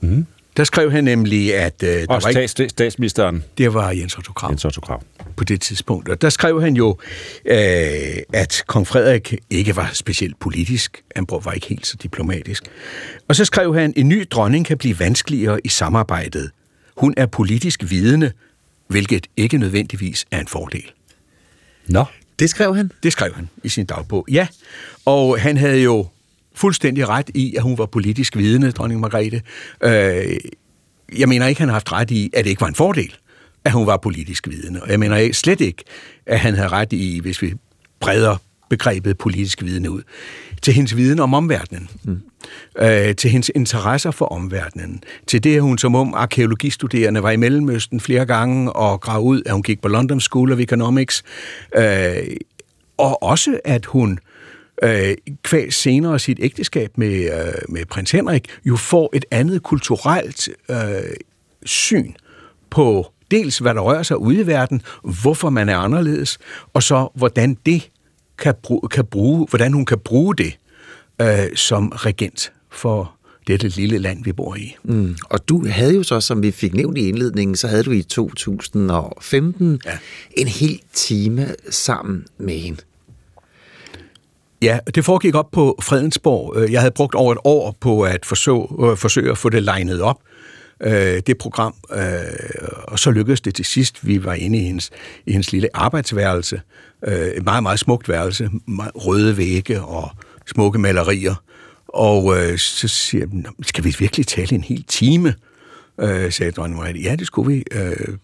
Mm. 0.00 0.26
Der 0.56 0.64
skrev 0.64 0.90
han 0.90 1.04
nemlig, 1.04 1.54
at 1.54 1.82
øh, 1.82 1.88
der 1.88 2.06
også 2.08 2.28
var 2.28 2.40
ikke, 2.40 2.48
stats, 2.48 2.70
statsministeren 2.70 3.44
det 3.58 3.74
var 3.74 3.90
Jens 3.90 4.18
Otto 4.18 4.32
Krag. 4.32 4.50
Jens 4.50 4.64
Otto 4.64 4.80
Krav. 4.80 5.02
på 5.36 5.44
det 5.44 5.60
tidspunkt. 5.60 6.08
Og 6.08 6.22
der 6.22 6.30
skrev 6.30 6.62
han 6.62 6.76
jo, 6.76 6.98
øh, 7.44 7.56
at 8.32 8.64
kong 8.66 8.86
Frederik 8.86 9.34
ikke 9.50 9.76
var 9.76 9.90
specielt 9.92 10.38
politisk. 10.40 11.02
Han 11.16 11.26
var 11.30 11.52
ikke 11.52 11.68
helt 11.68 11.86
så 11.86 11.96
diplomatisk. 11.96 12.64
Og 13.28 13.36
så 13.36 13.44
skrev 13.44 13.74
han, 13.74 13.92
en 13.96 14.08
ny 14.08 14.26
dronning 14.30 14.66
kan 14.66 14.78
blive 14.78 14.98
vanskeligere 14.98 15.60
i 15.64 15.68
samarbejdet. 15.68 16.50
Hun 16.96 17.14
er 17.16 17.26
politisk 17.26 17.82
vidende, 17.90 18.32
hvilket 18.86 19.26
ikke 19.36 19.58
nødvendigvis 19.58 20.24
er 20.30 20.40
en 20.40 20.48
fordel. 20.48 20.92
Nå. 21.86 22.04
Det 22.38 22.50
skrev 22.50 22.76
han. 22.76 22.92
Det 23.02 23.12
skrev 23.12 23.34
han 23.34 23.48
i 23.64 23.68
sin 23.68 23.86
dagbog. 23.86 24.26
Ja, 24.30 24.46
og 25.04 25.40
han 25.40 25.56
havde 25.56 25.82
jo 25.82 26.06
fuldstændig 26.54 27.08
ret 27.08 27.30
i, 27.34 27.56
at 27.56 27.62
hun 27.62 27.78
var 27.78 27.86
politisk 27.86 28.36
vidende, 28.36 28.70
dronning 28.70 29.00
Margrethe. 29.00 29.42
Øh, 29.84 30.36
jeg 31.18 31.28
mener 31.28 31.46
ikke, 31.46 31.60
han 31.60 31.68
har 31.68 31.74
haft 31.74 31.92
ret 31.92 32.10
i, 32.10 32.30
at 32.34 32.44
det 32.44 32.50
ikke 32.50 32.60
var 32.60 32.68
en 32.68 32.74
fordel, 32.74 33.14
at 33.64 33.72
hun 33.72 33.86
var 33.86 33.96
politisk 33.96 34.48
vidende. 34.48 34.82
Og 34.82 34.90
jeg 34.90 35.00
mener 35.00 35.32
slet 35.32 35.60
ikke, 35.60 35.84
at 36.26 36.40
han 36.40 36.54
havde 36.54 36.68
ret 36.68 36.92
i, 36.92 37.20
hvis 37.20 37.42
vi 37.42 37.54
breder 38.00 38.36
begrebet 38.68 39.18
politisk 39.18 39.62
vidende 39.62 39.90
ud, 39.90 40.02
til 40.62 40.74
hendes 40.74 40.96
viden 40.96 41.20
om 41.20 41.34
omverdenen. 41.34 41.88
Mm. 42.04 42.20
Øh, 42.78 43.14
til 43.14 43.30
hendes 43.30 43.50
interesser 43.54 44.10
for 44.10 44.26
omverdenen. 44.26 45.02
Til 45.26 45.44
det, 45.44 45.56
at 45.56 45.62
hun 45.62 45.78
som 45.78 45.94
ung 45.94 46.14
arkeologistuderende 46.14 47.22
var 47.22 47.30
i 47.30 47.36
Mellemøsten 47.36 48.00
flere 48.00 48.26
gange 48.26 48.72
og 48.72 49.00
grav 49.00 49.22
ud, 49.22 49.42
at 49.46 49.52
hun 49.52 49.62
gik 49.62 49.82
på 49.82 49.88
London 49.88 50.20
School 50.20 50.52
of 50.52 50.58
Economics. 50.58 51.22
Øh, 51.76 52.16
og 52.96 53.22
også, 53.22 53.60
at 53.64 53.86
hun 53.86 54.18
øh, 54.82 55.14
kvæg 55.42 55.72
senere 55.72 56.18
sit 56.18 56.38
ægteskab 56.40 56.98
med, 56.98 57.46
øh, 57.46 57.52
med 57.68 57.84
prins 57.84 58.10
Henrik, 58.10 58.48
jo 58.64 58.76
får 58.76 59.10
et 59.14 59.24
andet 59.30 59.62
kulturelt 59.62 60.48
øh, 60.70 60.76
syn 61.64 62.12
på 62.70 63.12
dels, 63.30 63.58
hvad 63.58 63.74
der 63.74 63.80
rører 63.80 64.02
sig 64.02 64.18
ude 64.18 64.40
i 64.40 64.46
verden, 64.46 64.82
hvorfor 65.22 65.50
man 65.50 65.68
er 65.68 65.76
anderledes, 65.76 66.38
og 66.72 66.82
så 66.82 67.08
hvordan 67.14 67.56
det 67.66 67.90
kan 68.38 68.54
bruge, 68.62 68.88
kan 68.88 69.04
bruge, 69.04 69.46
hvordan 69.50 69.72
hun 69.72 69.84
kan 69.84 69.98
bruge 69.98 70.36
det 70.36 70.58
øh, 71.20 71.56
som 71.56 71.88
regent 71.88 72.52
for 72.70 73.14
dette 73.46 73.68
lille 73.68 73.98
land, 73.98 74.24
vi 74.24 74.32
bor 74.32 74.56
i. 74.56 74.76
Mm. 74.82 75.16
Og 75.24 75.48
du 75.48 75.66
havde 75.66 75.94
jo 75.94 76.02
så, 76.02 76.20
som 76.20 76.42
vi 76.42 76.50
fik 76.50 76.74
nævnt 76.74 76.98
i 76.98 77.08
indledningen, 77.08 77.56
så 77.56 77.68
havde 77.68 77.82
du 77.82 77.90
i 77.90 78.02
2015 78.02 79.80
ja. 79.84 79.98
en 80.36 80.48
hel 80.48 80.80
time 80.92 81.54
sammen 81.70 82.24
med 82.38 82.54
hende. 82.54 82.82
Ja, 84.62 84.78
det 84.94 85.04
foregik 85.04 85.34
op 85.34 85.50
på 85.50 85.78
Fredensborg. 85.82 86.56
Øh, 86.56 86.72
jeg 86.72 86.80
havde 86.80 86.94
brugt 86.94 87.14
over 87.14 87.32
et 87.32 87.38
år 87.44 87.76
på 87.80 88.02
at 88.02 88.26
forsøge, 88.26 88.68
øh, 88.82 88.96
forsøge 88.96 89.30
at 89.30 89.38
få 89.38 89.48
det 89.48 89.62
legnet 89.62 90.02
op, 90.02 90.18
øh, 90.82 91.22
det 91.26 91.38
program, 91.38 91.74
og 92.82 92.98
så 92.98 93.10
lykkedes 93.10 93.40
det 93.40 93.54
til 93.54 93.64
sidst. 93.64 94.06
Vi 94.06 94.24
var 94.24 94.34
inde 94.34 94.58
i 94.58 94.62
hendes, 94.62 94.90
i 95.26 95.32
hendes 95.32 95.52
lille 95.52 95.68
arbejdsværelse, 95.74 96.60
et 97.06 97.44
meget, 97.44 97.62
meget 97.62 97.78
smukt 97.78 98.08
værelse, 98.08 98.50
røde 98.94 99.36
vægge 99.36 99.82
og 99.82 100.10
smukke 100.46 100.78
malerier. 100.78 101.34
Og 101.88 102.36
øh, 102.36 102.58
så 102.58 102.88
siger 102.88 103.26
jeg, 103.32 103.44
skal 103.62 103.84
vi 103.84 103.96
virkelig 103.98 104.26
tale 104.26 104.54
en 104.54 104.64
hel 104.64 104.84
time? 104.88 105.34
Øh, 106.00 106.32
sagde 106.32 106.52
dronning 106.52 106.76
Margrethe. 106.76 107.02
Ja, 107.02 107.16
det 107.16 107.26
skulle 107.26 107.54
vi. 107.54 107.64
Øh, 107.72 108.16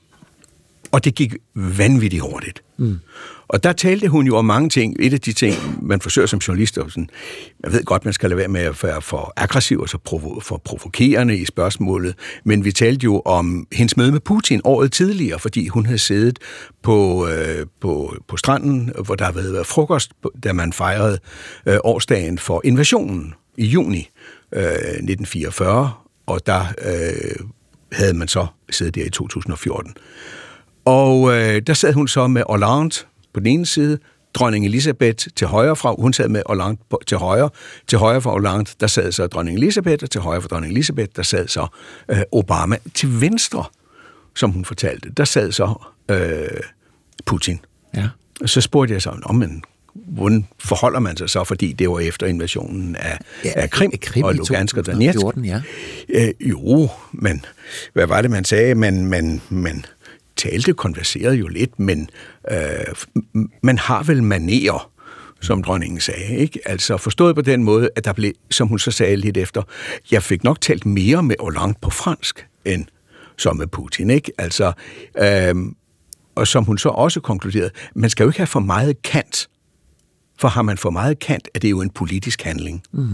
og 0.92 1.04
det 1.04 1.14
gik 1.14 1.34
vanvittigt 1.54 2.22
hurtigt. 2.22 2.62
Mm. 2.76 2.98
Og 3.48 3.64
der 3.64 3.72
talte 3.72 4.08
hun 4.08 4.26
jo 4.26 4.36
om 4.36 4.44
mange 4.44 4.68
ting. 4.68 4.96
Et 5.00 5.12
af 5.12 5.20
de 5.20 5.32
ting, 5.32 5.54
man 5.82 6.00
forsøger 6.00 6.26
som 6.26 6.38
journalist, 6.38 6.78
og 6.78 6.90
sådan, 6.90 7.10
jeg 7.64 7.72
ved 7.72 7.84
godt, 7.84 8.04
man 8.04 8.14
skal 8.14 8.30
lade 8.30 8.38
være 8.38 8.48
med 8.48 8.60
at 8.60 8.84
være 8.84 9.02
for 9.02 9.32
aggressiv 9.36 9.80
og 9.80 9.88
så 9.88 9.98
provo- 10.08 10.40
for 10.40 10.62
provokerende 10.64 11.38
i 11.38 11.44
spørgsmålet, 11.44 12.14
men 12.44 12.64
vi 12.64 12.72
talte 12.72 13.04
jo 13.04 13.22
om 13.24 13.66
hendes 13.72 13.96
møde 13.96 14.12
med 14.12 14.20
Putin 14.20 14.60
året 14.64 14.92
tidligere, 14.92 15.38
fordi 15.38 15.68
hun 15.68 15.86
havde 15.86 15.98
siddet 15.98 16.38
på, 16.82 17.28
øh, 17.28 17.66
på, 17.80 18.14
på 18.28 18.36
stranden, 18.36 18.92
hvor 19.04 19.14
der 19.14 19.32
havde 19.32 19.52
været 19.52 19.66
frokost, 19.66 20.12
da 20.44 20.52
man 20.52 20.72
fejrede 20.72 21.18
øh, 21.66 21.78
årsdagen 21.84 22.38
for 22.38 22.60
invasionen 22.64 23.34
i 23.56 23.66
juni 23.66 24.10
øh, 24.52 24.62
1944, 24.62 25.92
og 26.26 26.46
der 26.46 26.60
øh, 26.84 27.46
havde 27.92 28.14
man 28.14 28.28
så 28.28 28.46
siddet 28.70 28.94
der 28.94 29.04
i 29.04 29.10
2014. 29.10 29.94
Og 30.84 31.32
øh, 31.32 31.62
der 31.66 31.74
sad 31.74 31.92
hun 31.92 32.08
så 32.08 32.26
med 32.26 32.42
Hollande 32.48 32.96
på 33.40 33.44
den 33.44 33.52
ene 33.52 33.66
side, 33.66 33.98
dronning 34.34 34.66
Elisabeth 34.66 35.26
til 35.36 35.46
højre 35.46 35.76
fra, 35.76 35.94
hun 35.98 36.12
sad 36.12 36.28
med 36.28 36.42
Hollande 36.46 36.80
til 37.06 37.16
højre, 37.16 37.50
til 37.86 37.98
højre 37.98 38.20
for 38.20 38.30
Hollande, 38.30 38.70
der 38.80 38.86
sad 38.86 39.12
så 39.12 39.26
dronning 39.26 39.58
Elisabeth, 39.58 40.02
og 40.02 40.10
til 40.10 40.20
højre 40.20 40.40
for 40.40 40.48
dronning 40.48 40.72
Elisabeth, 40.72 41.08
der 41.16 41.22
sad 41.22 41.48
så 41.48 41.66
øh, 42.08 42.18
Obama. 42.32 42.76
Til 42.94 43.20
venstre, 43.20 43.64
som 44.34 44.50
hun 44.50 44.64
fortalte, 44.64 45.10
der 45.10 45.24
sad 45.24 45.52
så 45.52 45.74
øh, 46.10 46.48
Putin. 47.26 47.60
Ja. 47.94 48.08
Og 48.40 48.48
så 48.48 48.60
spurgte 48.60 48.94
jeg 48.94 49.02
så, 49.02 49.12
om 49.22 49.34
men 49.34 49.62
hvordan 49.94 50.46
forholder 50.58 51.00
man 51.00 51.16
sig 51.16 51.30
så, 51.30 51.44
fordi 51.44 51.72
det 51.72 51.90
var 51.90 51.98
efter 51.98 52.26
invasionen 52.26 52.96
af, 52.96 53.18
ja, 53.44 53.52
af 53.56 53.70
Krim, 53.70 53.92
Krim 54.02 54.24
og 54.24 54.34
Lugansk 54.34 54.76
og 54.76 54.86
Donetsk? 54.86 55.20
14, 55.20 55.44
ja. 55.44 55.62
Øh, 56.08 56.28
jo, 56.40 56.88
men 57.12 57.44
hvad 57.92 58.06
var 58.06 58.22
det, 58.22 58.30
man 58.30 58.44
sagde? 58.44 58.74
Man, 58.74 59.06
man, 59.06 59.40
man 59.48 59.84
talte, 60.38 60.74
konverserede 60.74 61.36
jo 61.36 61.48
lidt, 61.48 61.78
men 61.78 62.10
øh, 62.50 63.44
man 63.62 63.78
har 63.78 64.02
vel 64.02 64.22
manerer, 64.22 64.90
som 65.40 65.62
dronningen 65.62 66.00
sagde. 66.00 66.36
Ikke? 66.36 66.60
Altså 66.64 66.96
forstået 66.96 67.34
på 67.34 67.42
den 67.42 67.64
måde, 67.64 67.90
at 67.96 68.04
der 68.04 68.12
blev, 68.12 68.32
som 68.50 68.68
hun 68.68 68.78
så 68.78 68.90
sagde 68.90 69.16
lidt 69.16 69.36
efter, 69.36 69.62
jeg 70.10 70.22
fik 70.22 70.44
nok 70.44 70.60
talt 70.60 70.86
mere 70.86 71.22
med 71.22 71.36
Hollande 71.40 71.74
på 71.82 71.90
fransk, 71.90 72.46
end 72.64 72.86
som 73.36 73.56
med 73.56 73.66
Putin. 73.66 74.10
Ikke? 74.10 74.32
Altså, 74.38 74.72
øh, 75.18 75.54
og 76.34 76.46
som 76.46 76.64
hun 76.64 76.78
så 76.78 76.88
også 76.88 77.20
konkluderede, 77.20 77.70
man 77.94 78.10
skal 78.10 78.24
jo 78.24 78.30
ikke 78.30 78.38
have 78.38 78.46
for 78.46 78.60
meget 78.60 79.02
kant 79.02 79.48
for 80.38 80.48
har 80.48 80.62
man 80.62 80.78
for 80.78 80.90
meget 80.90 81.18
kant, 81.18 81.48
er 81.54 81.58
det 81.58 81.70
jo 81.70 81.80
en 81.80 81.90
politisk 81.90 82.42
handling. 82.42 82.82
Mm. 82.92 83.08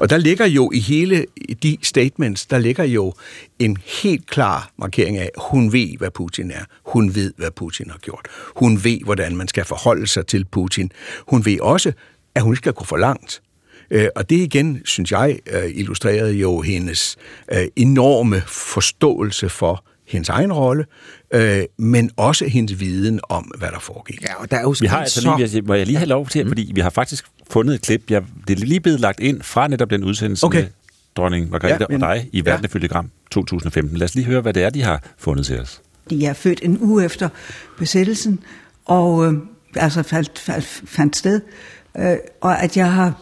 Og 0.00 0.10
der 0.10 0.16
ligger 0.16 0.46
jo 0.46 0.70
i 0.74 0.78
hele 0.78 1.26
de 1.62 1.76
statements, 1.82 2.46
der 2.46 2.58
ligger 2.58 2.84
jo 2.84 3.14
en 3.58 3.76
helt 4.02 4.30
klar 4.30 4.70
markering 4.78 5.16
af, 5.16 5.30
hun 5.50 5.72
ved, 5.72 5.98
hvad 5.98 6.10
Putin 6.10 6.50
er. 6.50 6.64
Hun 6.86 7.14
ved, 7.14 7.32
hvad 7.36 7.50
Putin 7.50 7.90
har 7.90 7.98
gjort. 7.98 8.28
Hun 8.56 8.84
ved, 8.84 8.98
hvordan 9.04 9.36
man 9.36 9.48
skal 9.48 9.64
forholde 9.64 10.06
sig 10.06 10.26
til 10.26 10.44
Putin. 10.44 10.92
Hun 11.28 11.44
ved 11.44 11.60
også, 11.60 11.92
at 12.34 12.42
hun 12.42 12.56
skal 12.56 12.72
gå 12.72 12.84
for 12.84 12.96
langt. 12.96 13.42
Øh, 13.90 14.08
og 14.16 14.30
det 14.30 14.36
igen, 14.36 14.80
synes 14.84 15.12
jeg, 15.12 15.38
øh, 15.46 15.70
illustrerede 15.74 16.32
jo 16.32 16.60
hendes 16.60 17.16
øh, 17.52 17.64
enorme 17.76 18.42
forståelse 18.46 19.48
for 19.48 19.84
hendes 20.12 20.28
egen 20.28 20.52
rolle, 20.52 20.84
øh, 21.34 21.62
men 21.78 22.10
også 22.16 22.44
hendes 22.44 22.80
viden 22.80 23.20
om, 23.28 23.52
hvad 23.58 23.68
der 23.68 23.78
foregik. 23.78 24.22
Ja, 24.22 24.34
og 24.34 24.50
der 24.50 24.56
er 24.56 24.62
jo 24.62 24.74
vi 24.80 24.86
har 24.86 24.98
altså 24.98 25.36
lige, 25.36 25.48
så... 25.48 25.60
må 25.66 25.74
jeg 25.74 25.86
lige 25.86 25.98
have 25.98 26.08
lov 26.08 26.28
til, 26.28 26.44
mm. 26.44 26.50
fordi 26.50 26.72
vi 26.74 26.80
har 26.80 26.90
faktisk 26.90 27.24
fundet 27.50 27.74
et 27.74 27.82
klip, 27.82 28.10
jeg, 28.10 28.22
det 28.48 28.60
er 28.60 28.66
lige 28.66 28.80
blevet 28.80 29.00
lagt 29.00 29.20
ind 29.20 29.42
fra 29.42 29.68
netop 29.68 29.90
den 29.90 30.04
udsendelse 30.04 30.46
okay. 30.46 30.60
med 30.60 30.68
dronning 31.16 31.50
Margrethe 31.50 31.76
ja, 31.80 31.86
men, 31.88 32.02
og 32.02 32.14
dig 32.16 32.28
i 32.32 32.44
Verden 32.44 32.82
ja. 32.82 32.86
Gram 32.86 33.10
2015. 33.30 33.96
Lad 33.96 34.04
os 34.04 34.14
lige 34.14 34.24
høre, 34.24 34.40
hvad 34.40 34.52
det 34.52 34.62
er, 34.62 34.70
de 34.70 34.82
har 34.82 35.02
fundet 35.18 35.46
til 35.46 35.60
os. 35.60 35.80
De 36.10 36.26
er 36.26 36.32
født 36.32 36.60
en 36.62 36.78
uge 36.80 37.04
efter 37.04 37.28
besættelsen, 37.78 38.40
og 38.84 39.26
øh, 39.26 39.32
altså 39.76 40.02
faldt, 40.02 40.38
faldt, 40.38 40.82
fandt 40.84 41.16
sted, 41.16 41.40
øh, 41.98 42.16
og 42.40 42.62
at 42.62 42.76
jeg 42.76 42.92
har 42.92 43.12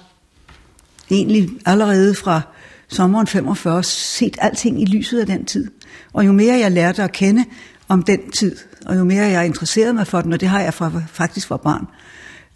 egentlig 1.11 1.49
allerede 1.67 2.15
fra 2.15 2.41
sommeren 2.89 3.27
45 3.27 3.83
set 3.83 4.37
alting 4.41 4.83
i 4.83 4.85
lyset 4.85 5.21
af 5.21 5.27
den 5.27 5.45
tid. 5.45 5.71
Og 6.13 6.27
jo 6.27 6.33
mere 6.33 6.59
jeg 6.59 6.73
lærte 6.73 7.03
at 7.03 7.13
kende 7.13 7.45
om 7.89 8.03
den 8.03 8.31
tid, 8.31 8.57
og 8.87 8.97
jo 8.97 9.05
mere 9.05 9.23
jeg 9.23 9.47
interesserede 9.47 9.93
mig 9.93 10.07
for 10.07 10.21
den, 10.21 10.33
og 10.33 10.41
det 10.41 10.49
har 10.49 10.61
jeg 10.61 10.75
fra, 10.75 10.93
faktisk 11.07 11.47
fra 11.47 11.57
barn, 11.57 11.87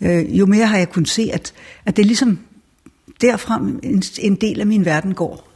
øh, 0.00 0.38
jo 0.38 0.46
mere 0.46 0.66
har 0.66 0.78
jeg 0.78 0.90
kunnet 0.90 1.08
se, 1.08 1.30
at, 1.32 1.52
at 1.86 1.96
det 1.96 2.02
er 2.02 2.06
ligesom 2.06 2.38
derfra 3.20 3.56
en, 3.82 4.02
en 4.18 4.34
del 4.34 4.60
af 4.60 4.66
min 4.66 4.84
verden 4.84 5.14
går. 5.14 5.48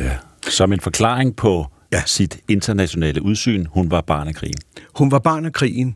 Ja. 0.00 0.16
Som 0.48 0.72
en 0.72 0.80
forklaring 0.80 1.36
på 1.36 1.66
ja. 1.92 2.02
sit 2.06 2.40
internationale 2.48 3.22
udsyn, 3.22 3.66
hun 3.66 3.90
var 3.90 4.00
barn 4.00 4.28
af 4.28 4.34
krigen. 4.34 4.58
Hun 4.94 5.10
var 5.10 5.18
barn 5.18 5.44
af 5.44 5.52
krigen, 5.52 5.94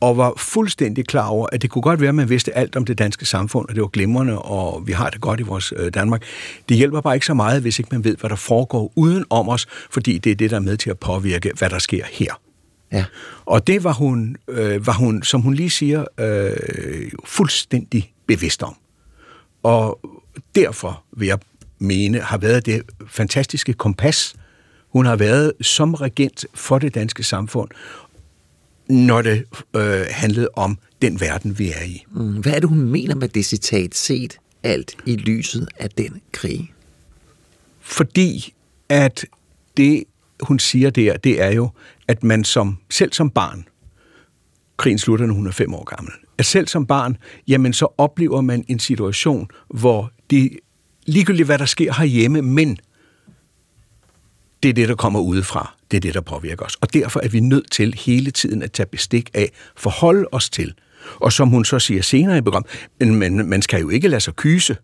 og 0.00 0.16
var 0.16 0.34
fuldstændig 0.36 1.06
klar 1.06 1.26
over, 1.26 1.46
at 1.52 1.62
det 1.62 1.70
kunne 1.70 1.82
godt 1.82 2.00
være, 2.00 2.08
at 2.08 2.14
man 2.14 2.28
vidste 2.28 2.56
alt 2.56 2.76
om 2.76 2.84
det 2.84 2.98
danske 2.98 3.26
samfund, 3.26 3.68
og 3.68 3.74
det 3.74 3.80
var 3.80 3.88
glimrende, 3.88 4.38
og 4.38 4.86
vi 4.86 4.92
har 4.92 5.10
det 5.10 5.20
godt 5.20 5.40
i 5.40 5.42
vores 5.42 5.72
øh, 5.76 5.94
Danmark. 5.94 6.22
Det 6.68 6.76
hjælper 6.76 7.00
bare 7.00 7.14
ikke 7.14 7.26
så 7.26 7.34
meget, 7.34 7.62
hvis 7.62 7.78
ikke 7.78 7.88
man 7.92 8.04
ved, 8.04 8.16
hvad 8.16 8.30
der 8.30 8.36
foregår 8.36 8.92
uden 8.94 9.24
om 9.30 9.48
os, 9.48 9.66
fordi 9.90 10.18
det 10.18 10.32
er 10.32 10.36
det, 10.36 10.50
der 10.50 10.56
er 10.56 10.60
med 10.60 10.76
til 10.76 10.90
at 10.90 10.98
påvirke, 10.98 11.52
hvad 11.58 11.70
der 11.70 11.78
sker 11.78 12.04
her. 12.10 12.40
Ja. 12.92 13.04
Og 13.44 13.66
det 13.66 13.84
var 13.84 13.92
hun, 13.92 14.36
øh, 14.48 14.86
var 14.86 14.92
hun, 14.92 15.22
som 15.22 15.40
hun 15.40 15.54
lige 15.54 15.70
siger, 15.70 16.04
øh, 16.18 17.10
fuldstændig 17.24 18.12
bevidst 18.26 18.62
om. 18.62 18.74
Og 19.62 20.00
derfor 20.54 21.02
vil 21.16 21.28
jeg 21.28 21.38
mene, 21.78 22.18
har 22.20 22.38
været 22.38 22.66
det 22.66 22.82
fantastiske 23.08 23.72
kompas, 23.72 24.34
hun 24.92 25.06
har 25.06 25.16
været 25.16 25.52
som 25.60 25.94
regent 25.94 26.46
for 26.54 26.78
det 26.78 26.94
danske 26.94 27.22
samfund, 27.22 27.68
når 28.90 29.22
det 29.22 29.44
øh, 29.76 30.06
handlede 30.10 30.48
om 30.54 30.78
den 31.02 31.20
verden, 31.20 31.58
vi 31.58 31.70
er 31.70 31.82
i. 31.82 32.04
Mm. 32.10 32.36
Hvad 32.36 32.52
er 32.52 32.60
det, 32.60 32.68
hun 32.68 32.80
mener 32.80 33.14
med 33.14 33.28
det 33.28 33.44
citat, 33.44 33.94
set 33.94 34.38
alt 34.62 34.96
i 35.06 35.16
lyset 35.16 35.68
af 35.78 35.90
den 35.90 36.20
krig? 36.32 36.72
Fordi 37.80 38.54
at 38.88 39.26
det, 39.76 40.04
hun 40.40 40.58
siger 40.58 40.90
der, 40.90 41.16
det 41.16 41.42
er 41.42 41.50
jo, 41.50 41.70
at 42.08 42.24
man 42.24 42.44
som, 42.44 42.78
selv 42.90 43.12
som 43.12 43.30
barn, 43.30 43.64
krigen 44.76 44.98
slutter, 44.98 45.26
når 45.26 45.34
hun 45.34 45.46
er 45.46 45.50
fem 45.50 45.74
år 45.74 45.84
gammel, 45.84 46.12
at 46.38 46.46
selv 46.46 46.68
som 46.68 46.86
barn, 46.86 47.16
jamen 47.48 47.72
så 47.72 47.86
oplever 47.98 48.40
man 48.40 48.64
en 48.68 48.78
situation, 48.78 49.48
hvor 49.68 50.12
det 50.30 50.50
ligegyldigt 51.06 51.46
hvad 51.46 51.58
der 51.58 51.64
sker 51.64 51.92
herhjemme, 51.92 52.42
men 52.42 52.78
det 54.62 54.68
er 54.68 54.72
det, 54.72 54.88
der 54.88 54.94
kommer 54.94 55.20
udefra. 55.20 55.76
Det 55.90 55.96
er 55.96 56.00
det, 56.00 56.14
der 56.14 56.20
påvirker 56.20 56.64
os. 56.64 56.76
Og 56.80 56.94
derfor 56.94 57.20
er 57.20 57.28
vi 57.28 57.40
nødt 57.40 57.70
til 57.70 57.94
hele 57.94 58.30
tiden 58.30 58.62
at 58.62 58.72
tage 58.72 58.86
bestik 58.86 59.30
af, 59.34 59.50
forholde 59.76 60.28
os 60.32 60.50
til. 60.50 60.74
Og 61.16 61.32
som 61.32 61.48
hun 61.48 61.64
så 61.64 61.78
siger 61.78 62.02
senere 62.02 62.38
i 62.38 62.40
programmet, 62.40 62.70
men, 62.98 63.14
men 63.14 63.48
man 63.48 63.62
skal 63.62 63.80
jo 63.80 63.88
ikke 63.88 64.08
lade 64.08 64.20
sig 64.20 64.36
kyse. 64.36 64.76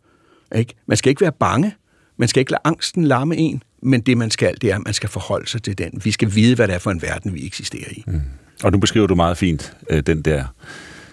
Ikke? 0.57 0.75
Man 0.87 0.97
skal 0.97 1.11
ikke 1.11 1.21
være 1.21 1.33
bange. 1.41 1.75
Man 2.17 2.29
skal 2.29 2.41
ikke 2.41 2.53
lade 2.53 2.61
angsten 2.65 3.05
larme 3.05 3.37
en. 3.37 3.63
Men 3.83 4.01
det, 4.01 4.19
man 4.19 4.31
skal, 4.31 4.55
det 4.61 4.71
er, 4.71 4.75
at 4.75 4.85
man 4.85 4.95
skal 4.95 5.09
forholde 5.09 5.49
sig 5.49 5.63
til 5.63 5.79
den. 5.79 6.01
Vi 6.05 6.11
skal 6.11 6.35
vide, 6.35 6.55
hvad 6.55 6.69
det 6.69 6.75
er 6.75 6.79
for 6.79 6.91
en 6.91 7.03
verden, 7.03 7.35
vi 7.35 7.47
eksisterer 7.47 7.91
i. 7.91 8.05
Mm. 8.07 8.21
Og 8.63 8.73
nu 8.73 8.79
beskriver 8.79 9.07
du 9.07 9.15
meget 9.15 9.37
fint 9.37 9.77
øh, 9.91 10.03
den 10.03 10.23
der 10.23 10.45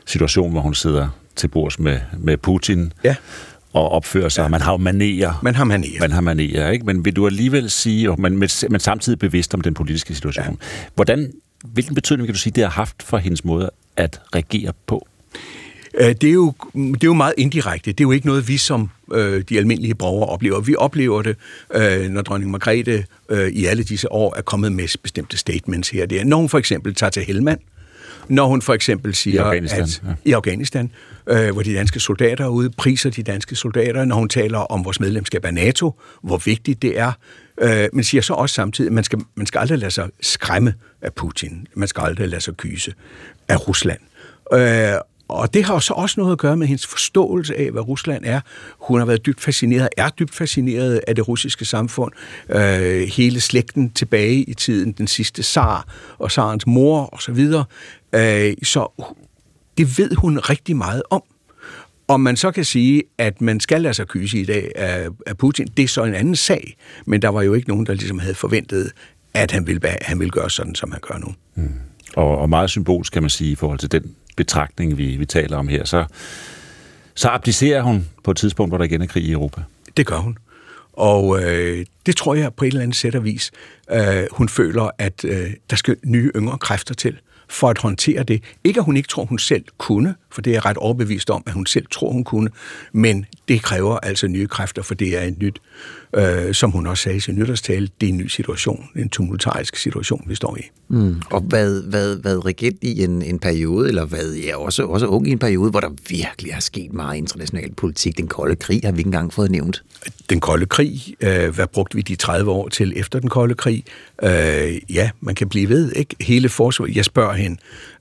situation, 0.05 0.51
hvor 0.51 0.61
hun 0.61 0.73
sidder 0.73 1.09
til 1.35 1.47
bords 1.47 1.79
med, 1.79 1.99
med 2.19 2.37
Putin. 2.37 2.93
Ja 3.03 3.15
og 3.73 3.89
opføre 3.89 4.29
sig. 4.29 4.43
Ja. 4.43 4.47
Man 4.47 4.61
har 4.61 4.71
jo 4.71 4.77
manerer. 4.77 5.39
Man 5.43 5.55
har 5.55 5.63
manerer. 5.63 5.99
Man 5.99 6.11
har 6.11 6.21
manerer, 6.21 6.71
ikke? 6.71 6.85
Men 6.85 7.05
vil 7.05 7.15
du 7.15 7.25
alligevel 7.27 7.69
sige, 7.69 8.11
og 8.11 8.21
man, 8.21 8.37
men 8.69 8.79
samtidig 8.79 9.19
bevidst 9.19 9.53
om 9.53 9.61
den 9.61 9.73
politiske 9.73 10.15
situation. 10.15 10.45
Ja. 10.45 10.85
Hvordan, 10.95 11.31
hvilken 11.63 11.95
betydning 11.95 12.27
kan 12.27 12.33
du 12.33 12.39
sige, 12.39 12.53
det 12.53 12.63
har 12.63 12.71
haft 12.71 13.03
for 13.03 13.17
hendes 13.17 13.45
måde 13.45 13.69
at 13.97 14.21
regere 14.35 14.73
på? 14.87 15.07
Øh, 15.99 16.07
det 16.07 16.23
er, 16.23 16.33
jo, 16.33 16.53
det 16.73 17.03
er 17.03 17.07
jo 17.07 17.13
meget 17.13 17.33
indirekte. 17.37 17.91
Det 17.91 17.99
er 17.99 18.05
jo 18.05 18.11
ikke 18.11 18.27
noget, 18.27 18.47
vi 18.47 18.57
som 18.57 18.89
øh, 19.13 19.43
de 19.49 19.57
almindelige 19.57 19.95
borgere 19.95 20.29
oplever. 20.29 20.61
Vi 20.61 20.75
oplever 20.75 21.21
det, 21.21 21.35
øh, 21.73 22.09
når 22.09 22.21
dronning 22.21 22.51
Margrethe 22.51 23.05
øh, 23.29 23.49
i 23.49 23.65
alle 23.65 23.83
disse 23.83 24.11
år 24.11 24.35
er 24.37 24.41
kommet 24.41 24.71
med 24.71 24.97
bestemte 25.03 25.37
statements 25.37 25.89
her. 25.89 26.05
Det 26.05 26.21
er, 26.21 26.25
når 26.25 26.37
hun 26.37 26.49
for 26.49 26.57
eksempel 26.57 26.95
tager 26.95 27.09
til 27.09 27.23
Helmand, 27.23 27.59
Når 28.27 28.47
hun 28.47 28.61
for 28.61 28.73
eksempel 28.73 29.15
siger, 29.15 29.41
I 29.41 29.45
Afghanistan, 29.45 29.83
at, 29.83 30.01
ja. 30.07 30.13
i 30.25 30.33
Afghanistan, 30.33 30.91
øh, 31.27 31.51
hvor 31.53 31.61
de 31.61 31.73
danske 31.73 31.99
soldater 31.99 32.45
er 32.45 32.49
ude, 32.49 32.69
priser 32.69 33.09
de 33.09 33.23
danske 33.23 33.55
soldater, 33.55 34.05
når 34.05 34.15
hun 34.15 34.29
taler 34.29 34.57
om 34.57 34.85
vores 34.85 34.99
medlemskab 34.99 35.45
af 35.45 35.53
NATO, 35.53 35.99
hvor 36.21 36.37
vigtigt 36.37 36.81
det 36.81 36.99
er, 36.99 37.11
øh, 37.61 37.89
men 37.93 38.03
siger 38.03 38.21
så 38.21 38.33
også 38.33 38.55
samtidig, 38.55 38.89
at 38.89 38.93
man 38.93 39.03
skal, 39.03 39.19
man 39.35 39.45
skal 39.45 39.59
aldrig 39.59 39.79
lade 39.79 39.91
sig 39.91 40.09
skræmme 40.21 40.73
af 41.01 41.13
Putin. 41.13 41.67
Man 41.73 41.87
skal 41.87 42.01
aldrig 42.01 42.29
lade 42.29 42.41
sig 42.41 42.57
kyse 42.57 42.93
af 43.47 43.67
Rusland. 43.67 43.99
Øh, 44.53 44.93
og 45.27 45.53
det 45.53 45.63
har 45.63 45.79
så 45.79 45.93
også 45.93 46.19
noget 46.19 46.31
at 46.31 46.37
gøre 46.37 46.57
med 46.57 46.67
hendes 46.67 46.87
forståelse 46.87 47.55
af, 47.57 47.71
hvad 47.71 47.87
Rusland 47.87 48.25
er. 48.25 48.41
Hun 48.79 48.99
har 48.99 49.05
været 49.05 49.25
dybt 49.25 49.41
fascineret, 49.41 49.89
er 49.97 50.09
dybt 50.09 50.35
fascineret 50.35 51.01
af 51.07 51.15
det 51.15 51.27
russiske 51.27 51.65
samfund. 51.65 52.11
Øh, 52.49 53.07
hele 53.07 53.41
slægten 53.41 53.89
tilbage 53.91 54.43
i 54.43 54.53
tiden, 54.53 54.91
den 54.91 55.07
sidste 55.07 55.43
zar 55.43 55.87
og 56.17 56.31
zarens 56.31 56.67
mor 56.67 57.13
osv. 57.13 57.47
Øh, 58.15 58.53
så 58.63 59.03
det 59.77 59.97
ved 59.97 60.15
hun 60.15 60.39
rigtig 60.39 60.75
meget 60.75 61.03
om. 61.09 61.23
Om 62.07 62.21
man 62.21 62.37
så 62.37 62.51
kan 62.51 62.65
sige, 62.65 63.03
at 63.17 63.41
man 63.41 63.59
skal 63.59 63.81
lade 63.81 63.93
sig 63.93 64.07
kyse 64.07 64.39
i 64.39 64.45
dag 64.45 64.71
af, 64.75 65.07
af 65.27 65.37
Putin, 65.37 65.67
det 65.77 65.83
er 65.83 65.87
så 65.87 66.03
en 66.03 66.13
anden 66.15 66.35
sag. 66.35 66.77
Men 67.05 67.21
der 67.21 67.29
var 67.29 67.41
jo 67.41 67.53
ikke 67.53 67.69
nogen, 67.69 67.85
der 67.85 67.93
ligesom 67.93 68.19
havde 68.19 68.35
forventet, 68.35 68.91
at 69.33 69.51
han 69.51 69.67
ville, 69.67 69.81
han 70.01 70.19
ville 70.19 70.31
gøre 70.31 70.49
sådan, 70.49 70.75
som 70.75 70.91
han 70.91 70.99
gør 71.01 71.17
nu. 71.17 71.33
Mm. 71.55 71.73
Og, 72.15 72.37
og 72.37 72.49
meget 72.49 72.69
symbolsk, 72.69 73.13
kan 73.13 73.23
man 73.23 73.29
sige, 73.29 73.51
i 73.51 73.55
forhold 73.55 73.79
til 73.79 73.91
den 73.91 74.15
betragtning, 74.37 74.97
vi, 74.97 75.15
vi 75.17 75.25
taler 75.25 75.57
om 75.57 75.67
her, 75.67 75.85
så, 75.85 76.05
så 77.15 77.29
abdicerer 77.29 77.81
hun 77.81 78.07
på 78.23 78.31
et 78.31 78.37
tidspunkt, 78.37 78.71
hvor 78.71 78.77
der 78.77 78.85
igen 78.85 79.01
er 79.01 79.05
krig 79.05 79.23
i 79.23 79.31
Europa. 79.31 79.61
Det 79.97 80.05
gør 80.05 80.17
hun. 80.17 80.37
Og 80.93 81.43
øh, 81.43 81.85
det 82.05 82.15
tror 82.15 82.35
jeg 82.35 82.53
på 82.53 82.65
et 82.65 82.67
eller 82.67 82.81
andet 82.81 82.95
sæt 82.97 83.15
og 83.15 83.23
vis. 83.23 83.51
Øh, 83.91 84.23
hun 84.31 84.49
føler, 84.49 84.89
at 84.97 85.25
øh, 85.25 85.51
der 85.69 85.75
skal 85.75 85.95
nye 86.05 86.31
yngre 86.35 86.57
kræfter 86.57 86.93
til 86.93 87.17
for 87.49 87.69
at 87.69 87.77
håndtere 87.77 88.23
det. 88.23 88.43
Ikke 88.63 88.79
at 88.79 88.85
hun 88.85 88.97
ikke 88.97 89.07
tror, 89.07 89.25
hun 89.25 89.39
selv 89.39 89.65
kunne, 89.77 90.15
for 90.33 90.41
det 90.41 90.51
er 90.51 90.55
jeg 90.55 90.65
ret 90.65 90.77
overbevist 90.77 91.29
om, 91.29 91.43
at 91.45 91.53
hun 91.53 91.65
selv 91.65 91.85
tror, 91.91 92.11
hun 92.11 92.23
kunne, 92.23 92.49
men 92.91 93.25
det 93.47 93.61
kræver 93.61 93.97
altså 93.97 94.27
nye 94.27 94.47
kræfter, 94.47 94.81
for 94.81 94.95
det 94.95 95.17
er 95.17 95.21
et 95.21 95.39
nyt, 95.39 95.61
øh, 96.13 96.53
som 96.53 96.71
hun 96.71 96.87
også 96.87 97.03
sagde 97.03 97.17
i 97.17 97.19
sin 97.19 97.35
nytårstale, 97.35 97.89
det 98.01 98.09
er 98.09 98.13
en 98.13 98.17
ny 98.17 98.27
situation, 98.27 98.89
en 98.95 99.09
tumultarisk 99.09 99.75
situation, 99.75 100.23
vi 100.27 100.35
står 100.35 100.57
i. 100.57 100.61
Mm. 100.87 101.21
Og 101.29 101.41
hvad, 101.41 101.81
hvad, 101.81 102.17
hvad 102.17 102.45
regent 102.45 102.77
i 102.81 103.03
en, 103.03 103.21
en 103.21 103.39
periode, 103.39 103.87
eller 103.87 104.05
hvad, 104.05 104.33
ja, 104.33 104.57
også, 104.57 104.83
også 104.83 105.05
ung 105.05 105.27
i 105.27 105.31
en 105.31 105.39
periode, 105.39 105.71
hvor 105.71 105.79
der 105.79 105.89
virkelig 106.09 106.51
er 106.51 106.59
sket 106.59 106.93
meget 106.93 107.17
international 107.17 107.73
politik. 107.73 108.17
Den 108.17 108.27
kolde 108.27 108.55
krig 108.55 108.81
har 108.83 108.91
vi 108.91 108.97
ikke 108.97 109.07
engang 109.07 109.33
fået 109.33 109.51
nævnt. 109.51 109.83
Den 110.29 110.39
kolde 110.39 110.65
krig, 110.65 111.15
øh, 111.21 111.55
hvad 111.55 111.67
brugte 111.67 111.95
vi 111.95 112.01
de 112.01 112.15
30 112.15 112.51
år 112.51 112.69
til 112.69 112.93
efter 112.95 113.19
den 113.19 113.29
kolde 113.29 113.55
krig? 113.55 113.83
Øh, 114.23 114.93
ja, 114.93 115.09
man 115.21 115.35
kan 115.35 115.49
blive 115.49 115.69
ved, 115.69 115.91
ikke? 115.95 116.15
Hele 116.21 116.49
forsvaret, 116.49 116.95
jeg 116.95 117.05
spørger 117.05 117.33
hende, 117.33 117.57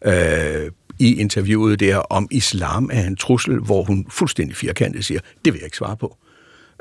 øh, 0.06 0.70
i 1.02 1.20
interviewet 1.20 1.80
der, 1.80 1.96
om 1.96 2.28
islam 2.30 2.90
er 2.92 3.06
en 3.06 3.16
trussel, 3.16 3.58
hvor 3.58 3.84
hun 3.84 4.06
fuldstændig 4.10 4.56
firkantet 4.56 5.04
siger, 5.04 5.20
det 5.44 5.52
vil 5.52 5.58
jeg 5.58 5.66
ikke 5.66 5.76
svare 5.76 5.96
på. 5.96 6.16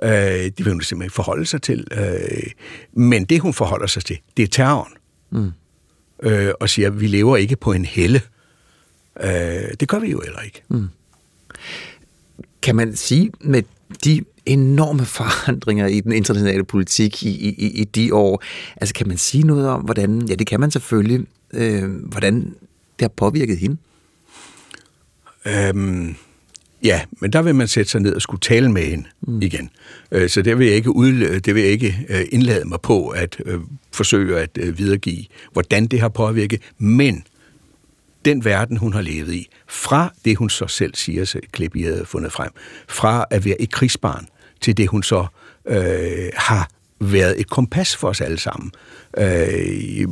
Øh, 0.03 0.09
det 0.09 0.53
vil 0.57 0.71
hun 0.71 0.81
simpelthen 0.81 1.05
ikke 1.05 1.15
forholde 1.15 1.45
sig 1.45 1.61
til. 1.61 1.87
Øh, 1.91 2.51
men 2.93 3.25
det, 3.25 3.39
hun 3.39 3.53
forholder 3.53 3.87
sig 3.87 4.05
til, 4.05 4.19
det 4.37 4.43
er 4.43 4.47
terroren. 4.47 4.93
Mm. 5.31 5.51
Øh, 6.23 6.51
og 6.59 6.69
siger, 6.69 6.89
vi 6.89 7.07
lever 7.07 7.37
ikke 7.37 7.55
på 7.55 7.73
en 7.73 7.85
helle. 7.85 8.21
Øh, 9.23 9.31
det 9.79 9.87
gør 9.87 9.99
vi 9.99 10.11
jo 10.11 10.21
heller 10.25 10.41
ikke. 10.41 10.61
Mm. 10.69 10.87
Kan 12.61 12.75
man 12.75 12.95
sige 12.95 13.31
med 13.41 13.63
de 14.03 14.23
enorme 14.45 15.05
forandringer 15.05 15.87
i 15.87 15.99
den 15.99 16.11
internationale 16.11 16.63
politik 16.63 17.23
i, 17.23 17.29
i, 17.29 17.81
i 17.81 17.83
de 17.83 18.13
år, 18.13 18.43
altså 18.75 18.93
kan 18.93 19.07
man 19.07 19.17
sige 19.17 19.43
noget 19.43 19.67
om, 19.67 19.81
hvordan, 19.81 20.21
ja 20.21 20.35
det 20.35 20.47
kan 20.47 20.59
man 20.59 20.71
selvfølgelig, 20.71 21.27
øh, 21.53 21.91
hvordan 21.91 22.35
det 22.99 23.01
har 23.01 23.07
påvirket 23.07 23.57
hende? 23.57 23.77
Øhm, 25.45 26.15
ja, 26.83 27.01
men 27.19 27.33
der 27.33 27.41
vil 27.41 27.55
man 27.55 27.67
sætte 27.67 27.91
sig 27.91 28.01
ned 28.01 28.15
og 28.15 28.21
skulle 28.21 28.41
tale 28.41 28.71
med 28.71 28.81
hende 28.81 29.07
mm. 29.21 29.41
igen. 29.41 29.69
Øh, 30.11 30.29
så 30.29 30.41
det 30.41 30.59
vil 30.59 30.67
jeg 30.67 30.75
ikke, 30.75 30.95
ud, 30.95 31.39
det 31.39 31.55
vil 31.55 31.63
jeg 31.63 31.71
ikke 31.71 32.05
øh, 32.09 32.25
indlade 32.31 32.65
mig 32.65 32.81
på 32.81 33.07
at 33.07 33.37
øh, 33.45 33.59
forsøge 33.93 34.39
at 34.39 34.49
øh, 34.59 34.77
videregive, 34.77 35.25
hvordan 35.53 35.87
det 35.87 35.99
har 35.99 36.09
påvirket. 36.09 36.61
Men 36.77 37.23
den 38.25 38.45
verden, 38.45 38.77
hun 38.77 38.93
har 38.93 39.01
levet 39.01 39.33
i, 39.33 39.49
fra 39.67 40.13
det, 40.25 40.37
hun 40.37 40.49
så 40.49 40.67
selv 40.67 40.95
siger, 40.95 41.25
så 41.25 41.39
klip, 41.51 41.75
I 41.75 41.83
havde 41.83 42.05
fundet 42.05 42.31
frem, 42.31 42.51
fra 42.87 43.25
at 43.29 43.45
være 43.45 43.61
et 43.61 43.71
krigsbarn, 43.71 44.27
til 44.61 44.77
det, 44.77 44.87
hun 44.87 45.03
så 45.03 45.25
øh, 45.67 46.29
har 46.35 46.69
været 46.99 47.39
et 47.39 47.49
kompas 47.49 47.95
for 47.95 48.07
os 48.07 48.21
alle 48.21 48.39
sammen. 48.39 48.71
Øh, 49.17 50.07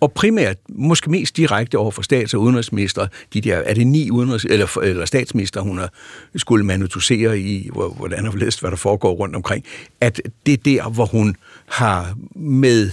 og 0.00 0.12
primært, 0.12 0.56
måske 0.68 1.10
mest 1.10 1.36
direkte 1.36 1.78
over 1.78 1.90
for 1.90 2.02
stats- 2.02 2.34
og 2.34 2.40
udenrigsminister, 2.40 3.06
de 3.34 3.40
der, 3.40 3.56
er 3.56 3.74
det 3.74 3.86
ni 3.86 4.10
udenrigs- 4.10 4.46
eller, 4.48 4.78
eller 4.82 5.04
statsminister, 5.04 5.60
hun 5.60 5.78
har 5.78 5.92
skulle 6.36 6.66
manutusere 6.66 7.40
i, 7.40 7.70
hvordan 7.72 8.24
har 8.24 8.36
læst, 8.36 8.60
hvad 8.60 8.70
der 8.70 8.76
foregår 8.76 9.12
rundt 9.12 9.36
omkring, 9.36 9.64
at 10.00 10.20
det 10.46 10.52
er 10.52 10.56
der, 10.56 10.88
hvor 10.88 11.06
hun 11.06 11.36
har 11.66 12.14
med 12.34 12.90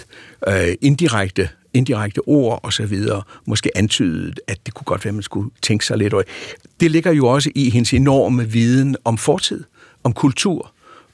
øh, 0.47 0.75
indirekte 0.81 1.49
indirekte 1.75 2.19
ord 2.27 2.59
og 2.63 2.73
så 2.73 2.85
videre, 2.85 3.21
måske 3.45 3.77
antydet, 3.77 4.39
at 4.47 4.65
det 4.65 4.73
kunne 4.73 4.85
godt 4.85 5.05
være, 5.05 5.09
at 5.09 5.15
man 5.15 5.23
skulle 5.23 5.49
tænke 5.61 5.85
sig 5.85 5.97
lidt 5.97 6.13
over. 6.13 6.23
Det 6.79 6.91
ligger 6.91 7.11
jo 7.11 7.27
også 7.27 7.51
i 7.55 7.69
hendes 7.69 7.93
enorme 7.93 8.49
viden 8.49 8.95
om 9.03 9.17
fortid, 9.17 9.63
om 10.03 10.13
kultur, 10.13 10.71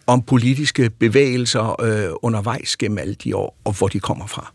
om 0.07 0.21
politiske 0.21 0.89
bevægelser 0.89 1.81
øh, 1.81 2.09
undervejs 2.21 2.77
gennem 2.77 2.97
alle 2.97 3.13
de 3.13 3.35
år, 3.35 3.57
og 3.63 3.77
hvor 3.77 3.87
de 3.87 3.99
kommer 3.99 4.27
fra. 4.27 4.53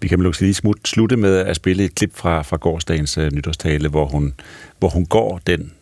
Vi 0.00 0.08
kan 0.08 0.22
måske 0.22 0.42
lige 0.42 0.54
smut, 0.54 0.78
slutte 0.84 1.16
med 1.16 1.36
at 1.36 1.56
spille 1.56 1.84
et 1.84 1.94
klip 1.94 2.16
fra, 2.16 2.42
fra 2.42 2.56
gårdsdagens 2.56 3.18
øh, 3.18 3.32
nytårstale, 3.32 3.88
hvor 3.88 4.06
hun, 4.06 4.34
hvor 4.78 4.88
hun 4.88 5.06
går 5.06 5.40
den 5.46 5.72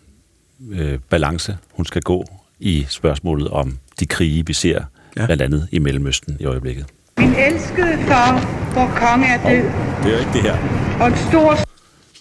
øh, 0.71 0.99
balance, 1.11 1.59
hun 1.73 1.87
skal 1.87 2.03
gå 2.03 2.25
i 2.59 2.87
spørgsmålet 2.89 3.49
om 3.49 3.79
de 4.01 4.07
krige, 4.07 4.47
vi 4.47 4.53
ser 4.53 4.85
ja. 5.17 5.27
blandt 5.27 5.43
andet 5.43 5.69
i 5.73 5.79
Mellemøsten 5.79 6.37
i 6.41 6.45
øjeblikket. 6.45 6.87
Min 7.19 7.35
elskede 7.35 7.99
far, 8.07 8.41
hvor 8.73 8.87
konge 8.97 9.27
er 9.27 9.51
død. 9.51 9.65
Oh, 9.65 10.05
det 10.05 10.15
er 10.15 10.19
ikke 10.19 10.33
det 10.33 10.43
her. 10.43 10.57
Og 11.01 11.07
en 11.07 11.17
stor... 11.29 11.59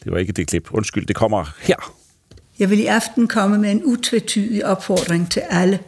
Det 0.03 0.11
var 0.11 0.17
ikke 0.17 0.33
det 0.33 0.47
klip. 0.47 0.67
Undskyld, 0.71 1.05
det 1.05 1.15
kommer 1.15 1.55
her. 1.61 1.93
Jeg 2.59 2.69
vil 2.69 2.79
i 2.79 2.85
aften 2.85 3.27
komme 3.27 3.57
med 3.57 3.71
en 3.71 3.81
utvetydig 3.83 4.65
opfordring 4.65 5.31
til 5.31 5.41
alle, 5.49 5.79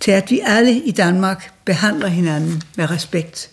til 0.00 0.10
at 0.10 0.30
vi 0.30 0.40
alle 0.46 0.80
i 0.80 0.90
Danmark 0.90 1.52
behandler 1.64 2.08
hinanden 2.08 2.62
med 2.76 2.90
respekt. 2.90 3.50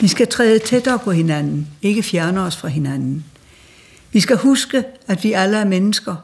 Vi 0.00 0.08
skal 0.08 0.28
træde 0.28 0.58
tættere 0.58 0.98
på 0.98 1.12
hinanden, 1.12 1.68
ikke 1.82 2.02
fjerne 2.02 2.40
os 2.40 2.56
fra 2.56 2.68
hinanden. 2.68 3.24
Vi 4.12 4.20
skal 4.20 4.36
huske, 4.36 4.84
at 5.06 5.24
vi 5.24 5.32
alle 5.32 5.56
er 5.56 5.64
mennesker. 5.64 6.16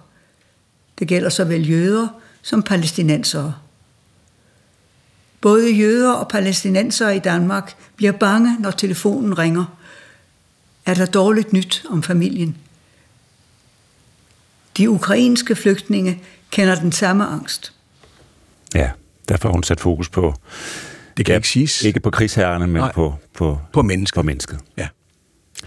Det 0.98 1.08
gælder 1.08 1.28
såvel 1.28 1.70
jøder 1.70 2.08
som 2.42 2.62
palæstinensere. 2.62 3.54
Både 5.40 5.70
jøder 5.70 6.12
og 6.12 6.28
palæstinensere 6.28 7.16
i 7.16 7.18
Danmark 7.18 7.76
bliver 7.96 8.12
bange, 8.12 8.56
når 8.60 8.70
telefonen 8.70 9.38
ringer. 9.38 9.64
Er 10.86 10.94
der 10.94 11.06
dårligt 11.06 11.52
nyt 11.52 11.84
om 11.90 12.02
familien? 12.02 12.56
De 14.76 14.90
ukrainske 14.90 15.56
flygtninge 15.56 16.22
kender 16.50 16.74
den 16.74 16.92
samme 16.92 17.26
angst. 17.26 17.72
Ja, 18.74 18.90
derfor 19.28 19.48
har 19.48 19.52
hun 19.52 19.62
sat 19.62 19.80
fokus 19.80 20.08
på... 20.08 20.34
Det 21.16 21.26
kan 21.26 21.32
ja, 21.32 21.36
ikke 21.36 21.48
siges. 21.48 21.82
Ikke 21.82 22.00
på 22.00 22.10
krigsherrerne, 22.10 22.66
men 22.66 22.82
Nej, 22.82 22.92
på, 22.92 23.14
på, 23.34 23.58
på 23.72 23.82
mennesket. 23.82 24.14
På 24.14 24.22
mennesket. 24.22 24.58
Ja. 24.76 24.88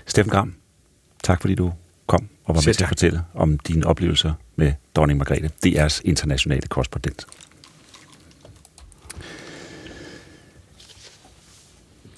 Steffen 0.06 0.32
Gram, 0.32 0.54
tak 1.24 1.42
fordi 1.42 1.56
du 1.56 1.74
kom 2.08 2.28
og 2.46 2.56
var 2.56 2.62
Selv 2.62 2.70
med 2.70 2.74
til 2.74 2.84
at 2.84 2.88
fortælle 2.88 3.22
om 3.34 3.60
dine 3.60 3.86
oplevelser 3.86 4.34
med 4.56 4.74
dronning 4.96 5.18
Margrethe, 5.18 5.50
DR's 5.66 6.02
internationale 6.06 6.68
korrespondent. 6.68 7.26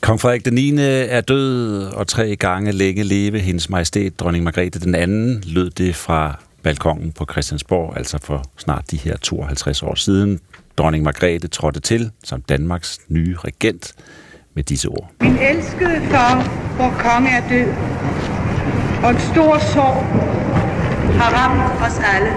Kong 0.01 0.21
Frederik 0.21 0.45
den 0.45 0.53
9. 0.53 0.73
er 0.79 1.21
død, 1.21 1.85
og 1.85 2.07
tre 2.07 2.35
gange 2.35 2.71
længe 2.71 3.03
leve 3.03 3.39
hendes 3.39 3.69
majestæt, 3.69 4.19
dronning 4.19 4.43
Margrethe 4.43 4.79
den 4.79 4.95
anden, 4.95 5.43
lød 5.45 5.69
det 5.69 5.95
fra 5.95 6.39
balkongen 6.63 7.11
på 7.11 7.25
Christiansborg, 7.31 7.97
altså 7.97 8.17
for 8.23 8.43
snart 8.57 8.91
de 8.91 8.97
her 8.97 9.17
52 9.17 9.83
år 9.83 9.95
siden. 9.95 10.39
Dronning 10.81 11.03
Margrethe 11.03 11.47
trådte 11.47 11.79
til 11.79 12.11
som 12.23 12.41
Danmarks 12.41 12.99
nye 13.07 13.35
regent 13.37 13.93
med 14.55 14.63
disse 14.63 14.87
ord. 14.87 15.11
Min 15.21 15.37
elskede 15.37 16.01
far, 16.01 16.35
hvor 16.75 16.89
konge 16.99 17.29
er 17.29 17.49
død, 17.49 17.73
og 19.03 19.09
en 19.09 19.19
stor 19.19 19.57
sorg 19.73 20.03
har 21.19 21.29
ramt 21.37 21.81
os 21.85 21.97
alle. 22.15 22.31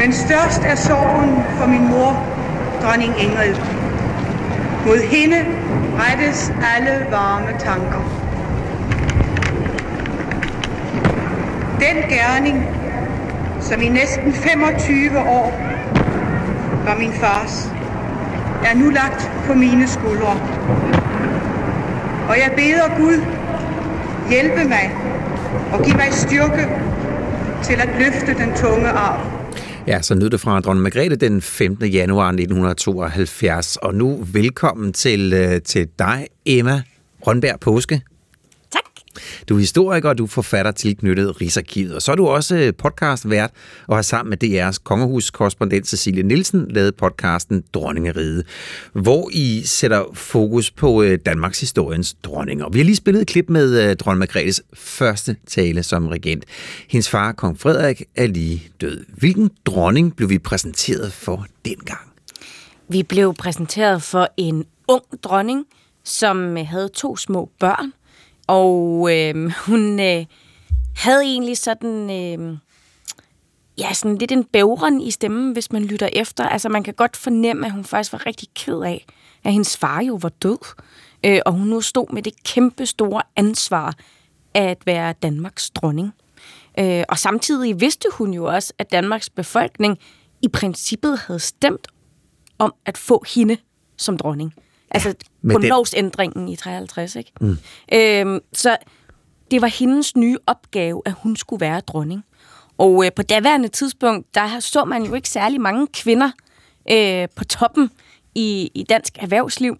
Men 0.00 0.12
størst 0.12 0.62
er 0.62 0.74
sorgen 0.74 1.30
for 1.58 1.66
min 1.66 1.88
mor, 1.88 2.10
dronning 2.82 3.14
Ingrid. 3.22 3.54
Mod 4.86 5.08
hende 5.10 5.40
rettes 5.98 6.52
alle 6.76 7.06
varme 7.10 7.58
tanker. 7.58 8.02
Den 11.80 11.96
gerning, 12.10 12.66
som 13.60 13.82
i 13.82 13.88
næsten 13.88 14.32
25 14.32 15.18
år 15.18 15.71
var 16.84 16.98
min 16.98 17.12
fars, 17.12 17.68
er 18.64 18.74
nu 18.74 18.90
lagt 18.90 19.30
på 19.46 19.54
mine 19.54 19.88
skuldre. 19.88 20.32
Og 22.28 22.36
jeg 22.38 22.52
beder 22.56 22.96
Gud 22.98 23.24
hjælpe 24.30 24.68
mig 24.68 24.96
og 25.72 25.84
give 25.84 25.96
mig 25.96 26.08
styrke 26.12 26.68
til 27.62 27.74
at 27.74 27.88
løfte 27.98 28.44
den 28.44 28.54
tunge 28.56 28.88
arv. 28.88 29.42
Ja, 29.86 30.02
så 30.02 30.14
nød 30.14 30.30
det 30.30 30.40
fra 30.40 30.60
dronning 30.60 30.82
Margrethe 30.82 31.16
den 31.16 31.42
15. 31.42 31.86
januar 31.86 32.28
1972. 32.28 33.76
Og 33.76 33.94
nu 33.94 34.18
velkommen 34.32 34.92
til, 34.92 35.32
øh, 35.32 35.62
til 35.62 35.88
dig, 35.98 36.26
Emma 36.46 36.82
Rønberg 37.26 37.60
Påske. 37.60 38.00
Du 39.48 39.54
er 39.54 39.58
historiker, 39.58 40.08
og 40.08 40.18
du 40.18 40.24
er 40.24 40.28
forfatter 40.28 40.72
tilknyttet 40.72 41.40
Rigsarkivet. 41.40 41.94
Og 41.94 42.02
så 42.02 42.12
er 42.12 42.16
du 42.16 42.26
også 42.26 42.56
øh, 42.56 42.74
podcastvært 42.78 43.50
og 43.86 43.96
har 43.96 44.02
sammen 44.02 44.30
med 44.30 44.44
DR's 44.44 44.76
kongehuskorrespondent 44.84 45.88
Cecilie 45.88 46.22
Nielsen 46.22 46.66
lavet 46.70 46.94
podcasten 46.94 47.64
Dronningeriget, 47.74 48.46
hvor 48.92 49.30
I 49.32 49.62
sætter 49.64 50.04
fokus 50.14 50.70
på 50.70 51.02
øh, 51.02 51.18
Danmarks 51.26 51.60
historiens 51.60 52.14
dronninger. 52.14 52.68
Vi 52.68 52.78
har 52.78 52.84
lige 52.84 52.96
spillet 52.96 53.20
et 53.20 53.28
klip 53.28 53.48
med 53.48 53.90
øh, 53.90 53.96
dronning 53.96 54.18
Margrethes 54.18 54.62
første 54.74 55.36
tale 55.46 55.82
som 55.82 56.08
regent. 56.08 56.44
Hendes 56.88 57.08
far, 57.08 57.32
kong 57.32 57.60
Frederik, 57.60 58.02
er 58.16 58.26
lige 58.26 58.62
død. 58.80 59.04
Hvilken 59.08 59.50
dronning 59.64 60.16
blev 60.16 60.28
vi 60.28 60.38
præsenteret 60.38 61.12
for 61.12 61.46
dengang? 61.64 62.00
Vi 62.88 63.02
blev 63.02 63.34
præsenteret 63.34 64.02
for 64.02 64.28
en 64.36 64.64
ung 64.88 65.04
dronning, 65.22 65.64
som 66.04 66.56
havde 66.56 66.88
to 66.88 67.16
små 67.16 67.50
børn, 67.60 67.92
og 68.52 69.08
øh, 69.12 69.52
hun 69.66 70.00
øh, 70.00 70.26
havde 70.96 71.22
egentlig 71.22 71.58
sådan, 71.58 72.10
øh, 72.10 72.58
ja, 73.78 73.92
sådan 73.92 74.18
lidt 74.18 74.32
en 74.32 74.44
bævren 74.44 75.00
i 75.00 75.10
stemmen, 75.10 75.52
hvis 75.52 75.72
man 75.72 75.84
lytter 75.84 76.08
efter. 76.12 76.48
Altså 76.48 76.68
man 76.68 76.82
kan 76.82 76.94
godt 76.94 77.16
fornemme, 77.16 77.66
at 77.66 77.72
hun 77.72 77.84
faktisk 77.84 78.12
var 78.12 78.26
rigtig 78.26 78.48
ked 78.54 78.80
af, 78.80 79.06
at 79.44 79.52
hendes 79.52 79.76
far 79.76 80.02
jo 80.02 80.18
var 80.22 80.28
død, 80.28 80.58
øh, 81.24 81.40
og 81.46 81.52
hun 81.52 81.66
nu 81.66 81.80
stod 81.80 82.12
med 82.12 82.22
det 82.22 82.42
kæmpe 82.44 82.86
store 82.86 83.22
ansvar 83.36 83.94
af 84.54 84.64
at 84.70 84.86
være 84.86 85.12
Danmarks 85.12 85.70
dronning. 85.70 86.14
Øh, 86.78 87.04
og 87.08 87.18
samtidig 87.18 87.80
vidste 87.80 88.08
hun 88.12 88.34
jo 88.34 88.44
også, 88.44 88.72
at 88.78 88.92
Danmarks 88.92 89.30
befolkning 89.30 89.98
i 90.42 90.48
princippet 90.48 91.18
havde 91.18 91.40
stemt 91.40 91.88
om 92.58 92.74
at 92.86 92.98
få 92.98 93.24
hende 93.34 93.56
som 93.96 94.18
dronning. 94.18 94.54
Altså 94.94 95.14
men 95.42 95.54
grundlovsændringen 95.54 96.48
i 96.48 96.56
53, 96.56 97.16
ikke? 97.16 97.32
Mm. 97.40 97.58
Øhm, 97.92 98.40
så 98.52 98.76
det 99.50 99.62
var 99.62 99.68
hendes 99.68 100.16
nye 100.16 100.36
opgave, 100.46 101.02
at 101.04 101.12
hun 101.12 101.36
skulle 101.36 101.60
være 101.60 101.80
dronning. 101.80 102.24
Og 102.78 103.04
øh, 103.04 103.12
på 103.16 103.22
daværende 103.22 103.68
tidspunkt, 103.68 104.34
der 104.34 104.60
så 104.60 104.84
man 104.84 105.02
jo 105.02 105.14
ikke 105.14 105.28
særlig 105.28 105.60
mange 105.60 105.86
kvinder 105.86 106.30
øh, 106.90 107.28
på 107.36 107.44
toppen 107.44 107.90
i, 108.34 108.70
i 108.74 108.82
dansk 108.82 109.18
erhvervsliv. 109.18 109.76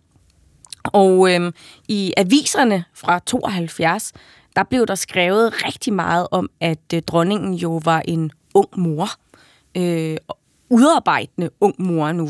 Og 0.85 1.35
øh, 1.35 1.53
i 1.89 2.13
aviserne 2.17 2.85
fra 2.95 3.19
72, 3.19 4.13
der 4.57 4.63
blev 4.63 4.87
der 4.87 4.95
skrevet 4.95 5.65
rigtig 5.67 5.93
meget 5.93 6.27
om, 6.31 6.51
at 6.61 6.95
øh, 6.95 7.03
dronningen 7.03 7.55
jo 7.55 7.81
var 7.85 8.03
en 8.05 8.31
ung 8.55 8.69
mor. 8.77 9.09
Øh, 9.77 10.17
udarbejdende 10.73 11.51
ung 11.61 11.75
mor 11.79 12.13
nu. 12.13 12.29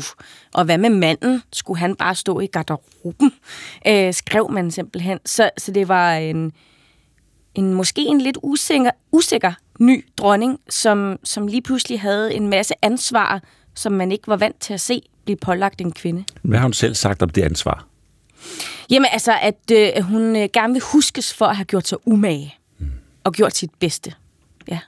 Og 0.53 0.65
hvad 0.65 0.77
med 0.77 0.89
manden? 0.89 1.43
Skulle 1.53 1.79
han 1.79 1.95
bare 1.95 2.15
stå 2.15 2.39
i 2.39 2.45
garderoben? 2.45 3.31
Øh, 3.87 4.13
skrev 4.13 4.51
man 4.51 4.71
simpelthen. 4.71 5.19
Så, 5.25 5.49
så 5.57 5.71
det 5.71 5.87
var 5.87 6.13
en, 6.13 6.51
en 7.55 7.73
måske 7.73 8.01
en 8.01 8.21
lidt 8.21 8.37
usikker, 8.43 8.91
usikker 9.11 9.53
ny 9.79 10.05
dronning, 10.17 10.59
som, 10.69 11.19
som 11.23 11.47
lige 11.47 11.61
pludselig 11.61 12.01
havde 12.01 12.33
en 12.33 12.47
masse 12.47 12.73
ansvar, 12.81 13.41
som 13.75 13.91
man 13.91 14.11
ikke 14.11 14.27
var 14.27 14.37
vant 14.37 14.59
til 14.59 14.73
at 14.73 14.81
se 14.81 15.01
blive 15.25 15.37
pålagt 15.37 15.81
en 15.81 15.91
kvinde. 15.91 16.23
Hvad 16.41 16.57
har 16.57 16.65
hun 16.65 16.73
selv 16.73 16.95
sagt 16.95 17.21
om 17.21 17.29
det 17.29 17.41
ansvar? 17.41 17.87
Jamen 18.89 19.07
altså, 19.11 19.33
at 19.41 19.71
øh, 19.71 20.03
hun 20.03 20.35
øh, 20.35 20.49
gerne 20.53 20.73
vil 20.73 20.81
huskes 20.81 21.33
for 21.33 21.45
at 21.45 21.55
have 21.55 21.65
gjort 21.65 21.87
sig 21.87 21.97
umage. 22.05 22.55
Mm. 22.79 22.87
Og 23.23 23.33
gjort 23.33 23.55
sit 23.55 23.71
bedste. 23.79 24.13
Ja. 24.67 24.79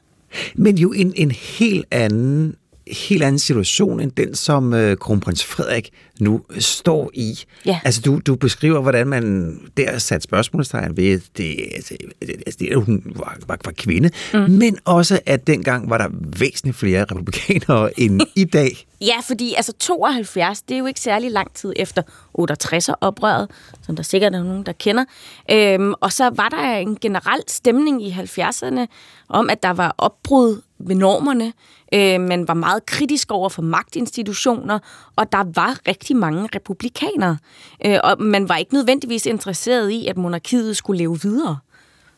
Men 0.56 0.78
jo 0.78 0.92
en, 0.92 1.14
en 1.16 1.32
helt 1.32 1.86
anden 1.92 2.56
helt 2.88 3.24
anden 3.24 3.40
situation 3.40 4.00
end 4.00 4.12
den, 4.12 4.36
som 4.36 4.74
øh, 4.74 4.98
kronprins 4.98 5.46
Frederik 5.46 5.90
nu 6.20 6.42
står 6.60 7.12
i. 7.14 7.40
Ja. 7.66 7.80
Altså, 7.84 8.02
du, 8.02 8.20
du 8.20 8.36
beskriver, 8.36 8.82
hvordan 8.82 9.08
man 9.08 9.58
der 9.78 9.98
sat 9.98 10.24
spørgsmålstegn 10.24 10.98
ved, 10.98 11.22
det, 11.38 11.56
altså, 11.76 11.96
altså, 12.22 12.58
det, 12.60 12.76
hun 12.76 13.04
var, 13.06 13.38
var, 13.48 13.58
var 13.66 13.72
kvinde, 13.72 14.10
mm. 14.34 14.40
men 14.40 14.78
også, 14.86 15.20
at 15.26 15.48
dengang 15.48 15.90
var 15.90 15.98
der 15.98 16.10
væsentligt 16.40 16.78
flere 16.78 17.06
republikanere 17.12 17.90
end 18.00 18.22
i 18.36 18.44
dag. 18.44 18.86
Ja, 19.02 19.16
fordi 19.24 19.54
altså 19.58 19.74
72, 19.80 20.62
det 20.62 20.76
er 20.76 20.80
jo 20.80 20.86
ikke 20.86 21.00
særlig 21.00 21.32
lang 21.32 21.54
tid 21.54 21.74
efter 21.76 22.02
68'er-oprøret, 22.40 23.48
som 23.82 23.96
der 23.96 24.04
sikkert 24.04 24.36
er 24.36 24.44
nogen, 24.44 24.66
der 24.66 24.72
kender. 24.72 25.06
Øhm, 25.52 25.94
og 26.02 26.12
så 26.12 26.30
var 26.30 26.50
der 26.50 26.78
en 26.78 26.98
generel 27.02 27.42
stemning 27.48 28.08
i 28.08 28.12
70'erne 28.12 28.86
om, 29.30 29.50
at 29.50 29.64
der 29.64 29.74
var 29.74 29.96
opbrud 29.98 30.62
ved 30.80 30.96
normerne. 30.96 31.54
Øh, 31.94 32.22
man 32.22 32.48
var 32.48 32.54
meget 32.54 32.86
kritisk 32.86 33.32
over 33.32 33.50
for 33.50 33.62
magtinstitutioner, 33.62 34.80
og 35.16 35.32
der 35.32 35.46
var 35.56 35.78
rigtig 35.88 36.05
mange 36.14 36.50
republikanere. 36.56 37.38
Øh, 37.86 37.98
og 38.04 38.22
man 38.22 38.50
var 38.50 38.58
ikke 38.58 38.74
nødvendigvis 38.74 39.26
interesseret 39.26 39.90
i, 39.90 40.08
at 40.08 40.18
monarkiet 40.18 40.78
skulle 40.78 40.98
leve 40.98 41.22
videre. 41.22 41.58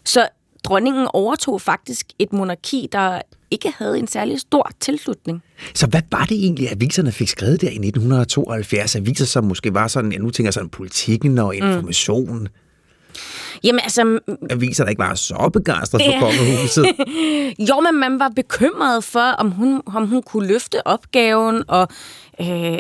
Så 0.06 0.28
dronningen 0.64 1.08
overtog 1.14 1.62
faktisk 1.62 2.08
et 2.20 2.34
monarki, 2.34 2.90
der 2.92 3.22
ikke 3.52 3.74
havde 3.78 4.00
en 4.00 4.08
særlig 4.08 4.40
stor 4.40 4.72
tilslutning. 4.80 5.44
Så 5.74 5.88
hvad 5.88 6.02
var 6.12 6.26
det 6.26 6.38
egentlig, 6.38 6.72
aviserne 6.72 7.12
fik 7.12 7.28
skrevet 7.28 7.62
der 7.62 7.68
i 7.68 7.88
1972? 7.88 8.96
Aviser, 8.96 9.26
som 9.26 9.44
måske 9.44 9.74
var 9.74 9.88
sådan, 9.88 10.12
jeg 10.12 10.20
nu 10.20 10.30
tænker 10.30 10.52
sådan 10.52 10.70
politikken 10.70 11.38
og 11.38 11.56
information. 11.56 12.40
Mm. 12.40 12.48
Jamen 13.64 13.80
altså... 13.84 14.20
Aviser, 14.50 14.84
der 14.84 14.90
ikke 14.90 15.00
var 15.00 15.16
så 15.16 15.50
begejstret 15.54 16.02
for 16.06 16.20
kongehuset. 16.20 16.86
jo, 17.70 17.80
men 17.80 18.00
man 18.00 18.20
var 18.20 18.30
bekymret 18.36 19.04
for, 19.04 19.20
om 19.20 19.52
hun, 19.52 19.82
om 19.86 20.08
hun 20.08 20.24
kunne 20.24 20.48
løfte 20.48 20.88
opgaven, 20.88 21.64
og 21.68 21.88
øh, 22.42 22.78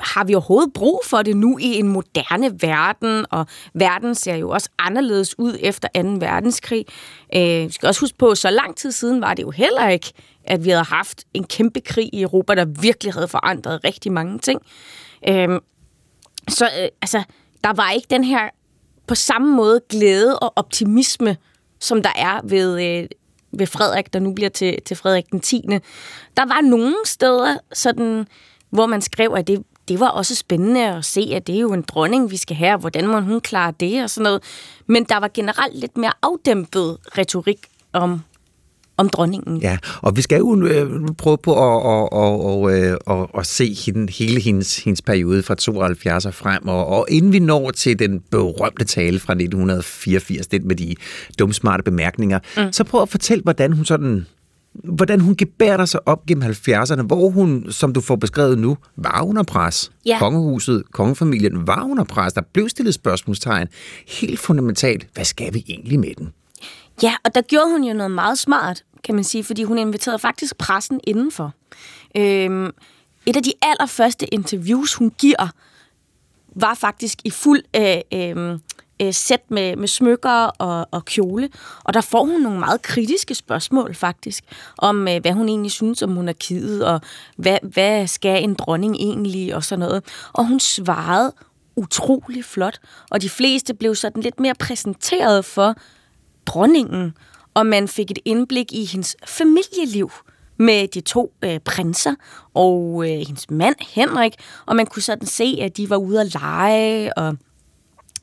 har 0.00 0.24
vi 0.24 0.34
overhovedet 0.34 0.72
brug 0.72 1.02
for 1.06 1.22
det 1.22 1.36
nu 1.36 1.58
i 1.58 1.78
en 1.78 1.88
moderne 1.88 2.50
verden, 2.60 3.26
og 3.30 3.46
verden 3.74 4.14
ser 4.14 4.34
jo 4.34 4.50
også 4.50 4.68
anderledes 4.78 5.38
ud 5.38 5.56
efter 5.60 5.88
2. 5.94 6.00
verdenskrig. 6.00 6.86
Øh, 7.34 7.66
vi 7.66 7.70
skal 7.70 7.86
også 7.86 8.00
huske 8.00 8.18
på, 8.18 8.34
så 8.34 8.50
lang 8.50 8.76
tid 8.76 8.92
siden 8.92 9.20
var 9.20 9.34
det 9.34 9.42
jo 9.42 9.50
heller 9.50 9.88
ikke, 9.88 10.12
at 10.44 10.64
vi 10.64 10.70
havde 10.70 10.84
haft 10.84 11.24
en 11.34 11.44
kæmpe 11.44 11.80
krig 11.80 12.10
i 12.12 12.22
Europa, 12.22 12.54
der 12.54 12.64
virkelig 12.64 13.12
havde 13.12 13.28
forandret 13.28 13.84
rigtig 13.84 14.12
mange 14.12 14.38
ting. 14.38 14.60
Øh, 15.28 15.48
så 16.48 16.64
øh, 16.64 16.88
altså, 17.02 17.22
der 17.64 17.72
var 17.72 17.90
ikke 17.90 18.06
den 18.10 18.24
her 18.24 18.48
på 19.06 19.14
samme 19.14 19.56
måde 19.56 19.80
glæde 19.88 20.38
og 20.38 20.52
optimisme, 20.56 21.36
som 21.80 22.02
der 22.02 22.12
er 22.16 22.40
ved, 22.44 22.82
øh, 22.82 23.08
ved 23.52 23.66
Frederik, 23.66 24.12
der 24.12 24.18
nu 24.18 24.32
bliver 24.34 24.50
til, 24.50 24.78
til 24.84 24.96
Frederik 24.96 25.30
den 25.30 25.40
10. 25.40 25.62
Der 26.36 26.46
var 26.46 26.60
nogle 26.60 26.94
steder, 27.04 27.58
sådan, 27.72 28.26
hvor 28.70 28.86
man 28.86 29.02
skrev, 29.02 29.34
at 29.36 29.46
det, 29.46 29.62
det 29.90 30.00
var 30.00 30.08
også 30.08 30.34
spændende 30.34 30.88
at 30.88 31.04
se, 31.04 31.32
at 31.34 31.46
det 31.46 31.54
er 31.54 31.60
jo 31.60 31.72
en 31.72 31.84
dronning, 31.88 32.30
vi 32.30 32.36
skal 32.36 32.56
have, 32.56 32.72
og 32.72 32.80
hvordan 32.80 33.06
må 33.06 33.20
hun 33.20 33.40
klare 33.40 33.72
det 33.80 34.02
og 34.02 34.10
sådan 34.10 34.24
noget. 34.24 34.42
Men 34.86 35.04
der 35.04 35.20
var 35.20 35.30
generelt 35.34 35.78
lidt 35.78 35.96
mere 35.96 36.12
afdæmpet 36.22 36.98
retorik 37.18 37.58
om, 37.92 38.20
om 38.96 39.08
dronningen. 39.08 39.56
Ja, 39.56 39.78
og 40.02 40.16
vi 40.16 40.22
skal 40.22 40.38
jo 40.38 40.64
øh, 40.64 41.08
prøve 41.18 41.38
på 41.38 41.52
at, 41.52 41.82
og, 41.82 42.12
og, 42.12 42.44
og, 42.44 42.78
øh, 42.78 42.96
og, 43.06 43.38
at 43.38 43.46
se 43.46 43.74
hende, 43.86 44.12
hele 44.12 44.40
hendes, 44.40 44.78
hendes 44.84 45.02
periode 45.02 45.42
fra 45.42 45.54
72 45.54 46.26
og 46.26 46.34
frem, 46.34 46.68
og, 46.68 46.86
og 46.86 47.06
inden 47.08 47.32
vi 47.32 47.38
når 47.38 47.70
til 47.70 47.98
den 47.98 48.20
berømte 48.30 48.84
tale 48.84 49.20
fra 49.20 49.32
1984, 49.32 50.46
den 50.46 50.68
med 50.68 50.76
de 50.76 50.94
dumsmarte 51.38 51.82
bemærkninger, 51.82 52.38
mm. 52.56 52.72
så 52.72 52.84
prøv 52.84 53.02
at 53.02 53.08
fortælle, 53.08 53.42
hvordan 53.42 53.72
hun 53.72 53.84
sådan 53.84 54.26
hvordan 54.74 55.20
hun 55.20 55.36
gebærder 55.36 55.84
sig 55.84 56.08
op 56.08 56.26
gennem 56.26 56.50
70'erne, 56.50 57.02
hvor 57.02 57.30
hun, 57.30 57.66
som 57.70 57.92
du 57.92 58.00
får 58.00 58.16
beskrevet 58.16 58.58
nu, 58.58 58.76
var 58.96 59.22
under 59.22 59.42
pres. 59.42 59.92
Ja. 60.06 60.18
Kongehuset, 60.18 60.82
kongefamilien 60.92 61.66
var 61.66 61.84
under 61.84 62.04
pres. 62.04 62.32
Der 62.32 62.40
blev 62.52 62.68
stillet 62.68 62.94
spørgsmålstegn. 62.94 63.68
Helt 64.08 64.40
fundamentalt, 64.40 65.06
hvad 65.14 65.24
skal 65.24 65.54
vi 65.54 65.64
egentlig 65.68 66.00
med 66.00 66.14
den? 66.18 66.32
Ja, 67.02 67.14
og 67.24 67.34
der 67.34 67.40
gjorde 67.42 67.70
hun 67.70 67.84
jo 67.84 67.94
noget 67.94 68.10
meget 68.10 68.38
smart 68.38 68.82
kan 69.04 69.14
man 69.14 69.24
sige, 69.24 69.44
fordi 69.44 69.62
hun 69.62 69.78
inviterede 69.78 70.18
faktisk 70.18 70.56
pressen 70.56 71.00
indenfor. 71.04 71.54
Øhm, 72.16 72.70
et 73.26 73.36
af 73.36 73.42
de 73.42 73.52
allerførste 73.62 74.34
interviews, 74.34 74.94
hun 74.94 75.12
giver, 75.18 75.48
var 76.54 76.74
faktisk 76.74 77.18
i 77.24 77.30
fuld 77.30 77.62
øh, 77.76 77.96
øh, 78.14 78.58
øh, 79.00 79.14
sæt 79.14 79.50
med, 79.50 79.76
med 79.76 79.88
smykker 79.88 80.44
og, 80.44 80.88
og 80.90 81.04
kjole. 81.04 81.48
Og 81.84 81.94
der 81.94 82.00
får 82.00 82.24
hun 82.24 82.40
nogle 82.40 82.58
meget 82.58 82.82
kritiske 82.82 83.34
spørgsmål 83.34 83.94
faktisk, 83.94 84.44
om 84.78 85.08
øh, 85.08 85.20
hvad 85.20 85.32
hun 85.32 85.48
egentlig 85.48 85.72
synes 85.72 86.02
om 86.02 86.10
monarkiet, 86.10 86.84
og 86.84 87.00
hvad, 87.36 87.58
hvad 87.62 88.06
skal 88.06 88.42
en 88.42 88.54
dronning 88.54 88.96
egentlig, 88.96 89.54
og 89.54 89.64
sådan 89.64 89.80
noget. 89.80 90.04
Og 90.32 90.48
hun 90.48 90.60
svarede 90.60 91.32
utrolig 91.76 92.44
flot, 92.44 92.78
og 93.10 93.22
de 93.22 93.28
fleste 93.28 93.74
blev 93.74 93.94
sådan 93.94 94.22
lidt 94.22 94.40
mere 94.40 94.54
præsenteret 94.54 95.44
for 95.44 95.74
dronningen, 96.46 97.14
og 97.54 97.66
man 97.66 97.88
fik 97.88 98.10
et 98.10 98.18
indblik 98.24 98.72
i 98.72 98.84
hendes 98.84 99.16
familieliv 99.26 100.10
med 100.56 100.88
de 100.88 101.00
to 101.00 101.32
øh, 101.42 101.60
prinser 101.60 102.14
og 102.54 103.04
øh, 103.04 103.26
hendes 103.26 103.50
mand 103.50 103.76
Henrik, 103.94 104.32
og 104.66 104.76
man 104.76 104.86
kunne 104.86 105.02
sådan 105.02 105.26
se, 105.26 105.58
at 105.62 105.76
de 105.76 105.90
var 105.90 105.96
ude 105.96 106.20
at 106.20 106.34
lege 106.34 107.18
og 107.18 107.36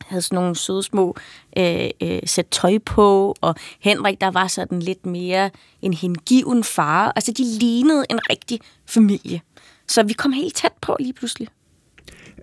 havde 0.08 0.22
sådan 0.22 0.36
nogle 0.36 0.56
søde 0.56 0.84
små 0.84 1.16
øh, 1.58 1.90
øh, 2.02 2.20
sæt 2.26 2.48
tøj 2.52 2.78
på, 2.86 3.36
og 3.42 3.56
Henrik, 3.80 4.22
der 4.22 4.32
var 4.32 4.48
sådan 4.48 4.80
lidt 4.80 5.06
mere 5.06 5.50
en 5.82 5.94
hengiven 5.94 6.64
far. 6.64 7.12
Altså, 7.16 7.32
de 7.32 7.44
lignede 7.60 8.06
en 8.10 8.20
rigtig 8.30 8.60
familie. 8.86 9.42
Så 9.88 10.04
vi 10.04 10.14
kom 10.14 10.32
helt 10.32 10.56
tæt 10.56 10.74
på 10.82 10.96
lige 11.00 11.14
pludselig. 11.14 11.48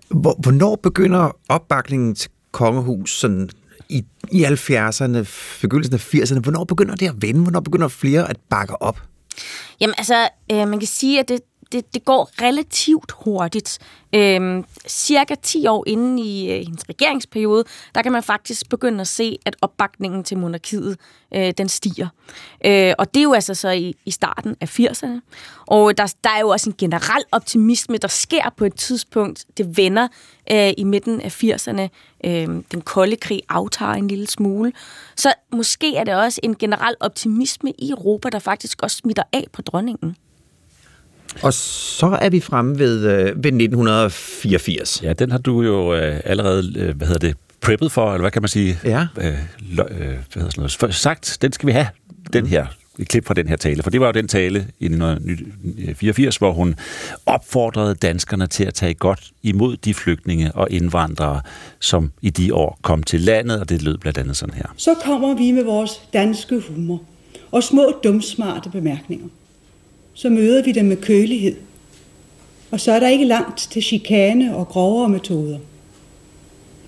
Hvor, 0.09 0.35
hvornår 0.41 0.75
begynder 0.75 1.31
opbakningen 1.49 2.15
til 2.15 2.31
kongehus 2.51 3.19
sådan 3.19 3.49
i, 3.89 4.03
i 4.31 4.45
70'erne, 4.45 5.27
begyndelsen 5.61 5.93
af 5.93 6.13
80'erne? 6.13 6.39
Hvornår 6.39 6.63
begynder 6.63 6.95
det 6.95 7.07
at 7.07 7.21
vende? 7.21 7.41
Hvornår 7.41 7.59
begynder 7.59 7.87
flere 7.87 8.29
at 8.29 8.37
bakke 8.49 8.81
op? 8.81 9.01
Jamen 9.81 9.93
altså, 9.97 10.29
øh, 10.51 10.67
man 10.67 10.79
kan 10.79 10.87
sige, 10.87 11.19
at 11.19 11.29
det, 11.29 11.39
det, 11.71 11.93
det 11.93 12.05
går 12.05 12.29
relativt 12.41 13.11
hurtigt. 13.11 13.79
Øhm, 14.15 14.65
cirka 14.87 15.35
10 15.43 15.67
år 15.67 15.83
inden 15.87 16.19
i 16.19 16.51
øh, 16.51 16.57
hendes 16.57 16.89
regeringsperiode, 16.89 17.63
der 17.95 18.01
kan 18.01 18.11
man 18.11 18.23
faktisk 18.23 18.69
begynde 18.69 19.01
at 19.01 19.07
se, 19.07 19.37
at 19.45 19.55
opbakningen 19.61 20.23
til 20.23 20.37
monarkiet, 20.37 20.97
øh, 21.35 21.53
den 21.57 21.69
stiger. 21.69 22.07
Øh, 22.65 22.93
og 22.97 23.13
det 23.13 23.19
er 23.19 23.23
jo 23.23 23.33
altså 23.33 23.53
så 23.53 23.69
i, 23.69 23.95
i 24.05 24.11
starten 24.11 24.55
af 24.61 24.79
80'erne. 24.79 25.19
Og 25.67 25.97
der, 25.97 26.13
der 26.23 26.29
er 26.29 26.39
jo 26.39 26.49
også 26.49 26.69
en 26.69 26.75
generel 26.77 27.23
optimisme, 27.31 27.97
der 27.97 28.07
sker 28.07 28.53
på 28.57 28.65
et 28.65 28.75
tidspunkt. 28.75 29.45
Det 29.57 29.77
vender 29.77 30.07
øh, 30.51 30.73
i 30.77 30.83
midten 30.83 31.21
af 31.21 31.43
80'erne. 31.43 31.81
Øh, 32.25 32.47
den 32.71 32.81
kolde 32.81 33.15
krig 33.15 33.41
aftager 33.49 33.93
en 33.93 34.07
lille 34.07 34.27
smule. 34.27 34.73
Så 35.15 35.33
måske 35.51 35.95
er 35.95 36.03
det 36.03 36.15
også 36.15 36.39
en 36.43 36.55
generel 36.55 36.95
optimisme 36.99 37.71
i 37.79 37.89
Europa, 37.89 38.29
der 38.29 38.39
faktisk 38.39 38.83
også 38.83 38.97
smitter 38.97 39.23
af 39.33 39.45
på 39.53 39.61
dronningen. 39.61 40.15
Og 41.41 41.53
så 41.53 42.17
er 42.21 42.29
vi 42.29 42.39
fremme 42.39 42.79
ved, 42.79 43.05
øh, 43.05 43.25
ved 43.25 43.51
1984. 43.51 45.03
Ja, 45.03 45.13
den 45.13 45.31
har 45.31 45.37
du 45.37 45.61
jo 45.61 45.95
øh, 45.95 46.19
allerede, 46.25 46.79
øh, 46.79 46.97
hvad 46.97 47.07
hedder 47.07 47.27
det, 47.27 47.37
preppet 47.61 47.91
for, 47.91 48.13
eller 48.13 48.21
hvad 48.21 48.31
kan 48.31 48.41
man 48.41 48.49
sige? 48.49 48.79
Ja. 48.83 49.07
Øh, 49.17 49.33
lø, 49.71 49.83
øh, 49.83 49.97
hvad 49.97 50.07
hedder 50.07 50.49
sådan 50.49 50.51
noget? 50.57 50.75
For, 50.79 50.89
sagt, 50.91 51.37
den 51.41 51.51
skal 51.51 51.67
vi 51.67 51.71
have, 51.71 51.87
den 52.33 52.45
her 52.45 52.65
et 52.99 53.07
klip 53.07 53.25
fra 53.25 53.33
den 53.33 53.47
her 53.47 53.55
tale, 53.55 53.83
for 53.83 53.89
det 53.89 54.01
var 54.01 54.05
jo 54.05 54.11
den 54.11 54.27
tale 54.27 54.59
i 54.79 54.85
1984, 54.85 56.37
hvor 56.37 56.51
hun 56.51 56.75
opfordrede 57.25 57.95
danskerne 57.95 58.47
til 58.47 58.63
at 58.63 58.73
tage 58.73 58.93
godt 58.93 59.31
imod 59.43 59.77
de 59.77 59.93
flygtninge 59.93 60.51
og 60.51 60.67
indvandrere, 60.71 61.41
som 61.79 62.11
i 62.21 62.29
de 62.29 62.53
år 62.53 62.79
kom 62.81 63.03
til 63.03 63.21
landet, 63.21 63.59
og 63.59 63.69
det 63.69 63.81
lød 63.81 63.97
blandt 63.97 64.17
andet 64.17 64.37
sådan 64.37 64.55
her. 64.55 64.65
Så 64.77 64.93
kommer 65.05 65.35
vi 65.35 65.51
med 65.51 65.63
vores 65.63 65.91
danske 66.13 66.61
humor 66.69 67.01
og 67.51 67.63
små 67.63 67.93
dumsmarte 68.03 68.69
bemærkninger. 68.69 69.27
Så 70.15 70.29
møder 70.29 70.63
vi 70.63 70.71
dem 70.71 70.85
med 70.85 70.97
kølighed. 70.97 71.55
Og 72.71 72.79
så 72.79 72.91
er 72.91 72.99
der 72.99 73.07
ikke 73.07 73.25
langt 73.25 73.67
til 73.71 73.83
chikane 73.83 74.55
og 74.55 74.67
grovere 74.67 75.09
metoder. 75.09 75.59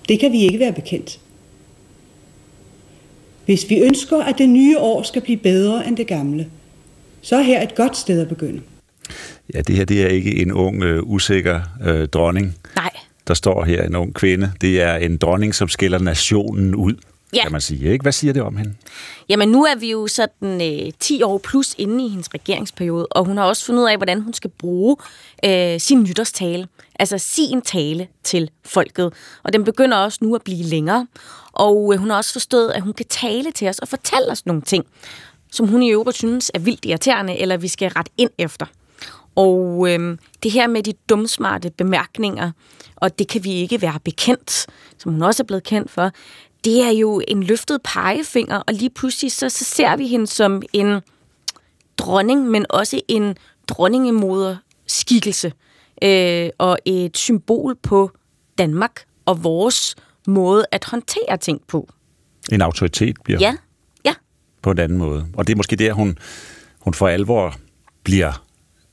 Det 0.08 0.20
kan 0.20 0.32
vi 0.32 0.40
ikke 0.40 0.58
være 0.58 0.72
bekendt. 0.72 1.20
Hvis 3.44 3.70
vi 3.70 3.78
ønsker, 3.78 4.16
at 4.16 4.38
det 4.38 4.48
nye 4.48 4.78
år 4.78 5.02
skal 5.02 5.22
blive 5.22 5.38
bedre 5.38 5.88
end 5.88 5.96
det 5.96 6.06
gamle, 6.06 6.48
så 7.22 7.36
er 7.36 7.42
her 7.42 7.62
et 7.62 7.74
godt 7.74 7.96
sted 7.96 8.20
at 8.20 8.28
begynde. 8.28 8.60
Ja, 9.54 9.60
det 9.60 9.76
her 9.76 9.84
det 9.84 10.02
er 10.02 10.08
ikke 10.08 10.42
en 10.42 10.52
ung, 10.52 10.82
øh, 10.82 11.02
usikker 11.02 11.60
øh, 11.84 12.08
dronning. 12.08 12.54
Nej. 12.76 12.90
Der 13.28 13.34
står 13.34 13.64
her 13.64 13.82
en 13.82 13.96
ung 13.96 14.14
kvinde. 14.14 14.52
Det 14.60 14.80
er 14.80 14.96
en 14.96 15.16
dronning, 15.16 15.54
som 15.54 15.68
skiller 15.68 15.98
nationen 15.98 16.74
ud, 16.74 16.94
Ja. 17.34 17.42
kan 17.42 17.52
man 17.52 17.60
sige. 17.60 17.92
Ikke? 17.92 18.02
Hvad 18.02 18.12
siger 18.12 18.32
det 18.32 18.42
om 18.42 18.56
hende? 18.56 18.74
Jamen, 19.28 19.48
nu 19.48 19.64
er 19.64 19.76
vi 19.76 19.90
jo 19.90 20.06
sådan 20.06 20.86
øh, 20.86 20.92
10 21.00 21.22
år 21.22 21.38
plus 21.38 21.74
inde 21.78 22.06
i 22.06 22.08
hendes 22.08 22.34
regeringsperiode, 22.34 23.06
og 23.06 23.24
hun 23.24 23.36
har 23.36 23.44
også 23.44 23.64
fundet 23.64 23.82
ud 23.82 23.88
af, 23.88 23.96
hvordan 23.96 24.20
hun 24.20 24.32
skal 24.32 24.50
bruge 24.50 24.96
øh, 25.44 25.80
sin 25.80 26.02
nytårstale. 26.02 26.68
Altså 26.98 27.18
sin 27.18 27.62
tale 27.62 28.08
til 28.24 28.50
folket. 28.64 29.12
Og 29.42 29.52
den 29.52 29.64
begynder 29.64 29.96
også 29.96 30.18
nu 30.22 30.34
at 30.34 30.42
blive 30.42 30.64
længere. 30.64 31.06
Og 31.52 31.92
øh, 31.94 32.00
hun 32.00 32.10
har 32.10 32.16
også 32.16 32.32
forstået, 32.32 32.70
at 32.70 32.82
hun 32.82 32.92
kan 32.92 33.06
tale 33.06 33.52
til 33.52 33.68
os 33.68 33.78
og 33.78 33.88
fortælle 33.88 34.30
os 34.30 34.46
nogle 34.46 34.62
ting, 34.62 34.86
som 35.52 35.68
hun 35.68 35.82
i 35.82 35.90
øvrigt 35.90 36.18
synes 36.18 36.50
er 36.54 36.58
vildt 36.58 36.84
irriterende, 36.84 37.38
eller 37.38 37.56
vi 37.56 37.68
skal 37.68 37.88
rette 37.88 38.10
ind 38.16 38.30
efter. 38.38 38.66
Og 39.34 39.86
øh, 39.90 40.18
det 40.42 40.50
her 40.50 40.66
med 40.66 40.82
de 40.82 40.92
dumsmarte 41.08 41.70
bemærkninger, 41.70 42.50
og 42.96 43.18
det 43.18 43.28
kan 43.28 43.44
vi 43.44 43.52
ikke 43.52 43.82
være 43.82 43.98
bekendt, 44.04 44.66
som 44.98 45.12
hun 45.12 45.22
også 45.22 45.42
er 45.42 45.46
blevet 45.46 45.62
kendt 45.62 45.90
for, 45.90 46.10
det 46.64 46.82
er 46.82 46.90
jo 46.90 47.22
en 47.28 47.42
løftet 47.42 47.80
pegefinger, 47.84 48.56
og 48.56 48.74
lige 48.74 48.90
pludselig 48.90 49.32
så, 49.32 49.48
så 49.48 49.64
ser 49.64 49.96
vi 49.96 50.06
hende 50.06 50.26
som 50.26 50.62
en 50.72 51.00
dronning, 51.98 52.46
men 52.46 52.66
også 52.70 53.00
en 53.08 53.36
dronningemoder 53.68 54.56
skikkelse, 54.86 55.52
øh, 56.02 56.50
og 56.58 56.78
et 56.84 57.16
symbol 57.16 57.76
på 57.82 58.10
Danmark 58.58 59.04
og 59.24 59.44
vores 59.44 59.96
måde 60.26 60.64
at 60.72 60.84
håndtere 60.84 61.36
ting 61.36 61.60
på. 61.68 61.88
En 62.52 62.62
autoritet 62.62 63.16
bliver 63.24 63.38
Ja, 63.40 63.56
ja. 64.04 64.14
på 64.62 64.70
en 64.70 64.78
anden 64.78 64.98
måde. 64.98 65.26
Og 65.34 65.46
det 65.46 65.52
er 65.52 65.56
måske 65.56 65.76
der, 65.76 65.92
hun, 65.92 66.18
hun 66.80 66.94
for 66.94 67.08
alvor 67.08 67.54
bliver, 68.04 68.44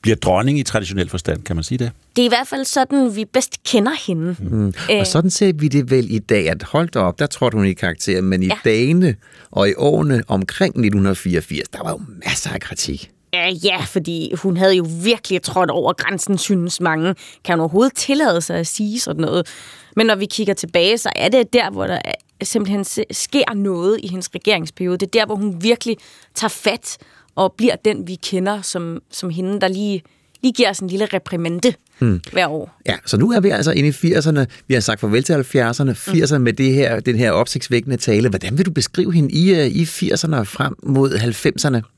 bliver 0.05 0.15
dronning 0.15 0.59
i 0.59 0.63
traditionel 0.63 1.09
forstand, 1.09 1.43
kan 1.43 1.55
man 1.55 1.63
sige 1.63 1.77
det? 1.77 1.91
Det 2.15 2.21
er 2.21 2.25
i 2.25 2.27
hvert 2.27 2.47
fald 2.47 2.65
sådan, 2.65 3.15
vi 3.15 3.25
bedst 3.25 3.63
kender 3.63 3.91
hende. 4.07 4.35
Mm. 4.39 4.67
Øh. 4.67 4.99
Og 4.99 5.07
sådan 5.07 5.29
ser 5.29 5.53
vi 5.53 5.67
det 5.67 5.91
vel 5.91 6.11
i 6.11 6.19
dag, 6.19 6.49
at 6.49 6.63
holdt 6.63 6.95
op, 6.95 7.19
der 7.19 7.25
trådte 7.25 7.55
hun 7.57 7.65
i 7.65 7.73
karakter, 7.73 8.21
men 8.21 8.43
i 8.43 8.45
Ja. 8.45 8.57
dagene 8.65 9.15
og 9.51 9.69
i 9.69 9.73
årene 9.77 10.23
omkring 10.27 10.69
1984, 10.69 11.67
der 11.73 11.83
var 11.83 11.91
jo 11.91 12.01
masser 12.25 12.49
af 12.49 12.59
kritik. 12.61 13.11
Ja, 13.33 13.49
ja, 13.63 13.77
fordi 13.81 14.33
hun 14.35 14.57
havde 14.57 14.73
jo 14.75 14.87
virkelig 15.03 15.41
trådt 15.41 15.69
over 15.69 15.93
grænsen, 15.93 16.37
synes 16.37 16.81
mange. 16.81 17.15
Kan 17.45 17.53
hun 17.53 17.59
overhovedet 17.59 17.93
tillade 17.95 18.41
sig 18.41 18.55
at 18.57 18.67
sige 18.67 18.99
sådan 18.99 19.21
noget? 19.21 19.47
Men 19.95 20.05
når 20.05 20.15
vi 20.15 20.25
kigger 20.25 20.53
tilbage, 20.53 20.97
så 20.97 21.09
er 21.15 21.29
det 21.29 21.53
der, 21.53 21.69
hvor 21.71 21.87
der 21.87 21.99
er- 22.05 22.13
simpelthen 22.43 22.85
sker 23.11 23.53
noget 23.53 23.99
i 24.03 24.07
hendes 24.07 24.29
regeringsperiode. 24.35 24.97
Det 24.97 25.05
er 25.05 25.19
der, 25.19 25.25
hvor 25.25 25.35
hun 25.35 25.63
virkelig 25.63 25.97
tager 26.35 26.49
fat 26.49 26.97
og 27.35 27.53
bliver 27.57 27.75
den, 27.75 28.07
vi 28.07 28.15
kender 28.15 28.61
som, 28.61 29.01
som 29.11 29.29
hende, 29.29 29.61
der 29.61 29.67
lige, 29.67 30.03
lige 30.41 30.53
giver 30.53 30.69
os 30.69 30.79
en 30.79 30.87
lille 30.87 31.05
reprimande 31.05 31.73
hmm. 31.99 32.21
hver 32.31 32.47
år. 32.47 32.79
Ja, 32.85 32.95
så 33.05 33.17
nu 33.17 33.31
er 33.31 33.39
vi 33.39 33.49
altså 33.49 33.71
inde 33.71 33.89
i 33.89 34.13
80'erne. 34.13 34.45
Vi 34.67 34.73
har 34.73 34.81
sagt 34.81 34.99
farvel 34.99 35.23
til 35.23 35.33
70'erne, 35.33 35.91
80'erne 35.91 36.37
med 36.37 36.53
det 36.53 36.73
her, 36.73 36.99
den 36.99 37.15
her 37.15 37.31
opsigtsvækkende 37.31 37.97
tale. 37.97 38.29
Hvordan 38.29 38.57
vil 38.57 38.65
du 38.65 38.71
beskrive 38.71 39.13
hende 39.13 39.31
i, 39.31 39.53
øh, 39.53 39.67
i 39.67 39.83
80'erne 39.83 40.35
og 40.35 40.47
frem 40.47 40.75
mod 40.83 41.11
90'erne? 41.11 41.91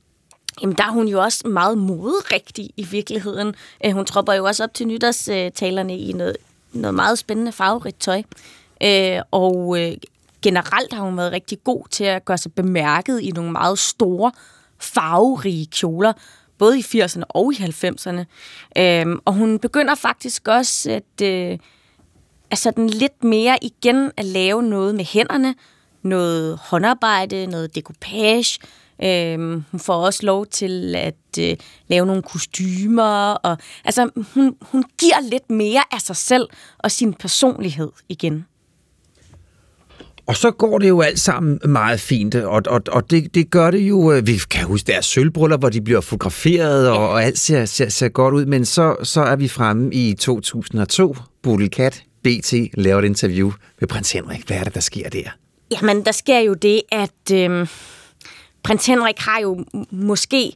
Jamen, 0.61 0.75
der 0.75 0.83
er 0.83 0.91
hun 0.91 1.07
jo 1.07 1.21
også 1.21 1.47
meget 1.47 1.77
moderigtig 1.77 2.69
i 2.77 2.83
virkeligheden. 2.83 3.53
Øh, 3.85 3.91
Hun 3.91 4.05
tropper 4.05 4.33
jo 4.33 4.45
også 4.45 4.63
op 4.63 4.73
til 4.73 4.87
nytårstalerne 4.87 5.97
i 5.97 6.13
noget, 6.13 6.37
noget 6.73 6.95
meget 6.95 7.19
spændende 7.19 7.51
farverigt 7.51 7.99
tøj. 7.99 8.21
Øh, 8.83 9.21
Og 9.31 9.77
generelt 10.41 10.93
har 10.93 11.01
hun 11.03 11.17
været 11.17 11.31
rigtig 11.31 11.57
god 11.63 11.83
til 11.91 12.03
at 12.03 12.25
gøre 12.25 12.37
sig 12.37 12.53
bemærket 12.53 13.19
i 13.21 13.31
nogle 13.31 13.51
meget 13.51 13.79
store, 13.79 14.31
farverige 14.79 15.65
kjoler, 15.65 16.13
både 16.57 16.79
i 16.79 16.81
80'erne 16.81 17.23
og 17.29 17.53
i 17.53 17.55
90'erne. 17.55 18.23
Øhm, 18.77 19.19
Og 19.25 19.33
hun 19.33 19.59
begynder 19.59 19.95
faktisk 19.95 20.47
også 20.47 20.91
at, 20.91 21.21
øh, 21.27 21.57
altså 22.51 22.71
den 22.71 22.89
lidt 22.89 23.23
mere 23.23 23.57
igen 23.61 24.11
at 24.17 24.25
lave 24.25 24.63
noget 24.63 24.95
med 24.95 25.05
hænderne, 25.05 25.55
noget 26.01 26.57
håndarbejde, 26.57 27.47
noget 27.47 27.75
decoupage. 27.75 28.59
Øhm, 29.03 29.63
hun 29.71 29.79
får 29.79 29.95
også 29.95 30.25
lov 30.25 30.45
til 30.45 30.95
at 30.95 31.15
øh, 31.39 31.57
lave 31.87 32.05
nogle 32.05 32.21
kostymer. 32.21 33.31
Og, 33.31 33.57
altså, 33.85 34.09
hun, 34.33 34.55
hun 34.61 34.83
giver 34.99 35.21
lidt 35.21 35.49
mere 35.49 35.83
af 35.91 36.01
sig 36.01 36.15
selv 36.15 36.49
og 36.77 36.91
sin 36.91 37.13
personlighed 37.13 37.91
igen. 38.09 38.46
Og 40.27 40.35
så 40.35 40.51
går 40.51 40.79
det 40.79 40.89
jo 40.89 41.01
alt 41.01 41.19
sammen 41.19 41.59
meget 41.65 41.99
fint, 41.99 42.35
og, 42.35 42.61
og, 42.67 42.81
og 42.87 43.11
det, 43.11 43.35
det 43.35 43.49
gør 43.49 43.71
det 43.71 43.79
jo, 43.79 44.11
øh, 44.11 44.27
vi 44.27 44.39
kan 44.49 44.65
huske 44.65 44.87
deres 44.87 45.05
sølvbryllup, 45.05 45.59
hvor 45.59 45.69
de 45.69 45.81
bliver 45.81 46.01
fotograferet, 46.01 46.89
og, 46.89 47.09
og 47.09 47.23
alt 47.23 47.39
ser, 47.39 47.65
ser, 47.65 47.89
ser 47.89 48.09
godt 48.09 48.33
ud, 48.33 48.45
men 48.45 48.65
så, 48.65 48.95
så 49.03 49.21
er 49.21 49.35
vi 49.35 49.47
fremme 49.47 49.93
i 49.93 50.13
2002. 50.13 51.15
Bodil 51.43 51.69
Kat, 51.69 52.03
BT, 52.23 52.53
laver 52.73 52.99
et 52.99 53.05
interview 53.05 53.51
med 53.79 53.87
prins 53.87 54.11
Henrik. 54.11 54.47
Hvad 54.47 54.57
er 54.57 54.63
det, 54.63 54.73
der 54.73 54.79
sker 54.79 55.09
der? 55.09 55.23
Jamen, 55.71 56.05
der 56.05 56.11
sker 56.11 56.39
jo 56.39 56.53
det, 56.53 56.81
at 56.91 57.33
øh, 57.33 57.67
prins 58.63 58.85
Henrik 58.85 59.19
har 59.19 59.39
jo 59.39 59.65
måske, 59.91 60.53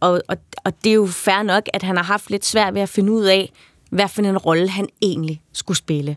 og, 0.00 0.22
og, 0.28 0.36
og 0.64 0.72
det 0.84 0.90
er 0.90 0.94
jo 0.94 1.06
fair 1.06 1.42
nok, 1.42 1.62
at 1.74 1.82
han 1.82 1.96
har 1.96 2.04
haft 2.04 2.30
lidt 2.30 2.46
svært 2.46 2.74
ved 2.74 2.82
at 2.82 2.88
finde 2.88 3.12
ud 3.12 3.24
af, 3.24 3.52
hvad 3.90 4.08
for 4.08 4.22
en 4.22 4.38
rolle 4.38 4.68
han 4.68 4.88
egentlig 5.02 5.42
skulle 5.52 5.76
spille. 5.76 6.16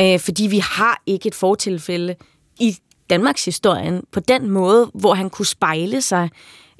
Øh, 0.00 0.20
fordi 0.20 0.46
vi 0.46 0.58
har 0.58 1.02
ikke 1.06 1.26
et 1.26 1.34
fortilfælde 1.34 2.14
i 2.60 2.76
Danmarks 3.10 3.44
historien 3.44 4.02
på 4.12 4.20
den 4.20 4.50
måde, 4.50 4.90
hvor 4.94 5.14
han 5.14 5.30
kunne 5.30 5.46
spejle 5.46 6.00
sig 6.02 6.30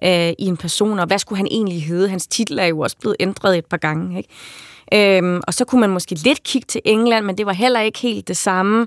øh, 0.03 0.29
i 0.29 0.45
en 0.45 0.57
person, 0.57 0.99
og 0.99 1.07
hvad 1.07 1.19
skulle 1.19 1.37
han 1.37 1.49
egentlig 1.51 1.85
hedde? 1.85 2.09
Hans 2.09 2.27
titel 2.27 2.59
er 2.59 2.65
jo 2.65 2.81
også 2.81 2.97
blevet 3.01 3.17
ændret 3.21 3.59
et 3.59 3.67
par 3.67 3.77
gange. 3.77 4.17
Ikke? 4.17 5.19
Øhm, 5.19 5.41
og 5.47 5.55
så 5.55 5.65
kunne 5.65 5.81
man 5.81 5.91
måske 5.91 6.15
lidt 6.15 6.43
kigge 6.43 6.67
til 6.67 6.81
England, 6.85 7.25
men 7.25 7.39
det 7.39 7.47
var 7.47 7.53
heller 7.53 7.81
ikke 7.81 7.99
helt 7.99 8.29
det 8.29 8.37
samme. 8.37 8.87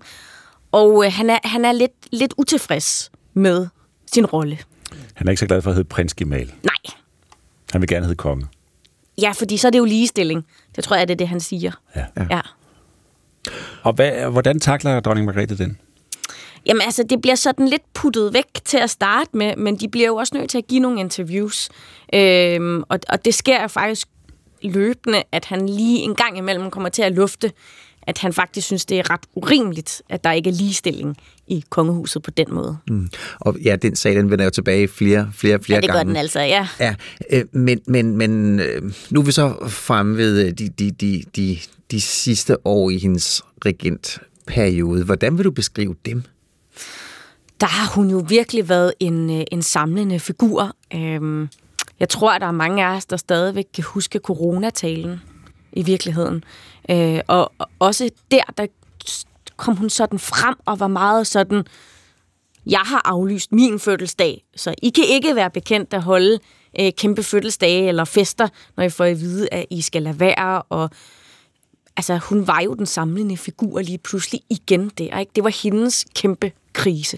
Og 0.72 1.06
øh, 1.06 1.12
han 1.14 1.30
er, 1.30 1.38
han 1.44 1.66
er 1.66 1.72
lidt, 1.72 1.92
lidt 2.12 2.34
utilfreds 2.38 3.12
med 3.34 3.68
sin 4.14 4.26
rolle. 4.26 4.58
Han 5.14 5.28
er 5.28 5.32
ikke 5.32 5.40
så 5.40 5.48
glad 5.48 5.62
for 5.62 5.70
at 5.70 5.76
hedde 5.76 5.90
prins 5.90 6.14
Gemal. 6.14 6.54
Nej. 6.64 6.96
Han 7.72 7.82
vil 7.82 7.88
gerne 7.88 8.06
hedde 8.06 8.18
konge. 8.18 8.48
Ja, 9.22 9.32
fordi 9.32 9.58
så 9.58 9.68
er 9.68 9.72
det 9.72 9.80
jo 9.80 9.86
ligestilling. 9.86 10.46
Det 10.76 10.84
tror 10.84 10.96
jeg, 10.96 11.08
det 11.08 11.14
er 11.14 11.18
det, 11.18 11.28
han 11.28 11.40
siger. 11.40 11.72
Ja. 11.96 12.06
ja. 12.30 12.42
Og 13.84 13.94
hvad, 13.94 14.32
hvordan 14.32 14.60
takler 14.60 15.00
dronning 15.00 15.26
Margrethe 15.26 15.58
den? 15.58 15.78
Jamen 16.66 16.82
altså, 16.82 17.04
det 17.04 17.22
bliver 17.22 17.36
sådan 17.36 17.68
lidt 17.68 17.94
puttet 17.94 18.34
væk 18.34 18.46
til 18.66 18.78
at 18.78 18.90
starte 18.90 19.30
med, 19.34 19.56
men 19.56 19.76
de 19.76 19.88
bliver 19.88 20.08
jo 20.08 20.16
også 20.16 20.38
nødt 20.38 20.50
til 20.50 20.58
at 20.58 20.68
give 20.68 20.80
nogle 20.80 21.00
interviews. 21.00 21.70
Øhm, 22.14 22.84
og, 22.90 23.00
og 23.10 23.26
det 23.26 23.34
sker 23.34 23.62
jo 23.62 23.68
faktisk 23.68 24.08
løbende, 24.64 25.24
at 25.32 25.46
han 25.46 25.70
lige 25.70 26.00
en 26.00 26.16
gang 26.16 26.38
imellem 26.38 26.72
kommer 26.72 26.90
til 26.90 27.02
at 27.02 27.12
lufte, 27.12 27.52
at 28.02 28.18
han 28.18 28.34
faktisk 28.34 28.68
synes, 28.68 28.86
det 28.86 29.00
er 29.00 29.10
ret 29.10 29.20
urimeligt, 29.36 30.02
at 30.10 30.24
der 30.24 30.32
ikke 30.32 30.50
er 30.50 30.54
ligestilling 30.54 31.18
i 31.48 31.64
kongehuset 31.70 32.22
på 32.22 32.32
den 32.32 32.48
måde. 32.50 32.78
Mm. 32.90 33.10
Og 33.40 33.58
ja, 33.60 33.76
den 33.76 33.96
sag, 33.96 34.16
den 34.16 34.32
vender 34.32 34.46
jo 34.46 34.52
tilbage 34.52 34.88
flere, 34.88 35.30
flere, 35.34 35.60
flere 35.60 35.78
Ja, 35.78 35.82
det 35.82 35.90
gør 35.90 35.98
gange. 35.98 36.10
den 36.10 36.18
altså, 36.18 36.40
ja. 36.40 36.68
Ja, 36.80 36.96
øh, 37.30 37.46
men, 37.52 37.80
men, 37.88 38.18
men 38.18 38.60
øh, 38.60 38.94
nu 39.10 39.20
er 39.20 39.24
vi 39.26 39.32
så 39.32 39.68
fremme 39.68 40.18
ved 40.18 40.46
øh, 40.46 40.52
de, 40.52 40.70
de, 40.70 40.92
de, 40.92 41.24
de, 41.36 41.58
de 41.92 42.02
sidste 42.02 42.68
år 42.68 42.90
i 42.90 42.98
hendes 42.98 43.42
regentperiode. 43.66 45.04
Hvordan 45.04 45.38
vil 45.38 45.46
du 45.46 45.52
beskrive 45.52 45.96
dem? 46.06 46.24
der 47.62 47.68
har 47.68 47.96
hun 47.96 48.10
jo 48.10 48.26
virkelig 48.28 48.70
været 48.70 48.94
en, 49.00 49.40
øh, 49.40 49.44
en 49.52 49.62
samlende 49.62 50.20
figur. 50.20 50.76
Øhm, 50.96 51.50
jeg 52.00 52.10
tror, 52.10 52.32
at 52.32 52.42
der 52.42 52.48
er 52.48 52.52
mange 52.52 52.86
af 52.86 52.96
os, 52.96 53.06
der 53.06 53.18
stadigvæk 53.18 53.66
kan 53.74 53.84
huske 53.84 54.20
coronatalen 54.20 55.22
i 55.74 55.84
virkeligheden. 55.84 56.44
Øh, 56.90 57.20
og 57.28 57.52
og 57.58 57.68
også 57.80 58.10
der, 58.32 58.44
der 58.58 58.68
kom 59.58 59.76
hun 59.76 59.90
sådan 59.90 60.20
frem 60.20 60.56
og 60.66 60.80
var 60.80 60.88
meget 60.88 61.28
sådan, 61.28 61.64
jeg 62.66 62.80
har 62.80 63.02
aflyst 63.06 63.52
min 63.52 63.80
fødselsdag, 63.80 64.44
så 64.56 64.74
I 64.84 64.90
kan 64.90 65.04
ikke 65.10 65.36
være 65.36 65.50
bekendt 65.50 65.94
at 65.94 66.04
holde 66.04 66.40
øh, 66.80 66.92
kæmpe 66.98 67.24
fødselsdage 67.24 67.88
eller 67.88 68.06
fester, 68.06 68.48
når 68.78 68.84
I 68.84 68.90
får 68.90 69.06
at 69.06 69.20
vide, 69.20 69.48
at 69.52 69.66
I 69.70 69.82
skal 69.82 70.02
lade 70.02 70.20
være. 70.20 70.62
Og, 70.62 70.90
altså, 71.98 72.18
hun 72.18 72.48
var 72.48 72.62
jo 72.62 72.74
den 72.74 72.86
samlende 72.86 73.38
figur 73.38 73.82
lige 73.82 73.98
pludselig 73.98 74.42
igen 74.50 74.92
der. 74.98 75.20
Ikke? 75.20 75.32
Det 75.36 75.44
var 75.44 75.64
hendes 75.64 76.06
kæmpe 76.16 76.52
krise. 76.74 77.18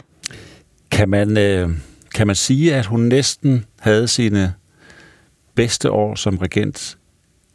Kan 0.91 1.09
man, 1.09 1.37
øh, 1.37 1.69
kan 2.15 2.27
man 2.27 2.35
sige, 2.35 2.75
at 2.75 2.85
hun 2.85 2.99
næsten 2.99 3.65
havde 3.79 4.07
sine 4.07 4.53
bedste 5.55 5.91
år 5.91 6.15
som 6.15 6.37
regent? 6.37 6.97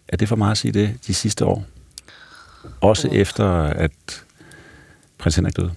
Er 0.08 0.16
det 0.16 0.28
for 0.28 0.36
meget 0.36 0.50
at 0.50 0.58
sige 0.58 0.72
det, 0.72 0.98
de 1.06 1.14
sidste 1.14 1.44
år? 1.44 1.64
Også 2.80 3.08
efter, 3.08 3.62
at 3.62 4.24
prins 5.18 5.36
Henrik 5.36 5.56
døde? 5.56 5.74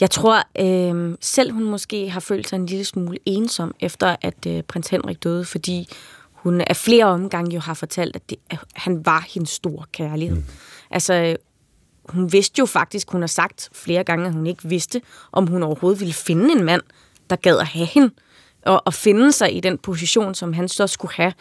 Jeg 0.00 0.10
tror, 0.10 0.42
øh, 0.60 1.16
selv 1.20 1.52
hun 1.52 1.64
måske 1.64 2.10
har 2.10 2.20
følt 2.20 2.48
sig 2.48 2.56
en 2.56 2.66
lille 2.66 2.84
smule 2.84 3.18
ensom, 3.26 3.74
efter 3.80 4.16
at 4.22 4.46
øh, 4.46 4.62
prins 4.62 4.88
Henrik 4.88 5.24
døde, 5.24 5.44
fordi 5.44 5.88
hun 6.32 6.60
af 6.60 6.76
flere 6.76 7.04
omgange 7.04 7.54
jo 7.54 7.60
har 7.60 7.74
fortalt, 7.74 8.16
at, 8.16 8.30
det, 8.30 8.38
at 8.50 8.58
han 8.74 9.06
var 9.06 9.26
hendes 9.34 9.50
store 9.50 9.84
kærlighed. 9.92 10.36
Mm. 10.36 10.44
Altså, 10.90 11.36
hun 12.08 12.32
vidste 12.32 12.58
jo 12.58 12.66
faktisk, 12.66 13.10
hun 13.10 13.22
har 13.22 13.26
sagt 13.26 13.68
flere 13.72 14.04
gange, 14.04 14.26
at 14.26 14.32
hun 14.32 14.46
ikke 14.46 14.68
vidste, 14.68 15.02
om 15.32 15.46
hun 15.46 15.62
overhovedet 15.62 16.00
ville 16.00 16.14
finde 16.14 16.52
en 16.52 16.64
mand, 16.64 16.82
der 17.30 17.36
gad 17.36 17.58
at 17.58 17.66
have 17.66 17.86
hende, 17.86 18.10
og, 18.62 18.82
og 18.86 18.94
finde 18.94 19.32
sig 19.32 19.56
i 19.56 19.60
den 19.60 19.78
position, 19.78 20.34
som 20.34 20.52
han 20.52 20.68
så 20.68 20.86
skulle 20.86 21.14
have. 21.14 21.32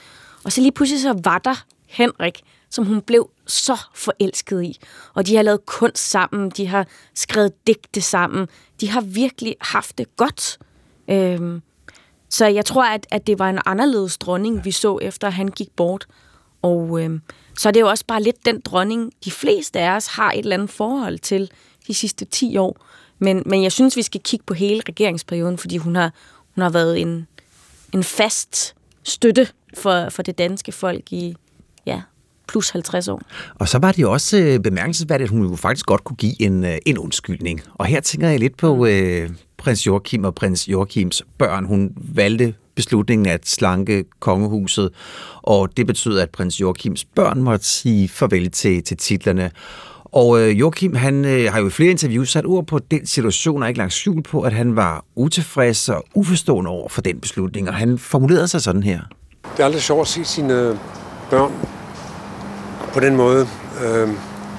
Og 0.45 0.51
så 0.51 0.61
lige 0.61 0.71
pludselig 0.71 1.01
så 1.01 1.19
var 1.23 1.37
der 1.37 1.65
Henrik, 1.87 2.41
som 2.69 2.85
hun 2.85 3.01
blev 3.01 3.29
så 3.47 3.77
forelsket 3.93 4.63
i. 4.63 4.79
Og 5.13 5.27
de 5.27 5.35
har 5.35 5.43
lavet 5.43 5.65
kunst 5.65 6.09
sammen, 6.09 6.49
de 6.49 6.67
har 6.67 6.87
skrevet 7.15 7.67
digte 7.67 8.01
sammen, 8.01 8.47
de 8.81 8.89
har 8.89 9.01
virkelig 9.01 9.55
haft 9.61 9.97
det 9.97 10.15
godt. 10.15 10.59
Øhm, 11.07 11.61
så 12.29 12.45
jeg 12.45 12.65
tror, 12.65 12.85
at, 12.85 13.07
at 13.11 13.27
det 13.27 13.39
var 13.39 13.49
en 13.49 13.59
anderledes 13.65 14.17
dronning, 14.17 14.65
vi 14.65 14.71
så 14.71 14.99
efter, 15.01 15.27
at 15.27 15.33
han 15.33 15.47
gik 15.47 15.71
bort. 15.75 16.07
Og 16.61 17.01
øhm, 17.01 17.21
så 17.57 17.69
er 17.69 17.71
det 17.71 17.79
jo 17.79 17.87
også 17.87 18.05
bare 18.07 18.23
lidt 18.23 18.45
den 18.45 18.59
dronning, 18.59 19.11
de 19.25 19.31
fleste 19.31 19.79
af 19.79 19.95
os 19.95 20.07
har 20.07 20.31
et 20.31 20.39
eller 20.39 20.53
andet 20.53 20.69
forhold 20.69 21.19
til 21.19 21.51
de 21.87 21.93
sidste 21.93 22.25
10 22.25 22.57
år. 22.57 22.85
Men, 23.19 23.43
men 23.45 23.63
jeg 23.63 23.71
synes, 23.71 23.95
vi 23.95 24.01
skal 24.01 24.21
kigge 24.21 24.45
på 24.45 24.53
hele 24.53 24.81
regeringsperioden, 24.89 25.57
fordi 25.57 25.77
hun 25.77 25.95
har, 25.95 26.13
hun 26.55 26.61
har 26.61 26.69
været 26.69 27.01
en, 27.01 27.27
en 27.93 28.03
fast 28.03 28.75
støtte 29.03 29.47
for, 29.77 30.09
for 30.09 30.23
det 30.23 30.37
danske 30.37 30.71
folk 30.71 31.13
i 31.13 31.35
ja, 31.85 32.01
plus 32.47 32.69
50 32.69 33.07
år. 33.07 33.21
Og 33.55 33.69
så 33.69 33.79
var 33.79 33.91
det 33.91 34.01
jo 34.01 34.11
også 34.11 34.37
øh, 34.37 34.59
bemærkelsesværdigt, 34.59 35.27
at 35.27 35.31
hun 35.31 35.49
jo 35.49 35.55
faktisk 35.55 35.85
godt 35.85 36.03
kunne 36.03 36.17
give 36.17 36.41
en, 36.41 36.65
øh, 36.65 36.77
en 36.85 36.97
undskyldning. 36.97 37.61
Og 37.73 37.85
her 37.85 37.99
tænker 37.99 38.29
jeg 38.29 38.39
lidt 38.39 38.57
på 38.57 38.85
øh, 38.85 39.29
prins 39.57 39.87
Joachim 39.87 40.23
og 40.23 40.35
prins 40.35 40.69
Joachims 40.69 41.23
børn. 41.37 41.65
Hun 41.65 41.91
valgte 41.95 42.53
beslutningen 42.75 43.27
at 43.27 43.47
slanke 43.47 44.05
kongehuset, 44.19 44.89
og 45.41 45.77
det 45.77 45.87
betød, 45.87 46.19
at 46.19 46.29
prins 46.29 46.61
Joachims 46.61 47.05
børn 47.05 47.41
måtte 47.41 47.65
sige 47.65 48.09
farvel 48.09 48.51
til, 48.51 48.83
til 48.83 48.97
titlerne. 48.97 49.51
Og 50.13 50.41
øh, 50.41 50.59
Joachim, 50.59 50.95
han 50.95 51.25
øh, 51.25 51.51
har 51.53 51.59
jo 51.59 51.67
i 51.67 51.69
flere 51.69 51.91
interviews 51.91 52.31
sat 52.31 52.45
ord 52.45 52.67
på 52.67 52.79
den 52.79 53.05
situation, 53.05 53.63
og 53.63 53.69
ikke 53.69 53.77
langt 53.77 53.93
skjul 53.93 54.23
på, 54.23 54.41
at 54.41 54.53
han 54.53 54.75
var 54.75 55.05
utilfreds 55.15 55.89
og 55.89 56.05
uforstående 56.13 56.69
over 56.71 56.89
for 56.89 57.01
den 57.01 57.19
beslutning, 57.19 57.69
og 57.69 57.75
han 57.75 57.97
formulerede 57.97 58.47
sig 58.47 58.61
sådan 58.61 58.83
her. 58.83 58.99
Det 59.51 59.59
er 59.59 59.65
aldrig 59.65 59.81
sjovt 59.81 60.01
at 60.01 60.07
se 60.07 60.25
sine 60.25 60.79
børn 61.29 61.51
på 62.93 62.99
den 62.99 63.15
måde 63.15 63.47
øh, 63.85 64.09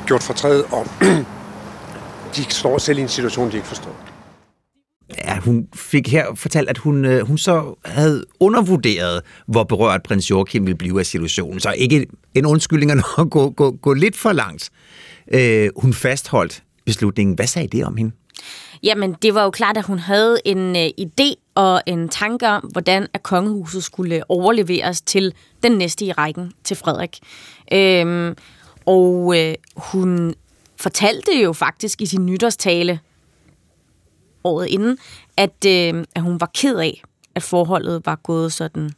gjort 0.06 0.22
fortræd, 0.22 0.62
og 0.72 0.86
de 2.36 2.44
står 2.48 2.78
selv 2.78 2.98
i 2.98 3.02
en 3.02 3.08
situation, 3.08 3.50
de 3.50 3.56
ikke 3.56 3.68
forstår. 3.68 3.96
Ja, 5.24 5.38
hun 5.38 5.66
fik 5.74 6.08
her 6.08 6.26
fortalt, 6.34 6.68
at 6.68 6.78
hun, 6.78 7.04
øh, 7.04 7.26
hun 7.26 7.38
så 7.38 7.74
havde 7.84 8.24
undervurderet, 8.40 9.22
hvor 9.46 9.64
berørt 9.64 10.02
prins 10.02 10.30
Joachim 10.30 10.66
ville 10.66 10.78
blive 10.78 11.00
af 11.00 11.06
situationen. 11.06 11.60
Så 11.60 11.74
ikke 11.78 12.06
en 12.34 12.46
undskyldning 12.46 12.90
at 12.90 13.04
gå, 13.30 13.50
gå, 13.50 13.70
gå 13.70 13.92
lidt 13.92 14.16
for 14.16 14.32
langt. 14.32 14.70
Øh, 15.28 15.70
hun 15.76 15.92
fastholdt 15.92 16.62
beslutningen. 16.84 17.34
Hvad 17.34 17.46
sagde 17.46 17.68
det 17.68 17.84
om 17.84 17.96
hende? 17.96 18.12
Jamen, 18.82 19.16
det 19.22 19.34
var 19.34 19.44
jo 19.44 19.50
klart, 19.50 19.76
at 19.76 19.84
hun 19.84 19.98
havde 19.98 20.38
en 20.44 20.76
øh, 20.76 20.88
idé 21.00 21.34
og 21.54 21.82
en 21.86 22.08
tanke 22.08 22.48
om, 22.48 22.62
hvordan 22.72 23.06
at 23.12 23.22
kongehuset 23.22 23.84
skulle 23.84 24.30
overleveres 24.30 25.00
til 25.00 25.34
den 25.62 25.72
næste 25.72 26.04
i 26.04 26.12
rækken, 26.12 26.52
til 26.64 26.76
Frederik. 26.76 27.18
Øhm, 27.72 28.34
og 28.86 29.34
øh, 29.38 29.54
hun 29.76 30.34
fortalte 30.76 31.32
jo 31.42 31.52
faktisk 31.52 32.02
i 32.02 32.06
sin 32.06 32.26
nytårstale 32.26 33.00
året 34.44 34.66
inden, 34.66 34.98
at, 35.36 35.66
øh, 35.66 36.04
at 36.14 36.22
hun 36.22 36.40
var 36.40 36.50
ked 36.54 36.78
af, 36.78 37.02
at 37.34 37.42
forholdet 37.42 38.06
var 38.06 38.16
gået 38.16 38.52
sådan 38.52 38.90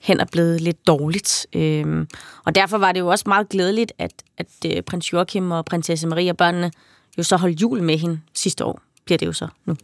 hen 0.00 0.20
og 0.20 0.28
blevet 0.32 0.60
lidt 0.60 0.86
dårligt. 0.86 1.46
Øhm, 1.56 2.06
og 2.44 2.54
derfor 2.54 2.78
var 2.78 2.92
det 2.92 3.00
jo 3.00 3.06
også 3.06 3.24
meget 3.26 3.48
glædeligt, 3.48 3.92
at, 3.98 4.12
at 4.38 4.46
øh, 4.66 4.82
prins 4.82 5.12
Joachim 5.12 5.50
og 5.50 5.64
prinsesse 5.64 6.06
Maria 6.06 6.30
og 6.30 6.36
børnene 6.36 6.70
jo 7.18 7.22
så 7.22 7.36
holdt 7.36 7.62
jul 7.62 7.82
med 7.82 7.98
hende 7.98 8.20
sidste 8.34 8.64
år, 8.64 8.80
bliver 9.04 9.18
det 9.18 9.26
jo 9.26 9.32
så 9.32 9.48
nu. 9.66 9.76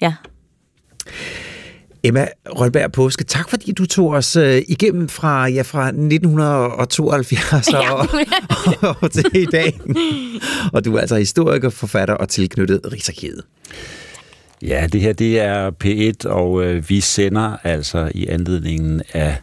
Ja. 0.00 0.14
Emma 2.02 2.26
Rønberg 2.46 2.92
Påske, 2.92 3.24
tak 3.24 3.50
fordi 3.50 3.72
du 3.72 3.86
tog 3.86 4.08
os 4.10 4.36
øh, 4.36 4.62
igennem 4.68 5.08
fra, 5.08 5.46
ja, 5.46 5.62
fra 5.62 5.86
1972 5.86 7.72
ja. 7.72 7.92
og, 7.92 8.08
og, 8.80 8.96
og 9.00 9.10
til 9.10 9.30
i 9.34 9.44
dag. 9.44 9.80
Og 10.72 10.84
du 10.84 10.96
er 10.96 11.00
altså 11.00 11.16
historiker, 11.16 11.70
forfatter 11.70 12.14
og 12.14 12.28
tilknyttet 12.28 12.80
Rigsarkivet. 12.92 13.42
Ja, 14.62 14.86
det 14.92 15.00
her 15.00 15.12
det 15.12 15.40
er 15.40 15.70
P1, 15.84 16.28
og 16.30 16.64
øh, 16.64 16.88
vi 16.88 17.00
sender 17.00 17.56
altså 17.62 18.10
i 18.14 18.26
anledningen 18.26 19.02
af 19.14 19.36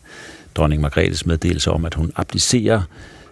dronning 0.56 0.81
Margrethes 0.81 1.26
meddelelse 1.26 1.72
om, 1.72 1.85
at 1.85 1.94
hun 1.94 2.11
abdicerer 2.15 2.81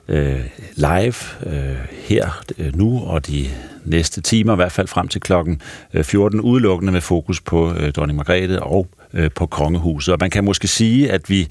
øh, 0.08 0.40
live 0.76 1.14
øh, 1.46 1.78
her 2.04 2.44
øh, 2.58 2.76
nu 2.76 3.00
og 3.00 3.28
de 3.28 3.46
næste 3.86 4.22
timer, 4.22 4.54
i 4.54 4.56
hvert 4.56 4.72
fald 4.72 4.88
frem 4.88 5.08
til 5.08 5.22
klokken 5.22 5.62
øh, 5.94 6.04
14, 6.04 6.40
udelukkende 6.40 6.94
med 6.94 7.02
fokus 7.02 7.42
på 7.42 7.74
øh, 7.74 7.92
dronning 7.92 8.18
Margrethe 8.18 8.64
og 8.64 8.88
øh, 9.14 9.32
på 9.36 9.46
kongehuset. 9.46 10.14
Og 10.14 10.18
man 10.22 10.30
kan 10.30 10.44
måske 10.44 10.68
sige, 10.68 11.12
at 11.12 11.30
vi, 11.30 11.48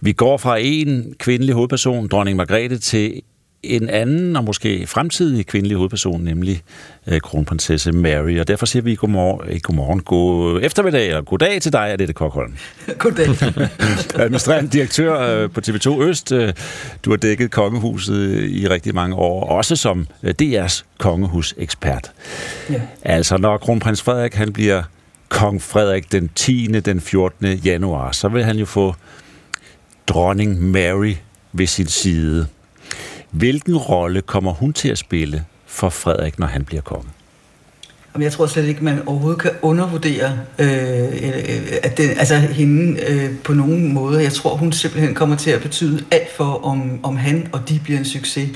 vi 0.00 0.12
går 0.12 0.36
fra 0.36 0.56
en 0.60 1.14
kvindelig 1.18 1.54
hovedperson, 1.54 2.08
dronning 2.08 2.36
Margrethe, 2.36 2.78
til 2.78 3.22
en 3.68 3.90
anden 3.90 4.36
og 4.36 4.44
måske 4.44 4.86
fremtidig 4.86 5.46
kvindelig 5.46 5.76
hovedperson, 5.76 6.20
nemlig 6.20 6.62
øh, 7.06 7.20
kronprinsesse 7.20 7.92
Mary. 7.92 8.38
Og 8.38 8.48
derfor 8.48 8.66
siger 8.66 8.82
vi 8.82 8.94
godmorgen, 8.94 9.50
ikke 9.50 9.60
godmorgen, 9.60 10.00
god 10.00 10.60
eftermiddag 10.62 11.14
og 11.16 11.26
goddag 11.26 11.62
til 11.62 11.72
dig, 11.72 11.92
Adette 11.92 12.12
Kokholm. 12.12 12.56
Goddag. 12.98 13.28
Administrerende 14.24 14.70
direktør 14.70 15.20
øh, 15.20 15.50
på 15.50 15.60
TV2 15.68 16.02
Øst. 16.02 16.32
Øh, 16.32 16.52
du 17.04 17.10
har 17.10 17.16
dækket 17.16 17.50
kongehuset 17.50 18.44
i 18.50 18.68
rigtig 18.68 18.94
mange 18.94 19.16
år, 19.16 19.48
også 19.48 19.76
som 19.76 20.06
øh, 20.22 20.34
DR's 20.42 20.84
kongehusekspert. 20.98 22.12
Ja. 22.70 22.80
Altså, 23.02 23.36
når 23.36 23.58
kronprins 23.58 24.02
Frederik 24.02 24.34
han 24.34 24.52
bliver 24.52 24.82
kong 25.28 25.62
Frederik 25.62 26.12
den 26.12 26.30
10. 26.34 26.66
den 26.66 27.00
14. 27.00 27.46
januar, 27.46 28.12
så 28.12 28.28
vil 28.28 28.44
han 28.44 28.56
jo 28.56 28.64
få 28.64 28.94
dronning 30.06 30.70
Mary 30.70 31.14
ved 31.52 31.66
sin 31.66 31.86
side. 31.86 32.46
Hvilken 33.30 33.76
rolle 33.76 34.22
kommer 34.22 34.52
hun 34.52 34.72
til 34.72 34.88
at 34.88 34.98
spille 34.98 35.44
for 35.66 35.88
Frederik, 35.88 36.38
når 36.38 36.46
han 36.46 36.64
bliver 36.64 36.82
konge? 36.82 37.10
Jamen, 38.16 38.24
jeg 38.24 38.32
tror 38.32 38.46
slet 38.46 38.64
ikke, 38.64 38.84
man 38.84 39.02
overhovedet 39.06 39.40
kan 39.40 39.50
undervurdere 39.62 40.38
øh, 40.58 40.68
øh, 40.68 41.72
at 41.82 41.98
det, 41.98 42.10
altså 42.18 42.36
hende 42.36 43.00
øh, 43.08 43.30
på 43.44 43.52
nogen 43.52 43.92
måde. 43.92 44.22
Jeg 44.22 44.32
tror, 44.32 44.56
hun 44.56 44.72
simpelthen 44.72 45.14
kommer 45.14 45.36
til 45.36 45.50
at 45.50 45.62
betyde 45.62 46.04
alt 46.10 46.36
for, 46.36 46.64
om, 46.64 47.00
om 47.02 47.16
han 47.16 47.48
og 47.52 47.68
de 47.68 47.80
bliver 47.84 47.98
en 47.98 48.04
succes. 48.04 48.48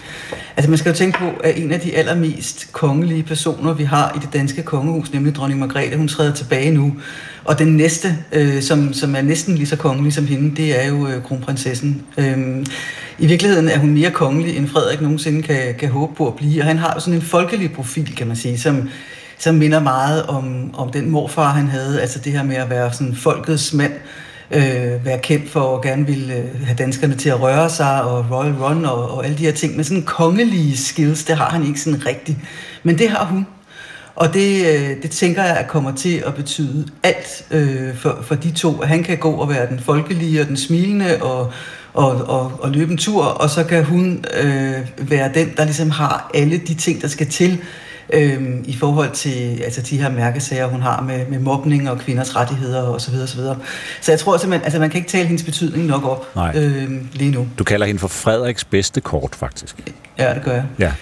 Altså 0.57 0.71
man 0.71 0.79
skal 0.79 0.91
jo 0.91 0.97
tænke 0.97 1.19
på, 1.19 1.31
at 1.45 1.59
en 1.59 1.73
af 1.73 1.81
de 1.81 1.97
allermest 1.97 2.73
kongelige 2.73 3.23
personer, 3.23 3.75
vi 3.75 3.85
har 3.85 4.13
i 4.17 4.19
det 4.19 4.33
danske 4.33 4.63
kongehus, 4.63 5.13
nemlig 5.13 5.35
dronning 5.35 5.61
Margrethe, 5.61 5.97
hun 5.97 6.09
træder 6.09 6.35
tilbage 6.35 6.71
nu. 6.71 6.97
Og 7.45 7.59
den 7.59 7.77
næste, 7.77 8.19
øh, 8.33 8.63
som, 8.63 8.93
som 8.93 9.15
er 9.15 9.23
næsten 9.23 9.55
lige 9.55 9.67
så 9.67 9.77
kongelig 9.77 10.13
som 10.13 10.27
hende, 10.27 10.57
det 10.57 10.85
er 10.85 10.89
jo 10.89 11.09
øh, 11.09 11.23
kronprinsessen. 11.23 12.03
Øhm, 12.19 12.67
I 13.19 13.27
virkeligheden 13.27 13.69
er 13.69 13.79
hun 13.79 13.91
mere 13.91 14.11
kongelig, 14.11 14.57
end 14.57 14.69
Frederik 14.69 15.01
nogensinde 15.01 15.43
kan, 15.43 15.75
kan 15.79 15.89
håbe 15.89 16.15
på 16.15 16.27
at 16.27 16.35
blive. 16.35 16.63
Og 16.63 16.67
han 16.67 16.79
har 16.79 16.93
jo 16.95 17.01
sådan 17.01 17.15
en 17.15 17.23
folkelig 17.23 17.73
profil, 17.73 18.17
kan 18.17 18.27
man 18.27 18.37
sige, 18.37 18.59
som, 18.59 18.89
som 19.39 19.55
minder 19.55 19.81
meget 19.81 20.27
om, 20.27 20.75
om 20.75 20.93
den 20.93 21.11
morfar, 21.11 21.53
han 21.53 21.69
havde. 21.69 22.01
Altså 22.01 22.19
det 22.19 22.33
her 22.33 22.43
med 22.43 22.57
at 22.57 22.71
være 22.71 22.93
sådan 22.93 23.15
folkets 23.15 23.73
mand, 23.73 23.93
øh, 24.51 25.05
være 25.05 25.19
kendt 25.19 25.51
for 25.51 25.77
at 25.77 25.83
gerne 25.83 26.07
ville 26.07 26.35
øh, 26.35 26.67
have 26.67 26.77
danskerne 26.77 27.15
til 27.15 27.29
at 27.29 27.41
røre 27.41 27.71
sig, 27.71 28.03
og 28.03 28.27
Royal 28.31 28.55
Run 28.55 28.85
og, 28.85 29.11
og 29.11 29.25
alle 29.25 29.39
de 29.39 29.45
her 29.45 29.53
ting. 29.53 29.77
Men 29.77 29.85
sådan 29.85 30.03
kongelige 30.03 30.77
skills, 30.77 31.25
det 31.25 31.37
har 31.37 31.49
han 31.49 31.67
ikke 31.67 31.81
sådan 31.81 32.07
rigtigt. 32.07 32.39
Men 32.83 32.99
det 32.99 33.11
har 33.11 33.25
hun. 33.25 33.47
Og 34.21 34.35
det, 34.35 34.67
øh, 34.67 35.03
det 35.03 35.11
tænker 35.11 35.43
jeg 35.43 35.67
kommer 35.69 35.95
til 35.95 36.23
at 36.27 36.35
betyde 36.35 36.89
alt 37.03 37.45
øh, 37.51 37.97
for, 37.97 38.19
for 38.23 38.35
de 38.35 38.51
to. 38.51 38.83
Han 38.83 39.03
kan 39.03 39.19
gå 39.19 39.31
og 39.31 39.49
være 39.49 39.69
den 39.69 39.81
folkelige 39.81 40.41
og 40.41 40.47
den 40.47 40.57
smilende 40.57 41.23
og, 41.23 41.53
og, 41.95 42.11
og, 42.11 42.53
og 42.61 42.71
løbe 42.71 42.93
en 42.93 42.99
tur, 42.99 43.25
og 43.25 43.51
så 43.51 43.65
kan 43.65 43.85
hun 43.85 44.25
øh, 44.41 44.89
være 44.99 45.31
den, 45.35 45.53
der 45.57 45.65
ligesom 45.65 45.91
har 45.91 46.31
alle 46.35 46.59
de 46.59 46.75
ting, 46.75 47.03
der 47.03 47.09
skal 47.09 47.27
til 47.27 47.59
øh, 48.13 48.43
i 48.65 48.77
forhold 48.77 49.11
til 49.11 49.61
altså 49.65 49.83
de 49.83 49.99
her 50.01 50.11
mærkesager, 50.11 50.67
hun 50.67 50.83
har 50.83 51.03
med, 51.03 51.27
med 51.27 51.39
mobning 51.39 51.91
og 51.91 51.99
kvinders 51.99 52.37
rettigheder 52.37 52.83
osv. 52.83 53.01
Så, 53.01 53.11
videre, 53.11 53.27
så, 53.27 53.37
videre. 53.37 53.59
så 54.01 54.13
jeg 54.13 54.19
tror 54.19 54.37
simpelthen, 54.37 54.65
altså 54.65 54.79
man 54.79 54.91
kan 54.91 54.99
ikke 54.99 55.11
tale 55.11 55.27
hendes 55.27 55.45
betydning 55.45 55.87
nok 55.87 56.05
op 56.05 56.37
Nej. 56.37 56.53
øh, 56.57 56.91
lige 57.13 57.31
nu. 57.31 57.49
Du 57.59 57.65
kalder 57.65 57.87
hende 57.87 58.01
for 58.01 58.09
Frederiks 58.09 58.65
bedste 58.65 59.01
kort, 59.01 59.35
faktisk. 59.35 59.77
Ja, 60.19 60.35
det 60.35 60.43
gør 60.43 60.53
jeg. 60.53 60.65
Ja. 60.79 60.93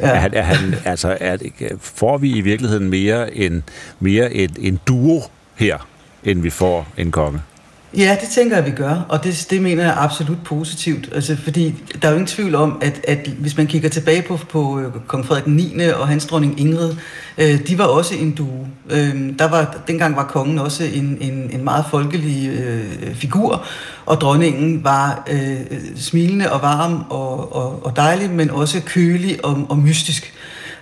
Ja. 0.00 0.06
Er 0.06 0.14
han, 0.14 0.34
er 0.34 0.42
han, 0.42 0.74
altså, 0.84 1.16
er, 1.20 1.36
får 1.80 2.18
vi 2.18 2.30
i 2.30 2.40
virkeligheden 2.40 2.90
mere 2.90 3.34
en, 3.34 3.64
mere 4.00 4.34
en, 4.34 4.56
en 4.58 4.80
duo 4.86 5.22
her, 5.54 5.88
end 6.24 6.42
vi 6.42 6.50
får 6.50 6.86
en 6.96 7.10
konge? 7.10 7.40
Ja, 7.96 8.16
det 8.20 8.28
tænker 8.28 8.56
jeg, 8.56 8.66
vi 8.66 8.70
gør, 8.70 9.06
og 9.08 9.24
det, 9.24 9.46
det 9.50 9.62
mener 9.62 9.82
jeg 9.82 9.94
absolut 9.96 10.38
positivt. 10.44 11.08
Altså, 11.14 11.36
fordi 11.36 11.74
der 12.02 12.08
er 12.08 12.12
jo 12.12 12.16
ingen 12.16 12.26
tvivl 12.26 12.54
om, 12.54 12.78
at, 12.82 13.00
at 13.08 13.28
hvis 13.38 13.56
man 13.56 13.66
kigger 13.66 13.88
tilbage 13.88 14.22
på, 14.22 14.36
på 14.36 14.80
øh, 14.80 14.92
kong 15.06 15.26
Frederik 15.26 15.46
9. 15.46 15.78
og 15.80 16.08
hans 16.08 16.26
dronning 16.26 16.60
Ingrid, 16.60 16.94
øh, 17.38 17.68
de 17.68 17.78
var 17.78 17.84
også 17.84 18.14
en 18.14 18.32
due. 18.32 18.68
Øh, 18.90 19.38
der 19.38 19.48
var, 19.48 19.82
dengang 19.86 20.16
var 20.16 20.24
kongen 20.24 20.58
også 20.58 20.84
en, 20.84 21.18
en, 21.20 21.50
en 21.52 21.64
meget 21.64 21.84
folkelig 21.90 22.48
øh, 22.48 23.14
figur, 23.14 23.64
og 24.06 24.20
dronningen 24.20 24.84
var 24.84 25.24
øh, 25.30 25.60
smilende 25.96 26.52
og 26.52 26.62
varm 26.62 27.04
og, 27.10 27.56
og, 27.56 27.86
og 27.86 27.96
dejlig, 27.96 28.30
men 28.30 28.50
også 28.50 28.80
kølig 28.80 29.44
og, 29.44 29.66
og 29.68 29.78
mystisk. 29.78 30.35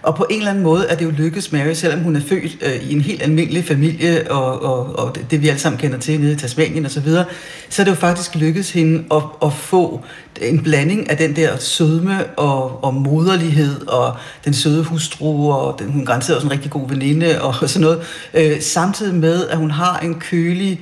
Og 0.04 0.16
på 0.16 0.26
en 0.30 0.38
eller 0.38 0.50
anden 0.50 0.64
måde 0.64 0.86
er 0.86 0.94
det 0.94 1.04
jo 1.04 1.10
lykkedes 1.10 1.52
Mary, 1.52 1.72
selvom 1.72 2.00
hun 2.00 2.16
er 2.16 2.20
født 2.20 2.56
øh, 2.62 2.90
i 2.90 2.92
en 2.92 3.00
helt 3.00 3.22
almindelig 3.22 3.64
familie, 3.64 4.30
og, 4.30 4.62
og, 4.62 4.98
og 4.98 5.16
det, 5.30 5.42
vi 5.42 5.48
alle 5.48 5.60
sammen 5.60 5.80
kender 5.80 5.98
til 5.98 6.20
nede 6.20 6.32
i 6.32 6.36
Tasmanien 6.36 6.86
osv., 6.86 7.02
så, 7.02 7.24
så 7.68 7.82
er 7.82 7.84
det 7.84 7.90
jo 7.90 7.96
faktisk 7.96 8.34
lykkedes 8.34 8.70
hende 8.70 9.04
at, 9.14 9.22
at 9.42 9.52
få 9.52 10.00
en 10.40 10.62
blanding 10.62 11.10
af 11.10 11.16
den 11.16 11.36
der 11.36 11.56
sødme 11.56 12.26
og, 12.26 12.84
og 12.84 12.94
moderlighed, 12.94 13.86
og 13.86 14.16
den 14.44 14.54
søde 14.54 14.84
hustru, 14.84 15.52
og 15.52 15.78
den, 15.78 15.92
hun 15.92 16.06
garanteret 16.06 16.36
også 16.36 16.46
en 16.46 16.52
rigtig 16.52 16.70
god 16.70 16.88
veninde, 16.88 17.42
og 17.42 17.54
sådan 17.70 17.80
noget, 17.80 18.02
øh, 18.34 18.60
samtidig 18.60 19.14
med, 19.14 19.48
at 19.48 19.56
hun 19.56 19.70
har 19.70 19.98
en 19.98 20.14
kølig, 20.14 20.80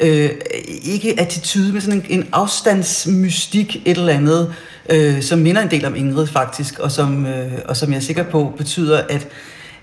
øh, 0.00 0.30
ikke 0.84 1.20
attitude, 1.20 1.72
men 1.72 1.80
sådan 1.80 1.98
en, 1.98 2.06
en 2.08 2.28
afstandsmystik, 2.32 3.82
et 3.84 3.96
eller 3.96 4.12
andet, 4.12 4.54
øh, 4.90 5.22
som 5.22 5.38
minder 5.38 5.62
en 5.62 5.70
del 5.70 5.84
om 5.84 5.96
Ingrid 5.96 6.26
faktisk, 6.26 6.78
og 6.78 6.92
som, 6.92 7.26
øh, 7.26 7.52
og 7.64 7.76
som 7.76 7.90
jeg 7.90 7.96
er 7.96 8.00
sikker 8.00 8.22
på 8.22 8.54
betyder, 8.56 9.00
at 9.10 9.28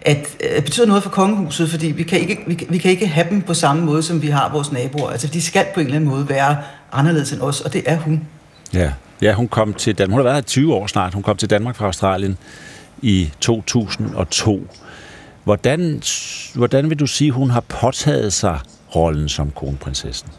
at 0.01 0.37
at 0.55 0.63
betyder 0.63 0.85
noget 0.85 1.03
for 1.03 1.09
kongehuset, 1.09 1.69
fordi 1.69 1.87
vi 1.87 2.03
kan, 2.03 2.19
ikke, 2.19 2.43
vi, 2.47 2.53
kan, 2.53 2.67
vi 2.69 2.77
kan 2.77 2.91
ikke 2.91 3.07
have 3.07 3.29
dem 3.29 3.41
på 3.41 3.53
samme 3.53 3.85
måde, 3.85 4.03
som 4.03 4.21
vi 4.21 4.27
har 4.27 4.51
vores 4.51 4.71
naboer. 4.71 5.09
Altså, 5.09 5.27
de 5.27 5.41
skal 5.41 5.65
på 5.73 5.79
en 5.79 5.85
eller 5.85 5.95
anden 5.95 6.09
måde 6.09 6.29
være 6.29 6.57
anderledes 6.91 7.31
end 7.31 7.41
os, 7.41 7.61
og 7.61 7.73
det 7.73 7.83
er 7.85 7.97
hun. 7.97 8.27
Ja, 8.73 8.91
ja 9.21 9.33
hun 9.33 9.47
kom 9.47 9.73
til 9.73 9.97
Danmark. 9.97 10.11
Hun 10.11 10.19
har 10.19 10.23
været 10.23 10.35
her 10.35 10.41
20 10.41 10.73
år 10.73 10.87
snart. 10.87 11.13
Hun 11.13 11.23
kom 11.23 11.37
til 11.37 11.49
Danmark 11.49 11.75
fra 11.75 11.85
Australien 11.85 12.37
i 13.01 13.31
2002. 13.39 14.67
Hvordan, 15.43 16.01
hvordan 16.55 16.89
vil 16.89 16.99
du 16.99 17.07
sige, 17.07 17.31
hun 17.31 17.49
har 17.49 17.61
påtaget 17.61 18.33
sig 18.33 18.59
rollen 18.95 19.29
som 19.29 19.51
kronprinsessen? 19.55 20.29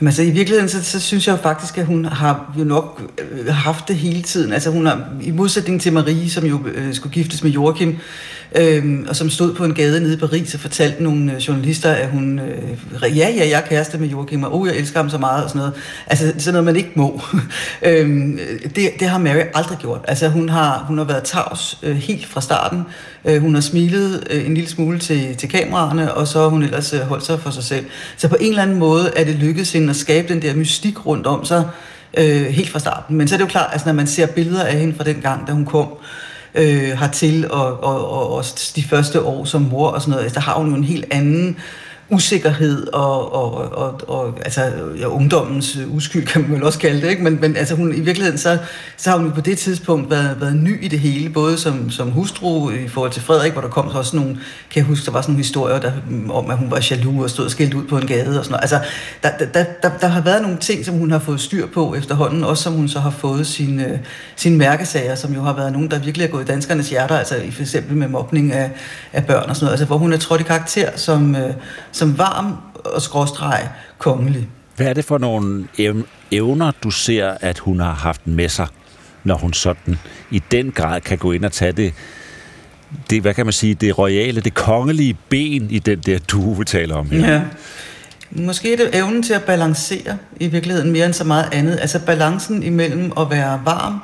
Jamen 0.00 0.08
altså 0.08 0.22
i 0.22 0.30
virkeligheden, 0.30 0.68
så, 0.68 0.84
så 0.84 1.00
synes 1.00 1.26
jeg 1.26 1.32
jo 1.32 1.42
faktisk, 1.42 1.78
at 1.78 1.86
hun 1.86 2.04
har 2.04 2.54
jo 2.58 2.64
nok 2.64 3.02
øh, 3.30 3.46
haft 3.46 3.88
det 3.88 3.96
hele 3.96 4.22
tiden. 4.22 4.52
Altså 4.52 4.70
hun 4.70 4.86
har, 4.86 5.08
i 5.22 5.30
modsætning 5.30 5.80
til 5.80 5.92
Marie, 5.92 6.30
som 6.30 6.44
jo 6.44 6.60
øh, 6.74 6.94
skulle 6.94 7.12
giftes 7.12 7.42
med 7.42 7.50
Joachim, 7.50 7.98
øh, 8.56 8.98
og 9.08 9.16
som 9.16 9.30
stod 9.30 9.54
på 9.54 9.64
en 9.64 9.74
gade 9.74 10.00
nede 10.00 10.14
i 10.14 10.16
Paris 10.16 10.54
og 10.54 10.60
fortalte 10.60 11.02
nogle 11.02 11.32
øh, 11.32 11.38
journalister, 11.38 11.92
at 11.92 12.08
hun, 12.08 12.38
øh, 12.38 13.16
ja, 13.16 13.28
ja, 13.28 13.48
jeg 13.48 13.52
er 13.52 13.60
kæreste 13.60 13.98
med 13.98 14.08
Joachim, 14.08 14.42
og 14.42 14.54
oh, 14.54 14.68
jeg 14.68 14.76
elsker 14.76 14.98
ham 14.98 15.10
så 15.10 15.18
meget, 15.18 15.44
og 15.44 15.50
sådan 15.50 15.58
noget. 15.58 15.74
Altså 16.06 16.32
sådan 16.38 16.52
noget, 16.52 16.64
man 16.64 16.76
ikke 16.76 16.92
må. 16.94 17.20
øh, 17.82 18.38
det, 18.76 18.90
det 19.00 19.08
har 19.08 19.18
Mary 19.18 19.42
aldrig 19.54 19.78
gjort. 19.78 20.00
Altså 20.08 20.28
hun 20.28 20.48
har, 20.48 20.84
hun 20.88 20.98
har 20.98 21.04
været 21.04 21.22
tavs 21.22 21.78
øh, 21.82 21.96
helt 21.96 22.26
fra 22.26 22.40
starten. 22.40 22.82
Øh, 23.24 23.40
hun 23.40 23.54
har 23.54 23.60
smilet 23.60 24.26
øh, 24.30 24.46
en 24.46 24.54
lille 24.54 24.70
smule 24.70 24.98
til, 24.98 25.36
til 25.36 25.48
kameraerne, 25.48 26.14
og 26.14 26.28
så 26.28 26.40
har 26.40 26.48
hun 26.48 26.62
ellers 26.62 26.92
øh, 26.92 27.00
holdt 27.00 27.24
sig 27.24 27.40
for 27.40 27.50
sig 27.50 27.64
selv. 27.64 27.84
Så 28.16 28.28
på 28.28 28.36
en 28.40 28.48
eller 28.48 28.62
anden 28.62 28.78
måde 28.78 29.12
er 29.16 29.24
det 29.24 29.34
lykkedes 29.34 29.72
hende 29.72 29.90
at 29.90 29.96
skabe 29.96 30.28
den 30.28 30.42
der 30.42 30.54
mystik 30.54 31.06
rundt 31.06 31.26
om 31.26 31.44
sig, 31.44 31.64
øh, 32.18 32.46
helt 32.46 32.68
fra 32.68 32.78
starten. 32.78 33.16
Men 33.16 33.28
så 33.28 33.34
er 33.34 33.36
det 33.36 33.44
jo 33.44 33.50
klart, 33.50 33.68
altså 33.72 33.86
når 33.86 33.94
man 33.94 34.06
ser 34.06 34.26
billeder 34.26 34.64
af 34.64 34.78
hende 34.78 34.96
fra 34.96 35.04
den 35.04 35.16
gang, 35.22 35.46
da 35.46 35.52
hun 35.52 35.64
kom, 35.64 35.88
øh, 35.92 36.29
Øh, 36.54 36.98
hertil, 36.98 37.50
og, 37.50 37.84
og, 37.84 38.10
og, 38.10 38.34
og 38.34 38.44
de 38.76 38.82
første 38.82 39.22
år 39.22 39.44
som 39.44 39.62
mor 39.62 39.88
og 39.88 40.00
sådan 40.00 40.10
noget, 40.10 40.22
altså, 40.22 40.34
der 40.34 40.40
har 40.40 40.54
hun 40.54 40.68
jo 40.68 40.76
en 40.76 40.84
helt 40.84 41.04
anden 41.10 41.56
usikkerhed 42.10 42.86
og, 42.92 43.32
og, 43.32 43.72
og, 43.72 44.00
og 44.08 44.38
altså, 44.44 44.72
ja, 44.98 45.06
ungdommens 45.06 45.78
uskyld, 45.88 46.26
kan 46.26 46.42
man 46.42 46.52
vel 46.52 46.64
også 46.64 46.78
kalde 46.78 47.00
det, 47.00 47.10
ikke? 47.10 47.22
Men, 47.22 47.40
men 47.40 47.56
altså, 47.56 47.74
hun, 47.74 47.94
i 47.94 48.00
virkeligheden, 48.00 48.38
så, 48.38 48.58
så 48.96 49.10
har 49.10 49.18
hun 49.18 49.32
på 49.32 49.40
det 49.40 49.58
tidspunkt 49.58 50.10
været, 50.10 50.40
været 50.40 50.56
ny 50.56 50.84
i 50.84 50.88
det 50.88 50.98
hele, 50.98 51.30
både 51.30 51.58
som, 51.58 51.90
som 51.90 52.10
hustru 52.10 52.70
i 52.70 52.88
forhold 52.88 53.10
til 53.10 53.22
Frederik, 53.22 53.52
hvor 53.52 53.60
der 53.60 53.68
kom 53.68 53.92
så 53.92 53.98
også 53.98 54.16
nogle, 54.16 54.30
kan 54.70 54.80
jeg 54.80 54.84
huske, 54.84 55.06
der 55.06 55.12
var 55.12 55.22
sådan 55.22 55.32
nogle 55.32 55.42
historier 55.42 55.80
der, 55.80 55.92
om, 56.30 56.50
at 56.50 56.56
hun 56.56 56.70
var 56.70 56.86
jaloux 56.90 57.22
og 57.22 57.30
stod 57.30 57.44
og 57.44 57.50
skældt 57.50 57.74
ud 57.74 57.84
på 57.84 57.98
en 57.98 58.06
gade 58.06 58.38
og 58.38 58.44
sådan 58.44 58.52
noget. 58.52 58.62
Altså, 58.62 58.80
der, 59.22 59.46
der, 59.54 59.64
der, 59.82 59.90
der 60.00 60.06
har 60.06 60.20
været 60.20 60.42
nogle 60.42 60.58
ting, 60.58 60.84
som 60.84 60.94
hun 60.94 61.10
har 61.10 61.18
fået 61.18 61.40
styr 61.40 61.66
på 61.66 61.94
efterhånden, 61.94 62.44
også 62.44 62.62
som 62.62 62.72
hun 62.72 62.88
så 62.88 63.00
har 63.00 63.10
fået 63.10 63.46
sine, 63.46 63.86
øh, 63.86 63.98
sine 64.36 64.56
mærkesager, 64.56 65.14
som 65.14 65.34
jo 65.34 65.42
har 65.42 65.52
været 65.52 65.72
nogen, 65.72 65.90
der 65.90 65.98
virkelig 65.98 66.24
er 66.24 66.30
gået 66.30 66.42
i 66.42 66.46
danskernes 66.46 66.90
hjerter, 66.90 67.18
altså 67.18 67.34
for 67.52 67.62
eksempel 67.62 67.96
med 67.96 68.08
mobning 68.08 68.52
af, 68.52 68.70
af 69.12 69.26
børn 69.26 69.50
og 69.50 69.56
sådan 69.56 69.64
noget, 69.64 69.72
altså 69.72 69.86
hvor 69.86 69.98
hun 69.98 70.12
er 70.12 70.16
trådt 70.16 70.40
i 70.40 70.44
karakter 70.44 70.90
som, 70.96 71.36
øh, 71.36 71.50
som 72.00 72.18
varm 72.18 72.56
og 72.84 73.02
skråstreg 73.02 73.68
kongelig. 73.98 74.48
Hvad 74.76 74.86
er 74.86 74.94
det 74.94 75.04
for 75.04 75.18
nogle 75.18 75.68
evner, 76.30 76.72
du 76.82 76.90
ser, 76.90 77.36
at 77.40 77.58
hun 77.58 77.80
har 77.80 77.94
haft 77.94 78.26
med 78.26 78.48
sig, 78.48 78.66
når 79.24 79.34
hun 79.34 79.52
sådan 79.52 79.98
i 80.30 80.42
den 80.50 80.72
grad 80.72 81.00
kan 81.00 81.18
gå 81.18 81.32
ind 81.32 81.44
og 81.44 81.52
tage 81.52 81.72
det, 81.72 81.94
det 83.10 83.22
hvad 83.22 83.34
kan 83.34 83.46
man 83.46 83.52
sige, 83.52 83.74
det 83.74 83.98
royale, 83.98 84.40
det 84.40 84.54
kongelige 84.54 85.16
ben 85.28 85.70
i 85.70 85.78
den 85.78 85.98
der 85.98 86.18
du 86.18 86.54
vi 86.54 86.64
taler 86.64 86.96
om 86.96 87.10
her? 87.10 87.32
Ja. 87.32 87.42
Måske 88.30 88.72
er 88.72 88.76
det 88.76 88.90
evnen 88.94 89.22
til 89.22 89.32
at 89.32 89.42
balancere 89.42 90.16
i 90.40 90.46
virkeligheden 90.46 90.92
mere 90.92 91.06
end 91.06 91.14
så 91.14 91.24
meget 91.24 91.48
andet. 91.52 91.78
Altså 91.80 92.00
balancen 92.06 92.62
imellem 92.62 93.12
at 93.20 93.30
være 93.30 93.60
varm 93.64 94.00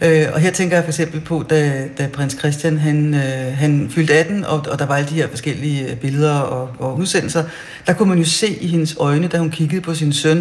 Øh, 0.00 0.26
og 0.32 0.40
her 0.40 0.50
tænker 0.50 0.76
jeg 0.76 0.84
for 0.84 0.90
eksempel 0.90 1.20
på, 1.20 1.44
da, 1.50 1.88
da 1.98 2.08
prins 2.12 2.36
Christian 2.38 2.78
han, 2.78 3.14
øh, 3.14 3.58
han 3.58 3.90
fyldte 3.90 4.14
18, 4.14 4.44
og, 4.44 4.66
og 4.70 4.78
der 4.78 4.86
var 4.86 4.96
alle 4.96 5.08
de 5.08 5.14
her 5.14 5.28
forskellige 5.28 5.90
øh, 5.90 5.96
billeder 5.96 6.38
og, 6.38 6.70
og 6.78 6.98
udsendelser, 6.98 7.44
der 7.86 7.92
kunne 7.92 8.08
man 8.08 8.18
jo 8.18 8.24
se 8.24 8.48
i 8.48 8.66
hendes 8.66 8.96
øjne, 9.00 9.28
da 9.28 9.38
hun 9.38 9.50
kiggede 9.50 9.80
på 9.80 9.94
sin 9.94 10.12
søn, 10.12 10.38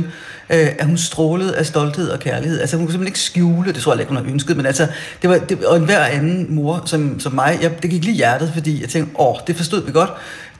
øh, 0.49 0.67
at 0.79 0.85
hun 0.85 0.97
strålede 0.97 1.57
af 1.57 1.65
stolthed 1.65 2.09
og 2.09 2.19
kærlighed. 2.19 2.59
Altså 2.59 2.77
hun 2.77 2.85
kunne 2.85 2.93
simpelthen 2.93 3.07
ikke 3.07 3.19
skjule, 3.19 3.73
det 3.73 3.81
tror 3.81 3.93
jeg 3.93 3.99
ikke, 3.99 4.13
hun 4.13 4.25
har 4.25 4.33
ønsket, 4.33 4.57
men 4.57 4.65
altså, 4.65 4.87
det 5.21 5.29
var, 5.29 5.37
det, 5.37 5.65
og 5.65 5.77
enhver 5.77 5.99
anden 5.99 6.55
mor 6.55 6.83
som, 6.85 7.19
som 7.19 7.33
mig, 7.33 7.59
jeg, 7.61 7.81
det 7.81 7.89
gik 7.89 8.03
lige 8.03 8.15
hjertet, 8.15 8.51
fordi 8.53 8.81
jeg 8.81 8.89
tænkte, 8.89 9.19
åh, 9.19 9.35
det 9.47 9.55
forstod 9.55 9.85
vi 9.85 9.91
godt, 9.91 10.09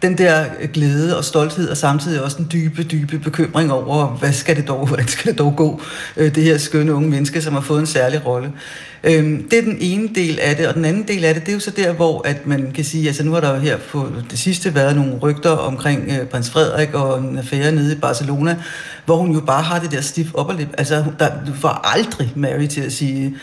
den 0.02 0.18
der 0.18 0.46
glæde 0.74 1.18
og 1.18 1.26
stolthed, 1.26 1.70
og 1.70 1.78
samtidig 1.78 2.22
også 2.22 2.38
en 2.38 2.50
dybe, 2.54 2.84
dybe 2.84 3.20
bekymring 3.20 3.72
over, 3.72 4.08
hvad 4.08 4.34
skal 4.34 4.56
det 4.56 4.68
dog, 4.68 4.86
hvordan 4.88 5.08
skal 5.08 5.32
det 5.32 5.40
dog 5.40 5.54
gå, 5.58 5.82
øh, 6.18 6.36
det 6.36 6.44
her 6.44 6.58
skønne 6.58 6.94
unge 6.94 7.10
menneske, 7.10 7.42
som 7.42 7.54
har 7.54 7.62
fået 7.62 7.80
en 7.80 7.86
særlig 7.86 8.26
rolle. 8.26 8.52
Øhm, 9.04 9.50
det 9.50 9.60
er 9.60 9.62
den 9.62 9.78
ene 9.80 10.10
del 10.16 10.40
af 10.42 10.56
det, 10.56 10.68
og 10.68 10.74
den 10.74 10.86
anden 10.86 11.08
del 11.08 11.26
af 11.26 11.34
det, 11.34 11.44
det 11.44 11.50
er 11.50 11.54
jo 11.54 11.60
så 11.60 11.72
der, 11.72 11.94
hvor 11.94 12.28
at 12.28 12.48
man 12.48 12.72
kan 12.72 12.84
sige, 12.84 13.08
altså 13.08 13.24
nu 13.24 13.32
har 13.32 13.40
der 13.40 13.54
jo 13.54 13.60
her 13.60 13.78
på 13.78 14.08
det 14.30 14.40
sidste 14.40 14.76
været 14.76 14.96
nogle 14.96 15.14
rygter 15.16 15.50
omkring 15.50 16.12
øh, 16.12 16.28
prins 16.28 16.50
Frederik 16.50 16.94
og 16.94 17.20
en 17.20 17.38
affære 17.38 17.72
nede 17.72 17.94
i 17.94 18.00
Barcelona, 18.00 18.58
hvor 19.06 19.18
hun 19.18 19.32
jo 19.34 19.40
bare 19.40 19.64
har 19.64 19.80
det 19.80 19.92
der 19.92 20.02
stift 20.02 20.36
op 20.36 20.50
og 20.50 20.56
lip. 20.56 20.68
Altså, 20.78 21.04
der, 21.20 21.30
du 21.48 21.54
får 21.54 21.82
aldrig 21.96 22.34
Mary 22.36 22.66
til 22.66 22.82
at 22.82 22.94
sige, 22.94 23.36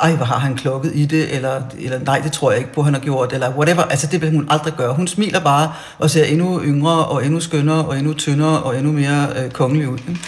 ej, 0.00 0.14
hvor 0.16 0.24
har 0.24 0.38
han 0.38 0.56
klokket 0.56 0.92
i 0.94 1.04
det, 1.04 1.34
eller, 1.34 1.62
eller 1.78 1.98
nej, 1.98 2.18
det 2.18 2.32
tror 2.32 2.50
jeg 2.50 2.58
ikke 2.60 2.72
på, 2.72 2.82
han 2.82 2.94
har 2.94 3.00
gjort, 3.00 3.32
eller 3.32 3.56
whatever. 3.56 3.82
Altså, 3.82 4.06
det 4.06 4.20
vil 4.22 4.30
hun 4.30 4.46
aldrig 4.50 4.72
gøre. 4.76 4.94
Hun 4.94 5.06
smiler 5.06 5.40
bare 5.40 5.72
og 5.98 6.10
ser 6.10 6.24
endnu 6.24 6.62
yngre, 6.62 7.06
og 7.06 7.24
endnu 7.26 7.40
skønnere, 7.40 7.84
og 7.84 7.98
endnu 7.98 8.14
tyndere, 8.14 8.62
og 8.62 8.78
endnu 8.78 8.92
mere 8.92 9.28
øh, 9.36 9.50
kongelig 9.50 9.88
ud. 9.88 9.98
Ikke? 9.98 10.20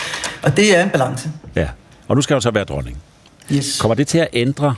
Og 0.43 0.57
det 0.57 0.77
er 0.79 0.83
en 0.83 0.91
balance. 0.91 1.31
Ja, 1.57 1.69
og 2.09 2.17
nu 2.17 2.23
skal 2.23 2.35
hun 2.35 2.41
så 2.41 2.51
være 2.51 2.65
dronning. 2.65 3.03
Yes. 3.53 3.81
Kommer 3.81 3.95
det 3.95 4.09
til 4.09 4.19
at 4.19 4.29
ændre, 4.33 4.75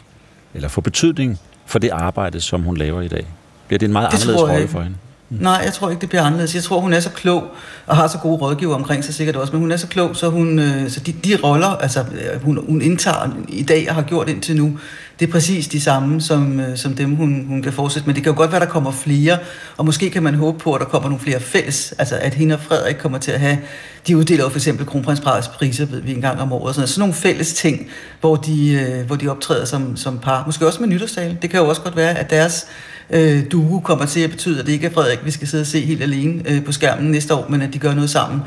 eller 0.54 0.68
få 0.68 0.80
betydning 0.80 1.38
for 1.66 1.78
det 1.78 1.90
arbejde, 1.90 2.40
som 2.40 2.62
hun 2.62 2.76
laver 2.76 3.02
i 3.02 3.08
dag? 3.08 3.26
Bliver 3.66 3.78
det 3.78 3.86
en 3.86 3.92
meget 3.92 4.10
Det 4.10 4.16
anderledes 4.16 4.42
rolle 4.42 4.68
for 4.68 4.80
hende? 4.80 4.96
Mm. 5.30 5.38
Nej, 5.40 5.60
jeg 5.64 5.72
tror 5.72 5.90
ikke, 5.90 6.00
det 6.00 6.08
bliver 6.08 6.22
anderledes. 6.22 6.54
Jeg 6.54 6.62
tror, 6.62 6.80
hun 6.80 6.92
er 6.92 7.00
så 7.00 7.10
klog, 7.10 7.44
og 7.86 7.96
har 7.96 8.06
så 8.06 8.18
gode 8.18 8.36
rådgiver 8.36 8.74
omkring 8.74 9.04
sig 9.04 9.14
sikkert 9.14 9.36
også, 9.36 9.52
men 9.52 9.60
hun 9.60 9.72
er 9.72 9.76
så 9.76 9.86
klog, 9.86 10.16
så, 10.16 10.28
hun, 10.28 10.58
øh, 10.58 10.90
så 10.90 11.00
de, 11.00 11.12
de 11.12 11.36
roller, 11.44 11.68
altså 11.68 12.00
øh, 12.00 12.42
hun, 12.42 12.64
hun 12.68 12.82
indtager 12.82 13.36
i 13.48 13.62
dag 13.62 13.86
og 13.88 13.94
har 13.94 14.02
gjort 14.02 14.28
indtil 14.28 14.56
nu, 14.56 14.78
det 15.20 15.28
er 15.28 15.32
præcis 15.32 15.68
de 15.68 15.80
samme, 15.80 16.20
som, 16.20 16.60
øh, 16.60 16.76
som 16.76 16.94
dem, 16.94 17.14
hun, 17.14 17.44
hun 17.48 17.62
kan 17.62 17.72
fortsætte 17.72 18.06
med. 18.06 18.14
Det 18.14 18.22
kan 18.22 18.32
jo 18.32 18.36
godt 18.36 18.52
være, 18.52 18.60
der 18.60 18.66
kommer 18.66 18.90
flere, 18.90 19.38
og 19.76 19.84
måske 19.84 20.10
kan 20.10 20.22
man 20.22 20.34
håbe 20.34 20.58
på, 20.58 20.74
at 20.74 20.80
der 20.80 20.86
kommer 20.86 21.08
nogle 21.08 21.24
flere 21.24 21.40
fælles, 21.40 21.94
altså 21.98 22.16
at 22.16 22.34
hende 22.34 22.54
og 22.54 22.60
Frederik 22.60 22.96
kommer 22.96 23.18
til 23.18 23.30
at 23.30 23.40
have, 23.40 23.58
de 24.06 24.16
uddeler 24.16 24.44
jo 24.44 24.48
for 24.48 24.58
eksempel 24.58 24.86
kronprinsparets 24.86 25.48
priser, 25.48 25.86
ved 25.86 26.00
vi, 26.00 26.12
en 26.12 26.20
gang 26.20 26.40
om 26.40 26.52
året, 26.52 26.74
sådan, 26.74 26.88
sådan 26.88 27.00
nogle 27.00 27.14
fælles 27.14 27.54
ting, 27.54 27.86
hvor 28.20 28.36
de, 28.36 28.72
øh, 28.72 29.06
hvor 29.06 29.16
de 29.16 29.28
optræder 29.28 29.64
som, 29.64 29.96
som 29.96 30.18
par. 30.18 30.42
Måske 30.46 30.66
også 30.66 30.80
med 30.80 30.88
nytårstale. 30.88 31.38
Det 31.42 31.50
kan 31.50 31.60
jo 31.60 31.68
også 31.68 31.82
godt 31.82 31.96
være, 31.96 32.18
at 32.18 32.30
deres 32.30 32.66
øh, 33.10 33.42
duo 33.52 33.80
kommer 33.80 34.06
til 34.06 34.20
at 34.20 34.30
betyde, 34.30 34.60
at 34.60 34.66
det 34.66 34.72
ikke 34.72 34.86
er 34.86 34.90
Frederik, 34.90 35.18
vi 35.24 35.30
skal 35.30 35.48
sidde 35.48 35.62
og 35.62 35.66
se 35.66 35.80
helt 35.80 36.02
alene 36.02 36.42
øh, 36.50 36.64
på 36.64 36.72
skærmen 36.72 37.10
næste 37.10 37.34
år, 37.34 37.46
men 37.48 37.62
at 37.62 37.74
de 37.74 37.78
gør 37.78 37.94
noget 37.94 38.10
sammen. 38.10 38.40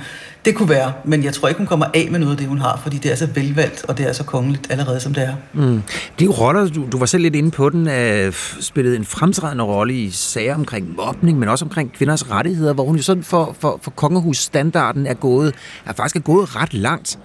Det 0.46 0.56
kunne 0.56 0.70
være, 0.70 0.94
men 1.06 1.24
jeg 1.24 1.34
tror 1.34 1.48
ikke, 1.48 1.58
hun 1.58 1.68
kommer 1.68 1.86
af 1.94 2.08
med 2.12 2.20
noget 2.20 2.32
af 2.32 2.38
det, 2.38 2.48
hun 2.48 2.58
har, 2.58 2.80
fordi 2.84 2.98
det 2.98 3.12
er 3.12 3.16
så 3.16 3.26
velvalgt, 3.26 3.86
og 3.88 3.98
det 3.98 4.08
er 4.08 4.14
så 4.14 4.24
kongeligt 4.24 4.68
allerede, 4.70 5.00
som 5.00 5.14
det 5.14 5.24
er. 5.24 5.34
Mm. 5.54 5.82
De 6.20 6.28
roller, 6.28 6.68
du, 6.68 6.86
du 6.92 6.98
var 6.98 7.06
selv 7.06 7.24
lidt 7.24 7.36
inde 7.36 7.52
på 7.52 7.70
den, 7.70 7.88
øh, 7.88 8.34
spillede 8.60 8.96
en 8.96 9.06
fremtrædende 9.06 9.64
rolle 9.64 9.94
i 9.94 10.10
sager 10.10 10.56
omkring 10.56 10.96
mobning, 10.96 11.40
men 11.40 11.50
også 11.50 11.66
omkring 11.66 11.94
kvinders 11.94 12.32
rettigheder, 12.32 12.74
hvor 12.74 12.84
hun 12.84 12.96
jo 12.96 13.04
sådan 13.04 13.24
for, 13.24 13.56
for, 13.60 13.80
for 13.82 13.92
kongehusstandarden 13.92 15.08
er 15.08 15.14
gået, 15.14 15.56
er 15.86 15.94
faktisk 15.94 16.16
er 16.16 16.20
gået 16.20 16.56
ret 16.56 16.74
langt. 16.74 17.20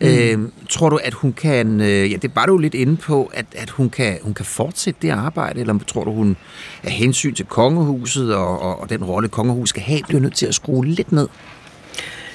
Mm. 0.00 0.06
Øh, 0.06 0.38
tror 0.68 0.88
du, 0.88 0.98
at 1.04 1.14
hun 1.14 1.32
kan, 1.32 1.80
øh, 1.80 2.12
ja, 2.12 2.16
det 2.16 2.30
var 2.34 2.46
du 2.46 2.58
lidt 2.58 2.74
inde 2.74 2.96
på, 2.96 3.30
at, 3.34 3.46
at 3.56 3.70
hun, 3.70 3.90
kan, 3.90 4.18
hun 4.22 4.34
kan 4.34 4.44
fortsætte 4.44 4.98
det 5.02 5.10
arbejde, 5.10 5.60
eller 5.60 5.78
tror 5.86 6.04
du, 6.04 6.12
hun 6.12 6.36
af 6.82 6.90
hensyn 6.90 7.34
til 7.34 7.44
kongehuset 7.44 8.34
og, 8.34 8.62
og, 8.62 8.80
og 8.80 8.90
den 8.90 9.04
rolle, 9.04 9.28
kongehus 9.28 9.68
skal 9.68 9.82
have, 9.82 10.00
bliver 10.08 10.20
nødt 10.20 10.34
til 10.34 10.46
at 10.46 10.54
skrue 10.54 10.86
lidt 10.86 11.12
ned? 11.12 11.28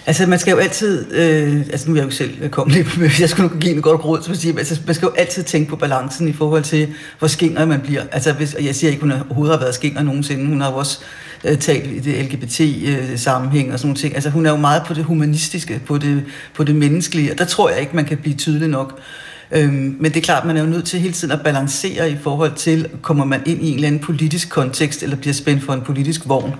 Altså, 0.06 0.26
man 0.28 0.40
skal 0.40 0.52
jo 0.52 0.58
altid, 0.58 1.14
øh, 1.14 1.60
altså 1.60 1.90
nu 1.90 1.96
er 1.96 2.00
jeg 2.00 2.06
jo 2.06 2.12
selv 2.12 2.50
kongelig, 2.50 2.86
jeg 3.20 3.30
skulle 3.30 3.50
give 3.60 3.76
en 3.76 3.82
godt 3.82 4.06
råd, 4.06 4.22
så 4.22 4.30
man, 4.30 4.38
siger, 4.38 4.58
altså, 4.58 4.80
man 4.86 4.96
skal 4.96 5.06
jo 5.06 5.12
altid 5.12 5.44
tænke 5.44 5.70
på 5.70 5.76
balancen 5.76 6.28
i 6.28 6.34
forhold 6.34 6.64
til, 6.64 6.94
hvor 7.20 7.28
skinger 7.28 7.66
man 7.66 7.82
bliver. 7.82 8.04
Altså, 8.12 8.34
hvis, 8.34 8.56
jeg 8.62 8.76
siger 8.76 8.92
ikke, 8.92 9.02
hun 9.02 9.12
overhovedet 9.12 9.56
har 9.56 9.60
været 9.60 9.76
skinger 9.76 10.04
nogensinde, 10.04 10.48
hun 10.48 10.62
har 10.62 10.72
jo 10.72 10.78
også 10.78 11.00
øh, 11.44 11.58
talt 11.58 11.92
i 11.92 12.00
det 12.00 12.26
LGBT-sammenhæng 12.26 13.68
øh, 13.68 13.74
og 13.74 13.80
sådan 13.80 13.88
nogle 13.88 14.00
ting. 14.00 14.16
Altså, 14.16 14.30
hun 14.30 14.46
er 14.46 14.50
jo 14.50 14.58
meget 14.58 14.84
på 14.86 14.94
det 14.94 15.04
humanistiske, 15.04 15.82
på 15.86 15.98
det, 15.98 16.24
på 16.54 16.64
det 16.64 16.76
menneskelige, 16.76 17.32
og 17.32 17.38
der 17.38 17.46
tror 17.46 17.70
jeg 17.70 17.80
ikke, 17.80 17.96
man 17.96 18.06
kan 18.06 18.18
blive 18.18 18.36
tydelig 18.36 18.68
nok. 18.68 19.00
Øhm, 19.52 19.96
men 20.00 20.12
det 20.12 20.18
er 20.18 20.22
klart, 20.22 20.46
man 20.46 20.58
er 20.58 20.62
jo 20.62 20.68
nødt 20.68 20.86
til 20.86 21.00
hele 21.00 21.14
tiden 21.14 21.32
at 21.32 21.42
balancere 21.44 22.12
i 22.12 22.18
forhold 22.24 22.56
til, 22.56 22.90
kommer 23.02 23.26
man 23.26 23.42
ind 23.46 23.62
i 23.64 23.70
en 23.70 23.76
eller 23.76 23.88
anden 23.88 24.02
politisk 24.02 24.50
kontekst, 24.50 25.04
eller 25.04 25.16
bliver 25.16 25.34
spændt 25.34 25.64
for 25.64 25.74
en 25.74 25.82
politisk 25.82 26.22
vogn. 26.26 26.54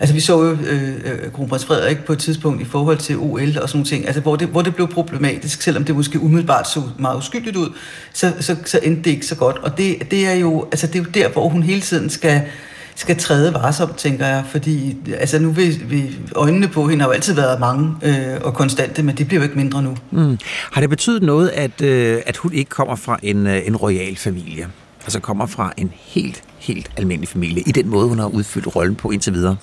Altså 0.00 0.14
vi 0.14 0.20
så 0.20 0.42
jo 0.42 0.50
øh, 0.50 0.94
øh 0.94 1.32
kronprins 1.32 1.64
Frederik 1.64 2.04
på 2.04 2.12
et 2.12 2.18
tidspunkt 2.18 2.62
i 2.62 2.64
forhold 2.64 2.98
til 2.98 3.16
OL 3.16 3.40
og 3.40 3.68
sådan 3.68 3.68
nogle 3.72 3.84
ting, 3.84 4.06
altså 4.06 4.20
hvor 4.20 4.36
det, 4.36 4.48
hvor 4.48 4.62
det 4.62 4.74
blev 4.74 4.88
problematisk, 4.88 5.62
selvom 5.62 5.84
det 5.84 5.96
måske 5.96 6.20
umiddelbart 6.20 6.68
så 6.68 6.82
meget 6.98 7.18
uskyldigt 7.18 7.56
ud, 7.56 7.68
så, 8.12 8.32
så, 8.40 8.56
så 8.64 8.80
endte 8.82 9.02
det 9.02 9.10
ikke 9.10 9.26
så 9.26 9.34
godt. 9.34 9.58
Og 9.58 9.78
det, 9.78 10.10
det, 10.10 10.26
er 10.26 10.34
jo, 10.34 10.64
altså 10.64 10.86
det 10.86 10.94
er 10.94 10.98
jo 10.98 11.10
der, 11.14 11.28
hvor 11.28 11.48
hun 11.48 11.62
hele 11.62 11.80
tiden 11.80 12.10
skal 12.10 12.42
skal 12.98 13.16
træde 13.16 13.54
varsomt, 13.54 13.96
tænker 13.96 14.26
jeg, 14.26 14.44
fordi 14.50 14.96
altså 15.18 15.38
nu 15.38 15.50
vil, 15.50 15.90
vil 15.90 16.18
øjnene 16.34 16.68
på 16.68 16.88
hende 16.88 17.02
har 17.02 17.08
jo 17.08 17.12
altid 17.12 17.34
været 17.34 17.60
mange 17.60 17.94
øh, 18.02 18.40
og 18.44 18.54
konstante, 18.54 19.02
men 19.02 19.16
det 19.16 19.26
bliver 19.28 19.40
jo 19.40 19.44
ikke 19.44 19.56
mindre 19.56 19.82
nu. 19.82 19.96
Mm. 20.10 20.38
Har 20.72 20.80
det 20.80 20.90
betydet 20.90 21.22
noget, 21.22 21.48
at, 21.48 21.82
øh, 21.82 22.22
at 22.26 22.36
hun 22.36 22.52
ikke 22.52 22.68
kommer 22.68 22.96
fra 22.96 23.18
en, 23.22 23.46
øh, 23.46 23.66
en 23.66 23.76
royal 23.76 24.16
familie? 24.16 24.68
Altså 25.04 25.20
kommer 25.20 25.46
fra 25.46 25.72
en 25.76 25.92
helt, 25.96 26.42
helt 26.58 26.90
almindelig 26.96 27.28
familie, 27.28 27.62
i 27.66 27.72
den 27.72 27.88
måde, 27.88 28.08
hun 28.08 28.18
har 28.18 28.26
udfyldt 28.26 28.76
rollen 28.76 28.94
på 28.94 29.10
indtil 29.10 29.32
videre? 29.32 29.56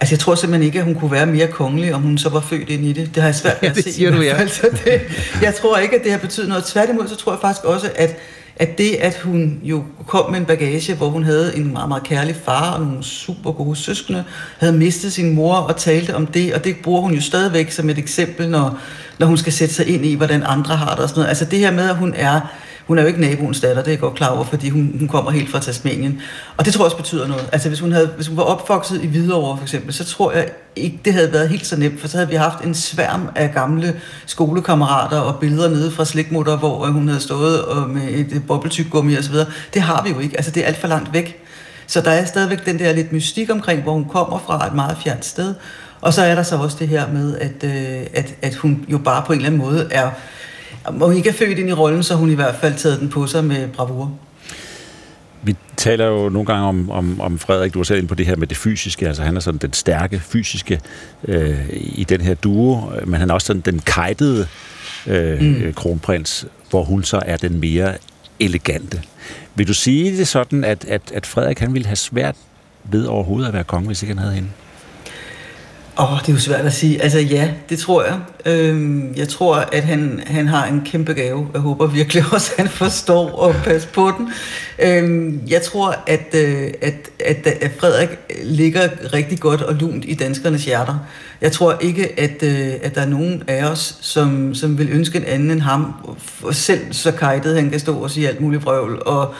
Altså, 0.00 0.14
jeg 0.14 0.18
tror 0.20 0.34
simpelthen 0.34 0.66
ikke, 0.66 0.78
at 0.78 0.84
hun 0.84 0.94
kunne 0.94 1.12
være 1.12 1.26
mere 1.26 1.46
kongelig, 1.46 1.94
om 1.94 2.02
hun 2.02 2.18
så 2.18 2.28
var 2.28 2.40
født 2.40 2.68
ind 2.68 2.84
i 2.84 2.92
det. 2.92 3.14
Det 3.14 3.22
har 3.22 3.28
jeg 3.28 3.34
svært 3.34 3.62
ved 3.62 3.68
at 3.70 3.76
det 3.76 3.84
se. 3.84 3.92
siger 3.92 4.10
i 4.10 4.16
du, 4.16 4.22
ja. 4.22 4.38
fald. 4.38 4.48
Så 4.48 4.66
det, 4.84 5.00
jeg 5.42 5.54
tror 5.54 5.78
ikke, 5.78 5.96
at 5.96 6.04
det 6.04 6.12
har 6.12 6.18
betydet 6.18 6.48
noget. 6.48 6.64
Tværtimod, 6.64 7.08
så 7.08 7.16
tror 7.16 7.32
jeg 7.32 7.40
faktisk 7.40 7.64
også, 7.64 7.90
at 7.94 8.18
at 8.56 8.78
det, 8.78 8.94
at 8.94 9.18
hun 9.24 9.60
jo 9.62 9.84
kom 10.06 10.30
med 10.30 10.38
en 10.38 10.44
bagage, 10.44 10.94
hvor 10.94 11.08
hun 11.08 11.24
havde 11.24 11.56
en 11.56 11.72
meget, 11.72 11.88
meget 11.88 12.02
kærlig 12.02 12.36
far 12.44 12.70
og 12.70 12.80
nogle 12.80 13.04
super 13.04 13.52
gode 13.52 13.76
søskende, 13.76 14.24
havde 14.58 14.72
mistet 14.72 15.12
sin 15.12 15.34
mor 15.34 15.54
og 15.54 15.76
talte 15.76 16.16
om 16.16 16.26
det, 16.26 16.54
og 16.54 16.64
det 16.64 16.76
bruger 16.82 17.00
hun 17.00 17.14
jo 17.14 17.20
stadigvæk 17.20 17.70
som 17.70 17.90
et 17.90 17.98
eksempel, 17.98 18.48
når, 18.48 18.78
når 19.18 19.26
hun 19.26 19.36
skal 19.36 19.52
sætte 19.52 19.74
sig 19.74 19.86
ind 19.86 20.06
i, 20.06 20.14
hvordan 20.14 20.42
andre 20.46 20.76
har 20.76 20.94
det 20.94 20.98
og 20.98 21.08
sådan 21.08 21.20
noget. 21.20 21.28
Altså 21.28 21.44
det 21.44 21.58
her 21.58 21.70
med, 21.70 21.90
at 21.90 21.96
hun 21.96 22.14
er 22.16 22.40
hun 22.86 22.98
er 22.98 23.02
jo 23.02 23.08
ikke 23.08 23.20
naboens 23.20 23.60
datter, 23.60 23.82
det 23.82 23.88
er 23.88 23.92
jeg 23.92 24.00
godt 24.00 24.14
klar 24.14 24.28
over, 24.28 24.44
fordi 24.44 24.68
hun, 24.68 24.96
hun 24.98 25.08
kommer 25.08 25.30
helt 25.30 25.50
fra 25.50 25.60
Tasmanien. 25.60 26.20
Og 26.56 26.64
det 26.64 26.74
tror 26.74 26.82
jeg 26.82 26.84
også 26.84 26.96
betyder 26.96 27.26
noget. 27.26 27.48
Altså 27.52 27.68
hvis 27.68 27.80
hun, 27.80 27.92
havde, 27.92 28.06
hvis 28.06 28.26
hun 28.26 28.36
var 28.36 28.42
opvokset 28.42 29.02
i 29.02 29.06
Hvidovre 29.06 29.56
for 29.56 29.64
eksempel, 29.64 29.94
så 29.94 30.04
tror 30.04 30.32
jeg 30.32 30.48
ikke, 30.76 31.00
det 31.04 31.12
havde 31.12 31.32
været 31.32 31.48
helt 31.48 31.66
så 31.66 31.76
nemt, 31.76 32.00
for 32.00 32.08
så 32.08 32.16
havde 32.16 32.30
vi 32.30 32.36
haft 32.36 32.64
en 32.64 32.74
sværm 32.74 33.28
af 33.36 33.52
gamle 33.54 34.00
skolekammerater 34.26 35.18
og 35.18 35.40
billeder 35.40 35.68
nede 35.68 35.90
fra 35.90 36.04
slikmutter, 36.04 36.56
hvor 36.56 36.86
øh, 36.86 36.92
hun 36.92 37.08
havde 37.08 37.20
stået 37.20 37.64
og 37.64 37.90
med 37.90 38.08
et 38.08 38.42
bobbeltykgummi 38.46 39.14
og 39.14 39.24
så 39.24 39.30
videre. 39.30 39.46
Det 39.74 39.82
har 39.82 40.02
vi 40.02 40.10
jo 40.10 40.18
ikke. 40.18 40.36
Altså 40.36 40.50
det 40.50 40.62
er 40.62 40.66
alt 40.66 40.76
for 40.76 40.88
langt 40.88 41.12
væk. 41.12 41.38
Så 41.86 42.00
der 42.00 42.10
er 42.10 42.24
stadigvæk 42.24 42.66
den 42.66 42.78
der 42.78 42.92
lidt 42.92 43.12
mystik 43.12 43.50
omkring, 43.50 43.82
hvor 43.82 43.92
hun 43.92 44.04
kommer 44.04 44.38
fra 44.46 44.66
et 44.66 44.74
meget 44.74 44.96
fjernt 45.04 45.24
sted. 45.24 45.54
Og 46.00 46.12
så 46.12 46.22
er 46.22 46.34
der 46.34 46.42
så 46.42 46.56
også 46.56 46.76
det 46.80 46.88
her 46.88 47.08
med, 47.08 47.38
at, 47.38 47.64
øh, 47.64 48.06
at, 48.14 48.34
at 48.42 48.54
hun 48.54 48.84
jo 48.88 48.98
bare 48.98 49.22
på 49.26 49.32
en 49.32 49.38
eller 49.38 49.50
anden 49.50 49.60
måde 49.60 49.88
er 49.90 50.10
om 50.84 51.00
hun 51.00 51.16
ikke 51.16 51.28
er 51.28 51.32
født 51.32 51.58
ind 51.58 51.68
i 51.68 51.72
rollen, 51.72 52.02
så 52.02 52.14
hun 52.14 52.30
i 52.30 52.34
hvert 52.34 52.54
fald 52.54 52.74
taget 52.74 53.00
den 53.00 53.08
på 53.08 53.26
sig 53.26 53.44
med 53.44 53.68
bravur. 53.68 54.12
Vi 55.42 55.56
taler 55.76 56.06
jo 56.06 56.28
nogle 56.28 56.46
gange 56.46 56.66
om, 56.66 56.90
om, 56.90 57.20
om 57.20 57.38
Frederik, 57.38 57.74
du 57.74 57.78
var 57.78 57.84
selv 57.84 57.98
inde 57.98 58.08
på 58.08 58.14
det 58.14 58.26
her 58.26 58.36
med 58.36 58.46
det 58.46 58.56
fysiske, 58.56 59.08
altså 59.08 59.22
han 59.22 59.36
er 59.36 59.40
sådan 59.40 59.58
den 59.58 59.72
stærke 59.72 60.20
fysiske 60.20 60.80
øh, 61.24 61.58
i 61.72 62.04
den 62.08 62.20
her 62.20 62.34
duo, 62.34 62.92
men 63.04 63.20
han 63.20 63.30
er 63.30 63.34
også 63.34 63.46
sådan 63.46 63.62
den 63.62 63.78
kajtede 63.78 64.46
øh, 65.06 65.40
mm. 65.40 65.72
kronprins, 65.74 66.46
hvor 66.70 66.84
hun 66.84 67.04
så 67.04 67.22
er 67.26 67.36
den 67.36 67.60
mere 67.60 67.94
elegante. 68.40 69.02
Vil 69.54 69.68
du 69.68 69.74
sige 69.74 70.16
det 70.16 70.28
sådan, 70.28 70.64
at, 70.64 70.84
at, 70.84 71.02
at 71.14 71.26
Frederik 71.26 71.58
han 71.58 71.72
ville 71.72 71.86
have 71.86 71.96
svært 71.96 72.36
ved 72.84 73.04
overhovedet 73.04 73.48
at 73.48 73.54
være 73.54 73.64
konge, 73.64 73.86
hvis 73.86 74.02
ikke 74.02 74.14
han 74.14 74.18
havde 74.18 74.34
hende? 74.34 74.48
Åh, 75.98 76.12
oh, 76.12 76.20
det 76.20 76.28
er 76.28 76.32
jo 76.32 76.38
svært 76.38 76.66
at 76.66 76.72
sige. 76.72 77.02
Altså 77.02 77.18
ja, 77.18 77.50
det 77.68 77.78
tror 77.78 78.04
jeg. 78.04 78.18
Øhm, 78.46 79.14
jeg 79.16 79.28
tror, 79.28 79.56
at 79.56 79.82
han, 79.82 80.22
han 80.26 80.48
har 80.48 80.66
en 80.66 80.82
kæmpe 80.84 81.12
gave. 81.12 81.48
Jeg 81.52 81.60
håber 81.60 81.86
virkelig 81.86 82.24
også, 82.32 82.52
at 82.52 82.60
han 82.60 82.68
forstår 82.68 83.30
og 83.30 83.54
passe 83.54 83.88
på 83.88 84.12
den. 84.18 84.32
Øhm, 84.78 85.42
jeg 85.48 85.62
tror, 85.62 85.96
at, 86.06 86.34
øh, 86.34 86.70
at, 86.82 87.10
at, 87.24 87.46
at 87.46 87.70
Frederik 87.80 88.08
ligger 88.44 88.88
rigtig 89.12 89.40
godt 89.40 89.62
og 89.62 89.74
lunt 89.74 90.04
i 90.08 90.14
danskernes 90.14 90.64
hjerter. 90.64 90.98
Jeg 91.40 91.52
tror 91.52 91.76
ikke, 91.80 92.20
at, 92.20 92.42
øh, 92.42 92.72
at 92.82 92.94
der 92.94 93.00
er 93.00 93.08
nogen 93.08 93.42
af 93.46 93.64
os, 93.64 93.98
som, 94.00 94.54
som 94.54 94.78
vil 94.78 94.88
ønske 94.92 95.18
en 95.18 95.24
anden 95.24 95.50
end 95.50 95.60
ham. 95.60 95.94
Selv 96.50 96.92
så 96.92 97.12
kajtet, 97.12 97.56
han 97.56 97.70
kan 97.70 97.80
stå 97.80 97.96
og 97.96 98.10
sige 98.10 98.28
alt 98.28 98.40
muligt 98.40 98.64
vrøvl. 98.64 99.02
Og, 99.06 99.34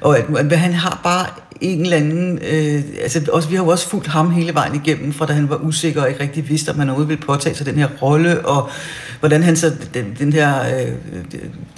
og 0.00 0.18
at, 0.18 0.58
han 0.58 0.72
har 0.72 1.00
bare 1.04 1.26
en 1.60 1.80
eller 1.80 1.96
anden... 1.96 2.38
Øh, 2.38 2.82
altså 3.02 3.20
også, 3.32 3.48
vi 3.48 3.56
har 3.56 3.64
jo 3.64 3.70
også 3.70 3.88
fulgt 3.88 4.06
ham 4.06 4.30
hele 4.30 4.54
vejen 4.54 4.74
igennem, 4.74 5.12
fra 5.12 5.26
da 5.26 5.32
han 5.32 5.48
var 5.48 5.56
usikker 5.56 6.02
og 6.02 6.08
ikke 6.08 6.20
rigtig 6.20 6.48
vidste, 6.48 6.70
om 6.70 6.78
han 6.78 6.88
overhovedet 6.88 7.08
ville 7.08 7.22
påtage 7.22 7.54
sig 7.54 7.66
den 7.66 7.74
her 7.74 7.88
rolle, 8.02 8.46
og 8.46 8.70
hvordan 9.20 9.42
han 9.42 9.56
så... 9.56 9.72
Den, 9.94 10.16
den 10.18 10.32
her... 10.32 10.60
Øh, 10.60 10.92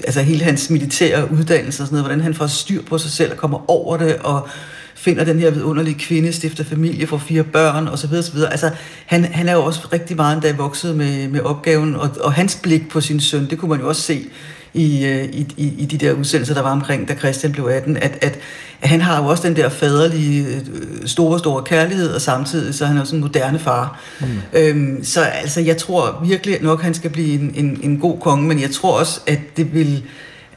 altså 0.05 0.20
hele 0.20 0.44
hans 0.44 0.70
militære 0.70 1.32
uddannelse 1.32 1.82
og 1.82 1.86
sådan 1.86 1.94
noget, 1.94 2.07
hvordan 2.07 2.20
han 2.20 2.35
får 2.35 2.47
styr 2.47 2.82
på 2.82 2.98
sig 2.98 3.11
selv 3.11 3.32
og 3.32 3.36
kommer 3.36 3.70
over 3.70 3.97
det, 3.97 4.16
og 4.16 4.48
finder 4.94 5.24
den 5.24 5.39
her 5.39 5.51
vidunderlige 5.51 5.98
kvinde, 5.98 6.32
stifter 6.32 6.65
familie, 6.65 7.07
får 7.07 7.19
fire 7.19 7.44
børn 7.44 7.89
osv. 7.89 8.12
osv. 8.12 8.39
Altså, 8.51 8.70
han, 9.07 9.24
han 9.24 9.48
er 9.48 9.53
jo 9.53 9.65
også 9.65 9.89
rigtig 9.93 10.16
meget 10.16 10.35
endda 10.35 10.53
vokset 10.53 10.97
med, 10.97 11.28
med 11.28 11.40
opgaven, 11.40 11.97
og, 11.97 12.11
og 12.20 12.32
hans 12.32 12.59
blik 12.62 12.89
på 12.89 13.01
sin 13.01 13.20
søn, 13.20 13.51
det 13.51 13.59
kunne 13.59 13.69
man 13.69 13.81
jo 13.81 13.89
også 13.89 14.03
se 14.03 14.28
i, 14.77 15.07
i, 15.32 15.47
i, 15.57 15.74
i 15.78 15.86
de 15.86 15.98
der 16.07 16.12
udsendelser, 16.12 16.55
der 16.55 16.62
var 16.62 16.73
omkring, 16.73 17.09
da 17.09 17.15
Christian 17.15 17.53
blev 17.53 17.65
18, 17.65 17.97
at, 17.97 18.19
at, 18.20 18.39
at 18.81 18.89
han 18.89 19.01
har 19.01 19.23
jo 19.23 19.28
også 19.28 19.48
den 19.48 19.57
der 19.57 19.69
faderlige, 19.69 20.62
store, 21.07 21.39
store 21.39 21.62
kærlighed, 21.62 22.15
og 22.15 22.20
samtidig 22.20 22.74
så 22.74 22.85
er 22.85 22.89
han 22.89 22.98
også 22.98 23.16
en 23.16 23.20
moderne 23.20 23.59
far. 23.59 24.01
Mm. 24.20 24.27
Øhm, 24.53 25.05
så 25.05 25.20
altså, 25.23 25.61
jeg 25.61 25.77
tror 25.77 26.23
virkelig 26.24 26.62
nok, 26.62 26.82
han 26.82 26.94
skal 26.94 27.11
blive 27.11 27.40
en, 27.40 27.53
en, 27.55 27.81
en 27.82 27.98
god 27.98 28.19
konge, 28.20 28.48
men 28.48 28.61
jeg 28.61 28.70
tror 28.70 28.98
også, 28.98 29.20
at 29.27 29.39
det 29.57 29.74
vil, 29.74 30.03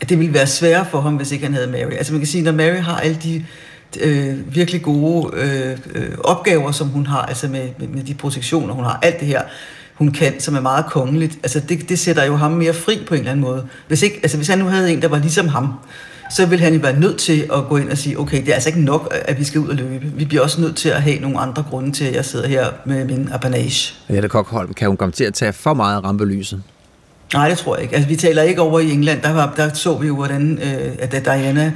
at 0.01 0.09
det 0.09 0.19
vil 0.19 0.33
være 0.33 0.47
sværere 0.47 0.85
for 0.91 1.01
ham, 1.01 1.15
hvis 1.15 1.31
ikke 1.31 1.45
han 1.45 1.53
havde 1.53 1.67
Mary. 1.67 1.91
Altså 1.91 2.13
man 2.13 2.19
kan 2.19 2.27
sige, 2.27 2.43
når 2.43 2.51
Mary 2.51 2.77
har 2.77 2.97
alle 2.97 3.17
de 3.23 3.45
øh, 3.99 4.55
virkelig 4.55 4.81
gode 4.81 5.37
øh, 5.37 5.77
øh, 5.95 6.17
opgaver, 6.23 6.71
som 6.71 6.87
hun 6.87 7.05
har, 7.05 7.21
altså 7.21 7.47
med, 7.47 7.69
med, 7.79 7.87
med 7.87 8.03
de 8.03 8.13
protektioner, 8.13 8.73
hun 8.73 8.83
har, 8.83 8.99
alt 9.01 9.19
det 9.19 9.27
her, 9.27 9.41
hun 9.99 10.11
kan, 10.11 10.39
som 10.39 10.55
er 10.55 10.61
meget 10.61 10.85
kongeligt. 10.85 11.33
Altså 11.43 11.59
det, 11.59 11.89
det 11.89 11.99
sætter 11.99 12.23
jo 12.23 12.35
ham 12.35 12.51
mere 12.51 12.73
fri 12.73 12.99
på 13.07 13.13
en 13.13 13.19
eller 13.19 13.31
anden 13.31 13.45
måde. 13.45 13.65
Hvis, 13.87 14.01
ikke, 14.01 14.19
altså 14.23 14.37
hvis 14.37 14.47
han 14.47 14.59
nu 14.59 14.65
havde 14.65 14.93
en, 14.93 15.01
der 15.01 15.07
var 15.07 15.19
ligesom 15.19 15.47
ham, 15.47 15.73
så 16.31 16.45
vil 16.45 16.59
han 16.59 16.73
jo 16.73 16.79
være 16.79 16.99
nødt 16.99 17.17
til 17.17 17.49
at 17.53 17.65
gå 17.69 17.77
ind 17.77 17.89
og 17.89 17.97
sige, 17.97 18.19
okay, 18.19 18.41
det 18.41 18.49
er 18.49 18.53
altså 18.53 18.69
ikke 18.69 18.81
nok, 18.81 19.15
at 19.25 19.39
vi 19.39 19.43
skal 19.43 19.61
ud 19.61 19.67
og 19.67 19.75
løbe. 19.75 20.05
Vi 20.15 20.25
bliver 20.25 20.43
også 20.43 20.61
nødt 20.61 20.75
til 20.75 20.89
at 20.89 21.01
have 21.01 21.19
nogle 21.19 21.39
andre 21.39 21.63
grunde 21.69 21.91
til, 21.91 22.05
at 22.05 22.15
jeg 22.15 22.25
sidder 22.25 22.47
her 22.47 22.67
med 22.85 23.05
min 23.05 23.29
apanage. 23.31 23.93
Jette 24.09 24.29
Kokholm, 24.29 24.73
kan 24.73 24.87
hun 24.87 24.97
komme 24.97 25.11
til 25.11 25.23
at 25.23 25.33
tage 25.33 25.53
for 25.53 25.73
meget 25.73 26.03
rampelyset? 26.03 26.63
Nej, 27.33 27.49
det 27.49 27.57
tror 27.57 27.75
jeg 27.75 27.83
ikke. 27.83 27.95
Altså, 27.95 28.09
vi 28.09 28.15
taler 28.15 28.41
ikke 28.41 28.61
over 28.61 28.79
i 28.79 28.91
England. 28.91 29.21
Der, 29.21 29.33
var, 29.33 29.53
der 29.57 29.73
så 29.73 29.97
vi 29.97 30.07
jo, 30.07 30.15
hvordan 30.15 30.59
øh, 30.63 30.91
at 30.99 31.11
Diana 31.25 31.73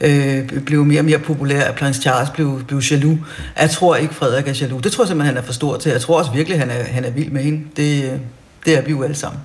øh, 0.00 0.62
blev 0.66 0.84
mere 0.84 1.00
og 1.00 1.04
mere 1.04 1.18
populær, 1.18 1.60
at 1.60 1.74
prins 1.74 1.96
Charles 1.96 2.30
blev, 2.30 2.64
blev 2.66 2.82
jaloux. 2.90 3.18
Jeg 3.60 3.70
tror 3.70 3.96
ikke, 3.96 4.14
Frederik 4.14 4.48
er 4.48 4.52
jaloux. 4.60 4.82
Det 4.82 4.92
tror 4.92 5.04
jeg 5.04 5.08
simpelthen, 5.08 5.34
han 5.34 5.42
er 5.42 5.46
for 5.46 5.52
stor 5.52 5.76
til. 5.76 5.92
Jeg 5.92 6.00
tror 6.00 6.18
også 6.18 6.32
virkelig, 6.32 6.58
han 6.58 6.70
er, 6.70 6.82
han 6.84 7.04
er 7.04 7.10
vild 7.10 7.30
med 7.30 7.42
hende. 7.42 7.64
Det, 7.76 8.20
det 8.66 8.78
er 8.78 8.82
vi 8.82 8.90
jo 8.90 9.02
alle 9.02 9.16
sammen. 9.16 9.40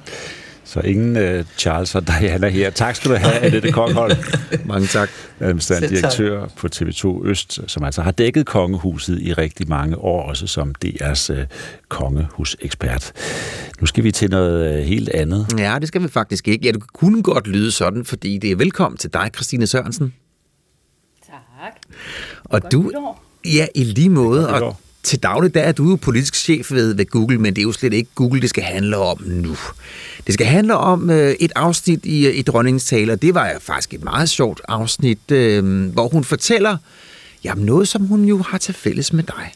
Så 0.65 0.79
ingen 0.79 1.17
uh, 1.17 1.45
Charles 1.57 1.95
og 1.95 2.07
Diana 2.07 2.49
her. 2.49 2.69
Tak 2.69 2.95
skal 2.95 3.11
du 3.11 3.15
have, 3.15 3.33
Annette 3.33 3.71
Kokholm. 3.71 4.15
Mange 4.65 4.87
tak. 4.87 5.09
Administrerende 5.39 5.89
direktør 5.89 6.47
på 6.57 6.67
TV2 6.75 7.27
Øst, 7.27 7.59
som 7.67 7.83
altså 7.83 8.01
har 8.01 8.11
dækket 8.11 8.45
kongehuset 8.45 9.19
i 9.21 9.33
rigtig 9.33 9.69
mange 9.69 9.97
år, 9.97 10.21
også 10.29 10.47
som 10.47 10.75
DR's 10.85 11.33
uh, 11.33 11.39
kongehusekspert. 11.89 13.11
Nu 13.81 13.87
skal 13.87 14.03
vi 14.03 14.11
til 14.11 14.29
noget 14.29 14.79
uh, 14.79 14.85
helt 14.85 15.09
andet. 15.09 15.47
Ja, 15.57 15.77
det 15.79 15.87
skal 15.87 16.03
vi 16.03 16.07
faktisk 16.07 16.47
ikke. 16.47 16.65
Ja, 16.65 16.71
det 16.71 16.93
kunne 16.93 17.23
godt 17.23 17.47
lyde 17.47 17.71
sådan, 17.71 18.05
fordi 18.05 18.37
det 18.37 18.51
er 18.51 18.55
velkommen 18.55 18.97
til 18.97 19.13
dig, 19.13 19.29
Christine 19.35 19.67
Sørensen. 19.67 20.13
Tak. 21.63 21.73
Og 22.43 22.61
Godt 22.61 22.71
du, 22.71 22.81
nytår. 22.81 23.23
ja, 23.45 23.67
i 23.75 23.83
lige 23.83 24.09
måde. 24.09 24.49
Og 24.49 24.77
til 25.03 25.23
daglig, 25.23 25.53
der 25.53 25.61
er 25.61 25.71
du 25.71 25.89
jo 25.89 25.95
politisk 25.95 26.35
chef 26.35 26.71
ved, 26.71 26.93
ved 26.93 27.05
Google, 27.05 27.37
men 27.37 27.55
det 27.55 27.61
er 27.61 27.63
jo 27.63 27.71
slet 27.71 27.93
ikke 27.93 28.09
Google, 28.15 28.41
det 28.41 28.49
skal 28.49 28.63
handle 28.63 28.97
om 28.97 29.23
nu. 29.25 29.55
Det 30.27 30.33
skal 30.33 30.45
handle 30.45 30.77
om 30.77 31.09
øh, 31.09 31.35
et 31.39 31.51
afsnit 31.55 32.05
i, 32.05 32.29
i 32.29 32.41
dronningens 32.41 32.85
tale, 32.85 33.13
og 33.13 33.21
det 33.21 33.33
var 33.33 33.55
faktisk 33.59 33.93
et 33.93 34.03
meget 34.03 34.29
sjovt 34.29 34.61
afsnit, 34.67 35.31
øh, 35.31 35.91
hvor 35.91 36.07
hun 36.07 36.23
fortæller 36.23 36.77
jamen 37.43 37.65
noget, 37.65 37.87
som 37.87 38.05
hun 38.05 38.25
jo 38.25 38.41
har 38.41 38.57
til 38.57 38.73
fælles 38.73 39.13
med 39.13 39.23
dig. 39.23 39.53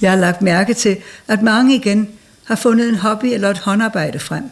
Jeg 0.00 0.10
har 0.10 0.18
lagt 0.18 0.42
mærke 0.42 0.74
til, 0.74 0.96
at 1.28 1.42
mange 1.42 1.74
igen 1.74 2.08
har 2.44 2.56
fundet 2.56 2.88
en 2.88 2.94
hobby 2.94 3.26
eller 3.26 3.50
et 3.50 3.58
håndarbejde 3.58 4.18
frem. 4.18 4.44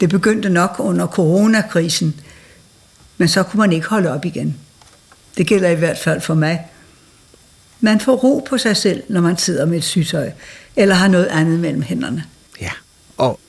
Det 0.00 0.08
begyndte 0.08 0.48
nok 0.48 0.76
under 0.78 1.06
coronakrisen, 1.06 2.20
men 3.18 3.28
så 3.28 3.42
kunne 3.42 3.60
man 3.60 3.72
ikke 3.72 3.86
holde 3.86 4.12
op 4.12 4.24
igen. 4.24 4.56
Det 5.36 5.46
gælder 5.46 5.68
i 5.68 5.74
hvert 5.74 5.98
fald 5.98 6.20
for 6.20 6.34
mig. 6.34 6.66
Man 7.80 8.00
får 8.00 8.16
ro 8.16 8.46
på 8.48 8.58
sig 8.58 8.76
selv, 8.76 9.02
når 9.08 9.20
man 9.20 9.38
sidder 9.38 9.66
med 9.66 9.78
et 9.78 9.84
sygtøj, 9.84 10.30
eller 10.76 10.94
har 10.94 11.08
noget 11.08 11.26
andet 11.26 11.60
mellem 11.60 11.82
hænderne. 11.82 12.24
Ja, 12.60 12.70
og 13.16 13.40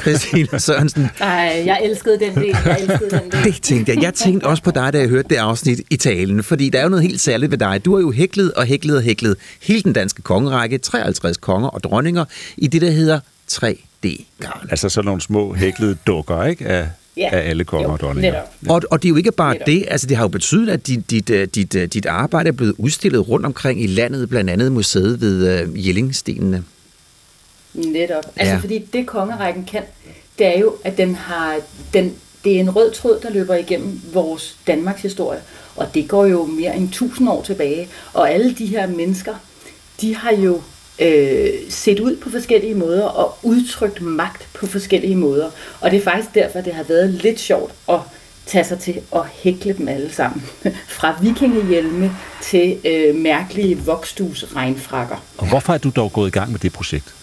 Christine 0.00 0.60
Sørensen, 0.60 1.10
Ej, 1.20 1.62
jeg 1.66 1.80
elskede 1.84 2.20
den 2.20 2.34
del. 2.34 2.56
Jeg 2.64 2.76
elskede 2.80 3.10
den 3.10 3.30
del. 3.30 3.44
det 3.44 3.62
tænkte 3.62 3.92
jeg. 3.92 4.02
Jeg 4.02 4.14
tænkte 4.14 4.44
også 4.44 4.62
på 4.62 4.70
dig, 4.70 4.92
da 4.92 4.98
jeg 4.98 5.08
hørte 5.08 5.28
det 5.28 5.36
afsnit 5.36 5.80
i 5.90 5.96
talen, 5.96 6.42
fordi 6.42 6.68
der 6.68 6.78
er 6.78 6.82
jo 6.82 6.88
noget 6.88 7.02
helt 7.02 7.20
særligt 7.20 7.50
ved 7.50 7.58
dig. 7.58 7.84
Du 7.84 7.94
har 7.94 8.00
jo 8.00 8.10
hæklet 8.10 8.52
og 8.52 8.64
hæklet 8.64 8.96
og 8.96 9.02
hæklet 9.02 9.36
hele 9.62 9.82
den 9.82 9.92
danske 9.92 10.22
kongerække, 10.22 10.78
53 10.78 11.36
konger 11.36 11.68
og 11.68 11.82
dronninger, 11.82 12.24
i 12.56 12.66
det, 12.66 12.82
der 12.82 12.90
hedder 12.90 13.20
3D-garn. 13.52 14.68
Altså 14.70 14.88
sådan 14.88 15.06
nogle 15.06 15.20
små 15.20 15.54
hæklede 15.54 15.96
dukker, 16.06 16.44
ikke? 16.44 16.66
Af, 16.66 16.88
Ja. 17.20 17.28
af 17.32 17.48
alle 17.50 17.64
konger 17.64 17.88
og 17.90 18.00
dronninger. 18.00 18.40
Og, 18.68 18.82
og 18.90 19.02
det 19.02 19.08
er 19.08 19.10
jo 19.10 19.16
ikke 19.16 19.32
bare 19.32 19.52
Netop. 19.52 19.66
det, 19.66 19.84
altså 19.88 20.06
det 20.06 20.16
har 20.16 20.24
jo 20.24 20.28
betydet, 20.28 20.68
at 20.70 20.86
dit, 20.86 21.10
dit, 21.10 21.30
øh, 21.30 21.48
dit, 21.54 21.74
øh, 21.74 21.88
dit 21.88 22.06
arbejde 22.06 22.48
er 22.48 22.52
blevet 22.52 22.74
udstillet 22.78 23.28
rundt 23.28 23.46
omkring 23.46 23.82
i 23.82 23.86
landet, 23.86 24.28
blandt 24.28 24.50
andet 24.50 24.72
museet 24.72 25.20
ved 25.20 25.64
uh, 25.68 25.86
Jellingstenene. 25.88 26.64
Netop. 27.74 28.24
Altså, 28.26 28.30
Ja. 28.44 28.50
ja. 28.50 28.56
fordi 28.56 28.78
det 28.92 29.06
kongerækken 29.06 29.64
kan, 29.64 29.82
det 30.38 30.46
er 30.46 30.58
jo, 30.58 30.74
at 30.84 30.98
den 30.98 31.14
har, 31.14 31.56
den, 31.94 32.14
det 32.44 32.56
er 32.56 32.60
en 32.60 32.70
rød 32.76 32.90
tråd, 32.92 33.18
der 33.22 33.30
løber 33.30 33.54
igennem 33.54 34.00
vores 34.12 34.56
Danmarks 34.66 35.02
historie. 35.02 35.40
Og 35.76 35.94
det 35.94 36.08
går 36.08 36.26
jo 36.26 36.46
mere 36.46 36.76
end 36.76 36.88
1000 36.88 37.28
år 37.30 37.42
tilbage. 37.42 37.88
Og 38.12 38.30
alle 38.30 38.54
de 38.54 38.66
her 38.66 38.86
mennesker, 38.86 39.34
de 40.00 40.16
har 40.16 40.32
jo 40.32 40.60
øh, 41.00 41.50
set 41.68 42.00
ud 42.00 42.16
på 42.16 42.30
forskellige 42.30 42.74
måder 42.74 43.04
og 43.04 43.38
udtrykt 43.42 44.02
magt 44.02 44.48
på 44.54 44.66
forskellige 44.66 45.16
måder. 45.16 45.50
Og 45.80 45.90
det 45.90 45.96
er 45.96 46.02
faktisk 46.02 46.34
derfor, 46.34 46.60
det 46.60 46.74
har 46.74 46.82
været 46.82 47.10
lidt 47.10 47.40
sjovt 47.40 47.72
at 47.88 48.00
tage 48.46 48.64
sig 48.64 48.78
til 48.78 49.00
at 49.14 49.22
hækle 49.42 49.72
dem 49.78 49.88
alle 49.88 50.12
sammen. 50.12 50.42
Fra 50.98 51.18
vikingehjelme 51.22 52.16
til 52.42 52.78
øh, 52.84 53.14
mærkelige 53.14 53.78
vokstus 53.78 54.44
regnfrakker. 54.56 55.16
Og 55.38 55.48
hvorfor 55.48 55.72
er 55.72 55.78
du 55.78 55.90
dog 55.96 56.12
gået 56.12 56.28
i 56.28 56.30
gang 56.30 56.50
med 56.50 56.58
det 56.58 56.72
projekt? 56.72 57.14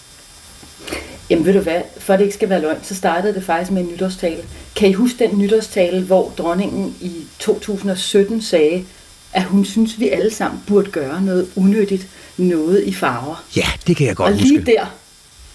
Jamen 1.30 1.46
ved 1.46 1.52
du 1.52 1.60
hvad, 1.60 1.82
for 1.98 2.16
det 2.16 2.24
ikke 2.24 2.34
skal 2.34 2.48
være 2.48 2.60
løgn, 2.60 2.78
så 2.82 2.94
startede 2.94 3.34
det 3.34 3.44
faktisk 3.44 3.70
med 3.70 3.82
en 3.82 3.88
nytårstale. 3.88 4.42
Kan 4.76 4.88
I 4.88 4.92
huske 4.92 5.18
den 5.18 5.38
nytårstale, 5.38 6.02
hvor 6.02 6.32
dronningen 6.38 6.96
i 7.00 7.12
2017 7.38 8.42
sagde, 8.42 8.84
at 9.32 9.42
hun 9.44 9.64
synes, 9.64 10.00
vi 10.00 10.08
alle 10.08 10.34
sammen 10.34 10.60
burde 10.66 10.90
gøre 10.90 11.22
noget 11.22 11.48
unødigt, 11.56 12.08
noget 12.36 12.84
i 12.84 12.92
farver. 12.94 13.44
Ja, 13.56 13.66
det 13.86 13.96
kan 13.96 14.06
jeg 14.06 14.16
godt 14.16 14.32
Og 14.32 14.38
lige 14.38 14.58
huske. 14.58 14.72
der, 14.72 14.86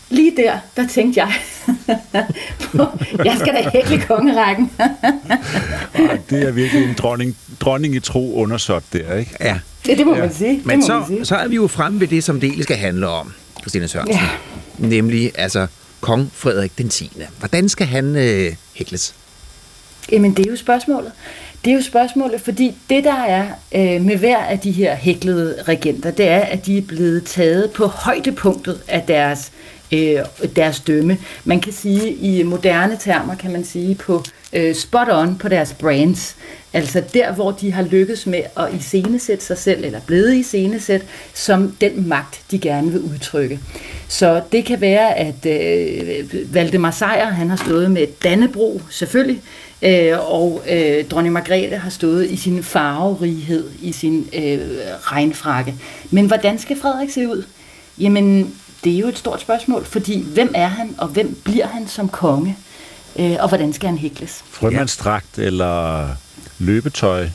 lige 0.10 0.34
der, 0.38 0.58
der 0.78 0.88
tænkte 0.88 1.20
jeg, 1.20 1.34
på, 2.76 2.86
jeg 3.26 3.36
skal 3.40 3.54
da 3.54 3.70
hækle 3.74 4.02
kongerækken. 4.08 4.72
Det 6.30 6.44
er 6.48 6.52
virkelig 6.52 6.84
en 6.84 6.96
dronning, 6.98 7.38
dronning 7.60 7.96
i 7.96 8.00
tro 8.00 8.36
undersåt 8.36 8.84
der, 8.94 9.16
ikke? 9.16 9.32
Ja. 9.42 9.60
det, 9.86 9.98
det 9.98 10.06
må 10.06 10.16
man 10.16 10.34
sige. 10.34 10.52
det 10.58 10.66
Men 10.66 10.80
må 10.80 10.86
så, 10.86 11.00
man 11.00 11.08
sige. 11.08 11.26
så 11.26 11.36
er 11.36 11.48
vi 11.48 11.56
jo 11.56 11.68
fremme 11.68 12.00
ved 12.00 12.08
det, 12.08 12.24
som 12.24 12.40
det 12.40 12.48
egentlig 12.48 12.64
skal 12.64 12.78
handle 12.78 13.08
om, 13.08 13.34
Christine 13.62 13.88
Sørensen. 13.88 14.16
Ja. 14.16 14.30
Nemlig, 14.88 15.32
altså, 15.36 15.68
kong 16.02 16.30
Frederik 16.34 16.78
den 16.78 16.90
10. 16.90 17.12
Hvordan 17.40 17.70
skal 17.70 17.88
han 17.88 18.16
øh, 18.16 18.54
hækles? 18.74 19.16
Jamen, 20.12 20.34
det 20.38 20.46
er 20.46 20.52
jo 20.52 20.58
spørgsmålet. 20.58 21.12
Det 21.66 21.72
er 21.72 21.76
jo 21.76 21.82
spørgsmålet, 21.82 22.42
fordi 22.42 22.76
det, 22.90 23.04
der 23.04 23.24
er 23.24 23.46
øh, 23.76 24.02
med 24.02 24.18
hver 24.18 24.38
af 24.38 24.60
de 24.60 24.72
her 24.72 24.96
hæklede 24.96 25.64
regenter, 25.68 26.12
det 26.12 26.28
er, 26.28 26.40
at 26.40 26.66
de 26.66 26.78
er 26.78 26.82
blevet 26.82 27.26
taget 27.26 27.72
på 27.72 27.88
højdepunktet 27.88 28.82
af 28.88 29.04
deres, 29.08 29.52
øh, 29.92 30.20
deres 30.56 30.80
dømme. 30.80 31.18
Man 31.44 31.62
kan 31.62 31.74
sige, 31.74 32.14
i 32.14 32.44
moderne 32.44 32.98
termer, 33.00 33.36
kan 33.36 33.52
man 33.52 33.64
sige, 33.64 33.96
på 33.96 34.24
øh, 34.54 34.76
spot 34.76 35.08
on 35.12 35.36
på 35.36 35.50
deres 35.50 35.74
brands. 35.74 36.36
Altså 36.74 37.04
der, 37.14 37.34
hvor 37.34 37.52
de 37.52 37.72
har 37.72 37.84
lykkes 37.84 38.26
med 38.26 38.42
at 38.58 38.74
iscenesætte 38.80 39.46
sig 39.46 39.58
selv, 39.58 39.86
eller 39.86 40.00
blevet 40.08 40.34
iscenesæt, 40.34 41.02
som 41.34 41.76
den 41.82 42.08
magt, 42.10 42.42
de 42.52 42.60
gerne 42.60 42.92
vil 42.92 43.02
udtrykke. 43.02 43.60
Så 44.08 44.42
det 44.52 44.66
kan 44.66 44.82
være, 44.82 45.18
at 45.18 45.46
øh, 45.46 46.54
Valdemar 46.54 46.92
Seier, 46.92 47.26
han 47.30 47.50
har 47.50 47.58
stået 47.58 47.92
med 47.92 48.08
Dannebro, 48.24 48.82
selvfølgelig, 48.90 49.42
øh, 49.84 50.32
og 50.32 50.62
øh, 50.70 51.06
dronning 51.06 51.34
Margrethe 51.34 51.78
har 51.78 51.90
stået 51.90 52.32
i 52.32 52.36
sin 52.36 52.64
farverighed, 52.64 53.70
i 53.82 53.92
sin 53.92 54.30
øh, 54.34 54.60
regnfrakke. 55.02 55.76
Men 56.12 56.26
hvordan 56.26 56.60
skal 56.60 56.80
Frederik 56.80 57.10
se 57.10 57.28
ud? 57.28 57.44
Jamen, 58.00 58.56
det 58.84 58.94
er 58.94 58.98
jo 58.98 59.08
et 59.08 59.18
stort 59.18 59.42
spørgsmål, 59.42 59.86
fordi 59.86 60.24
hvem 60.34 60.52
er 60.56 60.68
han, 60.68 60.96
og 60.98 61.08
hvem 61.08 61.38
bliver 61.44 61.68
han 61.68 61.88
som 61.88 62.10
konge? 62.10 62.58
Øh, 63.20 63.36
og 63.40 63.48
hvordan 63.48 63.74
skal 63.74 63.90
han 63.90 63.98
hækles? 63.98 64.44
Frømandsdragt 64.50 65.40
eller 65.40 66.08
løbetøj. 66.60 67.28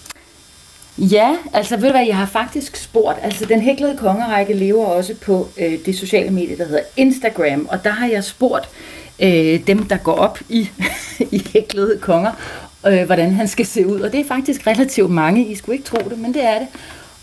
Ja, 0.98 1.36
altså 1.52 1.76
ved 1.76 1.84
du 1.84 1.90
hvad, 1.90 2.06
jeg 2.06 2.16
har 2.16 2.26
faktisk 2.26 2.76
spurgt, 2.76 3.18
altså 3.22 3.44
den 3.44 3.60
hæklede 3.60 3.96
kongerække 3.98 4.54
lever 4.54 4.86
også 4.86 5.14
på 5.14 5.48
øh, 5.58 5.78
det 5.86 5.98
sociale 5.98 6.30
medie, 6.30 6.56
der 6.56 6.64
hedder 6.64 6.82
Instagram, 6.96 7.68
og 7.70 7.84
der 7.84 7.90
har 7.90 8.06
jeg 8.06 8.24
spurgt 8.24 8.68
øh, 9.20 9.66
dem, 9.66 9.82
der 9.82 9.96
går 9.96 10.14
op 10.14 10.38
i, 10.48 10.70
i 11.36 11.48
hæklede 11.52 11.98
konger, 12.00 12.32
øh, 12.86 13.02
hvordan 13.02 13.32
han 13.34 13.48
skal 13.48 13.66
se 13.66 13.86
ud, 13.86 14.00
og 14.00 14.12
det 14.12 14.20
er 14.20 14.28
faktisk 14.28 14.66
relativt 14.66 15.10
mange, 15.10 15.46
I 15.46 15.54
skulle 15.54 15.76
ikke 15.76 15.88
tro 15.88 16.08
det, 16.08 16.18
men 16.18 16.34
det 16.34 16.44
er 16.44 16.58
det. 16.58 16.68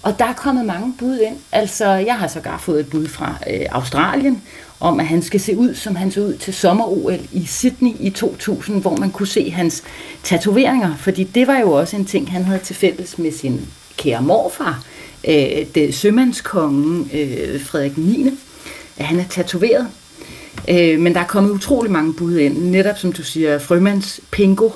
Og 0.04 0.20
der 0.20 0.26
er 0.26 0.34
kommet 0.34 0.66
mange 0.66 0.94
bud 1.00 1.20
ind. 1.20 1.36
Altså, 1.52 1.86
jeg 1.86 2.16
har 2.16 2.28
sågar 2.28 2.58
fået 2.58 2.80
et 2.80 2.90
bud 2.90 3.08
fra 3.08 3.36
øh, 3.50 3.66
Australien, 3.72 4.42
om 4.80 5.00
at 5.00 5.06
han 5.06 5.22
skal 5.22 5.40
se 5.40 5.58
ud, 5.58 5.76
som 5.76 5.96
han 5.96 6.12
så 6.12 6.22
ud 6.22 6.34
til 6.34 6.54
sommer-OL 6.54 7.20
i 7.32 7.46
Sydney 7.46 7.92
i 8.00 8.10
2000, 8.10 8.82
hvor 8.82 8.96
man 8.96 9.12
kunne 9.12 9.28
se 9.28 9.52
hans 9.52 9.84
tatoveringer, 10.24 10.96
fordi 10.98 11.24
det 11.24 11.48
var 11.48 11.60
jo 11.60 11.72
også 11.72 11.96
en 11.96 12.06
ting, 12.06 12.32
han 12.32 12.44
havde 12.44 12.60
til 12.60 12.76
fælles 12.76 13.18
med 13.18 13.32
sin 13.32 13.62
kære 13.98 14.22
morfar, 14.22 14.84
øh, 15.28 15.66
det 15.76 15.96
sømandskongen 15.96 17.10
øh, 17.14 17.62
Frederik 17.62 17.98
9., 17.98 18.30
at 18.98 19.06
han 19.06 19.20
er 19.20 19.24
tatoveret. 19.30 19.88
Øh, 20.68 20.99
men 20.99 21.14
der 21.14 21.19
er 21.19 21.27
kommet 21.27 21.52
utrolig 21.52 21.91
mange 21.91 22.14
bud 22.14 22.38
ind, 22.38 22.57
netop 22.57 22.98
som 22.98 23.14
du 23.14 23.23
siger, 23.23 23.60
Frømands 23.60 24.19
Pingo, 24.32 24.69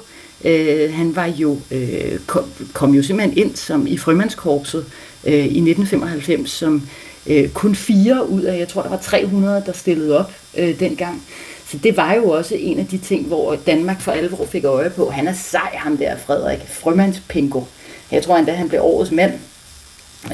Øh, 0.46 0.94
han 0.94 1.16
var 1.16 1.26
jo, 1.26 1.58
øh, 1.72 2.20
kom, 2.28 2.44
kom 2.74 2.94
jo 2.94 3.04
simpelthen 3.04 3.38
ind 3.38 3.56
som 3.56 3.88
i 3.88 3.98
frømandskorpset 3.98 4.86
øh, 5.26 5.34
i 5.34 5.70
1995 5.70 6.52
som 6.52 6.82
øh, 7.28 7.50
kun 7.50 7.76
fire 7.76 8.30
ud 8.30 8.42
af, 8.42 8.60
jeg 8.60 8.68
tror 8.68 8.82
der 8.82 8.90
var 8.90 8.98
300, 8.98 9.64
der 9.66 9.72
stillede 9.72 10.20
op 10.20 10.32
øh, 10.58 10.80
dengang. 10.80 11.24
Så 11.68 11.78
det 11.78 11.98
var 11.98 12.14
jo 12.14 12.30
også 12.30 12.56
en 12.56 12.80
af 12.80 12.88
de 12.88 12.98
ting, 12.98 13.28
hvor 13.28 13.56
Danmark 13.56 14.02
for 14.02 14.12
alvor 14.12 14.46
fik 14.46 14.64
øje 14.64 14.90
på. 14.90 15.10
Han 15.10 15.28
er 15.28 15.34
sej, 15.34 15.70
ham 15.74 15.98
der, 15.98 16.18
Frederik. 16.18 16.60
Frømands 16.68 17.24
Pingo. 17.28 17.62
Jeg 18.12 18.24
tror 18.24 18.38
endda, 18.38 18.52
han 18.52 18.70
blev 18.70 18.82
årets 18.84 19.12
mand 19.12 19.34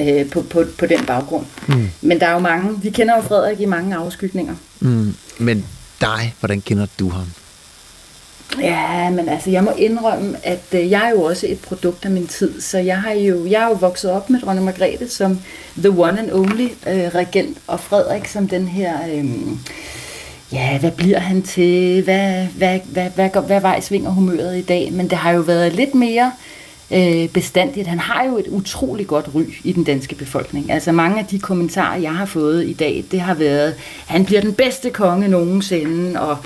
øh, 0.01 0.29
på, 0.29 0.41
på, 0.41 0.63
på 0.77 0.85
den 0.85 1.05
baggrund. 1.05 1.45
Mm. 1.67 1.89
Men 2.01 2.19
der 2.19 2.27
er 2.27 2.33
jo 2.33 2.39
mange, 2.39 2.81
vi 2.81 2.89
kender 2.89 3.15
jo 3.15 3.21
Frederik 3.21 3.59
i 3.59 3.65
mange 3.65 3.95
afskygninger. 3.95 4.55
Mm. 4.79 5.15
Men 5.37 5.65
dig, 6.01 6.33
hvordan 6.39 6.61
kender 6.61 6.85
du 6.99 7.09
ham? 7.09 7.25
Ja, 8.61 9.09
men 9.09 9.29
altså, 9.29 9.49
jeg 9.49 9.63
må 9.63 9.71
indrømme, 9.71 10.37
at 10.43 10.63
øh, 10.73 10.91
jeg 10.91 11.05
er 11.05 11.09
jo 11.09 11.23
også 11.23 11.47
et 11.49 11.59
produkt 11.59 12.05
af 12.05 12.11
min 12.11 12.27
tid, 12.27 12.61
så 12.61 12.77
jeg 12.77 13.01
har 13.01 13.11
jo, 13.11 13.45
jeg 13.45 13.63
er 13.63 13.67
jo 13.67 13.73
vokset 13.73 14.11
op 14.11 14.29
med 14.29 14.39
dronning 14.39 14.65
Margrethe 14.65 15.09
som 15.09 15.39
the 15.77 15.89
one 15.89 16.19
and 16.19 16.31
only 16.31 16.67
øh, 16.87 17.07
regent, 17.15 17.57
og 17.67 17.79
Frederik 17.79 18.27
som 18.27 18.47
den 18.47 18.67
her, 18.67 18.93
øh, 19.13 19.25
ja, 20.51 20.77
hvad 20.79 20.91
bliver 20.91 21.19
han 21.19 21.41
til, 21.41 22.03
hvad, 22.03 22.45
hvad, 22.57 22.79
hvad, 22.85 23.09
hvad, 23.09 23.29
hvad, 23.29 23.41
hvad 23.41 23.61
vej 23.61 23.81
svinger 23.81 24.09
humøret 24.09 24.57
i 24.57 24.61
dag, 24.61 24.93
men 24.93 25.09
det 25.09 25.17
har 25.17 25.31
jo 25.31 25.41
været 25.41 25.73
lidt 25.73 25.95
mere 25.95 26.25
øh, 26.25 26.55
Øh, 26.91 27.29
bestandigt. 27.29 27.87
Han 27.87 27.99
har 27.99 28.25
jo 28.25 28.37
et 28.37 28.47
utroligt 28.47 29.07
godt 29.07 29.29
ry 29.35 29.43
i 29.63 29.71
den 29.71 29.83
danske 29.83 30.15
befolkning. 30.15 30.71
Altså 30.71 30.91
mange 30.91 31.19
af 31.19 31.25
de 31.25 31.39
kommentarer, 31.39 31.97
jeg 31.97 32.15
har 32.15 32.25
fået 32.25 32.65
i 32.65 32.73
dag, 32.73 33.05
det 33.11 33.21
har 33.21 33.33
været, 33.33 33.75
han 34.07 34.25
bliver 34.25 34.41
den 34.41 34.53
bedste 34.53 34.89
konge 34.89 35.27
nogensinde, 35.27 36.21
og 36.21 36.37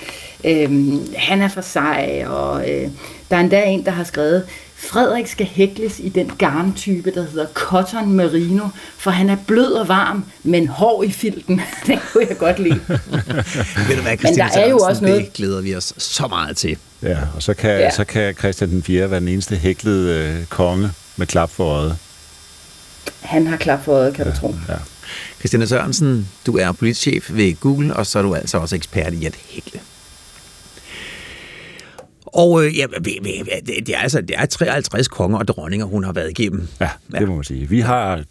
øh, 0.44 0.72
han 1.16 1.42
er 1.42 1.48
for 1.48 1.62
sej, 1.62 2.26
og 2.28 2.72
øh, 2.72 2.90
der 3.30 3.36
er 3.36 3.40
endda 3.40 3.64
en, 3.64 3.86
der 3.86 3.92
har 3.92 4.04
skrevet, 4.04 4.44
Frederik 4.82 5.28
skal 5.28 5.46
hækles 5.46 6.00
i 6.00 6.10
den 6.10 6.32
garntype, 6.38 7.12
der 7.12 7.26
hedder 7.26 7.46
cotton 7.54 8.12
merino, 8.12 8.68
for 8.98 9.12
han 9.12 9.30
er 9.30 9.38
blød 9.48 9.72
og 9.72 9.88
varm, 9.88 10.26
men 10.44 10.68
hård 10.68 11.06
i 11.06 11.12
filten. 11.12 11.62
det 11.88 12.00
kunne 12.12 12.26
jeg 12.30 12.38
godt 12.38 12.60
lide. 12.60 12.80
Ved 12.88 13.96
du 13.96 14.02
hvad, 14.02 14.18
Men 14.24 14.36
der 14.36 14.50
er 14.54 14.70
jo 14.70 14.78
også 14.78 15.02
noget... 15.02 15.22
Det 15.22 15.34
glæder 15.34 15.62
vi 15.62 15.76
os 15.76 15.94
så 15.98 16.28
meget 16.28 16.58
til. 16.58 16.78
Ja, 17.04 17.18
og 17.36 17.44
så 17.44 17.54
kan, 17.54 17.70
ja. 17.70 17.92
så 17.92 18.04
kan 18.04 18.34
Christian 18.34 18.70
den 18.70 18.84
4. 18.84 19.12
være 19.12 19.20
den 19.20 19.28
eneste 19.28 19.56
hæklede 19.56 20.38
øh, 20.40 20.46
konge 20.46 20.92
med 21.18 21.28
klap 21.28 21.50
for 21.50 21.66
øjet. 21.66 21.98
Han 23.22 23.48
har 23.48 23.58
klap 23.58 23.84
for 23.84 23.94
øjet, 23.94 24.14
kan 24.14 24.26
ja, 24.26 24.32
du 24.32 24.38
tro. 24.38 24.56
Ja. 24.70 24.74
Christina 25.40 25.66
Sørensen, 25.66 26.30
du 26.46 26.58
er 26.58 26.72
politisk 26.72 27.02
chef 27.02 27.30
ved 27.34 27.60
Google, 27.60 27.96
og 27.96 28.06
så 28.06 28.20
er 28.20 28.24
du 28.24 28.36
altså 28.36 28.58
også 28.58 28.76
ekspert 28.76 29.14
i 29.14 29.26
at 29.26 29.36
hækle. 29.50 29.80
Og 32.34 32.66
øh, 32.66 32.78
ja, 32.78 32.86
det, 33.66 33.90
er 33.90 33.98
altså 33.98 34.22
det 34.22 34.36
er 34.38 34.46
53 34.46 35.08
konger 35.08 35.38
og 35.38 35.48
dronninger, 35.48 35.86
hun 35.86 36.04
har 36.04 36.14
været 36.14 36.30
igennem. 36.30 36.68
Ja, 36.82 36.90
det 37.12 37.28
må 37.28 37.36
man 37.36 37.44
sige. 37.44 37.70
Vi 37.70 37.80
har 37.80 38.24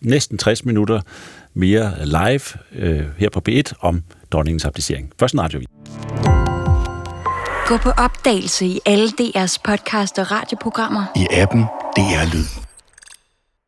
næsten 0.00 0.38
60 0.38 0.64
minutter 0.64 1.00
mere 1.54 1.92
live 2.04 2.40
øh, 2.74 3.02
her 3.18 3.28
på 3.30 3.42
B1 3.48 3.72
om 3.80 4.02
dronningens 4.32 4.64
abdicering. 4.64 5.12
Først 5.20 5.34
en 5.34 5.40
radio. 5.40 5.60
Gå 7.66 7.76
på 7.76 7.90
opdagelse 7.90 8.66
i 8.66 8.80
alle 8.86 9.08
DR's 9.08 9.56
podcast 9.64 10.18
og 10.18 10.30
radioprogrammer. 10.30 11.04
I 11.16 11.26
appen 11.30 11.60
DR 11.96 12.34
Lyd. 12.34 12.63